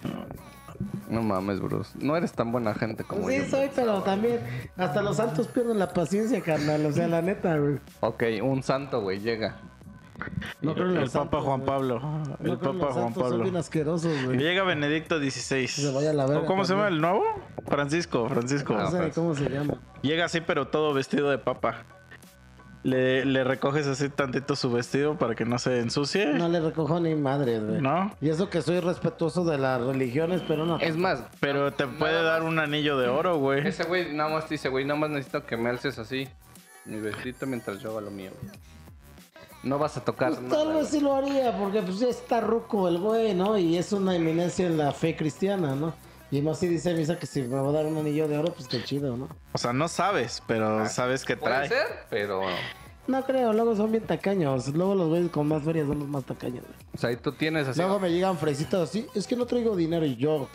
No 1.09 1.21
mames, 1.23 1.59
Bruce. 1.59 1.91
No 1.99 2.15
eres 2.15 2.33
tan 2.33 2.51
buena 2.51 2.73
gente 2.75 3.03
como 3.03 3.23
Pues 3.23 3.37
yo. 3.37 3.43
sí, 3.45 3.49
soy, 3.51 3.69
pero 3.75 4.01
también 4.03 4.39
hasta 4.77 5.01
los 5.01 5.17
santos 5.17 5.47
pierden 5.47 5.79
la 5.79 5.91
paciencia, 5.91 6.39
carnal. 6.41 6.85
O 6.85 6.91
sea, 6.91 7.07
la 7.07 7.21
neta, 7.23 7.57
güey. 7.57 7.79
Ok, 8.01 8.23
un 8.43 8.61
santo, 8.61 9.01
güey, 9.01 9.19
llega. 9.21 9.59
No 10.61 10.73
creo 10.73 10.89
en 10.89 10.97
El 10.97 11.03
Papa 11.05 11.09
santos, 11.11 11.43
Juan. 11.43 11.61
Pablo. 11.61 11.99
No 11.99 12.51
El 12.53 12.57
Papa 12.57 12.73
los 12.73 12.93
Juan 12.93 12.93
santos, 13.05 13.23
Son 13.23 13.31
bien 13.31 13.43
Pablo. 13.45 13.59
asquerosos, 13.59 14.25
güey. 14.25 14.37
Llega 14.37 14.63
Benedicto 14.63 15.17
XVI. 15.19 15.67
Se 15.67 15.91
vaya 15.91 16.11
a 16.11 16.13
la 16.13 16.25
verga 16.25 16.41
¿O 16.43 16.45
¿Cómo 16.45 16.65
se 16.65 16.73
llama 16.73 16.87
el 16.87 17.01
nuevo? 17.01 17.23
Francisco, 17.67 18.27
Francisco. 18.29 18.73
No 18.73 18.91
sé 18.91 18.99
ni 19.05 19.11
cómo 19.11 19.35
se 19.35 19.49
llama. 19.49 19.75
Llega 20.01 20.25
así, 20.25 20.41
pero 20.41 20.67
todo 20.67 20.93
vestido 20.93 21.29
de 21.29 21.37
papa. 21.37 21.83
Le, 22.83 23.23
le 23.23 23.45
recoges 23.45 23.87
así 23.87 24.09
tantito 24.09 24.57
su 24.57 24.69
vestido 24.69 25.17
para 25.17 25.35
que 25.35 25.45
no 25.45 25.57
se 25.57 25.79
ensucie. 25.79 26.33
No 26.33 26.49
le 26.49 26.59
recojo 26.59 26.99
ni 26.99 27.15
madres, 27.15 27.65
güey. 27.65 27.81
¿No? 27.81 28.13
Y 28.19 28.27
eso 28.29 28.49
que 28.49 28.61
soy 28.61 28.81
respetuoso 28.81 29.45
de 29.45 29.57
las 29.57 29.79
religiones, 29.81 30.41
pero 30.45 30.65
no. 30.65 30.77
Es 30.79 30.97
más, 30.97 31.23
Pero 31.39 31.71
te 31.71 31.87
puede 31.87 32.21
dar 32.23 32.43
un 32.43 32.59
anillo 32.59 32.97
de 32.97 33.07
oro, 33.07 33.37
güey. 33.37 33.65
ese 33.65 33.85
güey 33.85 34.13
nada 34.13 34.29
más 34.29 34.47
te 34.47 34.55
dice, 34.55 34.67
güey, 34.67 34.83
nada 34.83 34.99
más 34.99 35.11
necesito 35.11 35.45
que 35.45 35.55
me 35.55 35.69
alces 35.69 35.97
así. 35.97 36.27
Mi 36.85 36.99
vestito 36.99 37.45
mientras 37.47 37.79
yo 37.79 37.91
hago 37.91 38.01
lo 38.01 38.11
mío. 38.11 38.31
No 39.63 39.79
vas 39.79 39.95
a 39.95 40.03
tocar 40.03 40.29
Pues 40.29 40.41
nada, 40.41 40.63
tal 40.63 40.73
vez 40.73 40.89
sí 40.89 40.99
lo 40.99 41.15
haría, 41.15 41.57
porque 41.57 41.81
pues 41.81 41.99
ya 41.99 42.09
está 42.09 42.41
ruco 42.41 42.87
el 42.87 42.99
güey, 42.99 43.33
¿no? 43.33 43.57
Y 43.57 43.77
es 43.77 43.93
una 43.93 44.15
eminencia 44.15 44.67
en 44.67 44.77
la 44.77 44.91
fe 44.91 45.15
cristiana, 45.15 45.73
¿no? 45.75 45.93
Y 46.31 46.41
más 46.41 46.59
si 46.59 46.67
dice 46.67 46.93
misa 46.95 47.17
que 47.17 47.27
si 47.27 47.43
me 47.43 47.59
va 47.61 47.69
a 47.69 47.71
dar 47.71 47.85
un 47.85 47.95
anillo 47.97 48.27
de 48.27 48.37
oro, 48.37 48.51
pues 48.53 48.67
qué 48.67 48.83
chido, 48.83 49.15
¿no? 49.15 49.29
O 49.53 49.57
sea, 49.57 49.71
no 49.71 49.87
sabes, 49.87 50.41
pero 50.47 50.87
sabes 50.89 51.23
que 51.23 51.37
Puede 51.37 51.53
trae. 51.53 51.69
ser, 51.69 51.87
pero... 52.09 52.41
No 53.05 53.23
creo, 53.23 53.53
luego 53.53 53.75
son 53.75 53.91
bien 53.91 54.03
tacaños. 54.05 54.69
Luego 54.69 54.95
los 54.95 55.09
güeyes 55.09 55.29
con 55.29 55.47
más 55.47 55.61
ferias 55.63 55.87
son 55.87 55.99
los 55.99 56.07
más 56.07 56.23
tacaños, 56.23 56.63
güey. 56.65 56.75
O 56.95 56.97
sea, 56.97 57.09
ahí 57.09 57.17
tú 57.17 57.33
tienes 57.33 57.67
así... 57.67 57.79
Luego 57.79 57.99
me 57.99 58.09
llegan 58.09 58.37
fresitas 58.37 58.81
así, 58.81 59.07
es 59.13 59.27
que 59.27 59.35
no 59.35 59.45
traigo 59.45 59.75
dinero 59.75 60.05
y 60.05 60.15
yo. 60.15 60.47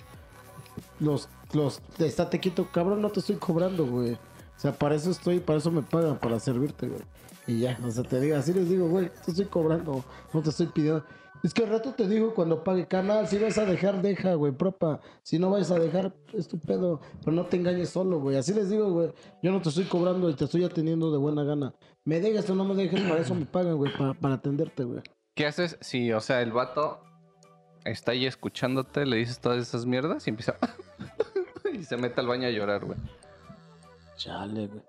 Los, 0.99 1.29
los, 1.53 1.81
estate 1.99 2.41
quieto, 2.41 2.67
cabrón, 2.73 3.01
no 3.01 3.11
te 3.11 3.21
estoy 3.21 3.37
cobrando, 3.37 3.87
güey. 3.87 4.15
O 4.15 4.61
sea, 4.61 4.73
para 4.73 4.97
eso 4.97 5.11
estoy, 5.11 5.39
para 5.39 5.61
eso 5.61 5.71
me 5.71 5.83
pagan, 5.83 6.19
para 6.19 6.41
servirte, 6.41 6.89
güey. 6.89 7.03
Y 7.49 7.61
ya, 7.61 7.79
o 7.83 7.91
sea, 7.91 8.05
te 8.05 8.21
digo, 8.21 8.37
así 8.37 8.53
les 8.53 8.69
digo, 8.69 8.89
güey, 8.89 9.09
te 9.25 9.31
estoy 9.31 9.47
cobrando, 9.47 10.05
no 10.35 10.43
te 10.43 10.51
estoy 10.51 10.67
pidiendo. 10.67 11.03
Es 11.43 11.55
que 11.55 11.63
al 11.63 11.71
rato 11.71 11.95
te 11.95 12.07
digo 12.07 12.35
cuando 12.35 12.63
pague 12.63 12.87
canal, 12.87 13.27
si 13.27 13.39
vas 13.39 13.57
a 13.57 13.65
dejar, 13.65 14.03
deja, 14.03 14.35
güey, 14.35 14.53
propa. 14.53 15.01
Si 15.23 15.39
no 15.39 15.51
vas 15.51 15.71
a 15.71 15.79
dejar, 15.79 16.13
es 16.35 16.47
tu 16.47 16.59
pedo. 16.59 17.01
Pero 17.21 17.33
no 17.33 17.47
te 17.47 17.57
engañes 17.57 17.89
solo, 17.89 18.21
güey. 18.21 18.37
Así 18.37 18.53
les 18.53 18.69
digo, 18.69 18.91
güey. 18.91 19.13
Yo 19.43 19.51
no 19.51 19.63
te 19.63 19.71
estoy 19.71 19.85
cobrando 19.85 20.29
y 20.29 20.35
te 20.35 20.45
estoy 20.45 20.65
atendiendo 20.65 21.11
de 21.11 21.17
buena 21.17 21.43
gana. 21.45 21.73
Me 22.05 22.21
dejas 22.21 22.51
o 22.51 22.55
no 22.55 22.65
me 22.65 22.75
dejes, 22.75 23.01
para 23.03 23.21
eso 23.21 23.35
me 23.35 23.47
pagan, 23.47 23.77
güey, 23.77 23.97
para, 23.97 24.13
para 24.13 24.35
atenderte, 24.35 24.85
güey. 24.85 25.01
¿Qué 25.35 25.47
haces 25.47 25.79
si, 25.81 26.13
o 26.13 26.21
sea, 26.21 26.43
el 26.43 26.53
vato 26.53 27.01
está 27.85 28.13
ahí 28.13 28.27
escuchándote, 28.27 29.07
le 29.07 29.17
dices 29.17 29.41
todas 29.41 29.59
esas 29.59 29.87
mierdas 29.87 30.27
y 30.27 30.31
empieza... 30.31 30.57
y 31.73 31.85
se 31.85 31.97
mete 31.97 32.21
al 32.21 32.27
baño 32.27 32.49
a 32.49 32.51
llorar, 32.51 32.85
güey? 32.85 32.99
Chale, 34.17 34.67
güey. 34.67 34.83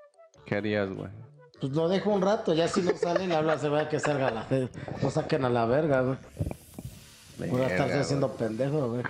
¿Qué 0.45 0.55
harías, 0.55 0.91
güey? 0.91 1.28
Pues 1.59 1.73
lo 1.73 1.89
dejo 1.89 2.11
un 2.11 2.21
rato, 2.21 2.53
ya 2.53 2.67
si 2.67 2.81
no 2.81 2.91
sale, 2.95 3.27
le 3.27 3.35
habla, 3.35 3.57
se 3.57 3.67
va 3.69 3.81
a 3.81 3.89
que 3.89 3.99
salga 3.99 4.31
la 4.31 4.43
fe. 4.43 4.69
Lo 5.01 5.09
saquen 5.11 5.43
a 5.45 5.49
la 5.49 5.65
verga, 5.65 6.01
güey. 6.01 6.17
Por 7.49 7.61
estarse 7.61 7.83
Verga, 7.85 8.01
haciendo 8.01 8.31
pendejo, 8.33 8.89
güey. 8.89 9.03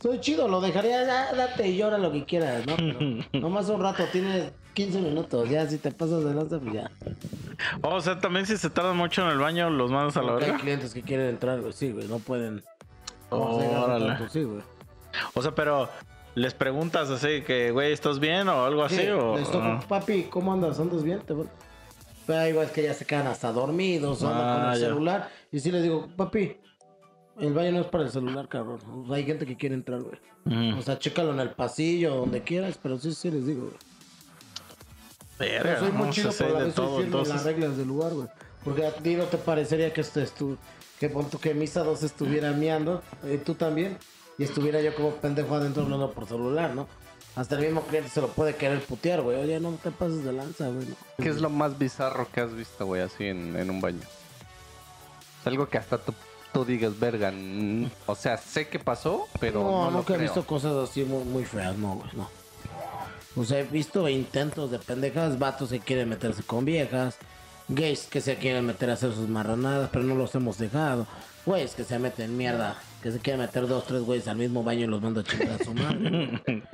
Soy 0.00 0.20
chido, 0.20 0.46
lo 0.46 0.60
dejaría, 0.60 1.04
ya, 1.06 1.32
date 1.34 1.68
y 1.68 1.76
llora 1.76 1.96
lo 1.98 2.12
que 2.12 2.24
quieras, 2.24 2.66
¿no? 2.66 2.76
Pero 2.76 3.00
nomás 3.48 3.68
un 3.68 3.80
rato, 3.80 4.04
tienes 4.12 4.52
15 4.74 5.00
minutos, 5.00 5.48
ya 5.48 5.66
si 5.66 5.78
te 5.78 5.90
pasas 5.90 6.22
de 6.24 6.34
lanza, 6.34 6.58
pues 6.58 6.74
ya. 6.74 6.90
O 7.82 8.00
sea, 8.00 8.18
también 8.20 8.44
si 8.46 8.56
se 8.58 8.68
tardan 8.68 8.96
mucho 8.96 9.22
en 9.22 9.28
el 9.30 9.38
baño, 9.38 9.70
los 9.70 9.90
mandas 9.90 10.16
a 10.18 10.22
la 10.22 10.32
Porque 10.32 10.44
hay 10.44 10.50
verga. 10.50 10.62
clientes 10.62 10.92
que 10.94 11.02
quieren 11.02 11.26
entrar, 11.28 11.60
güey, 11.60 11.72
sí, 11.72 11.92
güey, 11.92 12.06
no 12.08 12.18
pueden. 12.18 12.62
Órale. 13.30 14.06
tanto, 14.06 14.28
sí, 14.28 14.42
güey. 14.44 14.60
O 15.34 15.40
sea, 15.42 15.54
pero 15.54 15.88
les 16.36 16.54
preguntas 16.54 17.10
así 17.10 17.42
que, 17.42 17.72
güey, 17.72 17.92
¿estás 17.92 18.20
bien? 18.20 18.48
o 18.48 18.64
algo 18.64 18.84
así. 18.84 18.98
Sí, 18.98 19.08
o, 19.08 19.36
les 19.36 19.50
toco, 19.50 19.80
papi, 19.88 20.24
¿cómo 20.24 20.52
andas? 20.52 20.78
¿Andas 20.78 21.02
bien? 21.02 21.20
Te 21.20 21.34
Pero 22.26 22.46
igual 22.48 22.66
es 22.66 22.72
que 22.72 22.82
ya 22.84 22.94
se 22.94 23.04
quedan 23.04 23.26
hasta 23.26 23.50
dormidos, 23.52 24.22
o 24.22 24.28
andan 24.28 24.54
con 24.58 24.68
Ah, 24.68 24.74
el 24.74 24.80
ya. 24.80 24.86
celular. 24.86 25.28
Y 25.50 25.58
sí 25.60 25.72
les 25.72 25.82
digo, 25.82 26.06
papi, 26.16 26.58
el 27.40 27.52
baño 27.54 27.72
no 27.72 27.80
es 27.80 27.86
para 27.86 28.04
el 28.04 28.10
celular, 28.10 28.48
cabrón. 28.48 28.78
O 29.02 29.06
sea, 29.06 29.16
hay 29.16 29.24
gente 29.24 29.44
que 29.46 29.56
quiere 29.56 29.74
entrar, 29.74 30.00
güey. 30.02 30.18
O 30.78 30.82
sea, 30.82 30.98
chécalo 30.98 31.32
en 31.32 31.40
el 31.40 31.50
pasillo, 31.50 32.14
donde 32.16 32.42
quieras, 32.42 32.78
pero 32.80 32.98
sí, 32.98 33.12
sí 33.12 33.30
les 33.30 33.46
digo, 33.46 33.62
güey. 33.64 33.76
Verga, 35.38 35.80
soy 35.80 35.90
muy 35.92 36.10
chido, 36.10 36.30
pero 36.38 36.56
a 36.58 36.70
soy 36.70 37.06
todo, 37.06 37.24
las 37.24 37.44
reglas 37.44 37.76
del 37.76 37.88
lugar, 37.88 38.14
güey. 38.14 38.28
Porque 38.64 38.86
a 38.86 38.92
ti 38.92 39.16
no 39.16 39.24
te 39.24 39.36
parecería 39.38 39.92
que 39.92 40.00
este 40.02 40.22
estu 40.22 40.56
que 40.98 41.08
pon 41.10 41.28
tú 41.28 41.38
que 41.38 41.52
Misa 41.54 41.82
2 41.84 42.02
estuviera 42.04 42.52
miando, 42.52 43.02
y 43.32 43.36
tú 43.38 43.54
también, 43.54 43.98
y 44.38 44.44
estuviera 44.44 44.80
yo 44.80 44.94
como 44.94 45.12
pendejo 45.12 45.54
adentro 45.54 45.82
hablando 45.82 46.12
por 46.12 46.26
celular, 46.26 46.74
¿no? 46.74 46.86
Hasta 47.34 47.56
el 47.56 47.66
mismo 47.66 47.82
cliente 47.82 48.08
se 48.10 48.20
lo 48.22 48.28
puede 48.28 48.54
querer 48.56 48.80
putear, 48.80 49.20
güey. 49.20 49.36
Oye, 49.38 49.60
no 49.60 49.72
te 49.82 49.90
pases 49.90 50.24
de 50.24 50.32
lanza, 50.32 50.68
güey. 50.68 50.86
¿Qué 51.18 51.28
es 51.28 51.40
lo 51.40 51.50
más 51.50 51.76
bizarro 51.78 52.26
que 52.32 52.40
has 52.40 52.54
visto, 52.54 52.86
güey, 52.86 53.02
así 53.02 53.24
en, 53.26 53.54
en 53.56 53.68
un 53.68 53.80
baño? 53.80 54.00
Algo 55.44 55.68
que 55.68 55.78
hasta 55.78 55.98
tú, 55.98 56.14
tú 56.52 56.64
digas, 56.64 56.98
verga. 56.98 57.30
mm, 57.30 57.90
O 58.06 58.14
sea, 58.14 58.36
sé 58.38 58.68
que 58.68 58.78
pasó, 58.78 59.28
pero 59.38 59.62
no, 59.62 59.70
no, 59.70 59.84
lo 59.84 59.96
nunca 59.98 60.14
he 60.14 60.18
visto 60.18 60.44
cosas 60.46 60.88
así 60.88 61.04
muy, 61.04 61.24
muy 61.24 61.44
feas, 61.44 61.76
no, 61.76 61.96
güey, 61.96 62.10
no. 62.14 62.28
O 63.36 63.44
sea, 63.44 63.60
he 63.60 63.64
visto 63.64 64.08
intentos 64.08 64.70
de 64.70 64.78
pendejas, 64.78 65.38
vatos 65.38 65.68
que 65.68 65.80
quieren 65.80 66.08
meterse 66.08 66.42
con 66.42 66.64
viejas, 66.64 67.16
gays 67.68 68.04
que 68.06 68.22
se 68.22 68.36
quieren 68.36 68.64
meter 68.64 68.88
a 68.88 68.94
hacer 68.94 69.12
sus 69.12 69.28
marranadas, 69.28 69.90
pero 69.92 70.04
no 70.04 70.14
los 70.14 70.34
hemos 70.34 70.56
dejado. 70.56 71.06
Güeyes 71.44 71.74
que 71.74 71.84
se 71.84 71.98
meten 71.98 72.36
mierda, 72.36 72.76
que 73.06 73.12
se 73.12 73.20
quieren 73.20 73.40
meter 73.40 73.68
dos, 73.68 73.84
tres 73.86 74.02
güeyes 74.02 74.26
al 74.26 74.36
mismo 74.36 74.64
baño 74.64 74.80
y 74.80 74.86
los 74.88 75.00
manda 75.00 75.20
a 75.20 75.24
chingar 75.24 75.60
a 75.60 75.64
su 75.64 75.72
madre. 75.72 76.42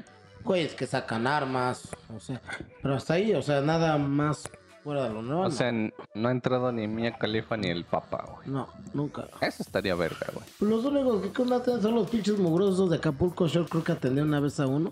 Güeyes 0.43 0.73
que 0.75 0.87
sacan 0.87 1.27
armas, 1.27 1.91
o 2.09 2.19
sea, 2.19 2.41
pero 2.81 2.95
hasta 2.95 3.15
ahí, 3.15 3.35
o 3.35 3.43
sea, 3.43 3.61
nada 3.61 3.99
más 3.99 4.49
fuera 4.83 5.05
de 5.05 5.11
lo 5.11 5.21
normal. 5.21 5.49
O 5.49 5.51
sea, 5.51 5.71
no 5.71 6.29
ha 6.29 6.31
entrado 6.31 6.73
ni 6.73 6.89
Mia 6.89 7.13
Califa 7.19 7.59
ni 7.59 7.69
el 7.69 7.85
Papa, 7.85 8.25
güey. 8.35 8.49
no, 8.49 8.67
nunca. 8.95 9.29
Eso 9.43 9.63
estaría 9.63 9.95
verga, 9.95 10.27
güey. 10.33 10.47
Los 10.61 10.87
únicos 10.87 11.21
que 11.23 11.33
contratan 11.35 11.83
son 11.83 11.97
los 11.97 12.09
pinches 12.09 12.39
mugrosos 12.39 12.89
de 12.89 12.97
Acapulco 12.97 13.47
Shore. 13.47 13.69
Creo 13.69 13.85
que 13.85 13.93
atendí 13.93 14.23
una 14.23 14.41
vez 14.41 14.59
a 14.59 14.67
uno. 14.67 14.91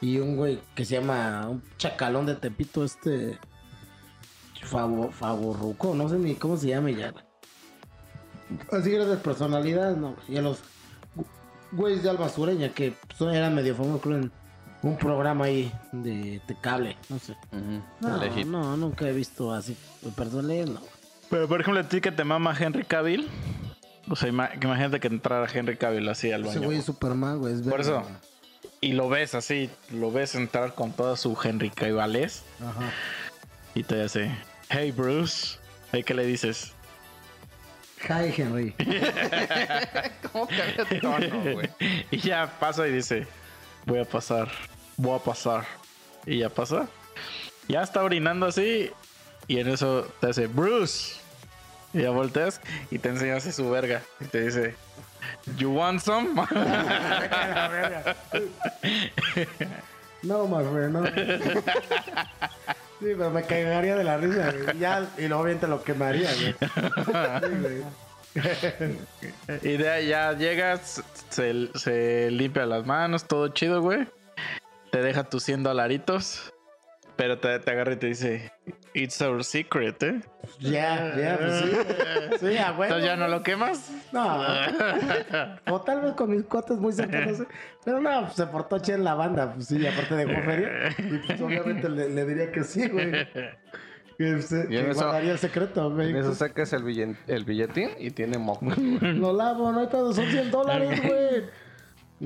Y 0.00 0.16
un 0.18 0.34
güey 0.34 0.60
que 0.74 0.86
se 0.86 0.94
llama 0.94 1.46
un 1.46 1.62
chacalón 1.76 2.24
de 2.24 2.36
Tepito, 2.36 2.84
este. 2.84 3.38
Favo, 4.62 5.10
Favorruco, 5.10 5.94
no 5.94 6.08
sé 6.08 6.18
ni 6.18 6.34
cómo 6.36 6.56
se 6.56 6.68
llama 6.68 6.90
ya. 6.90 7.10
güey. 7.10 7.27
Así 8.72 8.94
era 8.94 9.04
de 9.04 9.16
personalidad, 9.16 9.96
no. 9.96 10.16
Y 10.28 10.36
a 10.36 10.42
los 10.42 10.58
güeyes 11.72 12.02
de 12.02 12.10
Alba 12.10 12.28
Sureña 12.28 12.70
que 12.70 12.94
pues, 13.18 13.34
eran 13.34 13.54
medio 13.54 13.74
famosos, 13.74 14.00
creo, 14.00 14.16
en 14.16 14.32
un 14.82 14.96
programa 14.96 15.46
ahí 15.46 15.72
de, 15.92 16.40
de 16.46 16.56
cable, 16.60 16.96
no 17.08 17.18
sé. 17.18 17.36
No, 18.46 18.76
nunca 18.76 19.06
he 19.08 19.12
visto 19.12 19.52
así. 19.52 19.76
personalidad, 20.16 20.66
no. 20.66 20.80
Pero 21.30 21.46
por 21.48 21.60
ejemplo, 21.60 21.80
a 21.80 21.88
ti 21.88 22.00
que 22.00 22.12
te 22.12 22.24
mama 22.24 22.56
Henry 22.58 22.84
Cavill. 22.84 23.28
O 24.10 24.16
sea, 24.16 24.30
ima- 24.30 24.50
que 24.58 24.66
imagínate 24.66 25.00
que 25.00 25.08
entrara 25.08 25.46
Henry 25.52 25.76
Cavill 25.76 26.08
así 26.08 26.32
al 26.32 26.46
Ese 26.46 26.54
baño. 26.54 26.68
güey 26.68 26.78
es 26.78 26.84
Superman, 26.86 27.38
güey. 27.40 27.52
es 27.54 27.60
Por 27.62 27.80
eso. 27.82 28.02
Y 28.80 28.92
lo 28.92 29.08
ves 29.10 29.34
así, 29.34 29.68
lo 29.92 30.10
ves 30.10 30.34
entrar 30.34 30.74
con 30.74 30.92
toda 30.92 31.16
su 31.16 31.36
Henry 31.42 31.68
Cavillés. 31.68 32.44
Ajá. 32.60 32.90
Y 33.74 33.82
te 33.82 34.02
dice, 34.02 34.34
hey 34.70 34.92
Bruce. 34.92 35.58
¿Y 35.92 36.02
qué 36.04 36.14
le 36.14 36.24
dices? 36.24 36.72
Hi, 38.06 38.32
Henry. 38.36 38.74
¿Cómo 40.32 40.46
cambia 40.46 41.00
tono, 41.00 41.52
güey? 41.52 41.68
y 42.10 42.18
ya 42.18 42.50
pasa 42.60 42.86
y 42.86 42.92
dice, 42.92 43.26
voy 43.86 44.00
a 44.00 44.04
pasar, 44.04 44.48
voy 44.96 45.16
a 45.16 45.18
pasar. 45.18 45.64
Y 46.26 46.38
ya 46.38 46.48
pasa. 46.48 46.88
Ya 47.68 47.82
está 47.82 48.02
orinando 48.02 48.46
así. 48.46 48.90
Y 49.46 49.58
en 49.58 49.68
eso 49.68 50.06
te 50.20 50.28
dice, 50.28 50.46
Bruce. 50.46 51.16
Y 51.92 52.02
ya 52.02 52.10
volteas 52.10 52.60
y 52.90 52.98
te 52.98 53.08
enseñas 53.08 53.38
así 53.38 53.52
su 53.52 53.70
verga. 53.70 54.02
Y 54.20 54.26
te 54.26 54.42
dice, 54.42 54.74
You 55.56 55.70
want 55.70 56.00
some? 56.00 56.34
No, 60.20 60.48
my 60.48 60.64
friend, 60.64 60.94
no. 60.94 61.04
Sí, 63.00 63.06
pero 63.16 63.30
me 63.30 63.42
cagaría 63.42 63.96
de 63.96 64.04
la 64.04 64.16
risa, 64.16 64.52
y 65.16 65.28
luego 65.28 65.42
obviamente 65.42 65.68
lo 65.68 65.82
quemaría, 65.82 66.30
güey. 66.34 66.54
Y 69.62 69.76
de 69.76 69.88
ahí 69.90 70.08
ya 70.08 70.32
llegas, 70.32 71.02
se, 71.28 71.70
se 71.74 72.30
limpia 72.30 72.66
las 72.66 72.86
manos, 72.86 73.24
todo 73.26 73.48
chido, 73.48 73.80
güey. 73.82 74.06
Te 74.92 75.02
deja 75.02 75.24
tus 75.24 75.42
100 75.44 75.62
dolaritos. 75.64 76.52
Pero 77.18 77.38
te, 77.38 77.58
te 77.58 77.70
agarra 77.72 77.92
y 77.92 77.96
te 77.96 78.06
dice, 78.06 78.50
It's 78.94 79.20
our 79.20 79.42
secret, 79.44 80.00
¿eh? 80.04 80.20
Ya, 80.60 81.14
ya, 81.16 81.36
pues 81.36 81.58
sí. 81.60 81.70
Sí, 82.52 82.56
a 82.56 82.70
huevo. 82.70 82.84
Entonces 82.84 83.04
ya 83.04 83.16
no 83.16 83.28
lo 83.28 83.42
quemas. 83.42 83.90
No. 84.12 84.38
O 85.70 85.80
tal 85.82 86.00
vez 86.00 86.12
con 86.12 86.30
mis 86.30 86.44
cuates 86.44 86.78
muy 86.78 86.92
cercanos. 86.92 87.40
¿eh? 87.40 87.46
Pero 87.84 88.00
no, 88.00 88.22
pues 88.22 88.34
se 88.34 88.46
portó 88.46 88.78
chido 88.78 88.98
en 88.98 89.04
la 89.04 89.14
banda. 89.14 89.52
Pues 89.52 89.66
sí, 89.66 89.84
aparte 89.86 90.14
de 90.14 90.26
feria. 90.42 90.88
Y 90.96 91.18
pues 91.26 91.40
obviamente 91.40 91.88
le, 91.88 92.08
le 92.08 92.24
diría 92.24 92.50
que 92.52 92.64
sí, 92.64 92.88
güey. 92.88 93.12
Que, 94.18 94.42
se, 94.42 94.66
Y 94.68 94.76
en 94.76 94.86
que 94.86 94.90
eso- 94.90 95.02
guardaría 95.04 95.30
el 95.30 95.38
secreto, 95.38 95.92
güey. 95.92 96.10
En 96.10 96.16
eso 96.16 96.34
sacas 96.34 96.72
el, 96.72 96.82
billen- 96.82 97.16
el 97.28 97.44
billetín 97.44 97.90
y 98.00 98.10
tiene 98.10 98.36
moco. 98.36 98.66
Lo 99.00 99.32
lavo, 99.32 99.70
no 99.70 99.78
hay 99.80 99.86
pedo, 99.86 100.12
son 100.12 100.26
100 100.26 100.50
dólares, 100.50 101.00
güey. 101.06 101.44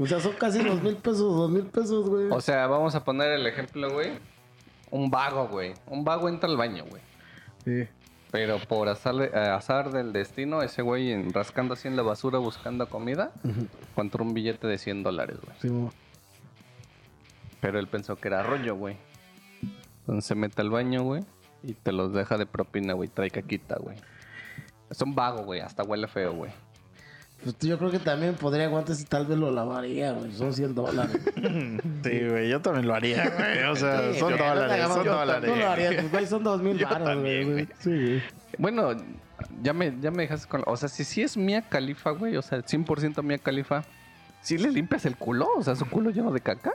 O 0.03 0.07
sea, 0.07 0.19
son 0.21 0.33
casi 0.33 0.65
dos 0.65 0.83
mil 0.83 0.97
pesos, 0.97 1.19
dos 1.37 1.51
mil 1.51 1.65
pesos, 1.65 2.09
güey. 2.09 2.29
O 2.31 2.41
sea, 2.41 2.67
vamos 2.67 2.95
a 2.95 3.05
poner 3.05 3.33
el 3.33 3.47
ejemplo, 3.47 3.91
güey. 3.93 4.13
Un 4.93 5.11
vago, 5.11 5.49
güey. 5.49 5.73
Un 5.87 6.05
vago 6.05 6.29
entra 6.29 6.49
al 6.49 6.57
baño, 6.59 6.85
güey. 6.89 7.03
Sí. 7.65 7.89
Pero 8.31 8.59
por 8.59 8.89
azar, 8.89 9.15
eh, 9.23 9.31
azar 9.35 9.91
del 9.91 10.13
destino, 10.13 10.63
ese 10.63 10.83
güey 10.83 11.31
rascando 11.31 11.75
así 11.75 11.89
en 11.89 11.97
la 11.97 12.03
basura 12.03 12.39
buscando 12.39 12.89
comida, 12.89 13.33
encontró 13.91 14.23
un 14.23 14.35
billete 14.35 14.67
de 14.67 14.77
100 14.79 15.03
dólares, 15.03 15.39
güey. 15.43 15.57
Sí, 15.61 15.71
mo. 15.71 15.91
Pero 17.61 17.79
él 17.79 17.89
pensó 17.89 18.17
que 18.17 18.29
era 18.29 18.43
rollo, 18.43 18.77
güey. 18.77 18.97
Entonces 20.01 20.27
se 20.27 20.35
mete 20.35 20.61
al 20.61 20.71
baño, 20.71 21.03
güey, 21.03 21.25
y 21.63 21.73
te 21.73 21.93
los 21.93 22.13
deja 22.13 22.37
de 22.37 22.45
propina, 22.45 22.93
güey. 22.93 23.09
Trae 23.09 23.31
caquita, 23.31 23.77
güey. 23.77 23.97
Es 24.91 25.01
un 25.01 25.15
vago, 25.15 25.45
güey. 25.45 25.61
Hasta 25.61 25.83
huele 25.85 26.07
feo, 26.07 26.35
güey. 26.35 26.53
Pues 27.43 27.59
yo 27.59 27.77
creo 27.77 27.91
que 27.91 27.99
también 27.99 28.35
podría 28.35 28.67
aguantar 28.67 28.95
si 28.95 29.05
tal 29.05 29.27
vez 29.27 29.37
lo 29.37 29.51
lavaría, 29.51 30.13
güey. 30.13 30.33
Son 30.33 30.53
100 30.53 30.75
dólares. 30.75 31.19
Sí, 32.05 32.29
güey, 32.29 32.49
yo 32.49 32.61
también 32.61 32.87
lo 32.87 32.95
haría, 32.95 33.31
güey. 33.31 33.63
O 33.65 33.77
sea, 33.77 34.13
Sí, 34.13 34.19
son 34.19 34.33
güey, 34.37 34.49
dólares, 34.49 34.87
son 34.89 35.05
yo 35.05 35.15
dólares. 35.15 35.51
Tú 35.53 35.57
lo 35.57 35.69
harías, 35.69 35.95
pues, 35.95 36.11
güey, 36.11 36.27
son 36.27 36.45
dos 36.45 36.63
mil 36.63 36.77
Yo 36.79 36.89
baros, 36.89 37.09
también, 37.09 37.53
güey. 37.53 37.69
Sí. 37.81 38.21
Bueno, 38.59 38.91
ya 39.63 39.73
me, 39.73 39.95
ya 40.01 40.11
me 40.11 40.23
dejaste 40.23 40.49
con... 40.49 40.63
O 40.67 40.77
sea, 40.77 40.89
si 40.89 41.05
sí 41.05 41.23
es 41.23 41.37
Mía 41.37 41.63
Califa, 41.63 42.11
güey. 42.11 42.37
O 42.37 42.43
sea, 42.43 42.59
100% 42.59 43.23
Mía 43.23 43.39
Califa. 43.39 43.85
¿Sí 44.41 44.59
le 44.59 44.71
limpias 44.71 45.07
el 45.07 45.17
culo? 45.17 45.49
O 45.57 45.63
sea, 45.63 45.77
su 45.77 45.89
culo 45.89 46.11
lleno 46.11 46.33
de 46.33 46.41
caca. 46.41 46.73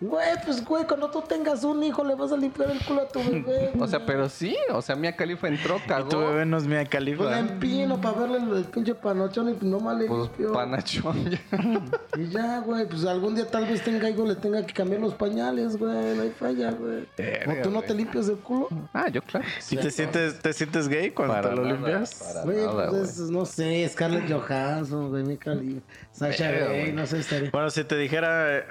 Güey, 0.00 0.28
pues, 0.46 0.64
güey, 0.64 0.86
cuando 0.86 1.10
tú 1.10 1.20
tengas 1.20 1.62
un 1.62 1.82
hijo 1.82 2.02
le 2.02 2.14
vas 2.14 2.32
a 2.32 2.36
limpiar 2.38 2.70
el 2.70 2.82
culo 2.84 3.02
a 3.02 3.08
tu 3.08 3.18
bebé. 3.18 3.70
O 3.78 3.86
sea, 3.86 4.06
pero 4.06 4.28
sí, 4.30 4.56
o 4.72 4.80
sea, 4.80 4.96
Mia 4.96 5.14
Khalifa 5.14 5.46
entró, 5.48 5.76
Y 5.76 5.80
tu 5.82 5.86
cagó. 5.88 6.18
bebé 6.20 6.46
no 6.46 6.56
es 6.56 6.64
Mia 6.66 6.78
Pues 6.78 6.84
le 6.84 6.90
Khalifa. 7.16 7.38
empino 7.38 8.00
para 8.00 8.18
verle 8.20 8.38
el, 8.38 8.56
el 8.56 8.64
pinche 8.64 8.94
panochón 8.94 9.50
y 9.50 9.52
pues 9.52 9.64
nomás 9.64 9.98
le 9.98 10.06
Pues 10.06 10.20
limpio. 10.22 10.52
panachón. 10.52 11.30
ya. 11.30 11.38
Y 12.16 12.28
ya, 12.28 12.60
güey, 12.60 12.88
pues 12.88 13.04
algún 13.04 13.34
día 13.34 13.46
tal 13.46 13.66
vez 13.66 13.82
tenga 13.82 14.08
hijo 14.08 14.24
le 14.26 14.36
tenga 14.36 14.64
que 14.66 14.72
cambiar 14.72 15.00
los 15.02 15.14
pañales, 15.14 15.76
güey. 15.76 16.16
No 16.16 16.22
hay 16.22 16.30
falla, 16.30 16.70
güey. 16.72 17.02
¿O 17.46 17.62
tú 17.62 17.70
no 17.70 17.82
te 17.82 17.92
limpias 17.94 18.28
el 18.28 18.36
culo? 18.38 18.68
Ah, 18.94 19.08
yo 19.08 19.20
claro. 19.22 19.44
¿Y 19.70 19.76
te 19.76 19.90
sientes, 19.90 20.38
te 20.40 20.52
sientes 20.54 20.88
gay 20.88 21.10
cuando 21.10 21.34
Para 21.34 21.50
te 21.50 21.56
lo 21.56 21.62
nada, 21.62 21.74
limpias? 21.76 22.14
para 22.14 22.42
Güey, 22.44 22.56
nada, 22.56 22.88
pues 22.88 22.90
güey. 22.90 23.02
es, 23.26 23.30
no 23.30 23.44
sé, 23.44 23.88
Scarlett 23.90 24.30
Johansson, 24.32 25.10
güey, 25.10 25.24
Mika 25.24 25.54
Lee, 25.54 25.80
Sasha 26.12 26.50
Grey, 26.50 26.92
no 26.92 27.06
sé, 27.06 27.18
estaría. 27.20 27.50
Bueno, 27.50 27.68
si 27.70 27.84
te 27.84 27.96
dijera, 27.96 28.58
eh, 28.58 28.64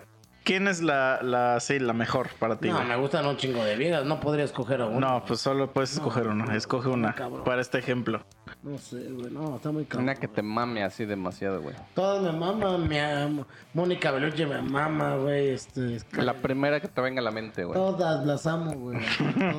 ¿quién 0.43 0.67
es 0.67 0.81
la, 0.81 1.19
la, 1.21 1.59
sí, 1.59 1.79
la 1.79 1.93
mejor 1.93 2.29
para 2.39 2.57
ti? 2.57 2.69
No, 2.69 2.75
güey? 2.75 2.87
me 2.87 2.95
gustan 2.97 3.25
un 3.25 3.37
chingo 3.37 3.63
de 3.63 3.75
viejas, 3.75 4.05
no 4.05 4.19
podría 4.19 4.45
escoger 4.45 4.81
a 4.81 4.85
una. 4.87 4.99
No, 5.07 5.25
pues 5.25 5.39
solo 5.41 5.71
puedes 5.71 5.93
escoger 5.93 6.27
una. 6.27 6.55
Escoge 6.55 6.89
una 6.89 7.13
cabrón. 7.15 7.43
para 7.43 7.61
este 7.61 7.77
ejemplo. 7.79 8.23
No 8.63 8.77
sé, 8.77 9.09
güey, 9.11 9.31
no, 9.31 9.55
está 9.55 9.71
muy 9.71 9.85
cabrón. 9.85 10.03
Una 10.03 10.15
que 10.15 10.27
te 10.27 10.41
mame 10.41 10.83
así 10.83 11.05
demasiado, 11.05 11.61
güey. 11.61 11.75
Todas 11.93 12.21
me 12.21 12.37
maman, 12.37 12.87
me 12.87 12.99
amo. 13.01 13.45
Mónica 13.73 14.11
Bellucci 14.11 14.45
me 14.45 14.61
mama, 14.61 15.15
güey, 15.15 15.49
este... 15.49 15.99
Scarlett- 15.99 16.23
La 16.25 16.33
primera 16.33 16.79
que 16.81 16.87
te 16.87 16.99
venga 17.01 17.21
a 17.21 17.23
la 17.23 17.31
mente, 17.31 17.63
güey. 17.63 17.75
Todas 17.79 18.25
las 18.25 18.45
amo, 18.47 18.73
güey. 18.73 18.99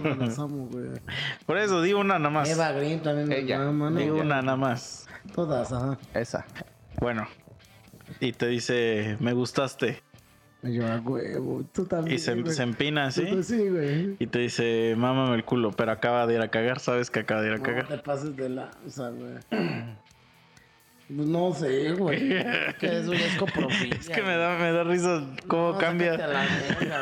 Todas 0.02 0.18
las 0.18 0.38
amo, 0.38 0.66
güey. 0.70 0.86
Por 1.46 1.56
eso, 1.58 1.80
di 1.82 1.92
una 1.92 2.18
nada 2.18 2.30
más. 2.30 2.50
Eva 2.50 2.72
Green 2.72 3.00
también 3.00 3.28
me 3.28 3.58
mama, 3.72 3.90
Di 3.98 4.06
¿no? 4.06 4.14
una 4.16 4.42
nada 4.42 4.56
más. 4.56 5.06
Todas, 5.34 5.72
ajá. 5.72 5.96
Esa. 6.14 6.44
Bueno. 7.00 7.26
Y 8.18 8.32
te 8.32 8.48
dice, 8.48 9.16
me 9.20 9.32
gustaste. 9.32 10.02
Y 10.62 10.74
yo, 10.74 10.86
a 10.86 10.98
huevo, 11.00 11.64
tú 11.72 11.86
también. 11.86 12.16
Y 12.16 12.18
se, 12.18 12.34
güey. 12.34 12.52
se 12.54 12.62
empina 12.62 13.06
así. 13.06 13.42
Sí, 13.42 13.68
güey. 13.68 14.16
Y 14.18 14.26
te 14.26 14.40
dice, 14.40 14.94
mámame 14.96 15.34
el 15.36 15.44
culo, 15.44 15.70
pero 15.72 15.92
acaba 15.92 16.26
de 16.26 16.34
ir 16.34 16.40
a 16.40 16.48
cagar. 16.48 16.80
Sabes 16.80 17.10
que 17.10 17.20
acaba 17.20 17.40
de 17.40 17.48
ir 17.48 17.54
a 17.54 17.56
No 17.58 17.62
cagar. 17.62 17.88
te 17.88 17.98
pases 17.98 18.36
de 18.36 18.48
lanza, 18.50 19.08
güey. 19.10 19.34
Pues 21.16 21.26
no 21.28 21.52
sé, 21.52 21.92
güey. 21.92 22.32
Es 22.34 22.74
que 22.78 22.98
es 22.98 23.36
coprofilia. 23.36 23.96
Es 23.98 24.08
que 24.08 24.22
me 24.22 24.36
da, 24.36 24.56
me 24.58 24.70
da 24.70 24.84
risa 24.84 25.24
cómo 25.48 25.72
No, 25.72 25.78
cambia. 25.78 26.16
la 26.16 26.46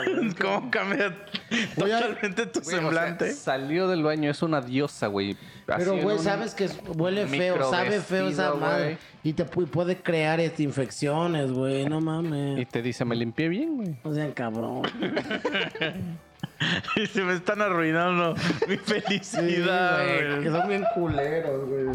güey. 0.06 0.34
¿Cómo 0.40 0.70
cambia 0.70 1.06
a- 1.09 1.74
totalmente 1.74 2.46
tu 2.46 2.61
Güey, 2.61 2.76
o 2.76 2.78
sea, 2.78 2.80
semblante? 2.80 3.32
salió 3.32 3.86
del 3.88 4.02
baño, 4.02 4.30
es 4.30 4.42
una 4.42 4.61
diosa, 4.62 5.09
güey. 5.09 5.36
Pero, 5.66 5.96
güey, 5.98 6.16
un 6.16 6.22
sabes 6.24 6.54
que 6.54 6.68
huele 6.96 7.26
feo, 7.26 7.70
sabe 7.70 8.00
feo 8.00 8.28
esa 8.28 8.54
madre. 8.54 8.96
Y 9.22 9.34
te 9.34 9.44
pu- 9.44 9.68
puede 9.68 9.98
crear 9.98 10.40
este, 10.40 10.62
infecciones, 10.62 11.52
güey. 11.52 11.84
No 11.84 11.98
Y 11.98 12.02
mames. 12.02 12.68
te 12.68 12.80
dice, 12.80 13.04
me 13.04 13.14
limpié 13.14 13.48
bien, 13.50 13.76
güey. 13.76 13.96
No 14.02 14.14
sean 14.14 14.32
cabrón. 14.32 14.82
Y 16.96 17.06
se 17.06 17.22
me 17.22 17.34
están 17.34 17.62
arruinando 17.62 18.34
mi 18.66 18.76
Sí, 18.78 18.82
felicidad. 19.00 20.02
güey. 20.04 20.42
que 20.42 20.50
son 20.50 20.68
bien 20.68 20.84
culeros, 20.94 21.68
güey. 21.68 21.86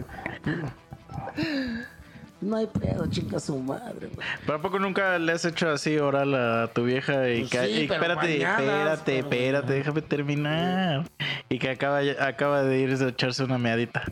No 2.44 2.58
hay 2.58 2.68
pedo, 2.68 3.06
chinga 3.10 3.40
su 3.40 3.58
madre, 3.58 4.08
güey. 4.14 4.28
¿Pero 4.46 4.58
a 4.58 4.62
poco 4.62 4.80
nunca 4.80 5.18
le 5.18 5.32
has 5.32 5.46
hecho 5.46 5.70
así 5.70 5.98
oral 5.98 6.34
a 6.36 6.68
tu 6.74 6.84
vieja 6.84 7.30
y 7.30 7.40
Pues 7.42 7.52
que 7.52 7.66
sí, 7.66 7.82
y 7.84 7.88
pero 7.88 8.02
espérate, 8.04 8.38
espérate, 8.42 9.04
pero- 9.06 9.28
espérate, 9.30 9.74
déjame 9.74 10.02
terminar? 10.02 11.06
Y 11.50 11.60
que 11.60 11.70
acaba, 11.70 12.00
acaba 12.20 12.64
de 12.64 12.80
irse 12.80 13.06
a 13.06 13.10
echarse 13.10 13.44
una 13.44 13.58
meadita. 13.58 14.04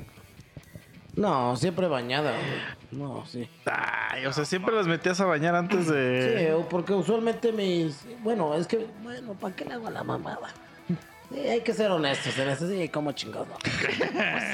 No, 1.15 1.55
siempre 1.57 1.87
bañada, 1.87 2.31
güey. 2.31 3.01
No, 3.01 3.25
sí. 3.25 3.49
Ay, 3.65 4.25
o 4.25 4.31
sea, 4.33 4.45
siempre 4.45 4.73
las 4.75 4.87
metías 4.87 5.19
a 5.19 5.25
bañar 5.25 5.55
antes 5.55 5.85
Sí, 5.87 5.91
de. 5.91 6.53
o 6.53 6.67
porque 6.69 6.93
usualmente 6.93 7.51
mis... 7.51 8.05
Bueno, 8.23 8.55
es 8.55 8.65
que... 8.67 8.87
Bueno, 9.03 9.33
¿para 9.33 9.53
qué 9.55 9.65
le 9.65 9.73
hago 9.73 9.87
a 9.87 9.91
la 9.91 10.03
mamada? 10.03 10.47
Sí, 11.33 11.39
hay 11.39 11.61
que 11.61 11.73
ser 11.73 11.91
honestos 11.91 12.37
en 12.37 12.49
eso. 12.49 12.67
Sí, 12.69 12.87
como 12.89 13.11
chingados. 13.13 13.47
no. 13.47 13.55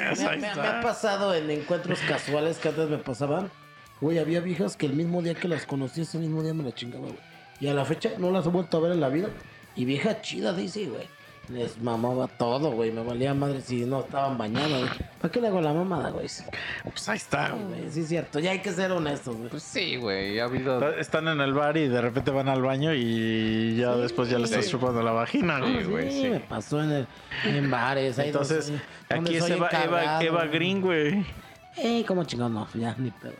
Pues 0.10 0.20
Me, 0.22 0.38
me 0.38 0.48
ha 0.68 0.82
pasado 0.82 1.34
en 1.34 1.50
encuentros 1.50 2.00
casuales 2.08 2.58
que 2.58 2.70
antes 2.70 2.90
me 2.90 2.98
pasaban. 2.98 3.52
Güey, 4.02 4.20
había 4.20 4.40
viejas 4.42 4.76
que 4.78 4.86
el 4.86 4.94
mismo 4.94 5.22
día 5.22 5.34
que 5.34 5.48
las 5.48 5.66
conocí, 5.66 6.02
ese 6.02 6.20
mismo 6.20 6.44
día 6.44 6.54
me 6.54 6.64
la 6.64 6.72
chingaba, 6.74 7.06
güey. 7.08 7.20
Y 7.60 7.68
a 7.68 7.74
la 7.74 7.84
fecha 7.86 8.12
no 8.20 8.30
las 8.32 8.46
he 8.46 8.50
vuelto 8.50 8.78
a 8.78 8.82
ver 8.82 8.92
en 8.92 9.00
la 9.02 9.10
vida. 9.10 9.30
Y 9.76 9.86
vieja 9.86 10.22
chida, 10.22 10.54
dice, 10.54 10.86
güey. 10.88 11.08
Les 11.50 11.82
mamaba 11.82 12.28
todo, 12.28 12.72
güey. 12.72 12.92
Me 12.92 13.02
valía 13.02 13.34
madre 13.34 13.62
si 13.62 13.86
no 13.86 14.02
estaban 14.02 14.38
bañadas, 14.38 14.70
güey. 14.82 14.92
¿Para 15.22 15.32
qué 15.32 15.40
le 15.42 15.48
hago 15.48 15.62
la 15.62 15.72
mamada, 15.74 16.10
güey? 16.10 16.28
Sí, 16.28 16.44
Pues 16.84 17.08
ahí 17.08 17.16
está. 17.18 17.52
güey. 17.52 17.64
güey, 17.80 17.90
sí 17.92 18.02
es 18.02 18.10
cierto. 18.10 18.40
Ya 18.40 18.52
hay 18.52 18.60
que 18.60 18.72
ser 18.74 18.92
honestos, 18.92 19.36
güey. 19.38 19.50
Pues 19.50 19.64
sí, 19.64 19.96
güey. 19.96 20.40
Ha 20.40 20.44
habido. 20.44 20.92
Están 21.00 21.28
en 21.30 21.40
el 21.40 21.54
bar 21.54 21.78
y 21.78 21.88
de 21.88 22.02
repente 22.02 22.32
van 22.32 22.50
al 22.50 22.62
baño 22.62 22.94
y 22.94 23.78
ya 23.78 23.96
después 23.96 24.30
ya 24.30 24.38
le 24.40 24.44
estás 24.46 24.66
Sí. 24.66 24.72
chupando 24.72 25.02
la 25.02 25.12
vagina. 25.14 25.60
güey. 25.60 25.78
Sí, 25.80 25.84
güey, 25.90 26.12
sí. 26.12 26.30
me 26.30 26.40
pasó 26.42 26.84
en, 26.84 26.92
el, 26.92 27.08
en 27.46 27.72
bares. 27.72 28.20
ahí 28.20 28.28
Entonces, 28.28 28.68
donde- 28.68 28.84
donde 29.10 29.30
aquí 29.30 29.38
es 29.38 29.50
Eva, 29.50 29.70
Eva, 29.86 30.24
Eva. 30.24 30.46
Green, 30.48 30.82
güey. 30.82 31.26
Eh, 31.78 32.04
como 32.06 32.26
chingón, 32.26 32.54
no, 32.54 32.68
ya, 32.74 32.94
ni 32.98 33.10
pedo. 33.12 33.34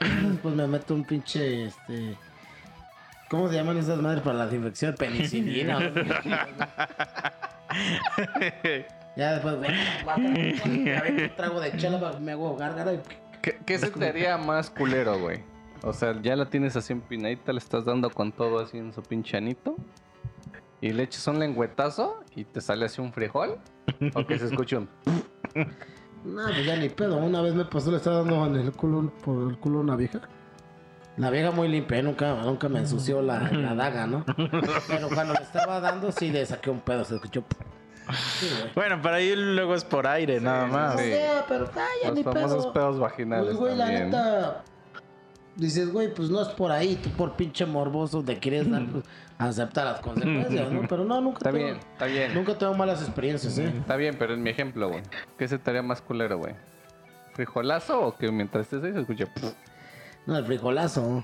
Después 0.00 0.54
me 0.56 0.66
meto 0.66 0.94
un 0.94 1.04
pinche, 1.04 1.66
este... 1.66 2.16
¿Cómo 3.28 3.48
se 3.48 3.54
llaman 3.54 3.76
esas 3.78 4.00
madres 4.00 4.22
para 4.22 4.44
la 4.44 4.52
infección? 4.52 4.94
Penicilina. 4.96 5.78
ya 9.16 9.34
después, 9.34 9.60
ven 9.60 9.72
un 10.64 11.36
trago 11.36 11.60
de 11.60 11.76
chela, 11.76 12.18
me 12.18 12.32
hago 12.32 12.56
gárgara 12.56 12.94
y... 12.94 13.00
¿Qué, 13.40 13.60
qué 13.64 13.78
se 13.78 13.90
te 13.90 14.08
haría 14.08 14.36
más 14.36 14.68
culero, 14.68 15.16
güey? 15.20 15.44
O 15.82 15.92
sea, 15.92 16.20
ya 16.20 16.34
la 16.34 16.46
tienes 16.46 16.74
así 16.76 16.92
empinadita, 16.92 17.52
le 17.52 17.58
estás 17.58 17.84
dando 17.84 18.10
con 18.10 18.32
todo 18.32 18.58
así 18.58 18.78
en 18.78 18.92
su 18.92 19.02
pinche 19.02 19.36
anito. 19.36 19.76
Y 20.80 20.90
le 20.90 21.04
echas 21.04 21.26
un 21.28 21.38
lengüetazo 21.38 22.24
y 22.34 22.44
te 22.44 22.60
sale 22.60 22.86
así 22.86 23.00
un 23.00 23.12
frijol. 23.12 23.58
O 24.14 24.26
que 24.26 24.38
se 24.38 24.46
escuche 24.46 24.76
un. 24.76 24.88
No, 26.24 26.44
pues 26.44 26.66
ya 26.66 26.76
ni 26.76 26.88
pedo. 26.88 27.16
Una 27.16 27.40
vez 27.40 27.54
me 27.54 27.64
pasó, 27.64 27.90
le 27.90 27.96
estaba 27.96 28.18
dando 28.18 28.46
en 28.46 28.56
el 28.56 28.72
culo, 28.72 29.10
por 29.24 29.50
el 29.50 29.58
culo 29.58 29.78
a 29.78 29.82
una 29.82 29.96
vieja. 29.96 30.20
La 31.16 31.30
vieja 31.30 31.50
muy 31.50 31.68
limpia, 31.68 31.98
¿eh? 31.98 32.02
nunca, 32.02 32.34
nunca 32.34 32.68
me 32.68 32.78
ensució 32.78 33.20
la, 33.20 33.40
la 33.52 33.74
daga, 33.74 34.06
¿no? 34.06 34.24
Pero 34.88 35.08
cuando 35.08 35.34
le 35.34 35.40
estaba 35.42 35.80
dando, 35.80 36.12
sí 36.12 36.30
le 36.30 36.46
saqué 36.46 36.70
un 36.70 36.80
pedo, 36.80 37.04
se 37.04 37.16
escuchó. 37.16 37.42
Sí, 38.38 38.48
güey. 38.60 38.72
Bueno, 38.74 39.02
para 39.02 39.16
ahí 39.16 39.34
luego 39.36 39.74
es 39.74 39.84
por 39.84 40.06
aire, 40.06 40.40
nada 40.40 40.66
más. 40.66 40.94
O 40.94 40.98
sea, 40.98 41.44
pero 41.48 41.70
ah, 41.76 41.86
ya 42.02 42.08
Los 42.08 42.16
ni 42.18 42.24
famosos 42.24 42.64
pedo. 42.66 42.72
pedos 42.72 42.98
vaginales 42.98 43.46
Pues, 43.48 43.58
güey, 43.58 43.76
la 43.76 43.84
también. 43.84 44.04
neta. 44.06 44.64
Dices, 45.60 45.92
güey, 45.92 46.12
pues 46.14 46.30
no 46.30 46.40
es 46.40 46.48
por 46.48 46.72
ahí, 46.72 46.96
tú 46.96 47.10
por 47.10 47.36
pinche 47.36 47.66
morboso 47.66 48.22
te 48.24 48.38
quieres 48.38 48.70
dar, 48.70 48.86
pues, 48.90 49.04
acepta 49.36 49.84
las 49.84 50.00
consecuencias, 50.00 50.72
¿no? 50.72 50.88
Pero 50.88 51.04
no, 51.04 51.20
nunca 51.20 51.36
Está 51.38 51.50
tengo- 51.52 51.64
bien, 51.66 51.76
está 51.76 52.06
bien. 52.06 52.34
Nunca 52.34 52.56
tengo 52.56 52.72
malas 52.74 53.02
experiencias, 53.02 53.58
¿eh? 53.58 53.70
Está 53.78 53.96
bien, 53.96 54.16
pero 54.18 54.32
en 54.32 54.42
mi 54.42 54.48
ejemplo, 54.48 54.88
güey. 54.88 55.02
¿Qué 55.36 55.46
se 55.46 55.58
te 55.58 55.68
haría 55.70 55.82
más 55.82 56.00
culero, 56.00 56.38
güey? 56.38 56.54
¿Frijolazo 57.34 58.00
o 58.06 58.16
que 58.16 58.32
mientras 58.32 58.64
estés 58.64 58.82
ahí 58.82 58.92
se 58.94 59.00
escuche? 59.00 59.26
No, 60.26 60.36
el 60.38 60.44
frijolazo. 60.46 61.22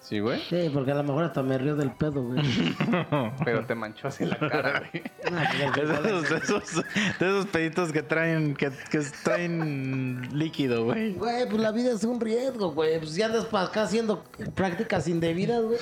Sí, 0.00 0.20
güey. 0.20 0.40
Sí, 0.48 0.70
porque 0.72 0.92
a 0.92 0.94
lo 0.94 1.02
mejor 1.02 1.24
hasta 1.24 1.42
me 1.42 1.58
río 1.58 1.76
del 1.76 1.90
pedo, 1.90 2.22
güey. 2.22 2.40
Pero 3.44 3.66
te 3.66 3.74
manchó 3.74 4.08
así 4.08 4.24
la 4.24 4.38
cara, 4.38 4.82
güey. 4.90 5.02
No, 5.30 5.40
Es 5.42 5.74
de 5.74 5.82
esos, 5.82 6.28
de 6.30 6.36
esos, 6.36 6.74
de 7.18 7.26
esos 7.26 7.46
peditos 7.46 7.92
que 7.92 8.02
traen, 8.02 8.54
que, 8.54 8.70
que 8.90 9.00
traen 9.24 10.28
líquido, 10.32 10.84
güey. 10.84 11.12
Güey, 11.14 11.48
pues 11.48 11.60
la 11.60 11.72
vida 11.72 11.92
es 11.92 12.04
un 12.04 12.20
riesgo, 12.20 12.72
güey. 12.72 12.98
Pues 12.98 13.10
si 13.10 13.22
andas 13.22 13.44
para 13.46 13.66
acá 13.66 13.82
haciendo 13.82 14.24
prácticas 14.54 15.08
indebidas, 15.08 15.62
güey. 15.62 15.78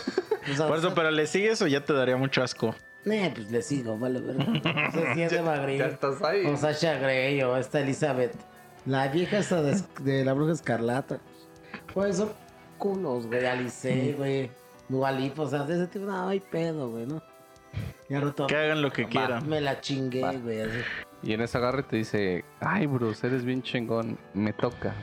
Pues, 0.46 0.60
Por 0.60 0.78
eso, 0.78 0.94
pero 0.94 1.10
le 1.10 1.26
sigues 1.26 1.60
o 1.62 1.66
ya 1.66 1.84
te 1.84 1.92
daría 1.92 2.16
mucho 2.16 2.42
asco. 2.42 2.74
eh, 3.04 3.30
pues 3.34 3.50
le 3.50 3.62
sigo, 3.62 3.98
vale, 3.98 4.20
ver. 4.20 4.36
No 4.36 4.92
sé 4.92 5.14
si 5.14 5.22
es 5.22 5.32
Green. 5.32 5.78
Ya 5.78 5.86
estás 5.86 6.22
ahí. 6.22 6.46
O 6.46 6.56
Sasha 6.56 6.94
Grey 6.98 7.42
o 7.42 7.56
esta 7.56 7.80
Elizabeth. 7.80 8.34
La 8.86 9.08
vieja 9.08 9.38
esta 9.38 9.62
de, 9.62 9.80
de 10.00 10.24
la 10.24 10.32
bruja 10.32 10.52
escarlata. 10.52 11.18
Pues 11.92 12.16
son 12.16 12.30
culos, 12.76 13.26
güey. 13.26 13.44
Alice, 13.46 14.14
güey. 14.16 14.50
Dualipa, 14.88 15.42
o 15.42 15.48
sea, 15.48 15.64
de 15.64 15.74
ese 15.74 15.86
tipo, 15.88 16.06
no 16.06 16.28
hay 16.28 16.40
pedo, 16.40 16.90
güey, 16.90 17.06
¿no? 17.06 17.22
Ya 18.08 18.20
roto. 18.20 18.46
Que 18.46 18.56
hagan 18.56 18.82
lo 18.82 18.90
que 18.92 19.06
quieran. 19.06 19.48
Me 19.48 19.60
la 19.60 19.80
chingué, 19.80 20.22
Va. 20.22 20.32
güey. 20.32 20.60
así. 20.60 20.78
Y 21.22 21.32
en 21.32 21.40
ese 21.40 21.58
agarre 21.58 21.82
te 21.82 21.96
dice, 21.96 22.44
ay, 22.60 22.86
Bruce, 22.86 23.26
eres 23.26 23.44
bien 23.44 23.62
chingón, 23.62 24.18
me 24.34 24.52
toca. 24.52 24.94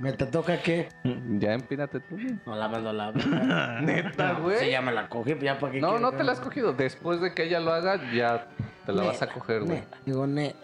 ¿Me 0.00 0.12
te 0.12 0.26
toca 0.26 0.60
qué? 0.60 0.88
Ya 1.38 1.54
empínate 1.54 2.00
tú. 2.00 2.16
No 2.44 2.56
la 2.56 2.66
mando 2.66 2.92
la. 2.92 3.12
Neta, 3.80 4.32
güey. 4.34 4.58
Sí, 4.58 4.70
ya 4.70 4.82
me 4.82 4.92
la 4.92 5.08
cogí, 5.08 5.36
ya 5.40 5.58
para 5.58 5.72
qué 5.72 5.80
No, 5.80 6.00
no 6.00 6.10
que 6.10 6.16
te 6.18 6.24
la 6.24 6.32
has 6.32 6.40
cogido. 6.40 6.72
Después 6.72 7.20
de 7.20 7.32
que 7.32 7.44
ella 7.44 7.60
lo 7.60 7.72
haga, 7.72 8.00
ya 8.12 8.48
te 8.84 8.92
la 8.92 9.04
vas 9.04 9.22
a 9.22 9.28
coger, 9.28 9.62
güey. 9.62 9.84
Digo, 10.04 10.26
neta. 10.26 10.58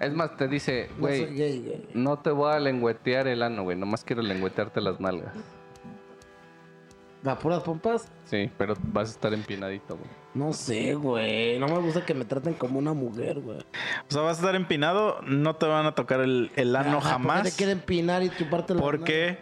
Es 0.00 0.12
más, 0.12 0.36
te 0.36 0.48
dice, 0.48 0.88
No 0.96 1.00
güey, 1.02 1.34
gay, 1.34 1.60
güey. 1.60 1.86
no 1.94 2.18
te 2.18 2.30
voy 2.30 2.52
a 2.52 2.58
lengüetear 2.58 3.28
el 3.28 3.42
ano, 3.42 3.62
güey. 3.62 3.76
Nomás 3.76 4.04
quiero 4.04 4.22
lengüetearte 4.22 4.80
las 4.80 5.00
nalgas. 5.00 5.34
¿Va 7.26 7.38
puras 7.38 7.62
pompas? 7.62 8.06
Sí, 8.26 8.50
pero 8.58 8.74
vas 8.92 9.08
a 9.08 9.12
estar 9.12 9.32
empinadito, 9.32 9.96
güey. 9.96 10.10
No 10.34 10.52
sé, 10.52 10.94
güey. 10.94 11.58
No 11.58 11.68
me 11.68 11.78
gusta 11.78 12.04
que 12.04 12.12
me 12.12 12.26
traten 12.26 12.52
como 12.54 12.78
una 12.78 12.92
mujer, 12.92 13.40
güey. 13.40 13.58
O 13.60 14.12
sea, 14.12 14.20
vas 14.22 14.36
a 14.36 14.40
estar 14.40 14.54
empinado, 14.54 15.22
no 15.22 15.56
te 15.56 15.64
van 15.66 15.86
a 15.86 15.94
tocar 15.94 16.20
el, 16.20 16.50
el 16.56 16.76
ano 16.76 16.98
Ajá, 16.98 17.00
¿por 17.00 17.02
qué 17.02 17.10
jamás. 17.12 17.42
te 17.44 17.52
quieren 17.52 17.80
pinar 17.80 18.22
y 18.22 18.28
chuparte 18.30 18.74
la 18.74 18.80
Porque 18.82 19.38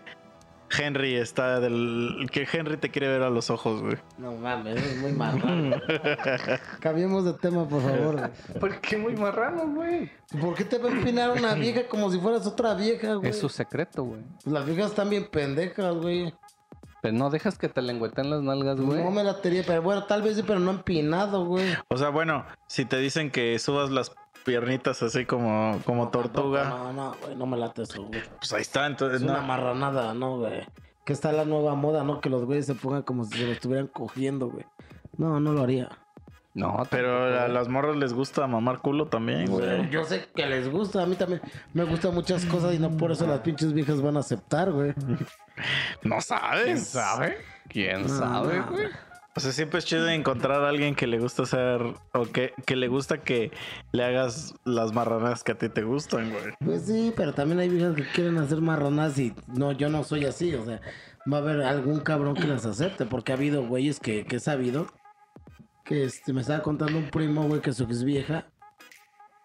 Henry 0.76 1.16
está 1.16 1.60
del. 1.60 2.28
Que 2.30 2.46
Henry 2.50 2.76
te 2.76 2.90
quiere 2.90 3.08
ver 3.08 3.22
a 3.22 3.30
los 3.30 3.50
ojos, 3.50 3.82
güey. 3.82 3.96
No 4.18 4.32
mames, 4.32 4.76
es 4.76 4.96
muy 4.98 5.12
marrano. 5.12 5.76
Cambiemos 6.80 7.24
de 7.24 7.34
tema, 7.34 7.68
por 7.68 7.82
favor. 7.82 8.16
güey. 8.18 8.60
¿Por 8.60 8.80
qué 8.80 8.96
muy 8.96 9.14
marrano, 9.16 9.66
güey? 9.68 10.10
¿Por 10.40 10.54
qué 10.54 10.64
te 10.64 10.78
va 10.78 10.88
a 10.88 10.92
empinar 10.92 11.30
una 11.30 11.54
vieja 11.54 11.86
como 11.88 12.10
si 12.10 12.18
fueras 12.18 12.46
otra 12.46 12.74
vieja, 12.74 13.14
güey? 13.14 13.30
Es 13.30 13.38
su 13.38 13.48
secreto, 13.48 14.04
güey. 14.04 14.20
Las 14.44 14.64
viejas 14.66 14.90
están 14.90 15.10
bien 15.10 15.28
pendejas, 15.30 15.94
güey. 15.96 16.32
Pero 17.02 17.14
no 17.14 17.30
dejas 17.30 17.58
que 17.58 17.68
te 17.68 17.82
lengüeten 17.82 18.30
las 18.30 18.42
nalgas, 18.42 18.80
güey. 18.80 19.02
No 19.02 19.10
me 19.10 19.24
la 19.24 19.40
tería, 19.40 19.64
pero 19.66 19.82
bueno, 19.82 20.04
tal 20.04 20.22
vez 20.22 20.36
sí, 20.36 20.44
pero 20.46 20.60
no 20.60 20.70
empinado, 20.70 21.44
güey. 21.44 21.66
O 21.88 21.98
sea, 21.98 22.10
bueno, 22.10 22.46
si 22.68 22.84
te 22.84 22.96
dicen 22.98 23.32
que 23.32 23.58
subas 23.58 23.90
las 23.90 24.12
piernitas 24.42 25.02
así 25.02 25.24
como, 25.26 25.80
como 25.84 26.08
tortuga, 26.10 26.68
No, 26.68 26.92
no, 26.92 27.14
güey, 27.22 27.36
no 27.36 27.46
me 27.46 27.56
late 27.56 27.82
eso, 27.82 28.02
güey. 28.04 28.22
pues 28.38 28.52
ahí 28.52 28.62
está. 28.62 28.86
Entonces, 28.86 29.22
Es 29.22 29.28
una 29.28 29.40
marranada, 29.40 30.14
¿no, 30.14 30.38
güey? 30.38 30.66
Que 31.04 31.12
está 31.12 31.32
la 31.32 31.44
nueva 31.44 31.74
moda, 31.74 32.04
¿no? 32.04 32.20
Que 32.20 32.30
los 32.30 32.44
güeyes 32.44 32.66
se 32.66 32.74
pongan 32.74 33.02
como 33.02 33.24
si 33.24 33.38
se 33.38 33.46
lo 33.46 33.52
estuvieran 33.52 33.86
cogiendo, 33.88 34.48
güey. 34.48 34.64
No, 35.16 35.40
no 35.40 35.52
lo 35.52 35.62
haría. 35.62 35.88
No, 36.54 36.82
Pero 36.90 37.24
a 37.42 37.48
las 37.48 37.68
morras 37.68 37.96
les 37.96 38.12
gusta 38.12 38.46
mamar 38.46 38.80
culo 38.80 39.06
también, 39.06 39.50
güey. 39.50 39.88
Yo 39.88 40.04
sé 40.04 40.28
que 40.34 40.44
les 40.46 40.70
gusta, 40.70 41.02
a 41.02 41.06
mí 41.06 41.16
también 41.16 41.40
me 41.72 41.84
gustan 41.84 42.14
muchas 42.14 42.44
cosas 42.44 42.74
y 42.74 42.78
no 42.78 42.90
por 42.96 43.10
eso 43.10 43.26
las 43.26 43.40
pinches 43.40 43.72
viejas 43.72 44.02
van 44.02 44.18
a 44.18 44.20
aceptar, 44.20 44.70
güey. 44.70 44.92
No 46.02 46.20
sabes. 46.20 46.64
¿Quién 46.64 46.78
sabe? 46.78 47.36
¿Quién 47.68 48.02
No, 48.02 48.08
sabe, 48.08 48.58
no, 48.58 48.66
güey? 48.70 48.86
O 49.34 49.40
sea, 49.40 49.50
siempre 49.52 49.78
es 49.78 49.86
chido 49.86 50.08
encontrar 50.08 50.62
a 50.62 50.68
alguien 50.68 50.94
que 50.94 51.06
le 51.06 51.18
gusta 51.18 51.44
hacer 51.44 51.80
o 52.12 52.24
que, 52.26 52.52
que 52.66 52.76
le 52.76 52.88
gusta 52.88 53.22
que 53.22 53.50
le 53.92 54.04
hagas 54.04 54.54
las 54.64 54.92
marranas 54.92 55.42
que 55.42 55.52
a 55.52 55.58
ti 55.58 55.70
te 55.70 55.82
gustan, 55.82 56.30
güey. 56.30 56.52
Pues 56.62 56.82
sí, 56.82 57.14
pero 57.16 57.32
también 57.32 57.58
hay 57.60 57.70
viejas 57.70 57.96
que 57.96 58.04
quieren 58.14 58.36
hacer 58.36 58.60
marronas 58.60 59.18
y 59.18 59.34
no, 59.46 59.72
yo 59.72 59.88
no 59.88 60.04
soy 60.04 60.26
así, 60.26 60.54
o 60.54 60.64
sea, 60.66 60.82
va 61.30 61.38
a 61.38 61.40
haber 61.40 61.62
algún 61.62 62.00
cabrón 62.00 62.34
que 62.34 62.46
las 62.46 62.66
acepte, 62.66 63.06
porque 63.06 63.32
ha 63.32 63.36
habido 63.36 63.66
güeyes 63.66 64.00
que, 64.00 64.26
que 64.26 64.36
he 64.36 64.40
sabido 64.40 64.86
que 65.84 66.04
este, 66.04 66.34
me 66.34 66.42
estaba 66.42 66.62
contando 66.62 66.98
un 66.98 67.10
primo, 67.10 67.44
güey, 67.44 67.62
que 67.62 67.72
su 67.72 67.84
ex 67.84 68.04
vieja 68.04 68.46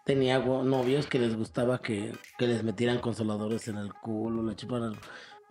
tenía 0.04 0.38
novios 0.38 1.06
que 1.06 1.18
les 1.18 1.36
gustaba 1.36 1.80
que, 1.80 2.12
que 2.38 2.46
les 2.46 2.62
metieran 2.62 2.98
consoladores 2.98 3.68
en 3.68 3.76
el 3.76 3.92
culo, 3.92 4.42
le 4.42 4.56
chuparan. 4.56 4.94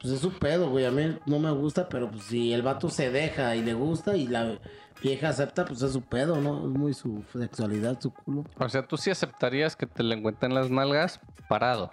Pues 0.01 0.13
es 0.13 0.19
su 0.21 0.31
pedo, 0.31 0.69
güey. 0.69 0.85
A 0.85 0.91
mí 0.91 1.17
no 1.25 1.39
me 1.39 1.51
gusta, 1.51 1.89
pero 1.89 2.09
pues 2.09 2.23
si 2.25 2.53
el 2.53 2.61
vato 2.61 2.89
se 2.89 3.09
deja 3.11 3.55
y 3.55 3.63
le 3.63 3.73
gusta 3.73 4.15
y 4.15 4.27
la 4.27 4.59
vieja 5.01 5.29
acepta, 5.29 5.65
pues 5.65 5.81
es 5.81 5.91
su 5.93 6.01
pedo, 6.01 6.39
¿no? 6.41 6.59
Es 6.67 6.77
muy 6.77 6.93
su 6.93 7.23
sexualidad, 7.33 7.99
su 7.99 8.11
culo. 8.13 8.45
O 8.59 8.69
sea, 8.69 8.87
tú 8.87 8.97
sí 8.97 9.09
aceptarías 9.09 9.75
que 9.75 9.85
te 9.87 10.03
lengüeten 10.03 10.53
las 10.53 10.69
nalgas 10.69 11.19
parado. 11.49 11.91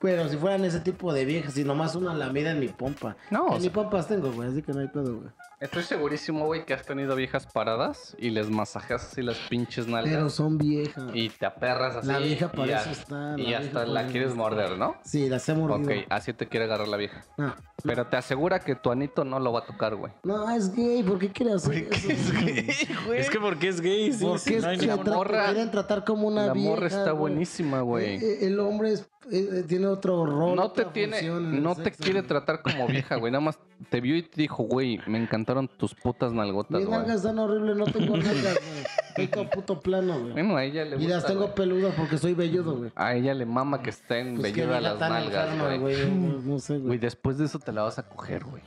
Pero 0.00 0.28
si 0.28 0.36
fueran 0.36 0.64
ese 0.64 0.80
tipo 0.80 1.12
de 1.12 1.24
viejas 1.24 1.56
y 1.56 1.64
nomás 1.64 1.94
una 1.96 2.12
lamida 2.14 2.50
en 2.50 2.60
mi 2.60 2.68
pompa. 2.68 3.16
No, 3.30 3.46
o 3.46 3.54
ni 3.56 3.62
sea- 3.62 3.72
pompas 3.72 4.06
tengo, 4.06 4.30
güey, 4.30 4.50
así 4.50 4.60
que 4.62 4.72
no 4.72 4.80
hay 4.80 4.88
pedo, 4.88 5.16
güey. 5.16 5.30
Estoy 5.58 5.84
segurísimo, 5.84 6.44
güey, 6.44 6.66
que 6.66 6.74
has 6.74 6.84
tenido 6.84 7.16
viejas 7.16 7.46
paradas 7.46 8.14
y 8.18 8.28
les 8.28 8.50
masajeas 8.50 9.10
así 9.10 9.22
las 9.22 9.38
pinches 9.48 9.86
nalgas. 9.86 10.12
Pero 10.12 10.28
son 10.28 10.58
viejas. 10.58 11.04
Y 11.14 11.30
te 11.30 11.46
aperras 11.46 11.96
así. 11.96 12.08
La 12.08 12.18
vieja 12.18 12.50
y 12.52 12.56
para 12.56 12.66
ya- 12.68 12.80
eso 12.82 12.90
está, 12.90 13.36
la 13.38 13.40
Y 13.42 13.54
hasta 13.54 13.86
la 13.86 14.06
quieres 14.06 14.28
está. 14.32 14.38
morder, 14.38 14.76
¿no? 14.76 14.96
Sí, 15.02 15.30
las 15.30 15.48
he 15.48 15.54
mordido. 15.54 15.90
Ok, 15.90 16.06
así 16.10 16.34
te 16.34 16.46
quiere 16.46 16.66
agarrar 16.66 16.88
la 16.88 16.98
vieja. 16.98 17.24
No, 17.38 17.54
Pero 17.82 18.06
te 18.06 18.18
asegura 18.18 18.58
que 18.60 18.74
tu 18.74 18.90
anito 18.90 19.24
no 19.24 19.40
lo 19.40 19.50
va 19.50 19.60
a 19.60 19.64
tocar, 19.64 19.94
güey. 19.96 20.12
no, 20.24 20.50
es 20.54 20.74
gay, 20.74 21.02
¿por 21.02 21.18
qué 21.18 21.30
quiere 21.32 21.54
hacer 21.54 21.88
eso? 21.90 23.12
Es 23.14 23.30
que 23.30 23.40
porque 23.40 23.68
es 23.68 23.80
gay, 23.80 24.12
sí. 24.12 24.24
¿Por 24.26 24.38
sí, 24.38 24.50
qué 24.56 24.60
no 24.60 24.70
es- 24.72 24.78
ningún- 24.82 25.06
tra- 25.06 25.14
morra- 25.14 25.44
quieren 25.46 25.70
tratar 25.70 26.04
como 26.04 26.28
una 26.28 26.48
la 26.48 26.52
vieja? 26.52 26.68
morra 26.68 26.86
está 26.88 27.12
güey? 27.12 27.32
buenísima, 27.32 27.80
güey. 27.80 28.16
Eh, 28.16 28.18
eh, 28.22 28.38
El 28.48 28.60
hombre 28.60 28.92
es- 28.92 29.08
eh, 29.30 29.48
eh, 29.60 29.64
tiene 29.66 29.86
otro 29.86 30.24
rol. 30.26 30.54
No 30.56 30.70
te 30.70 30.84
tiene, 30.86 31.20
no 31.22 31.74
te 31.74 31.84
sexo, 31.84 32.02
quiere 32.04 32.20
güey. 32.20 32.28
tratar 32.28 32.62
como 32.62 32.86
vieja, 32.86 33.16
güey. 33.16 33.32
Nada 33.32 33.40
más 33.44 33.58
te 33.90 34.00
vio 34.00 34.16
y 34.16 34.22
te 34.22 34.40
dijo, 34.42 34.62
güey, 34.64 35.00
me 35.06 35.18
encantaron 35.22 35.68
tus 35.68 35.94
putas 35.94 36.32
nalgotas, 36.32 36.78
Mis 36.78 36.86
güey. 36.86 36.98
nalgas 36.98 37.16
están 37.16 37.38
horribles, 37.38 37.76
no 37.76 37.84
tengo 37.86 38.16
nalgas, 38.16 38.58
güey. 39.16 39.28
Todo 39.30 39.50
puto 39.50 39.80
plano, 39.80 40.18
güey. 40.20 40.32
Bueno, 40.32 40.56
a 40.56 40.64
ella 40.64 40.84
le 40.84 40.96
Y 40.96 40.98
gusta, 41.00 41.14
las 41.14 41.26
tengo 41.26 41.40
güey. 41.42 41.54
peludas 41.54 41.94
porque 41.96 42.18
soy 42.18 42.34
velludo, 42.34 42.76
güey. 42.76 42.92
A 42.94 43.14
ella 43.14 43.34
le 43.34 43.46
mama 43.46 43.82
que 43.82 43.90
estén 43.90 44.36
Pues 44.36 44.52
velludas 44.54 44.82
las 44.82 44.98
nalgas, 45.00 45.80
güey. 45.80 46.10
No, 46.10 46.38
no 46.40 46.58
sé, 46.58 46.74
Güey, 46.74 46.86
güey. 46.86 46.98
después 46.98 47.38
de 47.38 47.46
eso 47.46 47.58
te 47.58 47.72
la 47.72 47.82
vas 47.82 47.98
a 47.98 48.08
coger, 48.08 48.44
güey. 48.44 48.62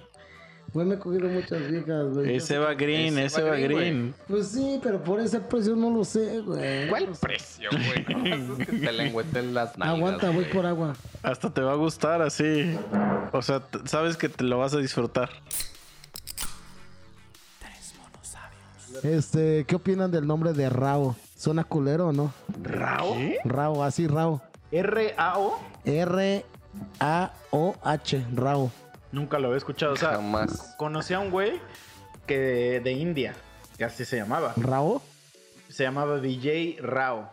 Güey, 0.73 0.85
me 0.85 0.95
he 0.95 0.99
cogido 0.99 1.27
muchas 1.29 1.69
viejas, 1.69 2.13
güey. 2.13 2.35
Es 2.35 2.49
Eva 2.51 2.73
Green, 2.73 3.17
Es 3.17 3.33
es 3.33 3.39
Eva 3.39 3.57
Eva 3.57 3.67
Green. 3.67 4.13
Pues 4.27 4.49
sí, 4.49 4.79
pero 4.83 5.03
por 5.03 5.19
ese 5.19 5.39
precio 5.39 5.75
no 5.75 5.89
lo 5.89 6.03
sé, 6.03 6.41
güey. 6.41 6.87
¿Cuál 6.89 7.09
precio, 7.19 7.69
güey? 7.71 8.05
Es 8.59 8.67
que 8.67 8.77
te 8.77 8.91
lengüeten 8.91 9.53
las 9.53 9.77
nalgas, 9.77 9.97
Aguanta, 9.97 10.29
voy 10.29 10.45
por 10.45 10.65
agua. 10.65 10.95
Hasta 11.23 11.49
te 11.53 11.61
va 11.61 11.71
a 11.71 11.75
gustar 11.75 12.21
así. 12.21 12.77
O 13.31 13.41
sea, 13.41 13.63
sabes 13.85 14.17
que 14.17 14.29
te 14.29 14.43
lo 14.43 14.57
vas 14.59 14.73
a 14.73 14.77
disfrutar. 14.77 15.29
Este, 19.03 19.65
¿qué 19.65 19.75
opinan 19.75 20.11
del 20.11 20.27
nombre 20.27 20.53
de 20.53 20.69
Rao? 20.69 21.15
¿Suena 21.35 21.63
culero 21.63 22.07
o 22.09 22.11
no? 22.11 22.33
¿Rao? 22.61 23.15
Rao, 23.45 23.83
así 23.83 24.07
Rao. 24.07 24.41
¿R-A-O? 24.71 25.57
R-A-O-H, 25.85 26.45
Rao. 28.35 28.71
Nunca 29.11 29.39
lo 29.39 29.47
había 29.47 29.57
escuchado. 29.57 29.93
O 29.93 29.97
sea, 29.97 30.11
Jamás. 30.11 30.75
conocí 30.77 31.13
a 31.13 31.19
un 31.19 31.31
güey 31.31 31.59
que 32.27 32.79
de 32.83 32.91
India, 32.91 33.33
que 33.77 33.83
así 33.85 34.05
se 34.05 34.17
llamaba. 34.17 34.53
¿Rao? 34.57 35.01
Se 35.69 35.83
llamaba 35.83 36.17
Vijay 36.17 36.77
Rao. 36.79 37.29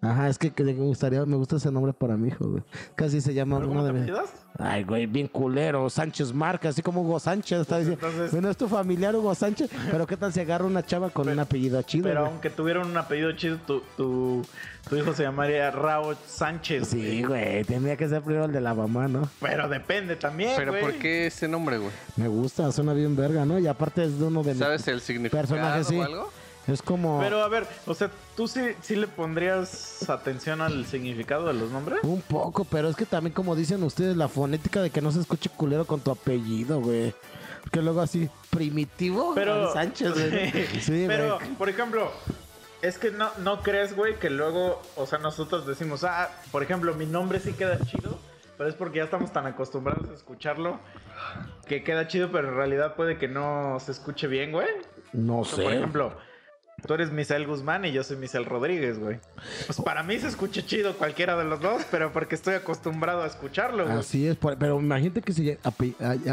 Ajá, 0.00 0.28
es 0.28 0.38
que, 0.38 0.52
que 0.52 0.62
me 0.62 0.72
gustaría, 0.74 1.24
me 1.26 1.36
gusta 1.36 1.56
ese 1.56 1.72
nombre 1.72 1.92
para 1.92 2.16
mi 2.16 2.28
hijo, 2.28 2.48
güey. 2.48 2.62
Casi 2.94 3.20
se 3.20 3.34
llama 3.34 3.60
¿Cómo 3.60 3.72
uno 3.72 3.84
te 3.84 3.92
de 3.92 4.00
mis. 4.00 4.12
Ay, 4.60 4.82
güey, 4.82 5.06
bien 5.06 5.28
culero. 5.28 5.88
Sánchez 5.88 6.32
Marca, 6.32 6.70
así 6.70 6.82
como 6.82 7.02
Hugo 7.02 7.20
Sánchez. 7.20 7.60
Está 7.60 7.78
diciendo. 7.78 8.04
entonces- 8.04 8.32
Bueno, 8.32 8.50
es 8.50 8.56
tu 8.56 8.66
familiar 8.66 9.14
Hugo 9.14 9.32
Sánchez. 9.32 9.70
Pero 9.88 10.04
¿qué 10.04 10.16
tal 10.16 10.32
si 10.32 10.40
agarra 10.40 10.64
una 10.64 10.84
chava 10.84 11.10
con 11.10 11.28
un 11.28 11.38
apellido 11.38 11.80
chido? 11.82 12.02
Pero 12.08 12.22
güey? 12.22 12.32
aunque 12.32 12.50
tuvieran 12.50 12.86
un 12.88 12.96
apellido 12.96 13.30
chido, 13.32 13.58
tu, 13.58 13.80
tu, 13.96 14.44
tu 14.88 14.96
hijo 14.96 15.14
se 15.14 15.22
llamaría 15.22 15.70
Rao 15.70 16.12
Sánchez. 16.26 16.88
Sí, 16.88 17.22
güey, 17.22 17.62
tenía 17.62 17.96
que 17.96 18.08
ser 18.08 18.20
primero 18.22 18.46
el 18.46 18.52
de 18.52 18.60
la 18.60 18.74
mamá, 18.74 19.06
¿no? 19.06 19.28
Pero 19.40 19.68
depende 19.68 20.16
también, 20.16 20.50
¿Pero 20.56 20.72
güey. 20.72 20.82
por 20.82 20.94
qué 20.94 21.28
ese 21.28 21.46
nombre, 21.46 21.78
güey? 21.78 21.92
Me 22.16 22.26
gusta, 22.26 22.72
suena 22.72 22.94
bien 22.94 23.14
verga, 23.14 23.44
¿no? 23.44 23.60
Y 23.60 23.68
aparte 23.68 24.02
es 24.02 24.18
de 24.18 24.24
uno 24.24 24.42
de 24.42 24.50
mis 24.54 24.58
¿Sabes 24.58 24.88
el 24.88 25.00
significado 25.00 25.46
personajes, 25.46 25.86
sí. 25.86 25.96
o 25.98 26.02
algo? 26.02 26.30
Es 26.68 26.82
como 26.82 27.18
Pero 27.20 27.42
a 27.42 27.48
ver, 27.48 27.66
o 27.86 27.94
sea, 27.94 28.10
¿tú 28.36 28.46
sí, 28.46 28.60
sí 28.82 28.94
le 28.94 29.08
pondrías 29.08 30.08
atención 30.08 30.60
al 30.60 30.84
significado 30.86 31.46
de 31.46 31.54
los 31.54 31.70
nombres? 31.70 32.00
un 32.02 32.20
poco, 32.22 32.64
pero 32.64 32.88
es 32.88 32.96
que 32.96 33.06
también 33.06 33.32
como 33.32 33.56
dicen 33.56 33.82
ustedes, 33.82 34.16
la 34.16 34.28
fonética 34.28 34.82
de 34.82 34.90
que 34.90 35.00
no 35.00 35.10
se 35.10 35.20
escuche 35.20 35.48
culero 35.48 35.86
con 35.86 36.00
tu 36.00 36.10
apellido, 36.10 36.80
güey. 36.80 37.14
Que 37.72 37.82
luego 37.82 38.00
así, 38.00 38.28
primitivo 38.50 39.32
Pero. 39.34 39.72
Sánchez, 39.72 40.12
güey. 40.12 40.52
Sí, 40.80 41.04
pero, 41.06 41.36
güey. 41.38 41.50
por 41.54 41.68
ejemplo, 41.68 42.10
es 42.82 42.98
que 42.98 43.10
no, 43.10 43.28
no 43.38 43.62
crees, 43.62 43.96
güey, 43.96 44.18
que 44.18 44.30
luego, 44.30 44.80
o 44.96 45.06
sea, 45.06 45.18
nosotros 45.18 45.66
decimos, 45.66 46.04
ah, 46.04 46.28
por 46.52 46.62
ejemplo, 46.62 46.94
mi 46.94 47.06
nombre 47.06 47.40
sí 47.40 47.52
queda 47.54 47.78
chido, 47.84 48.18
pero 48.56 48.68
es 48.68 48.74
porque 48.76 48.98
ya 48.98 49.04
estamos 49.04 49.32
tan 49.32 49.46
acostumbrados 49.46 50.08
a 50.10 50.14
escucharlo 50.14 50.78
que 51.66 51.82
queda 51.82 52.08
chido, 52.08 52.30
pero 52.30 52.48
en 52.48 52.56
realidad 52.56 52.94
puede 52.94 53.18
que 53.18 53.28
no 53.28 53.78
se 53.80 53.92
escuche 53.92 54.26
bien, 54.26 54.52
güey. 54.52 54.68
No 55.12 55.40
O 55.40 55.44
sea, 55.44 55.56
Por 55.56 55.72
sé. 55.72 55.76
ejemplo, 55.78 56.12
tú 56.86 56.94
eres 56.94 57.10
Misael 57.10 57.46
Guzmán 57.46 57.84
y 57.84 57.92
yo 57.92 58.02
soy 58.04 58.16
Misael 58.16 58.44
Rodríguez, 58.44 58.98
güey. 58.98 59.18
Pues 59.66 59.80
para 59.80 60.02
mí 60.02 60.18
se 60.18 60.28
escucha 60.28 60.64
chido 60.64 60.94
cualquiera 60.96 61.36
de 61.36 61.44
los 61.44 61.60
dos, 61.60 61.82
pero 61.90 62.12
porque 62.12 62.34
estoy 62.34 62.54
acostumbrado 62.54 63.22
a 63.22 63.26
escucharlo, 63.26 63.84
güey. 63.86 63.98
Así 63.98 64.26
es, 64.26 64.36
pero 64.36 64.78
imagínate 64.80 65.22
que 65.22 65.32
se 65.32 65.58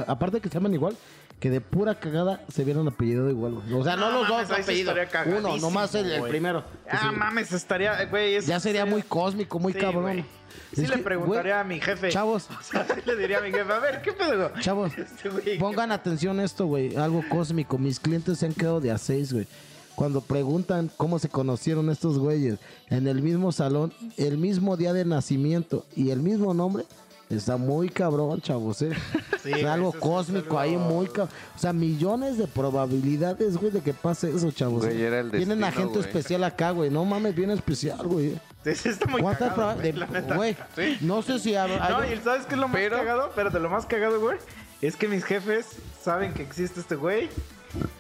aparte 0.07 0.37
de 0.37 0.41
que 0.41 0.49
se 0.49 0.55
llaman 0.55 0.73
igual, 0.73 0.95
que 1.39 1.49
de 1.49 1.61
pura 1.61 1.95
cagada 1.95 2.41
se 2.47 2.63
vieron 2.63 2.87
apellido 2.87 3.29
igual, 3.29 3.55
güey. 3.55 3.73
O 3.73 3.83
sea, 3.83 3.95
no, 3.95 4.11
No 4.11 4.19
los 4.21 4.29
mames, 4.29 4.49
dos 4.49 4.59
apellidos. 4.59 4.97
Uno, 5.37 5.57
nomás 5.57 5.93
el, 5.95 6.11
el 6.11 6.23
primero. 6.23 6.63
Ah, 6.89 7.09
sí. 7.09 7.15
mames, 7.15 7.51
estaría, 7.51 8.05
güey. 8.05 8.39
Ya 8.41 8.59
sería 8.59 8.85
muy 8.85 9.01
cósmico, 9.01 9.59
muy 9.59 9.73
Sí, 9.73 9.79
cabrón. 9.79 10.03
güey. 10.03 10.25
Sí 10.73 10.83
Es 10.83 10.89
le 10.89 10.95
que, 10.97 11.03
preguntaría 11.03 11.55
güey, 11.55 11.61
a 11.61 11.63
mi 11.63 11.79
jefe. 11.81 12.09
Chavos, 12.09 12.49
O 12.59 12.63
sea, 12.63 12.85
sí 12.85 13.01
le 13.05 13.15
diría 13.17 13.39
a 13.39 13.41
mi 13.41 13.51
jefe, 13.51 13.71
a 13.71 13.79
ver, 13.79 14.01
¿qué 14.01 14.13
pedo? 14.13 14.51
chavos, 14.59 14.97
Este 14.97 15.30
güey, 15.30 15.57
Pongan 15.57 15.91
atención 15.91 16.39
a 16.39 16.43
esto, 16.43 16.65
güey. 16.65 16.95
Algo 16.95 17.23
cósmico. 17.30 17.77
Mis 17.77 17.99
clientes 17.99 18.39
se 18.39 18.45
han 18.45 18.53
quedado 18.53 18.80
de 18.80 18.91
a 18.91 18.97
seis, 18.97 19.34
güey. 19.34 19.47
Cuando 19.95 20.22
preguntan 20.22 20.91
cómo 20.97 21.19
se 21.19 21.30
conocieron 21.30 21.89
estos 21.89 22.17
güeyes 22.19 22.59
en 22.89 23.07
el 23.07 23.22
mismo 23.22 23.51
salón, 23.51 23.93
el 24.17 24.38
mismo 24.38 24.76
día 24.77 24.93
de 24.93 25.05
nacimiento 25.05 25.85
y 25.95 26.09
el 26.11 26.19
mismo 26.19 26.53
nombre, 26.53 26.85
está 27.30 27.57
muy 27.57 27.89
cabrón, 27.89 28.41
chavos, 28.41 28.81
¿eh? 28.81 28.91
Sí, 29.45 29.51
es 29.51 29.63
algo 29.65 29.89
es 29.93 29.97
cósmico 29.97 30.57
ahí, 30.57 30.76
muy 30.76 31.05
cabrón. 31.05 31.30
O 31.55 31.59
sea, 31.59 31.72
millones 31.72 32.38
de 32.39 32.47
probabilidades, 32.47 33.57
güey, 33.57 33.72
de 33.72 33.81
que 33.81 33.93
pase 33.93 34.31
eso, 34.35 34.51
chavos. 34.51 34.84
Güey, 34.85 35.01
¿eh? 35.01 35.05
era 35.05 35.19
el 35.19 35.30
Tienen 35.30 35.59
destino, 35.59 35.67
agente 35.67 35.97
güey. 35.99 36.05
especial 36.07 36.43
acá, 36.43 36.72
güey. 36.72 36.89
No 36.89 37.05
mames, 37.05 37.35
bien 37.35 37.51
especial, 37.51 38.07
güey. 38.07 38.39
Sí, 38.63 38.73
sí, 38.76 38.89
está 38.89 39.05
muy 39.05 39.22
¿Cuántas 39.22 39.51
cagado, 39.53 39.76
güey, 39.76 39.91
de- 39.91 39.97
la 39.99 40.07
neta. 40.07 40.35
Güey, 40.35 40.57
Sí. 40.76 40.97
no 41.01 41.22
sé 41.22 41.38
si... 41.38 41.53
hay- 41.55 41.77
No, 41.77 41.97
hay- 41.99 42.13
y 42.13 42.17
¿sabes 42.23 42.47
qué 42.47 42.55
es 42.55 42.59
lo 42.59 42.67
más 42.67 42.77
Pero- 42.77 42.97
cagado? 42.97 43.27
Espérate, 43.30 43.59
lo 43.59 43.69
más 43.69 43.85
cagado, 43.85 44.19
güey, 44.19 44.38
es 44.81 44.95
que 44.95 45.07
mis 45.07 45.23
jefes 45.23 45.67
saben 46.03 46.34
que 46.34 46.41
existe 46.41 46.80
este 46.80 46.95
güey 46.95 47.30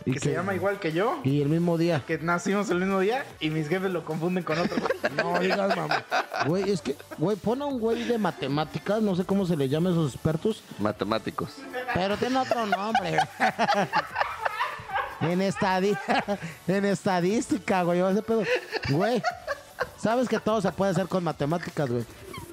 que, 0.03 0.11
Y 0.11 0.13
se 0.15 0.19
que- 0.19 0.33
llama 0.33 0.53
igual 0.55 0.79
que 0.79 0.91
yo, 0.91 1.19
Y 1.23 1.41
el 1.41 1.49
mismo 1.49 1.77
día. 1.77 2.03
que 2.05 2.17
nacimos 2.17 2.69
el 2.69 2.79
mismo 2.79 2.99
día 2.99 3.25
y 3.39 3.49
mis 3.49 3.67
jefes 3.67 3.91
lo 3.91 4.03
confunden 4.05 4.43
con 4.43 4.57
otro. 4.59 4.77
No 5.15 5.39
digas, 5.39 5.75
mamá. 5.75 6.03
Güey, 6.47 6.69
es 6.71 6.81
que, 6.81 6.95
güey, 7.17 7.37
pon 7.37 7.61
a 7.61 7.65
un 7.65 7.79
güey 7.79 8.03
de 8.03 8.17
matemáticas, 8.17 9.01
no 9.01 9.15
sé 9.15 9.23
cómo 9.25 9.45
se 9.45 9.55
le 9.55 9.69
llama 9.69 9.89
a 9.89 9.91
esos 9.93 10.13
expertos, 10.13 10.63
Matemáticos. 10.79 11.51
pero 11.93 12.17
tiene 12.17 12.37
otro 12.37 12.65
nombre. 12.65 13.17
en, 15.21 15.41
estadi 15.41 15.95
en 16.67 16.85
estadística, 16.85 17.83
güey, 17.83 17.99
ese 18.01 18.21
pedo. 18.21 18.43
Güey, 18.89 19.21
sabes 19.97 20.27
que 20.27 20.39
todo 20.39 20.61
se 20.61 20.71
puede 20.71 20.91
hacer 20.91 21.07
con 21.07 21.23
matemáticas, 21.23 21.89
güey. 21.89 22.05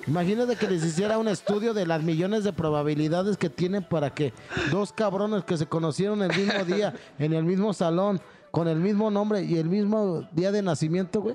Imagínate 0.07 0.57
que 0.57 0.69
les 0.69 0.85
hiciera 0.85 1.19
un 1.19 1.29
estudio 1.29 1.75
de 1.75 1.87
las 1.87 2.03
millones 2.03 2.43
de 2.45 2.53
probabilidades 2.53 3.37
que 3.37 3.49
tienen 3.51 3.85
para 3.85 4.11
que 4.11 4.33
dos 4.71 4.93
cabrones 4.93 5.45
que 5.45 5.57
se 5.57 5.67
conocieron 5.67 6.23
el 6.23 6.37
mismo 6.37 6.65
día, 6.65 6.95
en 7.19 7.33
el 7.33 7.45
mismo 7.45 7.73
salón, 7.73 8.21
con 8.51 8.67
el 8.69 8.79
mismo 8.81 9.11
nombre 9.11 9.43
y 9.45 9.59
el 9.59 9.69
mismo 9.69 10.29
día 10.33 10.51
de 10.53 10.63
nacimiento, 10.63 11.21
güey. 11.23 11.35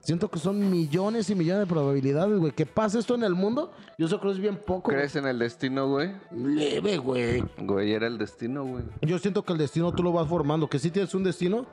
Siento 0.00 0.30
que 0.30 0.38
son 0.38 0.70
millones 0.70 1.28
y 1.28 1.34
millones 1.34 1.60
de 1.62 1.66
probabilidades, 1.66 2.38
güey. 2.38 2.52
Que 2.52 2.64
pase 2.64 2.98
esto 2.98 3.14
en 3.14 3.24
el 3.24 3.34
mundo, 3.34 3.72
yo 3.98 4.06
eso 4.06 4.18
creo 4.20 4.32
que 4.32 4.36
es 4.36 4.42
bien 4.42 4.56
poco. 4.56 4.90
¿Crees 4.90 5.14
en 5.16 5.26
el 5.26 5.38
destino, 5.38 5.88
güey? 5.88 6.12
Leve, 6.30 6.96
güey. 6.98 7.44
Güey, 7.58 7.92
era 7.92 8.06
el 8.06 8.16
destino, 8.16 8.64
güey. 8.64 8.84
Yo 9.02 9.18
siento 9.18 9.42
que 9.44 9.52
el 9.52 9.58
destino 9.58 9.92
tú 9.92 10.02
lo 10.02 10.12
vas 10.12 10.26
formando, 10.28 10.68
que 10.68 10.78
sí 10.78 10.90
tienes 10.90 11.14
un 11.14 11.24
destino, 11.24 11.66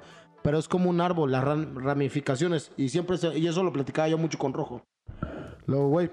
pero 0.43 0.57
es 0.57 0.67
como 0.67 0.89
un 0.89 0.99
árbol, 1.01 1.31
las 1.31 1.45
ram- 1.45 1.75
ramificaciones. 1.81 2.71
Y 2.77 2.89
siempre, 2.89 3.17
se- 3.17 3.37
y 3.37 3.47
eso 3.47 3.63
lo 3.63 3.71
platicaba 3.71 4.09
yo 4.09 4.17
mucho 4.17 4.37
con 4.37 4.53
Rojo. 4.53 4.81
Luego, 5.67 5.89
güey, 5.89 6.09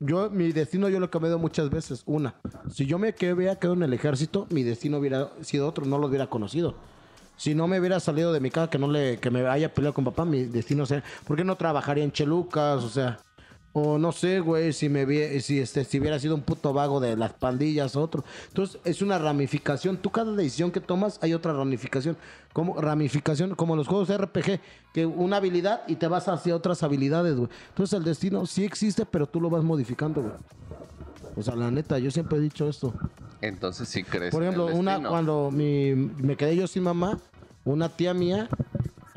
yo, 0.00 0.30
mi 0.30 0.52
destino 0.52 0.88
yo 0.88 1.00
lo 1.00 1.06
he 1.06 1.10
cambiado 1.10 1.38
muchas 1.38 1.70
veces. 1.70 2.02
Una, 2.06 2.34
si 2.70 2.86
yo 2.86 2.98
me 2.98 3.14
que- 3.14 3.32
hubiera 3.32 3.56
quedado 3.56 3.74
en 3.74 3.82
el 3.82 3.92
ejército, 3.92 4.46
mi 4.50 4.62
destino 4.62 4.98
hubiera 4.98 5.30
sido 5.40 5.66
otro, 5.66 5.84
no 5.86 5.98
lo 5.98 6.06
hubiera 6.06 6.28
conocido. 6.28 6.74
Si 7.36 7.54
no 7.54 7.68
me 7.68 7.78
hubiera 7.78 8.00
salido 8.00 8.32
de 8.32 8.40
mi 8.40 8.50
casa, 8.50 8.68
que 8.68 8.78
no 8.78 8.88
le, 8.88 9.18
que 9.18 9.30
me 9.30 9.46
haya 9.46 9.72
peleado 9.72 9.94
con 9.94 10.04
papá, 10.04 10.24
mi 10.24 10.44
destino 10.44 10.86
sería, 10.86 11.04
¿por 11.26 11.36
qué 11.36 11.44
no 11.44 11.56
trabajaría 11.56 12.02
en 12.04 12.10
Chelucas? 12.12 12.82
O 12.82 12.88
sea, 12.88 13.18
o 13.72 13.98
no 13.98 14.12
sé, 14.12 14.40
güey, 14.40 14.72
si 14.72 14.88
me 14.88 15.04
vi- 15.04 15.40
si 15.40 15.60
este, 15.60 15.84
si 15.84 16.00
hubiera 16.00 16.18
sido 16.18 16.34
un 16.34 16.40
puto 16.42 16.72
vago 16.72 17.00
de 17.00 17.16
las 17.16 17.32
pandillas 17.34 17.94
o 17.96 18.00
otro. 18.02 18.24
Entonces, 18.48 18.80
es 18.84 19.02
una 19.02 19.18
ramificación. 19.18 19.96
Tú 19.98 20.10
cada 20.10 20.32
decisión 20.32 20.70
que 20.70 20.80
tomas 20.80 21.18
hay 21.22 21.34
otra 21.34 21.52
ramificación. 21.52 22.16
Como 22.52 22.80
ramificación, 22.80 23.54
como 23.54 23.76
los 23.76 23.86
juegos 23.86 24.08
de 24.08 24.16
RPG, 24.18 24.60
que 24.92 25.06
una 25.06 25.36
habilidad 25.36 25.82
y 25.86 25.96
te 25.96 26.08
vas 26.08 26.26
hacia 26.28 26.56
otras 26.56 26.82
habilidades, 26.82 27.36
güey. 27.36 27.48
Entonces, 27.68 27.96
el 27.98 28.04
destino 28.04 28.46
sí 28.46 28.64
existe, 28.64 29.06
pero 29.06 29.26
tú 29.28 29.40
lo 29.40 29.48
vas 29.50 29.62
modificando, 29.62 30.22
güey. 30.22 30.34
O 31.36 31.42
sea, 31.42 31.54
la 31.54 31.70
neta, 31.70 31.98
yo 31.98 32.10
siempre 32.10 32.38
he 32.38 32.40
dicho 32.40 32.68
esto. 32.68 32.92
Entonces 33.40 33.88
sí 33.88 34.02
crees 34.02 34.32
Por 34.32 34.42
en 34.42 34.48
ejemplo, 34.48 34.68
el 34.70 34.74
una 34.74 35.00
cuando 35.08 35.50
mi, 35.52 35.94
me 35.94 36.36
quedé 36.36 36.56
yo 36.56 36.66
sin 36.66 36.82
mamá, 36.82 37.20
una 37.64 37.88
tía 37.88 38.12
mía, 38.12 38.48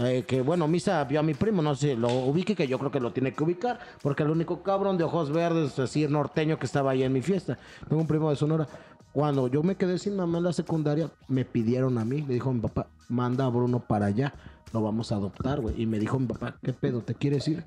eh, 0.05 0.23
que 0.25 0.41
bueno, 0.41 0.67
Misa 0.67 1.03
vio 1.03 1.19
a 1.19 1.23
mi 1.23 1.33
primo, 1.33 1.61
no 1.61 1.75
sé, 1.75 1.95
lo 1.95 2.09
ubique, 2.09 2.55
que 2.55 2.67
yo 2.67 2.79
creo 2.79 2.91
que 2.91 2.99
lo 2.99 3.11
tiene 3.11 3.33
que 3.33 3.43
ubicar, 3.43 3.79
porque 4.01 4.23
el 4.23 4.29
único 4.29 4.63
cabrón 4.63 4.97
de 4.97 5.03
ojos 5.03 5.31
verdes, 5.31 5.77
así 5.79 6.07
norteño 6.07 6.57
que 6.59 6.65
estaba 6.65 6.91
ahí 6.91 7.03
en 7.03 7.13
mi 7.13 7.21
fiesta. 7.21 7.57
Tengo 7.87 8.01
un 8.01 8.07
primo 8.07 8.29
de 8.29 8.35
Sonora. 8.35 8.67
Cuando 9.13 9.47
yo 9.47 9.61
me 9.61 9.75
quedé 9.75 9.97
sin 9.97 10.15
mamá 10.15 10.37
en 10.37 10.45
la 10.45 10.53
secundaria, 10.53 11.09
me 11.27 11.43
pidieron 11.43 11.97
a 11.97 12.05
mí, 12.05 12.21
le 12.21 12.35
dijo 12.35 12.53
mi 12.53 12.61
papá, 12.61 12.87
manda 13.09 13.45
a 13.45 13.49
Bruno 13.49 13.79
para 13.79 14.05
allá, 14.05 14.33
lo 14.71 14.81
vamos 14.81 15.11
a 15.11 15.15
adoptar, 15.15 15.59
güey. 15.59 15.81
Y 15.81 15.85
me 15.85 15.99
dijo 15.99 16.17
mi 16.17 16.27
papá, 16.27 16.55
¿qué 16.63 16.71
pedo? 16.71 17.01
¿Te 17.01 17.13
quieres 17.13 17.47
ir? 17.47 17.63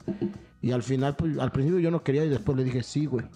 Y 0.62 0.72
al 0.72 0.82
final, 0.82 1.16
pues, 1.16 1.38
al 1.38 1.52
principio 1.52 1.80
yo 1.80 1.90
no 1.90 2.02
quería 2.02 2.24
y 2.24 2.30
después 2.30 2.56
le 2.56 2.64
dije, 2.64 2.82
sí, 2.82 3.04
güey. 3.04 3.26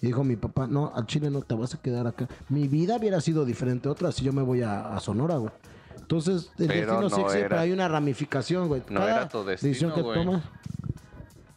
Y 0.00 0.06
dijo 0.06 0.24
mi 0.24 0.36
papá, 0.36 0.66
no, 0.66 0.92
al 0.94 1.06
Chile 1.06 1.30
no 1.30 1.42
te 1.42 1.54
vas 1.54 1.74
a 1.74 1.82
quedar 1.82 2.06
acá. 2.06 2.26
Mi 2.48 2.68
vida 2.68 2.96
hubiera 2.96 3.20
sido 3.20 3.44
diferente 3.44 3.88
a 3.88 3.92
otra 3.92 4.12
si 4.12 4.24
yo 4.24 4.32
me 4.32 4.42
voy 4.42 4.62
a, 4.62 4.96
a 4.96 5.00
Sonora, 5.00 5.36
güey. 5.36 5.52
Entonces, 6.00 6.50
el 6.58 6.66
Pero 6.68 6.92
destino 6.92 7.10
sí 7.10 7.16
no 7.16 7.20
existe, 7.22 7.38
era- 7.40 7.48
pero 7.50 7.60
hay 7.60 7.72
una 7.72 7.88
ramificación, 7.88 8.68
güey. 8.68 8.82
no 8.90 9.06
era 9.06 9.28
tu 9.28 9.44
destino, 9.44 9.68
decisión 9.70 9.92
que 9.94 10.02
güey. 10.02 10.24
tomas. 10.24 10.42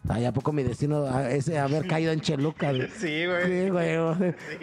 Ay, 0.09 0.25
¿a 0.25 0.33
poco 0.33 0.51
mi 0.51 0.63
destino 0.63 1.07
es 1.21 1.47
haber 1.49 1.87
caído 1.87 2.11
en 2.11 2.19
Cheluca, 2.19 2.71
güey? 2.73 2.89
Sí, 2.97 3.25
güey. 3.27 3.45
Sí, 3.45 3.69
güey. 3.69 3.95
O, 3.97 4.17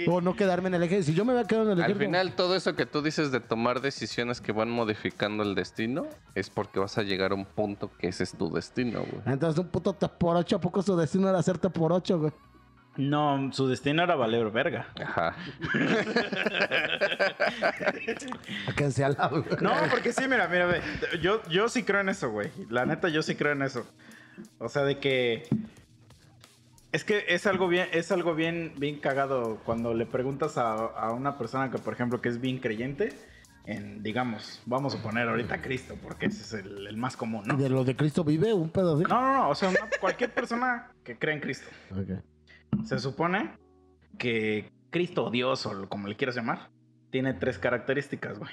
o 0.09 0.21
no 0.21 0.35
quedarme 0.37 0.69
en 0.69 0.75
el 0.75 0.83
ejército. 0.83 1.13
Si 1.13 1.15
yo 1.17 1.25
me 1.25 1.33
había 1.33 1.45
quedado 1.45 1.67
en 1.67 1.79
el 1.79 1.85
Al 1.85 1.91
ejército. 1.91 2.05
final, 2.05 2.35
todo 2.35 2.55
eso 2.57 2.75
que 2.75 2.85
tú 2.87 3.01
dices 3.03 3.31
de 3.33 3.41
tomar 3.41 3.81
decisiones 3.81 4.41
que 4.43 4.53
van 4.53 4.69
modificando 4.69 5.43
el 5.45 5.55
destino 5.55 6.07
es 6.35 6.51
porque 6.51 6.81
vas 6.81 6.99
a 6.99 7.03
llegar 7.03 7.31
a 7.33 7.35
un 7.37 7.47
punto 7.47 7.91
que 7.99 8.09
ese 8.09 8.25
es 8.25 8.33
tu 8.33 8.53
destino, 8.53 8.99
güey. 9.01 9.23
Entonces, 9.27 9.59
un 9.59 9.69
puto 9.69 9.95
te 9.95 10.09
por 10.09 10.37
ocho, 10.37 10.57
¿a 10.57 10.61
poco 10.61 10.83
su 10.83 10.97
destino 10.97 11.29
era 11.29 11.39
hacerte 11.39 11.71
por 11.71 11.93
ocho, 11.93 12.19
güey? 12.19 12.33
No, 12.99 13.51
su 13.53 13.69
destino 13.69 14.03
era 14.03 14.17
valer 14.17 14.51
verga. 14.51 14.89
Ajá. 15.03 15.35
Güey. 19.31 19.45
No, 19.61 19.73
porque 19.91 20.13
sí, 20.13 20.27
mira, 20.29 20.49
mira, 20.49 20.67
ve, 20.67 20.81
yo, 21.23 21.43
yo 21.49 21.69
sí 21.69 21.83
creo 21.85 22.01
en 22.01 22.09
eso, 22.09 22.31
güey. 22.31 22.51
La 22.71 22.87
neta, 22.87 23.09
yo 23.09 23.23
sí 23.23 23.35
creo 23.35 23.53
en 23.53 23.63
eso. 23.63 23.87
O 24.59 24.69
sea, 24.69 24.83
de 24.85 24.99
que. 24.99 25.45
Es 26.91 27.05
que 27.05 27.25
es 27.29 27.47
algo 27.47 27.69
bien, 27.69 27.87
es 27.93 28.11
algo 28.13 28.35
bien, 28.35 28.73
bien 28.79 28.99
cagado 28.99 29.59
cuando 29.65 29.93
le 29.93 30.07
preguntas 30.07 30.57
a, 30.57 30.73
a 30.75 31.13
una 31.13 31.37
persona 31.37 31.71
que, 31.71 31.79
por 31.79 31.93
ejemplo, 31.93 32.21
que 32.23 32.31
es 32.31 32.41
bien 32.41 32.59
creyente, 32.59 33.13
en, 33.67 34.03
digamos, 34.03 34.63
vamos 34.65 34.95
a 34.95 35.03
poner 35.03 35.29
ahorita 35.29 35.57
a 35.57 35.63
Cristo, 35.63 35.97
porque 36.03 36.27
ese 36.27 36.41
es 36.43 36.53
el, 36.65 36.87
el 36.87 36.97
más 36.97 37.15
común, 37.17 37.43
¿no? 37.47 37.57
De 37.59 37.69
lo 37.69 37.85
de 37.85 37.95
Cristo 37.95 38.25
vive, 38.25 38.55
un 38.55 38.71
pedo 38.71 38.95
así. 38.95 39.03
No, 39.05 39.21
no, 39.21 39.35
no, 39.35 39.49
o 39.51 39.55
sea, 39.55 39.69
una- 39.69 39.81
cualquier 40.01 40.33
persona 40.33 40.89
que 41.05 41.19
cree 41.19 41.35
en 41.35 41.41
Cristo. 41.41 41.67
Ok. 41.93 42.23
Se 42.85 42.99
supone 42.99 43.57
que 44.19 44.71
Cristo 44.91 45.27
o 45.27 45.31
Dios, 45.31 45.67
o 45.67 45.89
como 45.89 46.09
le 46.09 46.17
quieras 46.17 46.37
llamar, 46.37 46.71
tiene 47.11 47.35
tres 47.35 47.59
características, 47.59 48.39
güey. 48.39 48.51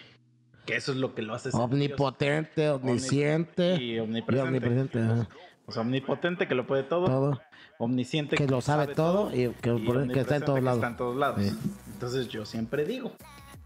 Que 0.66 0.76
eso 0.76 0.92
es 0.92 0.98
lo 0.98 1.14
que 1.16 1.22
lo 1.22 1.34
hace 1.36 1.50
Dios. 1.50 1.62
Omnipotente, 1.62 2.70
omnisciente 2.70 3.76
y 3.76 3.94
y 3.96 4.00
omnipresente. 4.00 4.48
omnipresente. 4.48 5.00
ajá. 5.00 5.30
O 5.68 5.72
sea, 5.72 5.82
omnipotente 5.82 6.48
que 6.48 6.56
lo 6.56 6.68
puede 6.68 6.84
todo, 6.84 7.06
Todo. 7.08 7.42
omnisciente 7.80 8.36
Que 8.36 8.48
lo 8.48 8.62
sabe 8.62 8.94
todo 8.94 9.30
y 9.34 9.50
que- 9.62 9.74
y 9.76 9.80
por- 9.86 10.08
que 10.12 10.20
está 10.20 10.36
en 10.38 10.44
omnipresente 10.44 10.46
todos 10.46 10.60
que 10.60 10.66
lados. 10.66 10.78
está 10.78 10.88
en 10.90 10.98
todos 10.98 11.16
lados. 11.18 11.42
Sí. 11.44 11.58
Entonces 11.94 12.28
yo 12.28 12.46
siempre 12.46 12.86
digo, 12.86 13.12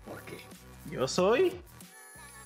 porque 0.05 0.38
yo 0.91 1.07
soy, 1.07 1.53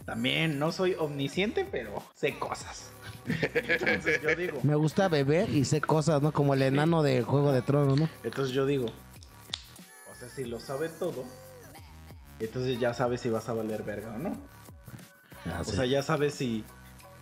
también 0.05 0.57
no 0.59 0.71
soy 0.71 0.95
omnisciente, 0.99 1.65
pero 1.69 2.01
sé 2.15 2.37
cosas. 2.39 2.91
Entonces 3.25 4.21
yo 4.21 4.35
digo, 4.35 4.59
Me 4.63 4.75
gusta 4.75 5.07
beber 5.07 5.49
y 5.49 5.65
sé 5.65 5.81
cosas, 5.81 6.21
¿no? 6.21 6.31
Como 6.31 6.53
el 6.53 6.61
enano 6.61 7.03
de 7.03 7.21
Juego 7.23 7.51
de 7.51 7.61
Tronos, 7.61 7.99
¿no? 7.99 8.09
entonces 8.23 8.53
yo 8.53 8.65
digo, 8.65 8.87
o 10.11 10.15
sea, 10.15 10.29
si 10.29 10.43
lo 10.45 10.59
sabe 10.59 10.89
todo, 10.89 11.23
entonces 12.39 12.79
ya 12.79 12.93
sabes 12.93 13.21
si 13.21 13.29
vas 13.29 13.47
a 13.49 13.53
valer 13.53 13.83
verga 13.83 14.13
o 14.15 14.17
no. 14.17 14.37
Ah, 15.45 15.59
O 15.61 15.63
sí. 15.63 15.75
sea, 15.75 15.85
ya 15.85 16.01
sabes 16.03 16.33
si 16.33 16.63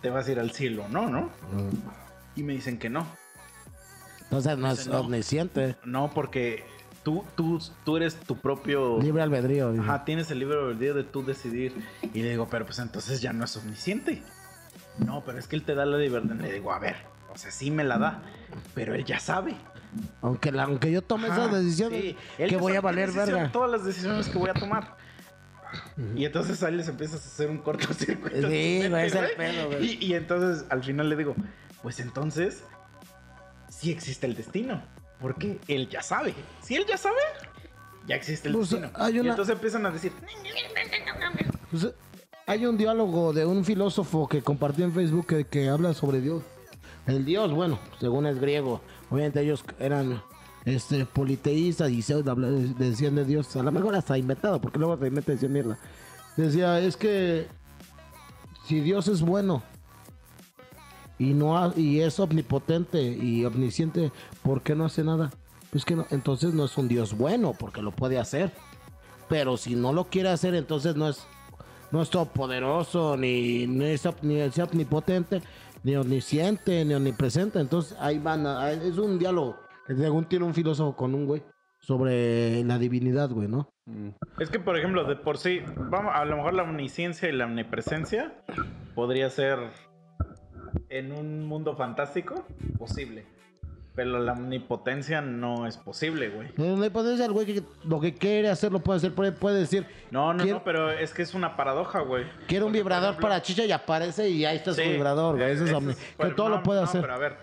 te 0.00 0.10
vas 0.10 0.26
a 0.28 0.32
ir 0.32 0.40
al 0.40 0.52
cielo 0.52 0.84
o 0.84 0.88
no, 0.88 1.08
¿no? 1.08 1.22
Mm. 1.52 1.70
Y 2.36 2.42
me 2.42 2.52
dicen 2.54 2.78
que 2.78 2.88
no. 2.88 3.06
Entonces 4.22 4.56
no 4.58 4.70
es 4.70 4.86
No. 4.86 5.00
omnisciente. 5.00 5.76
No, 5.84 6.10
porque 6.14 6.64
tú, 7.02 7.24
tú, 7.36 7.60
tú 7.84 7.96
eres 7.96 8.16
tu 8.16 8.36
propio... 8.36 8.98
Libre 9.00 9.22
albedrío. 9.22 9.74
Ajá, 9.78 10.04
tienes 10.04 10.30
el 10.30 10.38
libre 10.38 10.58
albedrío 10.58 10.94
de 10.94 11.04
tú 11.04 11.22
decidir. 11.24 11.74
Y 12.14 12.22
le 12.22 12.30
digo, 12.30 12.48
pero 12.50 12.64
pues 12.64 12.78
entonces 12.78 13.20
ya 13.20 13.32
no 13.32 13.44
es 13.44 13.56
omnisciente. 13.56 14.22
No, 14.98 15.22
pero 15.24 15.38
es 15.38 15.46
que 15.46 15.56
él 15.56 15.64
te 15.64 15.74
da 15.74 15.84
la 15.86 15.96
libertad. 15.98 16.34
Le 16.36 16.52
digo, 16.52 16.72
a 16.72 16.78
ver, 16.78 16.96
o 17.32 17.36
sea, 17.36 17.50
sí 17.50 17.70
me 17.70 17.84
la 17.84 17.98
da, 17.98 18.22
pero 18.74 18.94
él 18.94 19.04
ya 19.04 19.18
sabe. 19.18 19.54
Aunque, 20.22 20.52
la- 20.52 20.64
aunque 20.64 20.90
yo 20.90 21.02
tome 21.02 21.28
Ajá, 21.28 21.46
esas 21.46 21.52
decisiones, 21.64 22.00
sí, 22.02 22.16
él 22.38 22.50
que 22.50 22.56
voy 22.56 22.76
a 22.76 22.80
valer 22.80 23.08
decisión- 23.10 23.36
verga. 23.36 23.52
Todas 23.52 23.70
las 23.70 23.84
decisiones 23.84 24.28
que 24.28 24.38
voy 24.38 24.50
a 24.50 24.54
tomar. 24.54 24.96
Y 26.14 26.24
entonces 26.26 26.62
ahí 26.62 26.74
les 26.74 26.88
empiezas 26.88 27.24
a 27.24 27.28
hacer 27.28 27.48
un 27.50 27.58
cortocircuito. 27.58 28.48
Sí, 28.48 28.88
güey, 28.88 29.06
es 29.06 29.14
el 29.14 29.30
pedo, 29.36 29.68
güey. 29.68 29.98
Y, 30.02 30.06
y 30.06 30.14
entonces 30.14 30.66
al 30.70 30.82
final 30.82 31.08
le 31.08 31.16
digo, 31.16 31.34
pues 31.82 31.98
entonces 32.00 32.62
sí 33.70 33.90
existe 33.90 34.26
el 34.26 34.34
destino. 34.34 34.82
Porque 35.20 35.58
él 35.68 35.88
ya 35.88 36.02
sabe. 36.02 36.34
Si 36.62 36.74
él 36.74 36.84
ya 36.88 36.98
sabe, 36.98 37.16
ya 38.06 38.16
existe 38.16 38.48
el 38.48 38.54
Pues, 38.54 38.70
destino. 38.70 38.90
hay 38.96 39.16
Y 39.16 39.20
una- 39.20 39.30
entonces 39.30 39.54
empiezan 39.54 39.86
a 39.86 39.90
decir, 39.90 40.12
Pues, 41.70 41.88
hay 42.46 42.66
un 42.66 42.76
diálogo 42.76 43.32
de 43.32 43.46
un 43.46 43.64
filósofo 43.64 44.28
que 44.28 44.42
compartí 44.42 44.82
en 44.82 44.92
Facebook 44.92 45.26
que, 45.48 45.68
habla 45.68 45.94
sobre 45.94 46.20
Dios. 46.20 46.42
El 47.06 47.24
Dios, 47.24 47.52
bueno, 47.52 47.78
según 48.00 48.26
es 48.26 48.38
griego. 48.40 48.80
Obviamente 49.10 49.40
ellos 49.40 49.64
eran 49.78 50.22
este, 50.64 51.04
politeístas 51.06 51.90
y 51.90 52.02
habla- 52.28 52.48
decían 52.48 53.14
de 53.16 53.24
Dios. 53.24 53.54
A 53.56 53.62
lo 53.62 53.72
mejor 53.72 53.94
hasta 53.94 54.18
inventado, 54.18 54.60
porque 54.60 54.78
luego 54.78 54.96
se 54.98 55.06
inventa 55.08 55.32
decía 55.32 55.48
mierda. 55.48 55.78
Decía, 56.36 56.78
es 56.80 56.96
que 56.96 57.46
si 58.66 58.80
Dios 58.80 59.08
es 59.08 59.20
bueno 59.22 59.62
y 61.18 61.34
no 61.34 61.58
ha- 61.58 61.72
y 61.76 62.00
es 62.00 62.18
omnipotente 62.20 63.02
y 63.02 63.44
omnisciente, 63.44 64.12
¿por 64.42 64.62
qué 64.62 64.74
no 64.74 64.84
hace 64.84 65.04
nada? 65.04 65.30
Pues 65.70 65.84
que 65.84 65.96
entonces 66.10 66.54
no 66.54 66.64
es 66.66 66.76
un 66.76 66.86
Dios 66.88 67.16
bueno, 67.16 67.54
porque 67.58 67.82
lo 67.82 67.92
puede 67.92 68.18
hacer. 68.18 68.52
Pero 69.28 69.56
si 69.56 69.74
no 69.74 69.92
lo 69.92 70.04
quiere 70.04 70.28
hacer, 70.28 70.54
entonces 70.54 70.94
no 70.96 71.08
es 71.08 71.26
no 71.92 72.02
es 72.02 72.10
todopoderoso, 72.10 73.16
ni, 73.16 73.66
ni, 73.66 73.84
es, 73.86 74.08
ni 74.22 74.40
es 74.40 74.58
omnipotente, 74.58 75.40
ni 75.84 75.94
omnisciente, 75.96 76.84
ni 76.84 76.94
omnipresente. 76.94 77.60
Entonces 77.60 77.96
ahí 78.00 78.18
van, 78.18 78.46
a- 78.46 78.72
es 78.72 78.98
un 78.98 79.18
diálogo. 79.18 79.56
que 79.86 79.94
Según 79.94 80.24
tiene 80.24 80.44
un 80.44 80.54
filósofo 80.54 80.96
con 80.96 81.14
un 81.14 81.26
güey. 81.26 81.42
sobre 81.80 82.62
la 82.64 82.78
divinidad, 82.78 83.28
güey, 83.30 83.48
¿no? 83.48 83.68
Es 84.38 84.48
que, 84.50 84.60
por 84.60 84.78
ejemplo, 84.78 85.02
de 85.04 85.16
por 85.16 85.36
sí, 85.36 85.60
vamos, 85.90 86.12
a 86.14 86.24
lo 86.24 86.36
mejor 86.36 86.54
la 86.54 86.62
omnisciencia 86.62 87.28
y 87.28 87.32
la 87.32 87.46
omnipresencia 87.46 88.32
podría 88.94 89.28
ser 89.30 89.58
en 90.90 91.10
un 91.10 91.44
mundo 91.44 91.74
fantástico 91.74 92.46
posible. 92.78 93.26
Pero 93.94 94.20
la 94.20 94.32
omnipotencia 94.32 95.20
no 95.20 95.66
es 95.66 95.76
posible, 95.76 96.30
güey. 96.30 96.48
No 96.56 96.82
hay 96.82 96.88
potencia, 96.88 97.26
el 97.26 97.32
güey 97.32 97.44
que 97.46 97.62
lo 97.84 98.00
que 98.00 98.14
quiere 98.14 98.48
hacer 98.48 98.72
lo 98.72 98.80
puede 98.80 98.96
hacer, 98.96 99.14
puede, 99.14 99.32
puede 99.32 99.60
decir, 99.60 99.86
No, 100.10 100.32
no, 100.32 100.42
Quiero- 100.42 100.58
no, 100.60 100.64
pero 100.64 100.90
es 100.90 101.12
que 101.12 101.20
es 101.20 101.34
una 101.34 101.56
paradoja, 101.56 102.00
güey. 102.00 102.24
quiero 102.48 102.66
un 102.66 102.72
vibrador 102.72 103.10
ejemplo, 103.10 103.28
para 103.28 103.42
chicha 103.42 103.66
y 103.66 103.72
aparece 103.72 104.30
y 104.30 104.46
ahí 104.46 104.56
está 104.56 104.72
sí, 104.72 104.82
su 104.82 104.90
vibrador, 104.90 105.36
güey. 105.36 105.50
Eso 105.50 105.64
es 105.66 105.70
es- 105.72 105.96
que 106.18 106.28
todo 106.30 106.48
no, 106.48 106.56
lo 106.56 106.62
puede 106.62 106.80
no, 106.80 106.86
hacer. 106.86 107.02
Pero 107.02 107.12
a 107.14 107.18
ver, 107.18 107.36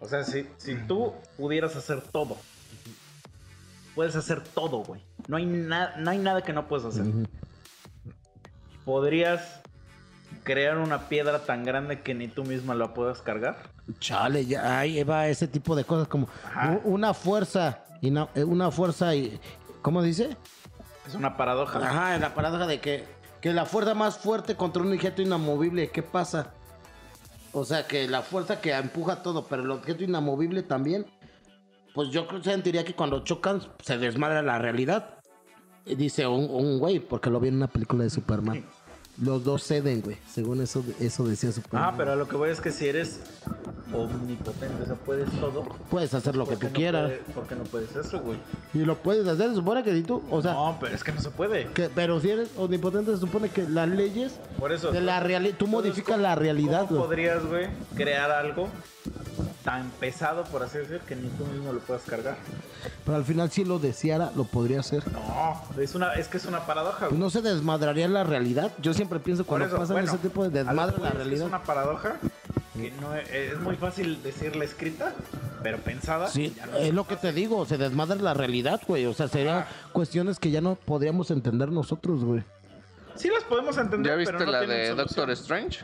o 0.00 0.08
sea, 0.08 0.24
si, 0.24 0.46
si 0.56 0.76
tú 0.76 1.12
pudieras 1.36 1.76
hacer 1.76 2.00
todo, 2.00 2.38
puedes 3.94 4.16
hacer 4.16 4.42
todo, 4.42 4.78
güey. 4.78 5.02
No 5.28 5.36
hay, 5.36 5.44
na- 5.44 5.94
no 5.98 6.10
hay 6.10 6.18
nada 6.18 6.40
que 6.40 6.54
no 6.54 6.68
puedes 6.68 6.86
hacer. 6.86 7.04
¿Podrías 8.86 9.60
crear 10.42 10.78
una 10.78 11.08
piedra 11.08 11.40
tan 11.44 11.64
grande 11.64 12.00
que 12.00 12.14
ni 12.14 12.28
tú 12.28 12.44
misma 12.44 12.74
la 12.74 12.94
puedas 12.94 13.20
cargar? 13.20 13.58
Chale, 13.98 14.46
ya 14.46 14.78
ahí 14.80 15.02
va 15.04 15.28
ese 15.28 15.48
tipo 15.48 15.74
de 15.74 15.84
cosas 15.84 16.08
como 16.08 16.28
Ajá. 16.44 16.80
una 16.84 17.14
fuerza, 17.14 17.84
y 18.00 18.10
no- 18.10 18.28
eh, 18.34 18.44
una 18.44 18.70
fuerza, 18.70 19.14
y, 19.14 19.38
¿cómo 19.82 20.02
dice? 20.02 20.36
Es 21.06 21.14
una 21.14 21.36
paradoja. 21.36 21.78
Ajá, 21.78 22.18
la 22.18 22.34
paradoja 22.34 22.66
de 22.66 22.80
que, 22.80 23.04
que 23.40 23.52
la 23.52 23.64
fuerza 23.66 23.94
más 23.94 24.18
fuerte 24.18 24.54
contra 24.54 24.82
un 24.82 24.92
objeto 24.92 25.22
inamovible, 25.22 25.90
¿qué 25.90 26.02
pasa? 26.02 26.52
O 27.52 27.64
sea, 27.64 27.86
que 27.86 28.06
la 28.06 28.22
fuerza 28.22 28.60
que 28.60 28.72
empuja 28.72 29.22
todo, 29.22 29.46
pero 29.46 29.62
el 29.62 29.70
objeto 29.72 30.04
inamovible 30.04 30.62
también, 30.62 31.06
pues 31.94 32.10
yo 32.10 32.28
creo- 32.28 32.42
sentiría 32.44 32.84
que 32.84 32.94
cuando 32.94 33.24
chocan 33.24 33.60
se 33.82 33.98
desmadra 33.98 34.42
la 34.42 34.58
realidad. 34.58 35.14
Y 35.86 35.96
Dice 35.96 36.26
un, 36.26 36.48
un 36.50 36.78
güey, 36.78 37.00
porque 37.00 37.30
lo 37.30 37.40
vi 37.40 37.48
en 37.48 37.56
una 37.56 37.66
película 37.66 38.04
de 38.04 38.10
Superman. 38.10 38.64
Los 39.20 39.42
dos 39.44 39.64
ceden, 39.66 40.00
güey. 40.02 40.16
Según 40.30 40.60
eso, 40.62 40.84
eso 41.00 41.24
decía 41.26 41.50
Superman. 41.50 41.90
Ah, 41.92 41.94
pero 41.96 42.12
a 42.12 42.16
lo 42.16 42.28
que 42.28 42.36
voy 42.36 42.50
es 42.50 42.60
que 42.60 42.70
si 42.70 42.86
eres 42.86 43.20
omnipotente, 43.94 44.82
o 44.82 44.86
sea, 44.86 44.94
puedes 44.96 45.30
todo. 45.40 45.64
Puedes 45.90 46.12
hacer 46.14 46.36
lo 46.36 46.44
que 46.44 46.50
¿por 46.52 46.58
qué 46.58 46.66
tú 46.66 46.72
no 46.72 46.76
quieras. 46.76 47.02
puedes- 47.10 47.34
¿Por 47.34 47.46
qué 47.46 47.54
no 47.56 47.64
puedes 47.64 47.96
eso, 47.96 48.20
güey? 48.20 48.38
Y 48.74 48.78
lo 48.78 48.96
puedes 48.96 49.26
hacer, 49.26 49.48
se 49.50 49.54
supone 49.56 49.82
que 49.82 49.92
si 49.94 50.02
tú, 50.02 50.22
o 50.30 50.42
sea, 50.42 50.52
No, 50.52 50.76
pero 50.80 50.94
es 50.94 51.04
que 51.04 51.12
no 51.12 51.20
se 51.20 51.30
puede. 51.30 51.66
que, 51.68 51.88
pero 51.88 52.20
si 52.20 52.30
eres 52.30 52.50
omnipotente, 52.56 53.12
se 53.12 53.18
supone 53.18 53.48
que 53.48 53.68
las 53.68 53.88
leyes 53.88 54.32
Por 54.58 54.72
eso. 54.72 54.90
de 54.92 55.00
la 55.00 55.20
realidad, 55.20 55.54
tú 55.58 55.66
modificas 55.66 56.16
¿cómo- 56.16 56.22
la 56.22 56.34
realidad, 56.34 56.86
¿Cómo 56.88 57.04
podrías, 57.04 57.44
güey, 57.46 57.68
crear 57.96 58.30
algo 58.30 58.68
tan 59.64 59.90
pesado, 60.00 60.44
por 60.44 60.62
así 60.62 60.78
decir, 60.78 61.00
que 61.00 61.14
ni 61.16 61.28
tú 61.28 61.44
mismo 61.46 61.72
lo 61.72 61.80
puedas 61.80 62.02
cargar? 62.04 62.36
Pero 63.04 63.16
al 63.16 63.24
final, 63.24 63.50
si 63.50 63.64
lo 63.64 63.78
deseara, 63.78 64.32
lo 64.34 64.44
podría 64.44 64.80
hacer. 64.80 65.02
No, 65.12 65.60
es, 65.80 65.94
una, 65.94 66.14
es 66.14 66.28
que 66.28 66.38
es 66.38 66.46
una 66.46 66.64
paradoja, 66.64 66.98
Pues 67.00 67.10
güey. 67.10 67.20
no 67.20 67.28
se 67.30 67.42
desmadraría 67.42 68.08
la 68.08 68.24
realidad. 68.24 68.72
Yo 68.80 68.94
siempre 68.94 69.20
pienso 69.20 69.44
cuando 69.44 69.66
eso, 69.66 69.76
pasan 69.76 69.94
bueno, 69.96 70.08
ese 70.08 70.18
tipo 70.18 70.42
de 70.44 70.50
desmadre 70.64 70.96
la 71.02 71.10
realidad. 71.10 71.42
Es 71.42 71.48
una 71.48 71.62
paradoja 71.62 72.16
que 72.82 72.92
no 73.00 73.14
es, 73.14 73.28
es 73.30 73.60
muy 73.60 73.76
fácil 73.76 74.22
decirla 74.22 74.64
escrita, 74.64 75.14
pero 75.62 75.78
pensada. 75.78 76.28
Sí, 76.28 76.52
ya 76.56 76.66
no 76.66 76.76
es 76.76 76.92
lo 76.94 77.06
que 77.06 77.16
te 77.16 77.32
digo, 77.32 77.64
se 77.66 77.78
desmadra 77.78 78.16
la 78.16 78.34
realidad, 78.34 78.80
güey. 78.86 79.06
O 79.06 79.14
sea, 79.14 79.28
serían 79.28 79.64
cuestiones 79.92 80.38
que 80.38 80.50
ya 80.50 80.60
no 80.60 80.74
podríamos 80.76 81.30
entender 81.30 81.70
nosotros, 81.70 82.24
güey. 82.24 82.42
Sí 83.16 83.28
las 83.28 83.44
podemos 83.44 83.76
entender, 83.76 84.12
¿Ya 84.12 84.16
viste 84.16 84.32
pero 84.32 84.46
no 84.46 84.52
la 84.52 84.60
de 84.60 84.66
solución. 84.66 84.96
Doctor 84.96 85.30
Strange? 85.32 85.78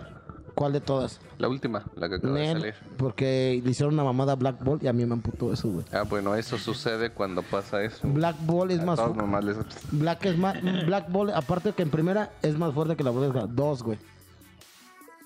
¿Cuál 0.55 0.73
de 0.73 0.81
todas? 0.81 1.21
La 1.37 1.49
última, 1.49 1.85
la 1.97 2.09
que 2.09 2.15
acaba 2.15 2.39
de 2.39 2.47
salir. 2.53 2.75
porque 2.97 3.61
le 3.63 3.71
hicieron 3.73 3.93
una 3.93 4.05
mamada 4.05 4.33
a 4.33 4.37
Black 4.37 4.65
Ball 4.65 4.79
y 4.81 4.87
a 4.89 4.93
mí 4.95 5.05
me 5.05 5.13
amputó 5.13 5.53
eso, 5.53 5.69
güey. 5.69 5.85
Ah, 5.93 6.05
bueno, 6.09 6.35
eso 6.35 6.57
sucede 6.57 7.11
cuando 7.11 7.43
pasa 7.43 7.83
eso. 7.83 8.09
Black 8.09 8.37
Ball 8.47 8.71
es 8.71 8.81
A 8.81 8.85
más 8.87 8.97
todos 8.99 9.11
fu- 9.11 9.17
nomás 9.21 9.45
les- 9.45 9.59
Black 9.93 10.25
es 10.25 10.39
más 10.39 10.57
Black 10.63 11.11
Ball, 11.13 11.29
aparte 11.35 11.73
que 11.75 11.83
en 11.83 11.91
primera 11.91 12.31
es 12.41 12.57
más 12.57 12.73
fuerte 12.73 12.97
que 12.97 13.05
la 13.05 13.11
Bundesliga. 13.11 13.47
Dos, 13.47 13.83
güey. 13.83 13.99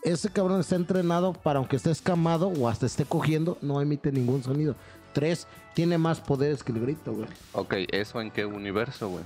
Ese 0.02 0.30
cabrón 0.30 0.60
está 0.60 0.76
entrenado 0.76 1.32
para 1.34 1.58
aunque 1.58 1.76
esté 1.76 1.90
escamado 1.90 2.48
o 2.48 2.68
hasta 2.68 2.86
esté 2.86 3.04
cogiendo, 3.04 3.58
no 3.60 3.80
emite 3.80 4.10
ningún 4.12 4.42
sonido. 4.42 4.74
Tres, 5.12 5.46
tiene 5.74 5.98
más 5.98 6.20
poderes 6.20 6.62
que 6.62 6.72
el 6.72 6.80
grito, 6.80 7.12
güey. 7.12 7.28
Ok, 7.52 7.74
¿eso 7.92 8.20
en 8.20 8.30
qué 8.30 8.46
universo, 8.46 9.08
güey? 9.08 9.24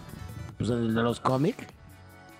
Pues 0.58 0.70
el 0.70 0.94
de 0.94 1.02
los 1.02 1.20
cómics. 1.20 1.64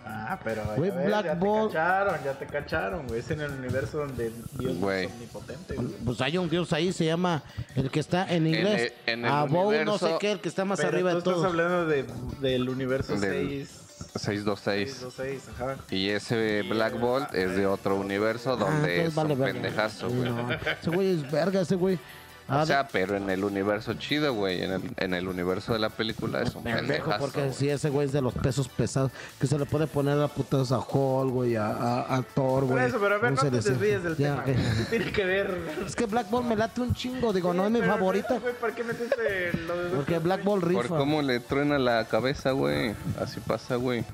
Ah, 0.07 0.39
pero 0.45 0.63
Güey, 0.77 0.91
ver, 0.91 1.07
Black 1.07 1.25
ya 1.25 1.35
Ball- 1.35 1.69
te 1.69 1.75
cacharon, 1.75 2.25
ya 2.25 2.33
te 2.39 2.47
cacharon, 2.47 3.07
güey. 3.07 3.21
Es 3.21 3.31
en 3.31 3.41
el 3.41 3.51
universo 3.53 3.99
donde 3.99 4.33
Dios 4.59 4.77
Güey. 4.79 5.07
es 5.07 5.13
omnipotente, 5.13 5.75
güey. 5.77 5.89
Pues 6.05 6.21
hay 6.21 6.37
un 6.37 6.51
dios 6.51 6.73
ahí, 6.75 6.93
se 6.93 7.07
llama 7.07 7.43
el 7.75 7.91
que 7.91 8.01
está 8.01 8.31
en 8.35 8.47
inglés. 8.47 8.93
e- 9.07 9.13
en 9.13 9.25
el 9.25 9.31
Above, 9.33 9.85
no 9.85 9.97
sé 9.97 10.05
universo- 10.05 10.19
qué, 10.19 10.33
el 10.33 10.41
que 10.41 10.49
está 10.51 10.65
más 10.67 10.79
Pero 10.79 10.91
arriba 10.91 11.11
tú 11.11 11.15
de 11.17 11.19
estás 11.21 11.35
todos. 11.35 11.47
hablando 11.47 11.87
de, 11.87 12.05
del 12.41 12.69
universo 12.69 13.17
Del 13.19 13.59
6... 13.59 13.81
626. 14.15 14.91
626, 14.95 15.49
ajá. 15.55 15.77
Y 15.91 16.09
ese 16.11 16.63
Black 16.63 16.99
Bolt 16.99 17.35
es 17.35 17.57
de 17.57 17.67
otro 17.67 17.97
universo 17.97 18.53
Ah, 18.53 18.57
donde 18.57 18.77
entonces 19.05 19.09
es 19.09 19.15
vale 19.15 19.35
un 19.35 19.41
pendejazo, 19.41 20.09
güey. 20.09 20.31
No, 20.31 20.53
ese 20.53 20.91
güey 20.91 21.09
es 21.15 21.31
verga, 21.31 21.61
ese 21.61 21.75
güey. 21.75 21.99
Ah, 22.47 22.63
O 22.63 22.67
sea, 22.67 22.87
pero 22.89 23.17
en 23.17 23.31
el 23.31 23.43
universo 23.43 23.95
chido, 23.95 24.35
güey. 24.35 24.63
En 24.63 24.73
el, 24.73 24.83
en 24.99 25.15
el 25.15 25.29
universo 25.29 25.73
de 25.73 25.79
la 25.79 25.89
película 25.89 26.43
es 26.43 26.55
un 26.55 26.63
Pendejo, 26.65 27.11
porque 27.19 27.41
güey. 27.41 27.53
si 27.55 27.71
ese 27.71 27.89
güey 27.89 28.07
es 28.07 28.13
de 28.13 28.21
los 28.21 28.35
pesos 28.35 28.69
pesados, 28.69 29.13
que 29.41 29.47
se 29.47 29.59
le 29.59 29.65
puede 29.65 29.87
poner 29.87 30.21
a 30.21 30.29
putas 30.29 30.71
a 30.71 30.79
Hulk, 30.79 31.33
güey, 31.33 31.57
a, 31.57 31.69
a, 31.69 32.17
a 32.17 32.23
Thor, 32.23 32.65
Por 32.65 32.73
güey. 32.75 32.85
eso, 32.85 32.99
pero 33.01 33.15
a 33.15 33.19
ver, 33.19 33.33
no 33.33 33.41
te 33.41 33.51
desvíes 33.51 34.03
del 34.03 34.17
Ya, 34.19 34.45
tema. 34.45 34.61
Tiene 34.91 35.11
que 35.11 35.25
ver... 35.25 35.59
Es 35.87 35.97
que 35.97 36.05
Black 36.07 36.29
Ball 36.31 36.45
me 36.45 36.55
late 36.55 36.83
un 36.83 36.93
chingo, 36.95 37.33
digo, 37.33 37.55
no 37.55 37.65
es 37.65 37.71
mi 37.71 37.81
favorita. 37.81 38.39
güey, 38.39 38.55
¿Por 38.55 38.75
qué 38.75 38.85
metiste 38.85 39.53
lo 39.67 39.77
de 39.85 39.91
Porque 39.97 40.19
Black 40.19 40.45
Ball 40.45 40.61
Por 40.61 40.69
rifa. 40.69 40.97
cómo 40.99 41.23
le 41.23 41.41
truena 41.41 41.79
la 41.79 42.05
cabeza, 42.07 42.51
güey. 42.53 42.95
Así 43.21 43.41
pasa, 43.41 43.77
güey. 43.77 44.05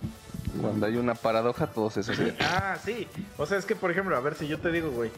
Cuando 0.61 0.87
hay 0.87 0.97
una 0.97 1.15
paradoja, 1.15 1.67
todos 1.67 1.97
es 1.97 2.09
así. 2.09 2.33
Ah, 2.41 2.77
sí. 2.85 3.09
O 3.39 3.47
sea, 3.47 3.59
es 3.59 3.65
que, 3.65 3.75
por 3.77 3.91
ejemplo, 3.91 4.17
a 4.17 4.21
ver 4.21 4.35
si 4.37 4.47
yo 4.49 4.59
te 4.59 4.71
digo, 4.71 4.91
güey. 4.91 5.11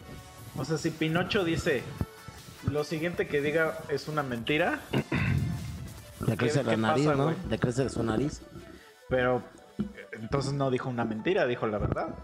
O 0.57 0.65
sea, 0.65 0.77
si 0.77 0.89
Pinocho 0.91 1.43
dice 1.43 1.83
lo 2.69 2.83
siguiente 2.83 3.27
que 3.27 3.41
diga 3.41 3.77
es 3.89 4.07
una 4.07 4.23
mentira, 4.23 4.79
Le 6.25 6.37
crece 6.37 6.59
¿Qué- 6.61 6.71
la 6.71 6.77
nariz, 6.77 7.05
pasa, 7.05 7.17
¿no? 7.17 7.33
Le 7.49 7.59
crece 7.59 7.89
su 7.89 8.01
nariz. 8.03 8.41
pero 9.09 9.43
entonces 10.13 10.53
no 10.53 10.71
dijo 10.71 10.89
una 10.89 11.03
mentira, 11.03 11.45
dijo 11.45 11.67
la 11.67 11.77
verdad. 11.79 12.15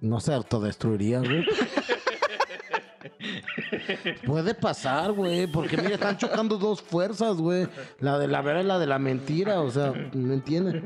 No 0.00 0.20
se 0.20 0.32
autodestruiría, 0.32 1.18
güey. 1.18 1.44
Puede 4.26 4.54
pasar, 4.54 5.12
güey, 5.12 5.46
porque 5.46 5.76
mira, 5.76 5.94
están 5.94 6.16
chocando 6.16 6.56
dos 6.56 6.80
fuerzas, 6.82 7.36
güey. 7.36 7.68
La 8.00 8.18
de 8.18 8.28
la 8.28 8.42
verdad 8.42 8.62
y 8.62 8.66
la 8.66 8.78
de 8.78 8.86
la 8.86 8.98
mentira, 8.98 9.60
o 9.60 9.70
sea, 9.70 9.92
¿me 10.12 10.34
entiendes? 10.34 10.82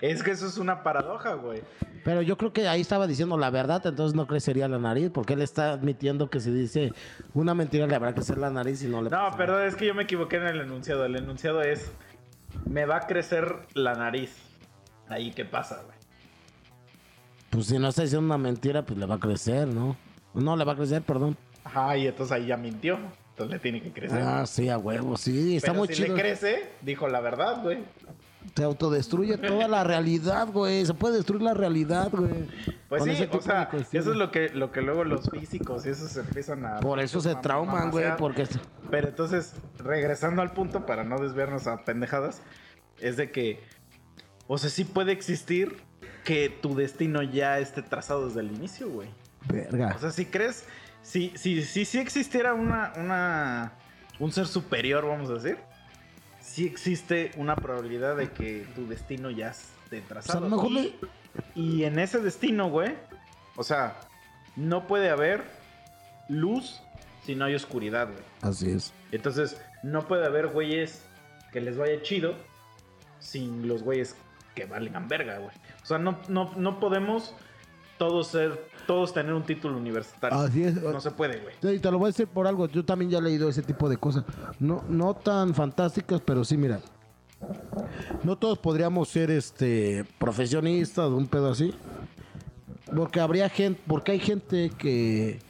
Es 0.00 0.22
que 0.22 0.32
eso 0.32 0.46
es 0.46 0.58
una 0.58 0.82
paradoja, 0.82 1.34
güey. 1.34 1.62
Pero 2.04 2.22
yo 2.22 2.36
creo 2.36 2.52
que 2.52 2.68
ahí 2.68 2.80
estaba 2.80 3.06
diciendo 3.06 3.38
la 3.38 3.50
verdad, 3.50 3.86
entonces 3.86 4.14
no 4.14 4.26
crecería 4.26 4.68
la 4.68 4.78
nariz, 4.78 5.10
porque 5.12 5.34
él 5.34 5.42
está 5.42 5.72
admitiendo 5.72 6.28
que 6.28 6.40
si 6.40 6.50
dice 6.50 6.92
una 7.34 7.54
mentira 7.54 7.86
le 7.86 7.94
habrá 7.94 8.10
que 8.10 8.16
crecer 8.16 8.38
la 8.38 8.50
nariz 8.50 8.82
y 8.82 8.88
no 8.88 9.02
le 9.02 9.10
No, 9.10 9.16
pasa 9.16 9.36
perdón, 9.36 9.62
es 9.62 9.76
que 9.76 9.86
yo 9.86 9.94
me 9.94 10.02
equivoqué 10.02 10.36
en 10.36 10.46
el 10.46 10.60
enunciado. 10.60 11.04
El 11.04 11.16
enunciado 11.16 11.62
es 11.62 11.90
me 12.66 12.84
va 12.86 12.96
a 12.96 13.06
crecer 13.06 13.54
la 13.74 13.94
nariz. 13.94 14.36
Ahí, 15.08 15.30
¿qué 15.30 15.44
pasa, 15.44 15.82
güey? 15.84 15.96
Pues 17.50 17.66
si 17.66 17.78
no 17.78 17.88
está 17.88 18.02
diciendo 18.02 18.24
una 18.24 18.38
mentira, 18.38 18.82
pues 18.82 18.98
le 18.98 19.06
va 19.06 19.16
a 19.16 19.20
crecer, 19.20 19.68
¿no? 19.68 19.96
No, 20.34 20.56
le 20.56 20.64
va 20.64 20.72
a 20.72 20.76
crecer, 20.76 21.02
perdón. 21.02 21.36
Ajá, 21.64 21.96
y 21.96 22.06
entonces 22.06 22.32
ahí 22.32 22.46
ya 22.46 22.56
mintió. 22.56 22.98
Entonces 23.30 23.54
le 23.54 23.58
tiene 23.60 23.82
que 23.82 23.92
crecer. 23.92 24.20
Ah, 24.20 24.44
sí, 24.46 24.68
a 24.68 24.78
huevo, 24.78 25.16
sí, 25.16 25.56
está 25.56 25.68
Pero 25.68 25.78
muy 25.78 25.88
si 25.88 25.94
chido. 25.94 26.14
le 26.14 26.22
crece, 26.22 26.70
dijo 26.82 27.08
la 27.08 27.20
verdad, 27.20 27.62
güey. 27.62 27.78
Se 28.56 28.64
autodestruye 28.64 29.38
toda 29.38 29.68
la 29.68 29.84
realidad, 29.84 30.48
güey. 30.48 30.84
Se 30.84 30.92
puede 30.94 31.16
destruir 31.16 31.42
la 31.42 31.54
realidad, 31.54 32.10
güey. 32.10 32.46
Pues 32.88 33.04
Con 33.04 33.16
sí, 33.16 33.28
o 33.30 33.40
sea, 33.40 33.70
eso 33.92 34.10
es 34.10 34.16
lo 34.16 34.30
que, 34.30 34.50
lo 34.50 34.72
que 34.72 34.82
luego 34.82 35.04
los 35.04 35.30
físicos 35.30 35.86
y 35.86 35.90
eso 35.90 36.08
se 36.08 36.20
empiezan 36.20 36.66
a... 36.66 36.80
Por 36.80 37.00
eso 37.00 37.20
se 37.20 37.34
trauman, 37.36 37.90
güey, 37.90 38.14
porque... 38.18 38.46
Pero 38.90 39.08
entonces, 39.08 39.54
regresando 39.78 40.42
al 40.42 40.52
punto, 40.52 40.84
para 40.84 41.04
no 41.04 41.18
desviarnos 41.18 41.66
a 41.66 41.84
pendejadas, 41.84 42.42
es 43.00 43.16
de 43.16 43.30
que, 43.30 43.60
o 44.46 44.58
sea, 44.58 44.68
sí 44.68 44.84
puede 44.84 45.12
existir 45.12 45.78
que 46.24 46.50
tu 46.50 46.74
destino 46.74 47.22
ya 47.22 47.58
esté 47.58 47.80
trazado 47.80 48.26
desde 48.26 48.40
el 48.40 48.52
inicio, 48.52 48.90
güey. 48.90 49.08
Verga. 49.48 49.94
O 49.96 50.00
sea, 50.00 50.10
si 50.10 50.26
crees, 50.26 50.66
si, 51.02 51.32
si, 51.36 51.62
si, 51.62 51.84
si 51.84 51.98
existiera 51.98 52.54
una, 52.54 52.92
una, 52.96 53.72
un 54.18 54.32
ser 54.32 54.46
superior, 54.46 55.06
vamos 55.06 55.30
a 55.30 55.34
decir, 55.34 55.58
sí 56.40 56.66
existe 56.66 57.32
una 57.36 57.56
probabilidad 57.56 58.16
de 58.16 58.30
que 58.30 58.66
tu 58.74 58.86
destino 58.86 59.30
ya 59.30 59.50
esté 59.50 60.00
trazado. 60.02 60.68
y, 60.68 60.94
y 61.54 61.84
en 61.84 61.98
ese 61.98 62.20
destino, 62.20 62.68
güey, 62.70 62.94
o 63.56 63.62
sea, 63.62 63.96
no 64.56 64.86
puede 64.86 65.10
haber 65.10 65.44
luz 66.28 66.82
si 67.24 67.34
no 67.34 67.44
hay 67.44 67.54
oscuridad, 67.54 68.08
güey. 68.08 68.24
Así 68.40 68.70
es. 68.70 68.92
Entonces, 69.12 69.60
no 69.82 70.06
puede 70.06 70.26
haber 70.26 70.48
güeyes 70.48 71.04
que 71.52 71.60
les 71.60 71.76
vaya 71.76 72.02
chido 72.02 72.34
sin 73.20 73.68
los 73.68 73.82
güeyes 73.82 74.16
que 74.54 74.64
valgan 74.66 75.08
verga, 75.08 75.38
güey. 75.38 75.54
O 75.82 75.86
sea, 75.86 75.98
no, 75.98 76.18
no, 76.28 76.52
no 76.56 76.80
podemos 76.80 77.34
todos 77.98 78.28
ser, 78.28 78.68
todos 78.86 79.12
tener 79.12 79.32
un 79.32 79.42
título 79.42 79.76
universitario. 79.76 80.38
Así 80.38 80.64
es. 80.64 80.80
No 80.82 81.00
se 81.00 81.10
puede, 81.10 81.40
güey. 81.40 81.54
Sí, 81.62 81.80
te 81.80 81.90
lo 81.90 81.98
voy 81.98 82.06
a 82.06 82.10
decir 82.10 82.26
por 82.26 82.46
algo. 82.46 82.66
Yo 82.68 82.84
también 82.84 83.10
ya 83.10 83.18
he 83.18 83.22
leído 83.22 83.48
ese 83.48 83.62
tipo 83.62 83.88
de 83.88 83.96
cosas. 83.96 84.24
No, 84.58 84.84
no 84.88 85.14
tan 85.14 85.54
fantásticas, 85.54 86.20
pero 86.20 86.44
sí, 86.44 86.56
mira. 86.56 86.80
No 88.22 88.36
todos 88.36 88.58
podríamos 88.58 89.08
ser 89.08 89.30
este 89.30 90.04
profesionistas 90.18 91.10
un 91.10 91.26
pedo 91.26 91.50
así. 91.50 91.74
Porque 92.94 93.20
habría 93.20 93.48
gente, 93.48 93.80
porque 93.86 94.12
hay 94.12 94.20
gente 94.20 94.70
que 94.76 95.40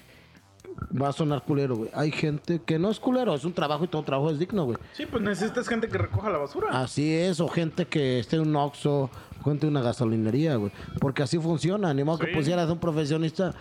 va 1.01 1.09
a 1.09 1.13
sonar 1.13 1.43
culero, 1.45 1.77
güey. 1.77 1.91
Hay 1.95 2.11
gente 2.11 2.61
que 2.65 2.79
no 2.79 2.91
es 2.91 2.99
culero, 3.01 3.35
es 3.35 3.45
un 3.45 3.53
trabajo 3.53 3.85
y 3.85 3.89
todo 3.89 4.03
trabajo 4.03 4.31
es 4.31 4.39
digno, 4.39 4.65
güey. 4.65 4.79
Sí, 4.93 5.07
pues 5.07 5.23
necesitas 5.23 5.69
gente 5.69 5.89
que 5.89 5.99
recoja 5.99 6.31
la 6.31 6.39
basura. 6.39 6.69
Así 6.71 7.15
es, 7.15 7.41
o 7.41 7.49
gente 7.49 7.87
que 7.87 8.19
esté 8.19 8.37
en 8.37 8.43
un 8.43 8.57
Oxxo, 8.57 9.11
gente 9.45 9.67
en 9.67 9.73
una 9.73 9.83
gasolinería, 9.83 10.57
güey. 10.57 10.73
Porque 11.01 11.23
así 11.23 11.39
funciona, 11.39 11.93
ni 11.95 12.05
modo 12.05 12.19
que 12.19 12.27
Sí. 12.27 12.33
pusieras 12.35 12.69
a 12.69 12.73
un 12.73 12.79
profesionista. 12.81 13.55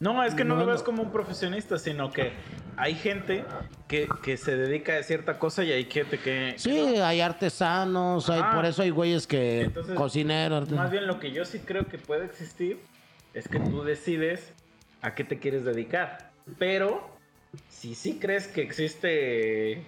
No, 0.00 0.24
es 0.24 0.34
que 0.34 0.42
no, 0.44 0.56
No, 0.56 0.64
lo 0.64 0.72
ves 0.72 0.82
como 0.82 1.04
un 1.04 1.12
profesionista, 1.12 1.78
sino 1.78 2.10
que 2.10 2.32
hay 2.76 2.96
gente 2.96 3.44
que, 3.86 4.08
que 4.24 4.36
se 4.36 4.56
dedica 4.56 4.98
a 4.98 5.02
cierta 5.04 5.38
cosa 5.38 5.62
y 5.62 5.70
hay 5.70 5.84
gente 5.84 6.18
que... 6.18 6.54
Sí, 6.56 6.70
hay 6.96 7.20
artesanos, 7.20 8.28
hay, 8.28 8.40
Ah. 8.42 8.52
por 8.56 8.64
eso 8.64 8.82
hay 8.82 8.90
güeyes 8.90 9.28
que 9.28 9.62
Entonces, 9.62 9.94
cocineros. 9.94 10.68
Más 10.72 10.90
bien 10.90 11.06
lo 11.06 11.20
que 11.20 11.30
yo 11.30 11.44
sí 11.44 11.60
creo 11.60 11.86
que 11.86 11.96
puede 11.98 12.24
existir 12.24 12.80
es 13.34 13.46
que 13.46 13.60
tú 13.60 13.84
decides 13.84 14.52
a 15.02 15.14
qué 15.14 15.24
te 15.24 15.38
quieres 15.38 15.64
dedicar. 15.64 16.30
Pero 16.58 17.10
si 17.68 17.94
sí 17.94 18.18
crees 18.18 18.46
que 18.48 18.62
existe 18.62 19.84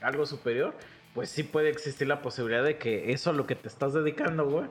algo 0.00 0.26
superior, 0.26 0.74
pues 1.14 1.30
sí 1.30 1.42
puede 1.42 1.70
existir 1.70 2.08
la 2.08 2.20
posibilidad 2.20 2.64
de 2.64 2.76
que 2.78 3.12
eso 3.12 3.30
a 3.30 3.32
lo 3.32 3.46
que 3.46 3.54
te 3.54 3.68
estás 3.68 3.94
dedicando, 3.94 4.48
güey, 4.48 4.66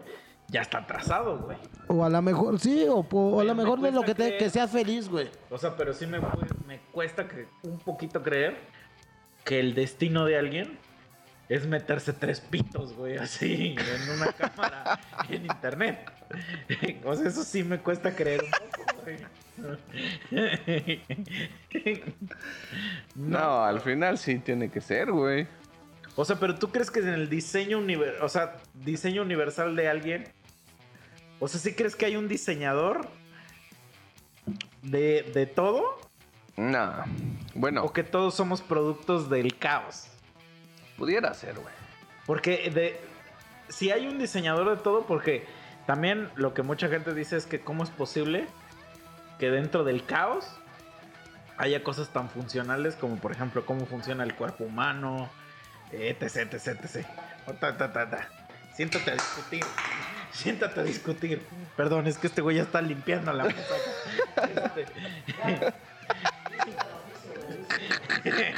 ya 0.47 0.61
está 0.61 0.79
atrasado, 0.79 1.39
güey. 1.39 1.57
O 1.87 2.03
a 2.05 2.09
lo 2.09 2.21
mejor, 2.21 2.59
sí, 2.59 2.85
o, 2.87 3.01
po- 3.03 3.29
o 3.29 3.39
a 3.39 3.43
lo 3.43 3.55
me 3.55 3.63
mejor 3.63 3.81
de 3.81 3.91
lo 3.91 4.01
que, 4.01 4.13
te, 4.13 4.25
creer. 4.25 4.37
que 4.37 4.49
seas 4.49 4.69
feliz, 4.71 5.09
güey. 5.09 5.29
O 5.49 5.57
sea, 5.57 5.75
pero 5.75 5.93
sí 5.93 6.05
me, 6.05 6.19
me 6.67 6.79
cuesta 6.91 7.27
que, 7.27 7.47
un 7.63 7.79
poquito 7.79 8.21
creer 8.21 8.55
que 9.43 9.59
el 9.59 9.73
destino 9.73 10.25
de 10.25 10.37
alguien 10.37 10.77
es 11.49 11.65
meterse 11.67 12.13
tres 12.13 12.41
pitos, 12.41 12.93
güey, 12.93 13.17
así, 13.17 13.75
en 13.77 14.09
una 14.15 14.31
cámara 14.37 14.99
en 15.29 15.45
internet. 15.45 16.11
O 17.05 17.15
sea, 17.15 17.27
eso 17.27 17.43
sí 17.43 17.63
me 17.63 17.79
cuesta 17.79 18.15
creer 18.15 18.43
un 18.43 18.51
poco, 18.51 19.01
güey. 19.03 19.17
No, 23.15 23.63
al 23.63 23.79
final 23.81 24.17
sí 24.17 24.39
tiene 24.39 24.69
que 24.69 24.81
ser, 24.81 25.11
güey. 25.11 25.47
O 26.15 26.25
sea, 26.25 26.37
pero 26.39 26.55
tú 26.55 26.71
crees 26.71 26.91
que 26.91 26.99
en 26.99 27.09
el 27.09 27.29
diseño 27.29 27.77
universal, 27.77 28.23
o 28.23 28.29
sea, 28.29 28.57
diseño 28.73 29.21
universal 29.21 29.75
de 29.75 29.89
alguien, 29.89 30.25
o 31.39 31.47
sea, 31.47 31.59
¿sí 31.59 31.73
crees 31.73 31.95
que 31.95 32.05
hay 32.05 32.15
un 32.15 32.27
diseñador 32.27 33.07
de, 34.81 35.29
de 35.33 35.45
todo? 35.45 35.99
No. 36.57 37.03
Bueno, 37.53 37.83
¿O 37.83 37.91
que 37.91 38.03
todos 38.03 38.35
somos 38.35 38.61
productos 38.61 39.29
del 39.29 39.57
caos? 39.57 40.07
pudiera 40.97 41.33
ser, 41.33 41.55
güey. 41.55 41.73
Porque 42.25 42.71
de, 42.73 42.99
si 43.67 43.91
hay 43.91 44.07
un 44.07 44.17
diseñador 44.17 44.77
de 44.77 44.81
todo, 44.81 45.05
porque 45.05 45.45
también 45.85 46.29
lo 46.35 46.53
que 46.53 46.63
mucha 46.63 46.87
gente 46.87 47.13
dice 47.13 47.37
es 47.37 47.45
que 47.45 47.59
cómo 47.59 47.83
es 47.83 47.89
posible 47.89 48.47
que 49.39 49.51
dentro 49.51 49.83
del 49.83 50.05
caos 50.05 50.45
haya 51.57 51.83
cosas 51.83 52.09
tan 52.09 52.29
funcionales 52.29 52.95
como 52.95 53.17
por 53.17 53.31
ejemplo 53.31 53.65
cómo 53.65 53.85
funciona 53.85 54.23
el 54.23 54.35
cuerpo 54.35 54.65
humano, 54.65 55.29
etc, 55.91 56.53
etc, 56.53 56.67
etc. 56.67 57.05
Ta, 57.59 57.77
ta, 57.77 57.93
ta, 57.93 58.09
ta. 58.09 58.29
Siéntate 58.75 59.11
a 59.11 59.13
discutir. 59.13 59.63
Siéntate 60.31 60.79
a 60.81 60.83
discutir. 60.83 61.41
Perdón, 61.77 62.07
es 62.07 62.17
que 62.17 62.27
este 62.27 62.41
güey 62.41 62.57
ya 62.57 62.63
está 62.63 62.81
limpiando 62.81 63.31
la 63.31 63.45
mesa. 63.45 63.75
Este. 64.43 64.85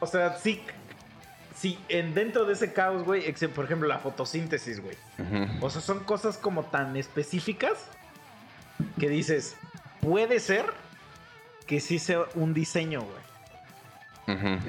o 0.00 0.06
sea, 0.06 0.38
sí, 0.38 0.62
sí, 1.54 1.78
en 1.90 2.14
dentro 2.14 2.46
de 2.46 2.54
ese 2.54 2.72
caos, 2.72 3.04
güey, 3.04 3.30
por 3.54 3.66
ejemplo, 3.66 3.86
la 3.88 3.98
fotosíntesis, 3.98 4.80
güey. 4.80 4.96
O 5.60 5.68
sea, 5.68 5.82
son 5.82 6.04
cosas 6.04 6.38
como 6.38 6.64
tan 6.64 6.96
específicas 6.96 7.88
que 8.98 9.08
dices, 9.08 9.56
puede 10.00 10.40
ser 10.40 10.66
que 11.66 11.80
sí 11.80 11.98
sea 11.98 12.24
un 12.34 12.54
diseño, 12.54 13.02
güey. 13.02 13.28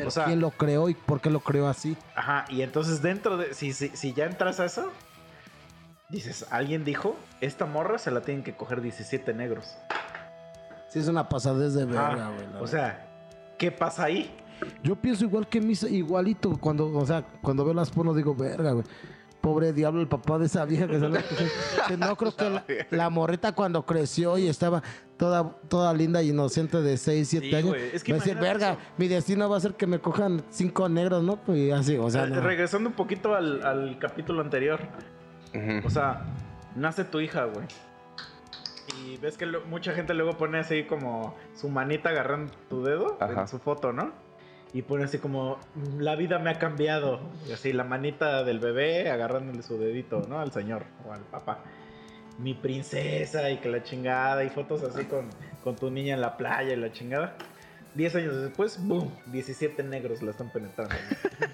O 0.06 0.11
sea, 0.11 0.26
¿Quién 0.26 0.40
lo 0.40 0.52
creó 0.52 0.88
y 0.88 0.94
por 0.94 1.19
qué 1.19 1.30
lo 1.30 1.41
creó 1.41 1.68
así? 1.68 1.98
Ajá, 2.15 2.45
y 2.48 2.61
entonces 2.61 3.02
dentro 3.02 3.36
de. 3.36 3.53
Si, 3.53 3.73
si, 3.73 3.90
si 3.90 4.14
ya 4.14 4.26
entras 4.26 4.61
a 4.61 4.65
eso, 4.65 4.90
dices, 6.10 6.45
alguien 6.49 6.86
dijo, 6.86 7.18
esta 7.41 7.65
morra 7.65 7.98
se 7.98 8.10
la 8.11 8.22
tienen 8.22 8.44
que 8.44 8.56
coger 8.56 8.81
17 8.81 9.34
negros. 9.34 9.77
Sí, 10.90 10.99
es 10.99 11.07
una 11.07 11.27
pasadez 11.27 11.73
de 11.73 11.86
verga, 11.86 12.31
güey. 12.31 12.64
o 12.64 12.68
sea, 12.68 13.06
¿qué 13.57 13.72
pasa 13.72 14.06
ahí? 14.06 14.34
Yo 14.84 14.95
pienso 14.95 15.26
igual 15.26 15.48
que 15.48 15.61
mis, 15.61 15.84
igualito 15.84 16.57
cuando, 16.57 16.88
o 16.91 17.06
sea, 17.06 17.23
cuando 17.41 17.64
veo 17.64 17.73
las 17.73 17.91
pornos 17.91 18.15
digo, 18.15 18.36
verga, 18.36 18.72
güey. 18.72 18.86
Pobre 19.41 19.72
diablo, 19.72 20.02
el 20.02 20.07
papá 20.10 20.38
de 20.38 20.48
esa 20.48 20.66
vieja 20.66 20.86
que 20.88 20.99
sale. 20.99 21.20
que 21.88 21.95
no 21.98 22.16
creo 22.18 22.36
que 22.36 22.49
la, 22.49 22.64
la 22.91 23.10
morrita 23.10 23.53
cuando 23.53 23.86
creció 23.86 24.38
y 24.38 24.48
estaba 24.49 24.84
toda, 25.18 25.49
toda 25.70 25.94
linda 25.94 26.22
y 26.22 26.30
inocente 26.32 26.82
de 26.82 26.98
6, 26.98 27.28
7 27.28 27.48
Sí, 27.49 27.56
años. 27.56 27.70
güey, 27.70 27.90
es 27.94 28.03
que 28.03 28.11
va 28.11 28.18
a 28.18 28.22
decir, 28.22 28.38
verga, 28.38 28.72
eso". 28.72 28.80
mi 28.98 29.07
destino 29.07 29.49
va 29.49 29.56
a 29.57 29.60
ser 29.61 29.76
que 29.76 29.88
me 29.88 29.99
cojan 29.99 30.44
cinco 30.49 30.90
negros, 30.90 31.24
¿no? 31.24 31.38
Pues 31.38 31.57
y 31.57 31.72
así, 31.72 31.95
o 31.98 32.10
sea, 32.10 32.26
Eh, 32.26 32.30
no. 32.32 32.41
Regresando 32.41 32.90
un 32.90 32.95
poquito 32.95 33.34
al, 33.36 33.66
al 33.66 33.98
capítulo 33.98 34.41
anterior. 34.41 34.82
O 35.86 35.90
sea, 35.90 36.26
nace 36.76 37.06
tu 37.06 37.20
hija, 37.22 37.45
güey. 37.45 37.66
Y 39.06 39.18
ves 39.18 39.38
que 39.38 39.45
lo- 39.45 39.61
mucha 39.68 39.94
gente 39.94 40.14
luego 40.14 40.38
pone 40.38 40.60
así 40.60 40.84
como 40.84 41.36
su 41.56 41.70
manita 41.70 42.10
agarrando 42.10 42.52
tu 42.70 42.84
dedo 42.84 43.18
Ajá. 43.22 43.41
en 43.41 43.48
su 43.48 43.60
foto, 43.60 43.94
¿no? 43.94 44.11
Y 44.74 44.84
pone 44.84 45.06
así 45.06 45.18
como, 45.18 45.58
la 45.98 46.16
vida 46.16 46.38
me 46.40 46.52
ha 46.52 46.60
cambiado. 46.60 47.20
Y 47.48 47.52
así 47.54 47.74
la 47.74 47.84
manita 47.84 48.44
del 48.44 48.60
bebé 48.60 49.10
agarrándole 49.10 49.64
su 49.64 49.78
dedito, 49.80 50.22
¿no? 50.30 50.40
Al 50.40 50.52
señor 50.52 50.84
o 51.08 51.14
al 51.14 51.22
papá. 51.22 51.64
Mi 52.38 52.54
princesa 52.54 53.50
y 53.50 53.58
que 53.58 53.70
la 53.70 53.84
chingada. 53.84 54.44
Y 54.44 54.50
fotos 54.50 54.84
así 54.84 55.06
con, 55.06 55.28
con 55.64 55.76
tu 55.76 55.90
niña 55.90 56.14
en 56.14 56.22
la 56.22 56.38
playa 56.38 56.74
y 56.74 56.76
la 56.78 56.91
chingada. 56.91 57.36
Diez 57.96 58.16
años 58.16 58.40
después, 58.41 58.78
¡boom! 58.86 59.12
17 59.32 59.82
negros 59.84 60.22
la 60.22 60.32
están 60.32 60.52
penetrando. 60.52 60.94
¿no? 60.94 61.48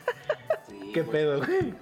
¿Qué 0.93 1.03
pedo, 1.03 1.37
güey? 1.37 1.73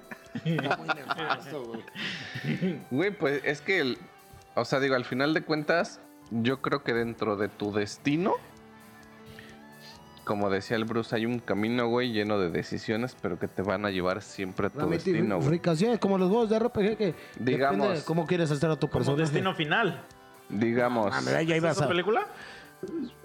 Güey, 2.91 3.11
pues 3.11 3.41
es 3.43 3.61
que, 3.61 3.79
el- 3.79 3.97
o 4.55 4.65
sea, 4.65 4.79
digo, 4.79 4.95
al 4.95 5.05
final 5.05 5.33
de 5.33 5.41
cuentas, 5.43 5.99
yo 6.31 6.61
creo 6.61 6.83
que 6.83 6.93
dentro 6.93 7.35
de 7.37 7.49
tu 7.49 7.71
destino, 7.73 8.33
como 10.23 10.49
decía 10.49 10.77
el 10.77 10.85
Bruce, 10.85 11.15
hay 11.15 11.25
un 11.25 11.39
camino, 11.39 11.87
güey, 11.87 12.11
lleno 12.11 12.39
de 12.39 12.49
decisiones, 12.49 13.15
pero 13.21 13.37
que 13.39 13.47
te 13.47 13.61
van 13.61 13.85
a 13.85 13.89
llevar 13.91 14.21
siempre 14.21 14.67
a 14.67 14.69
tu 14.69 14.87
destino, 14.89 15.39
güey. 15.39 15.59
Como 15.99 16.17
los 16.17 16.29
juegos 16.29 16.49
de 16.49 16.59
RPG 16.59 16.97
que 16.97 17.15
Digamos- 17.39 17.77
depende 17.79 17.99
de 17.99 18.05
cómo 18.05 18.25
quieres 18.27 18.51
hacer 18.51 18.69
a 18.69 18.75
tu 18.75 18.87
Como 18.87 18.99
personaje. 18.99 19.21
destino 19.23 19.53
final. 19.55 20.01
Digamos. 20.49 21.09
Ah, 21.13 21.21
mira, 21.25 21.41
ya 21.43 21.55
¿Es 21.55 21.61
ibas 21.61 21.81
a... 21.81 21.87
película? 21.87 22.27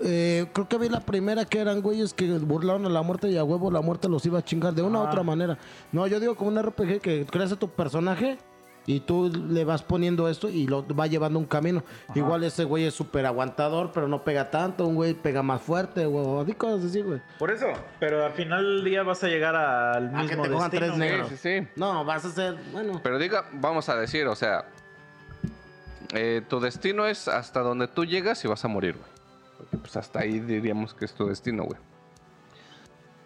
Eh, 0.00 0.46
creo 0.52 0.68
que 0.68 0.78
vi 0.78 0.88
la 0.88 1.00
primera 1.00 1.44
que 1.44 1.58
eran 1.58 1.82
güeyes 1.82 2.14
que 2.14 2.26
burlaron 2.38 2.86
a 2.86 2.88
la 2.88 3.02
muerte 3.02 3.28
y 3.28 3.36
a 3.36 3.42
huevo 3.44 3.70
la 3.70 3.80
muerte 3.80 4.08
los 4.08 4.24
iba 4.24 4.38
a 4.38 4.44
chingar 4.44 4.72
de 4.72 4.82
una 4.82 5.00
u 5.00 5.02
Ah. 5.02 5.08
otra 5.08 5.22
manera. 5.24 5.58
No, 5.90 6.06
yo 6.06 6.20
digo 6.20 6.36
como 6.36 6.50
un 6.50 6.58
RPG 6.62 7.00
que 7.00 7.26
creas 7.26 7.50
a 7.52 7.56
tu 7.56 7.68
personaje 7.68 8.38
y 8.88 9.00
tú 9.00 9.30
le 9.50 9.66
vas 9.66 9.82
poniendo 9.82 10.30
esto 10.30 10.48
y 10.48 10.66
lo 10.66 10.82
va 10.96 11.06
llevando 11.06 11.38
un 11.38 11.44
camino. 11.44 11.82
Igual 12.14 12.42
ese 12.42 12.64
güey 12.64 12.86
es 12.86 12.94
súper 12.94 13.26
aguantador, 13.26 13.92
pero 13.92 14.08
no 14.08 14.24
pega 14.24 14.50
tanto. 14.50 14.86
Un 14.86 14.94
güey 14.94 15.12
pega 15.12 15.42
más 15.42 15.60
fuerte, 15.60 16.06
güey. 16.06 16.46
Di 16.46 16.54
cosas 16.54 16.86
así, 16.86 17.02
güey. 17.02 17.20
Por 17.38 17.50
eso. 17.50 17.66
Pero 18.00 18.24
al 18.24 18.32
final 18.32 18.64
del 18.64 18.84
día 18.84 19.02
vas 19.02 19.22
a 19.22 19.28
llegar 19.28 19.54
al 19.56 20.10
mismo 20.10 20.42
que 20.42 20.48
te 20.48 20.54
cojan 20.54 20.70
destino. 20.70 20.70
tres 20.70 20.88
güey. 20.96 21.10
negros. 21.10 21.28
Sí, 21.28 21.36
sí, 21.36 21.60
sí. 21.60 21.68
No, 21.76 22.02
vas 22.06 22.24
a 22.24 22.30
ser, 22.30 22.56
bueno. 22.72 22.98
Pero 23.02 23.18
diga, 23.18 23.44
vamos 23.52 23.90
a 23.90 23.96
decir, 23.96 24.26
o 24.26 24.34
sea, 24.34 24.64
eh, 26.14 26.40
tu 26.48 26.58
destino 26.58 27.04
es 27.04 27.28
hasta 27.28 27.60
donde 27.60 27.88
tú 27.88 28.06
llegas 28.06 28.42
y 28.46 28.48
vas 28.48 28.64
a 28.64 28.68
morir, 28.68 28.96
güey. 28.96 29.10
Porque 29.58 29.76
pues 29.76 29.98
hasta 29.98 30.20
ahí 30.20 30.40
diríamos 30.40 30.94
que 30.94 31.04
es 31.04 31.12
tu 31.12 31.26
destino, 31.26 31.64
güey. 31.64 31.78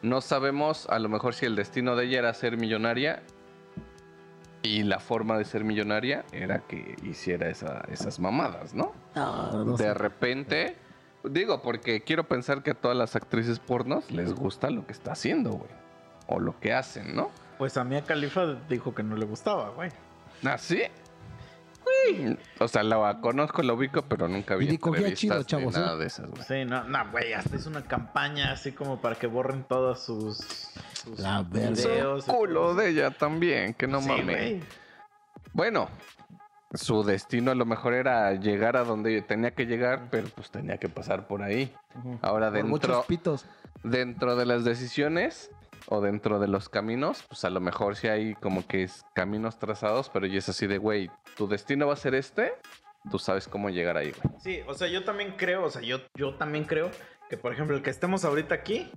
No 0.03 0.23
sabemos 0.23 0.89
a 0.89 0.99
lo 0.99 1.09
mejor 1.09 1.35
si 1.35 1.47
el 1.47 1.55
destino 1.55 1.95
de 1.95 2.07
ella 2.07 2.19
era 2.19 2.35
ser 2.35 2.57
millonaria 2.57 3.23
y 4.63 4.83
la 4.85 5.01
forma 5.01 5.37
de 5.39 5.45
ser 5.45 5.65
millonaria 5.65 6.25
era 6.33 6.61
que 6.61 6.97
hiciera 7.03 7.49
esa- 7.49 7.83
esas 7.91 8.21
mamadas, 8.21 8.75
¿no? 8.75 8.93
No, 9.15 9.65
no 9.65 9.77
de 9.77 9.85
sé. 9.85 9.95
repente, 9.95 10.77
digo, 11.25 11.63
porque 11.63 12.03
quiero 12.03 12.25
pensar 12.25 12.63
que 12.63 12.71
a 12.71 12.75
todas 12.75 12.97
las 12.97 13.17
actrices 13.17 13.59
pornos 13.59 14.11
les 14.11 14.33
gusta 14.33 14.71
lo 14.71 14.87
que 14.87 14.93
está 14.93 15.13
haciendo, 15.13 15.51
güey. 15.53 15.71
O 16.29 16.39
lo 16.39 16.59
que 16.61 16.73
hacen, 16.73 17.15
¿no? 17.17 17.31
Pues 17.59 17.77
a 17.77 17.85
Mia 17.85 18.03
Khalifa 18.05 18.55
dijo 18.69 18.95
que 18.95 19.03
no 19.03 19.17
le 19.17 19.27
gustaba, 19.27 19.71
güey. 19.71 19.91
¿Ah, 20.45 20.59
sí? 20.59 20.83
O 22.59 22.69
sea, 22.69 22.83
la 22.83 23.19
conozco, 23.21 23.63
la 23.63 23.73
ubico, 23.75 24.03
pero 24.03 24.29
nunca 24.29 24.57
vi 24.57 24.69
entrevistas 24.69 25.15
chido, 25.19 25.39
ni 25.39 25.45
chavos, 25.45 25.75
nada 25.75 25.95
¿eh? 25.95 25.99
de 25.99 26.07
esas, 26.07 26.31
güey. 26.31 26.43
Sí, 26.43 26.65
no, 26.65 26.85
no, 26.85 27.11
güey, 27.11 27.33
hasta 27.33 27.57
es 27.57 27.67
una 27.67 27.83
campaña 27.83 28.53
así 28.53 28.73
como 28.73 29.01
para 29.01 29.15
que 29.17 29.27
borren 29.27 29.65
todos 29.65 30.01
sus, 30.01 30.37
sus 30.93 31.19
La 31.19 31.43
videos. 31.43 32.27
y 32.27 32.31
Culo 32.31 32.75
de 32.75 32.91
ella 32.91 33.11
también, 33.11 33.75
que 33.75 33.87
no 33.87 34.01
Sí, 34.01 34.09
mames. 34.09 34.25
güey. 34.27 34.61
Bueno, 35.53 35.89
su 36.73 37.03
destino 37.05 37.51
a 37.51 37.55
lo 37.55 37.67
mejor 37.67 37.93
era 37.95 38.33
llegar 38.35 38.77
a 38.77 38.85
donde 38.85 39.21
tenía 39.23 39.51
que 39.53 39.67
llegar, 39.67 40.09
pero 40.11 40.29
pues 40.35 40.51
tenía 40.51 40.79
que 40.79 40.89
pasar 40.89 41.27
por 41.27 41.43
ahí. 41.43 41.75
Ahora 42.23 42.47
Por 42.47 42.55
dentro, 42.55 42.71
muchos 42.71 43.07
pitos. 43.07 43.45
dentro 43.83 44.37
de 44.37 44.47
las 44.47 44.65
decisiones 44.65 45.51
o 45.89 46.01
dentro 46.01 46.39
de 46.39 46.49
los 46.49 46.69
caminos, 46.69 47.25
pues 47.29 47.45
a 47.45 47.51
lo 47.51 47.61
mejor 47.61 47.97
sí 47.97 48.09
hay 48.09 48.35
como 48.35 48.67
que 48.67 48.85
es 48.85 49.05
caminos 49.15 49.59
trazados, 49.59 50.09
pero 50.09 50.27
ya 50.27 50.39
es 50.39 50.49
así 50.49 50.67
de, 50.67 50.79
güey, 50.79 51.11
tu 51.37 51.49
destino 51.49 51.87
va 51.89 51.95
a 51.95 51.97
ser 51.97 52.15
este, 52.15 52.55
tú 53.11 53.19
sabes 53.19 53.49
cómo 53.49 53.69
llegar 53.71 53.97
ahí, 53.97 54.13
güey. 54.13 54.35
Sí, 54.43 54.61
o 54.67 54.75
sea, 54.75 54.89
yo 54.89 55.05
también 55.05 55.35
creo, 55.37 55.65
o 55.65 55.71
sea, 55.71 55.83
yo, 55.83 55.99
yo 56.15 56.35
también 56.37 56.65
creo 56.65 56.91
que, 57.29 57.37
por 57.37 57.53
ejemplo, 57.53 57.77
el 57.77 57.83
que 57.83 57.91
estemos 57.91 58.25
ahorita 58.25 58.55
aquí, 58.55 58.91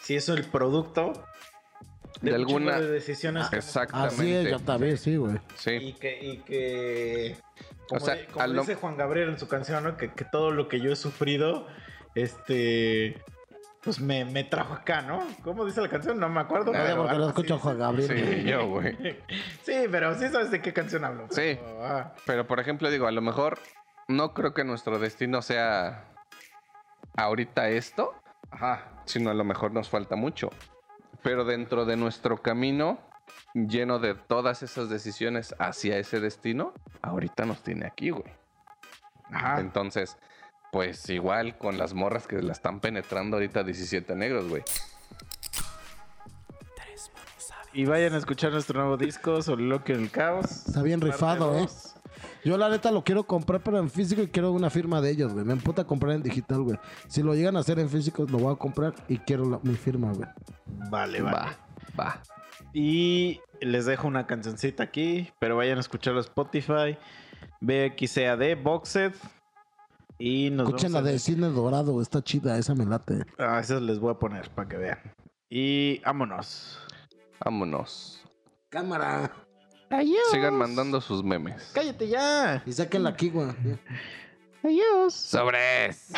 si 0.00 0.14
es 0.16 0.28
el 0.28 0.44
producto 0.44 1.12
De 2.22 2.30
chingo 2.30 2.36
alguna- 2.36 2.80
de 2.80 2.88
decisiones 2.90 3.42
hemos 3.52 3.54
Exactamente. 3.66 4.14
Así 4.14 4.32
es, 4.34 4.50
yo 4.50 4.58
también, 4.60 4.96
sí, 4.98 5.16
güey. 5.16 5.38
Sí. 5.56 5.70
Y 5.72 5.92
que, 5.94 6.18
y 6.24 6.36
que 6.38 7.36
como, 7.88 8.00
O 8.02 8.04
sea, 8.04 8.26
como 8.28 8.46
lo- 8.48 8.60
dice 8.62 8.74
Juan 8.76 8.96
Gabriel 8.96 9.28
en 9.30 9.38
su 9.38 9.48
canción, 9.48 9.84
¿no? 9.84 9.96
que, 9.96 10.12
que 10.12 10.24
todo 10.24 10.50
lo 10.50 10.68
que 10.68 10.80
yo 10.80 10.90
he 10.92 10.96
sufrido, 10.96 11.66
este, 12.14 13.22
pues 13.86 14.00
me, 14.00 14.24
me 14.24 14.42
trajo 14.42 14.74
acá, 14.74 15.00
¿no? 15.00 15.24
¿Cómo 15.44 15.64
dice 15.64 15.80
la 15.80 15.88
canción? 15.88 16.18
No 16.18 16.28
me 16.28 16.40
acuerdo. 16.40 16.72
Oye, 16.72 16.80
pero 16.82 16.96
porque 16.96 17.10
algo 17.12 17.22
lo 17.22 17.28
escucho 17.28 17.54
a 17.54 17.56
así 17.56 17.62
Juan 17.62 17.78
Gabriel. 17.78 18.42
Sí, 18.42 18.42
yo, 18.42 18.66
güey. 18.66 18.96
Sí, 19.62 19.84
pero 19.92 20.12
sí 20.18 20.28
sabes 20.28 20.50
de 20.50 20.60
qué 20.60 20.72
canción 20.72 21.04
hablo. 21.04 21.28
Sí. 21.30 21.56
pero, 21.62 21.86
ah, 21.86 22.12
Pero 22.26 22.48
por 22.48 22.58
ejemplo, 22.58 22.90
digo, 22.90 23.06
a 23.06 23.12
lo 23.12 23.22
mejor 23.22 23.60
no 24.08 24.34
creo 24.34 24.54
que 24.54 24.64
nuestro 24.64 24.98
destino 24.98 25.40
sea 25.40 26.12
ahorita 27.16 27.68
esto, 27.68 28.12
ajá. 28.50 28.90
sino 29.04 29.30
a 29.30 29.34
lo 29.34 29.44
mejor 29.44 29.70
nos 29.70 29.88
falta 29.88 30.16
mucho. 30.16 30.50
Pero 31.22 31.44
dentro 31.44 31.84
de 31.84 31.96
nuestro 31.96 32.42
camino, 32.42 32.98
lleno 33.54 34.00
de 34.00 34.16
todas 34.16 34.64
esas 34.64 34.88
decisiones 34.88 35.54
hacia 35.60 35.96
ese 35.98 36.18
destino, 36.18 36.74
ahorita 37.02 37.46
nos 37.46 37.62
tiene 37.62 37.86
aquí, 37.86 38.10
güey. 38.10 38.34
Ajá. 39.30 39.60
Entonces, 39.60 40.18
pues 40.76 41.08
igual 41.08 41.56
con 41.56 41.78
las 41.78 41.94
morras 41.94 42.26
que 42.26 42.42
la 42.42 42.52
están 42.52 42.80
penetrando 42.80 43.38
ahorita 43.38 43.64
17 43.64 44.14
negros, 44.14 44.46
güey. 44.46 44.62
Y 47.72 47.86
vayan 47.86 48.12
a 48.12 48.18
escuchar 48.18 48.52
nuestro 48.52 48.78
nuevo 48.80 48.98
disco, 48.98 49.40
Soliloquio 49.40 49.94
en 49.94 50.02
el 50.02 50.10
Caos. 50.10 50.66
Está 50.66 50.82
bien 50.82 51.00
rifado, 51.00 51.56
¿eh? 51.56 51.66
Yo 52.44 52.58
la 52.58 52.68
neta 52.68 52.90
lo 52.90 53.02
quiero 53.02 53.22
comprar, 53.24 53.62
pero 53.62 53.78
en 53.78 53.88
físico 53.88 54.20
y 54.20 54.26
quiero 54.26 54.52
una 54.52 54.68
firma 54.68 55.00
de 55.00 55.12
ellos, 55.12 55.32
güey. 55.32 55.46
Me 55.46 55.54
emputa 55.54 55.84
comprar 55.84 56.12
en 56.14 56.22
digital, 56.22 56.60
güey. 56.60 56.78
Si 57.08 57.22
lo 57.22 57.34
llegan 57.34 57.56
a 57.56 57.60
hacer 57.60 57.78
en 57.78 57.88
físico, 57.88 58.26
lo 58.28 58.36
voy 58.36 58.52
a 58.52 58.58
comprar 58.58 58.92
y 59.08 59.16
quiero 59.16 59.48
la- 59.48 59.60
mi 59.62 59.76
firma, 59.76 60.12
güey. 60.12 60.28
Vale, 60.90 61.22
vale. 61.22 61.36
Va, 61.38 61.56
va. 61.98 62.22
Y 62.74 63.40
les 63.62 63.86
dejo 63.86 64.06
una 64.08 64.26
cancioncita 64.26 64.82
aquí, 64.82 65.30
pero 65.38 65.56
vayan 65.56 65.78
a 65.78 65.80
escucharlo 65.80 66.18
a 66.18 66.22
Spotify. 66.22 66.98
BXCAD, 67.62 68.62
Boxed. 68.62 69.14
Y 70.18 70.50
nos 70.50 70.68
Escuchen 70.68 70.92
la 70.92 71.02
de 71.02 71.18
Cine 71.18 71.48
Dorado, 71.48 72.00
está 72.00 72.22
chida, 72.22 72.56
esa 72.58 72.74
me 72.74 72.86
late. 72.86 73.26
Ah, 73.38 73.60
esas 73.60 73.82
les 73.82 73.98
voy 73.98 74.12
a 74.12 74.18
poner 74.18 74.50
para 74.50 74.68
que 74.68 74.76
vean. 74.76 74.98
Y 75.50 75.98
vámonos. 76.00 76.78
Vámonos. 77.44 78.24
Cámara. 78.70 79.30
Sigan 80.30 80.54
mandando 80.54 81.00
sus 81.00 81.22
memes. 81.22 81.70
Cállate 81.74 82.08
ya. 82.08 82.62
Y 82.66 82.72
sáquenla 82.72 83.10
aquí, 83.10 83.30
güey. 83.30 83.48
Adiós. 84.62 85.14
Sobres. 85.14 86.12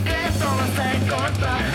se 0.00 1.08
corta 1.08 1.73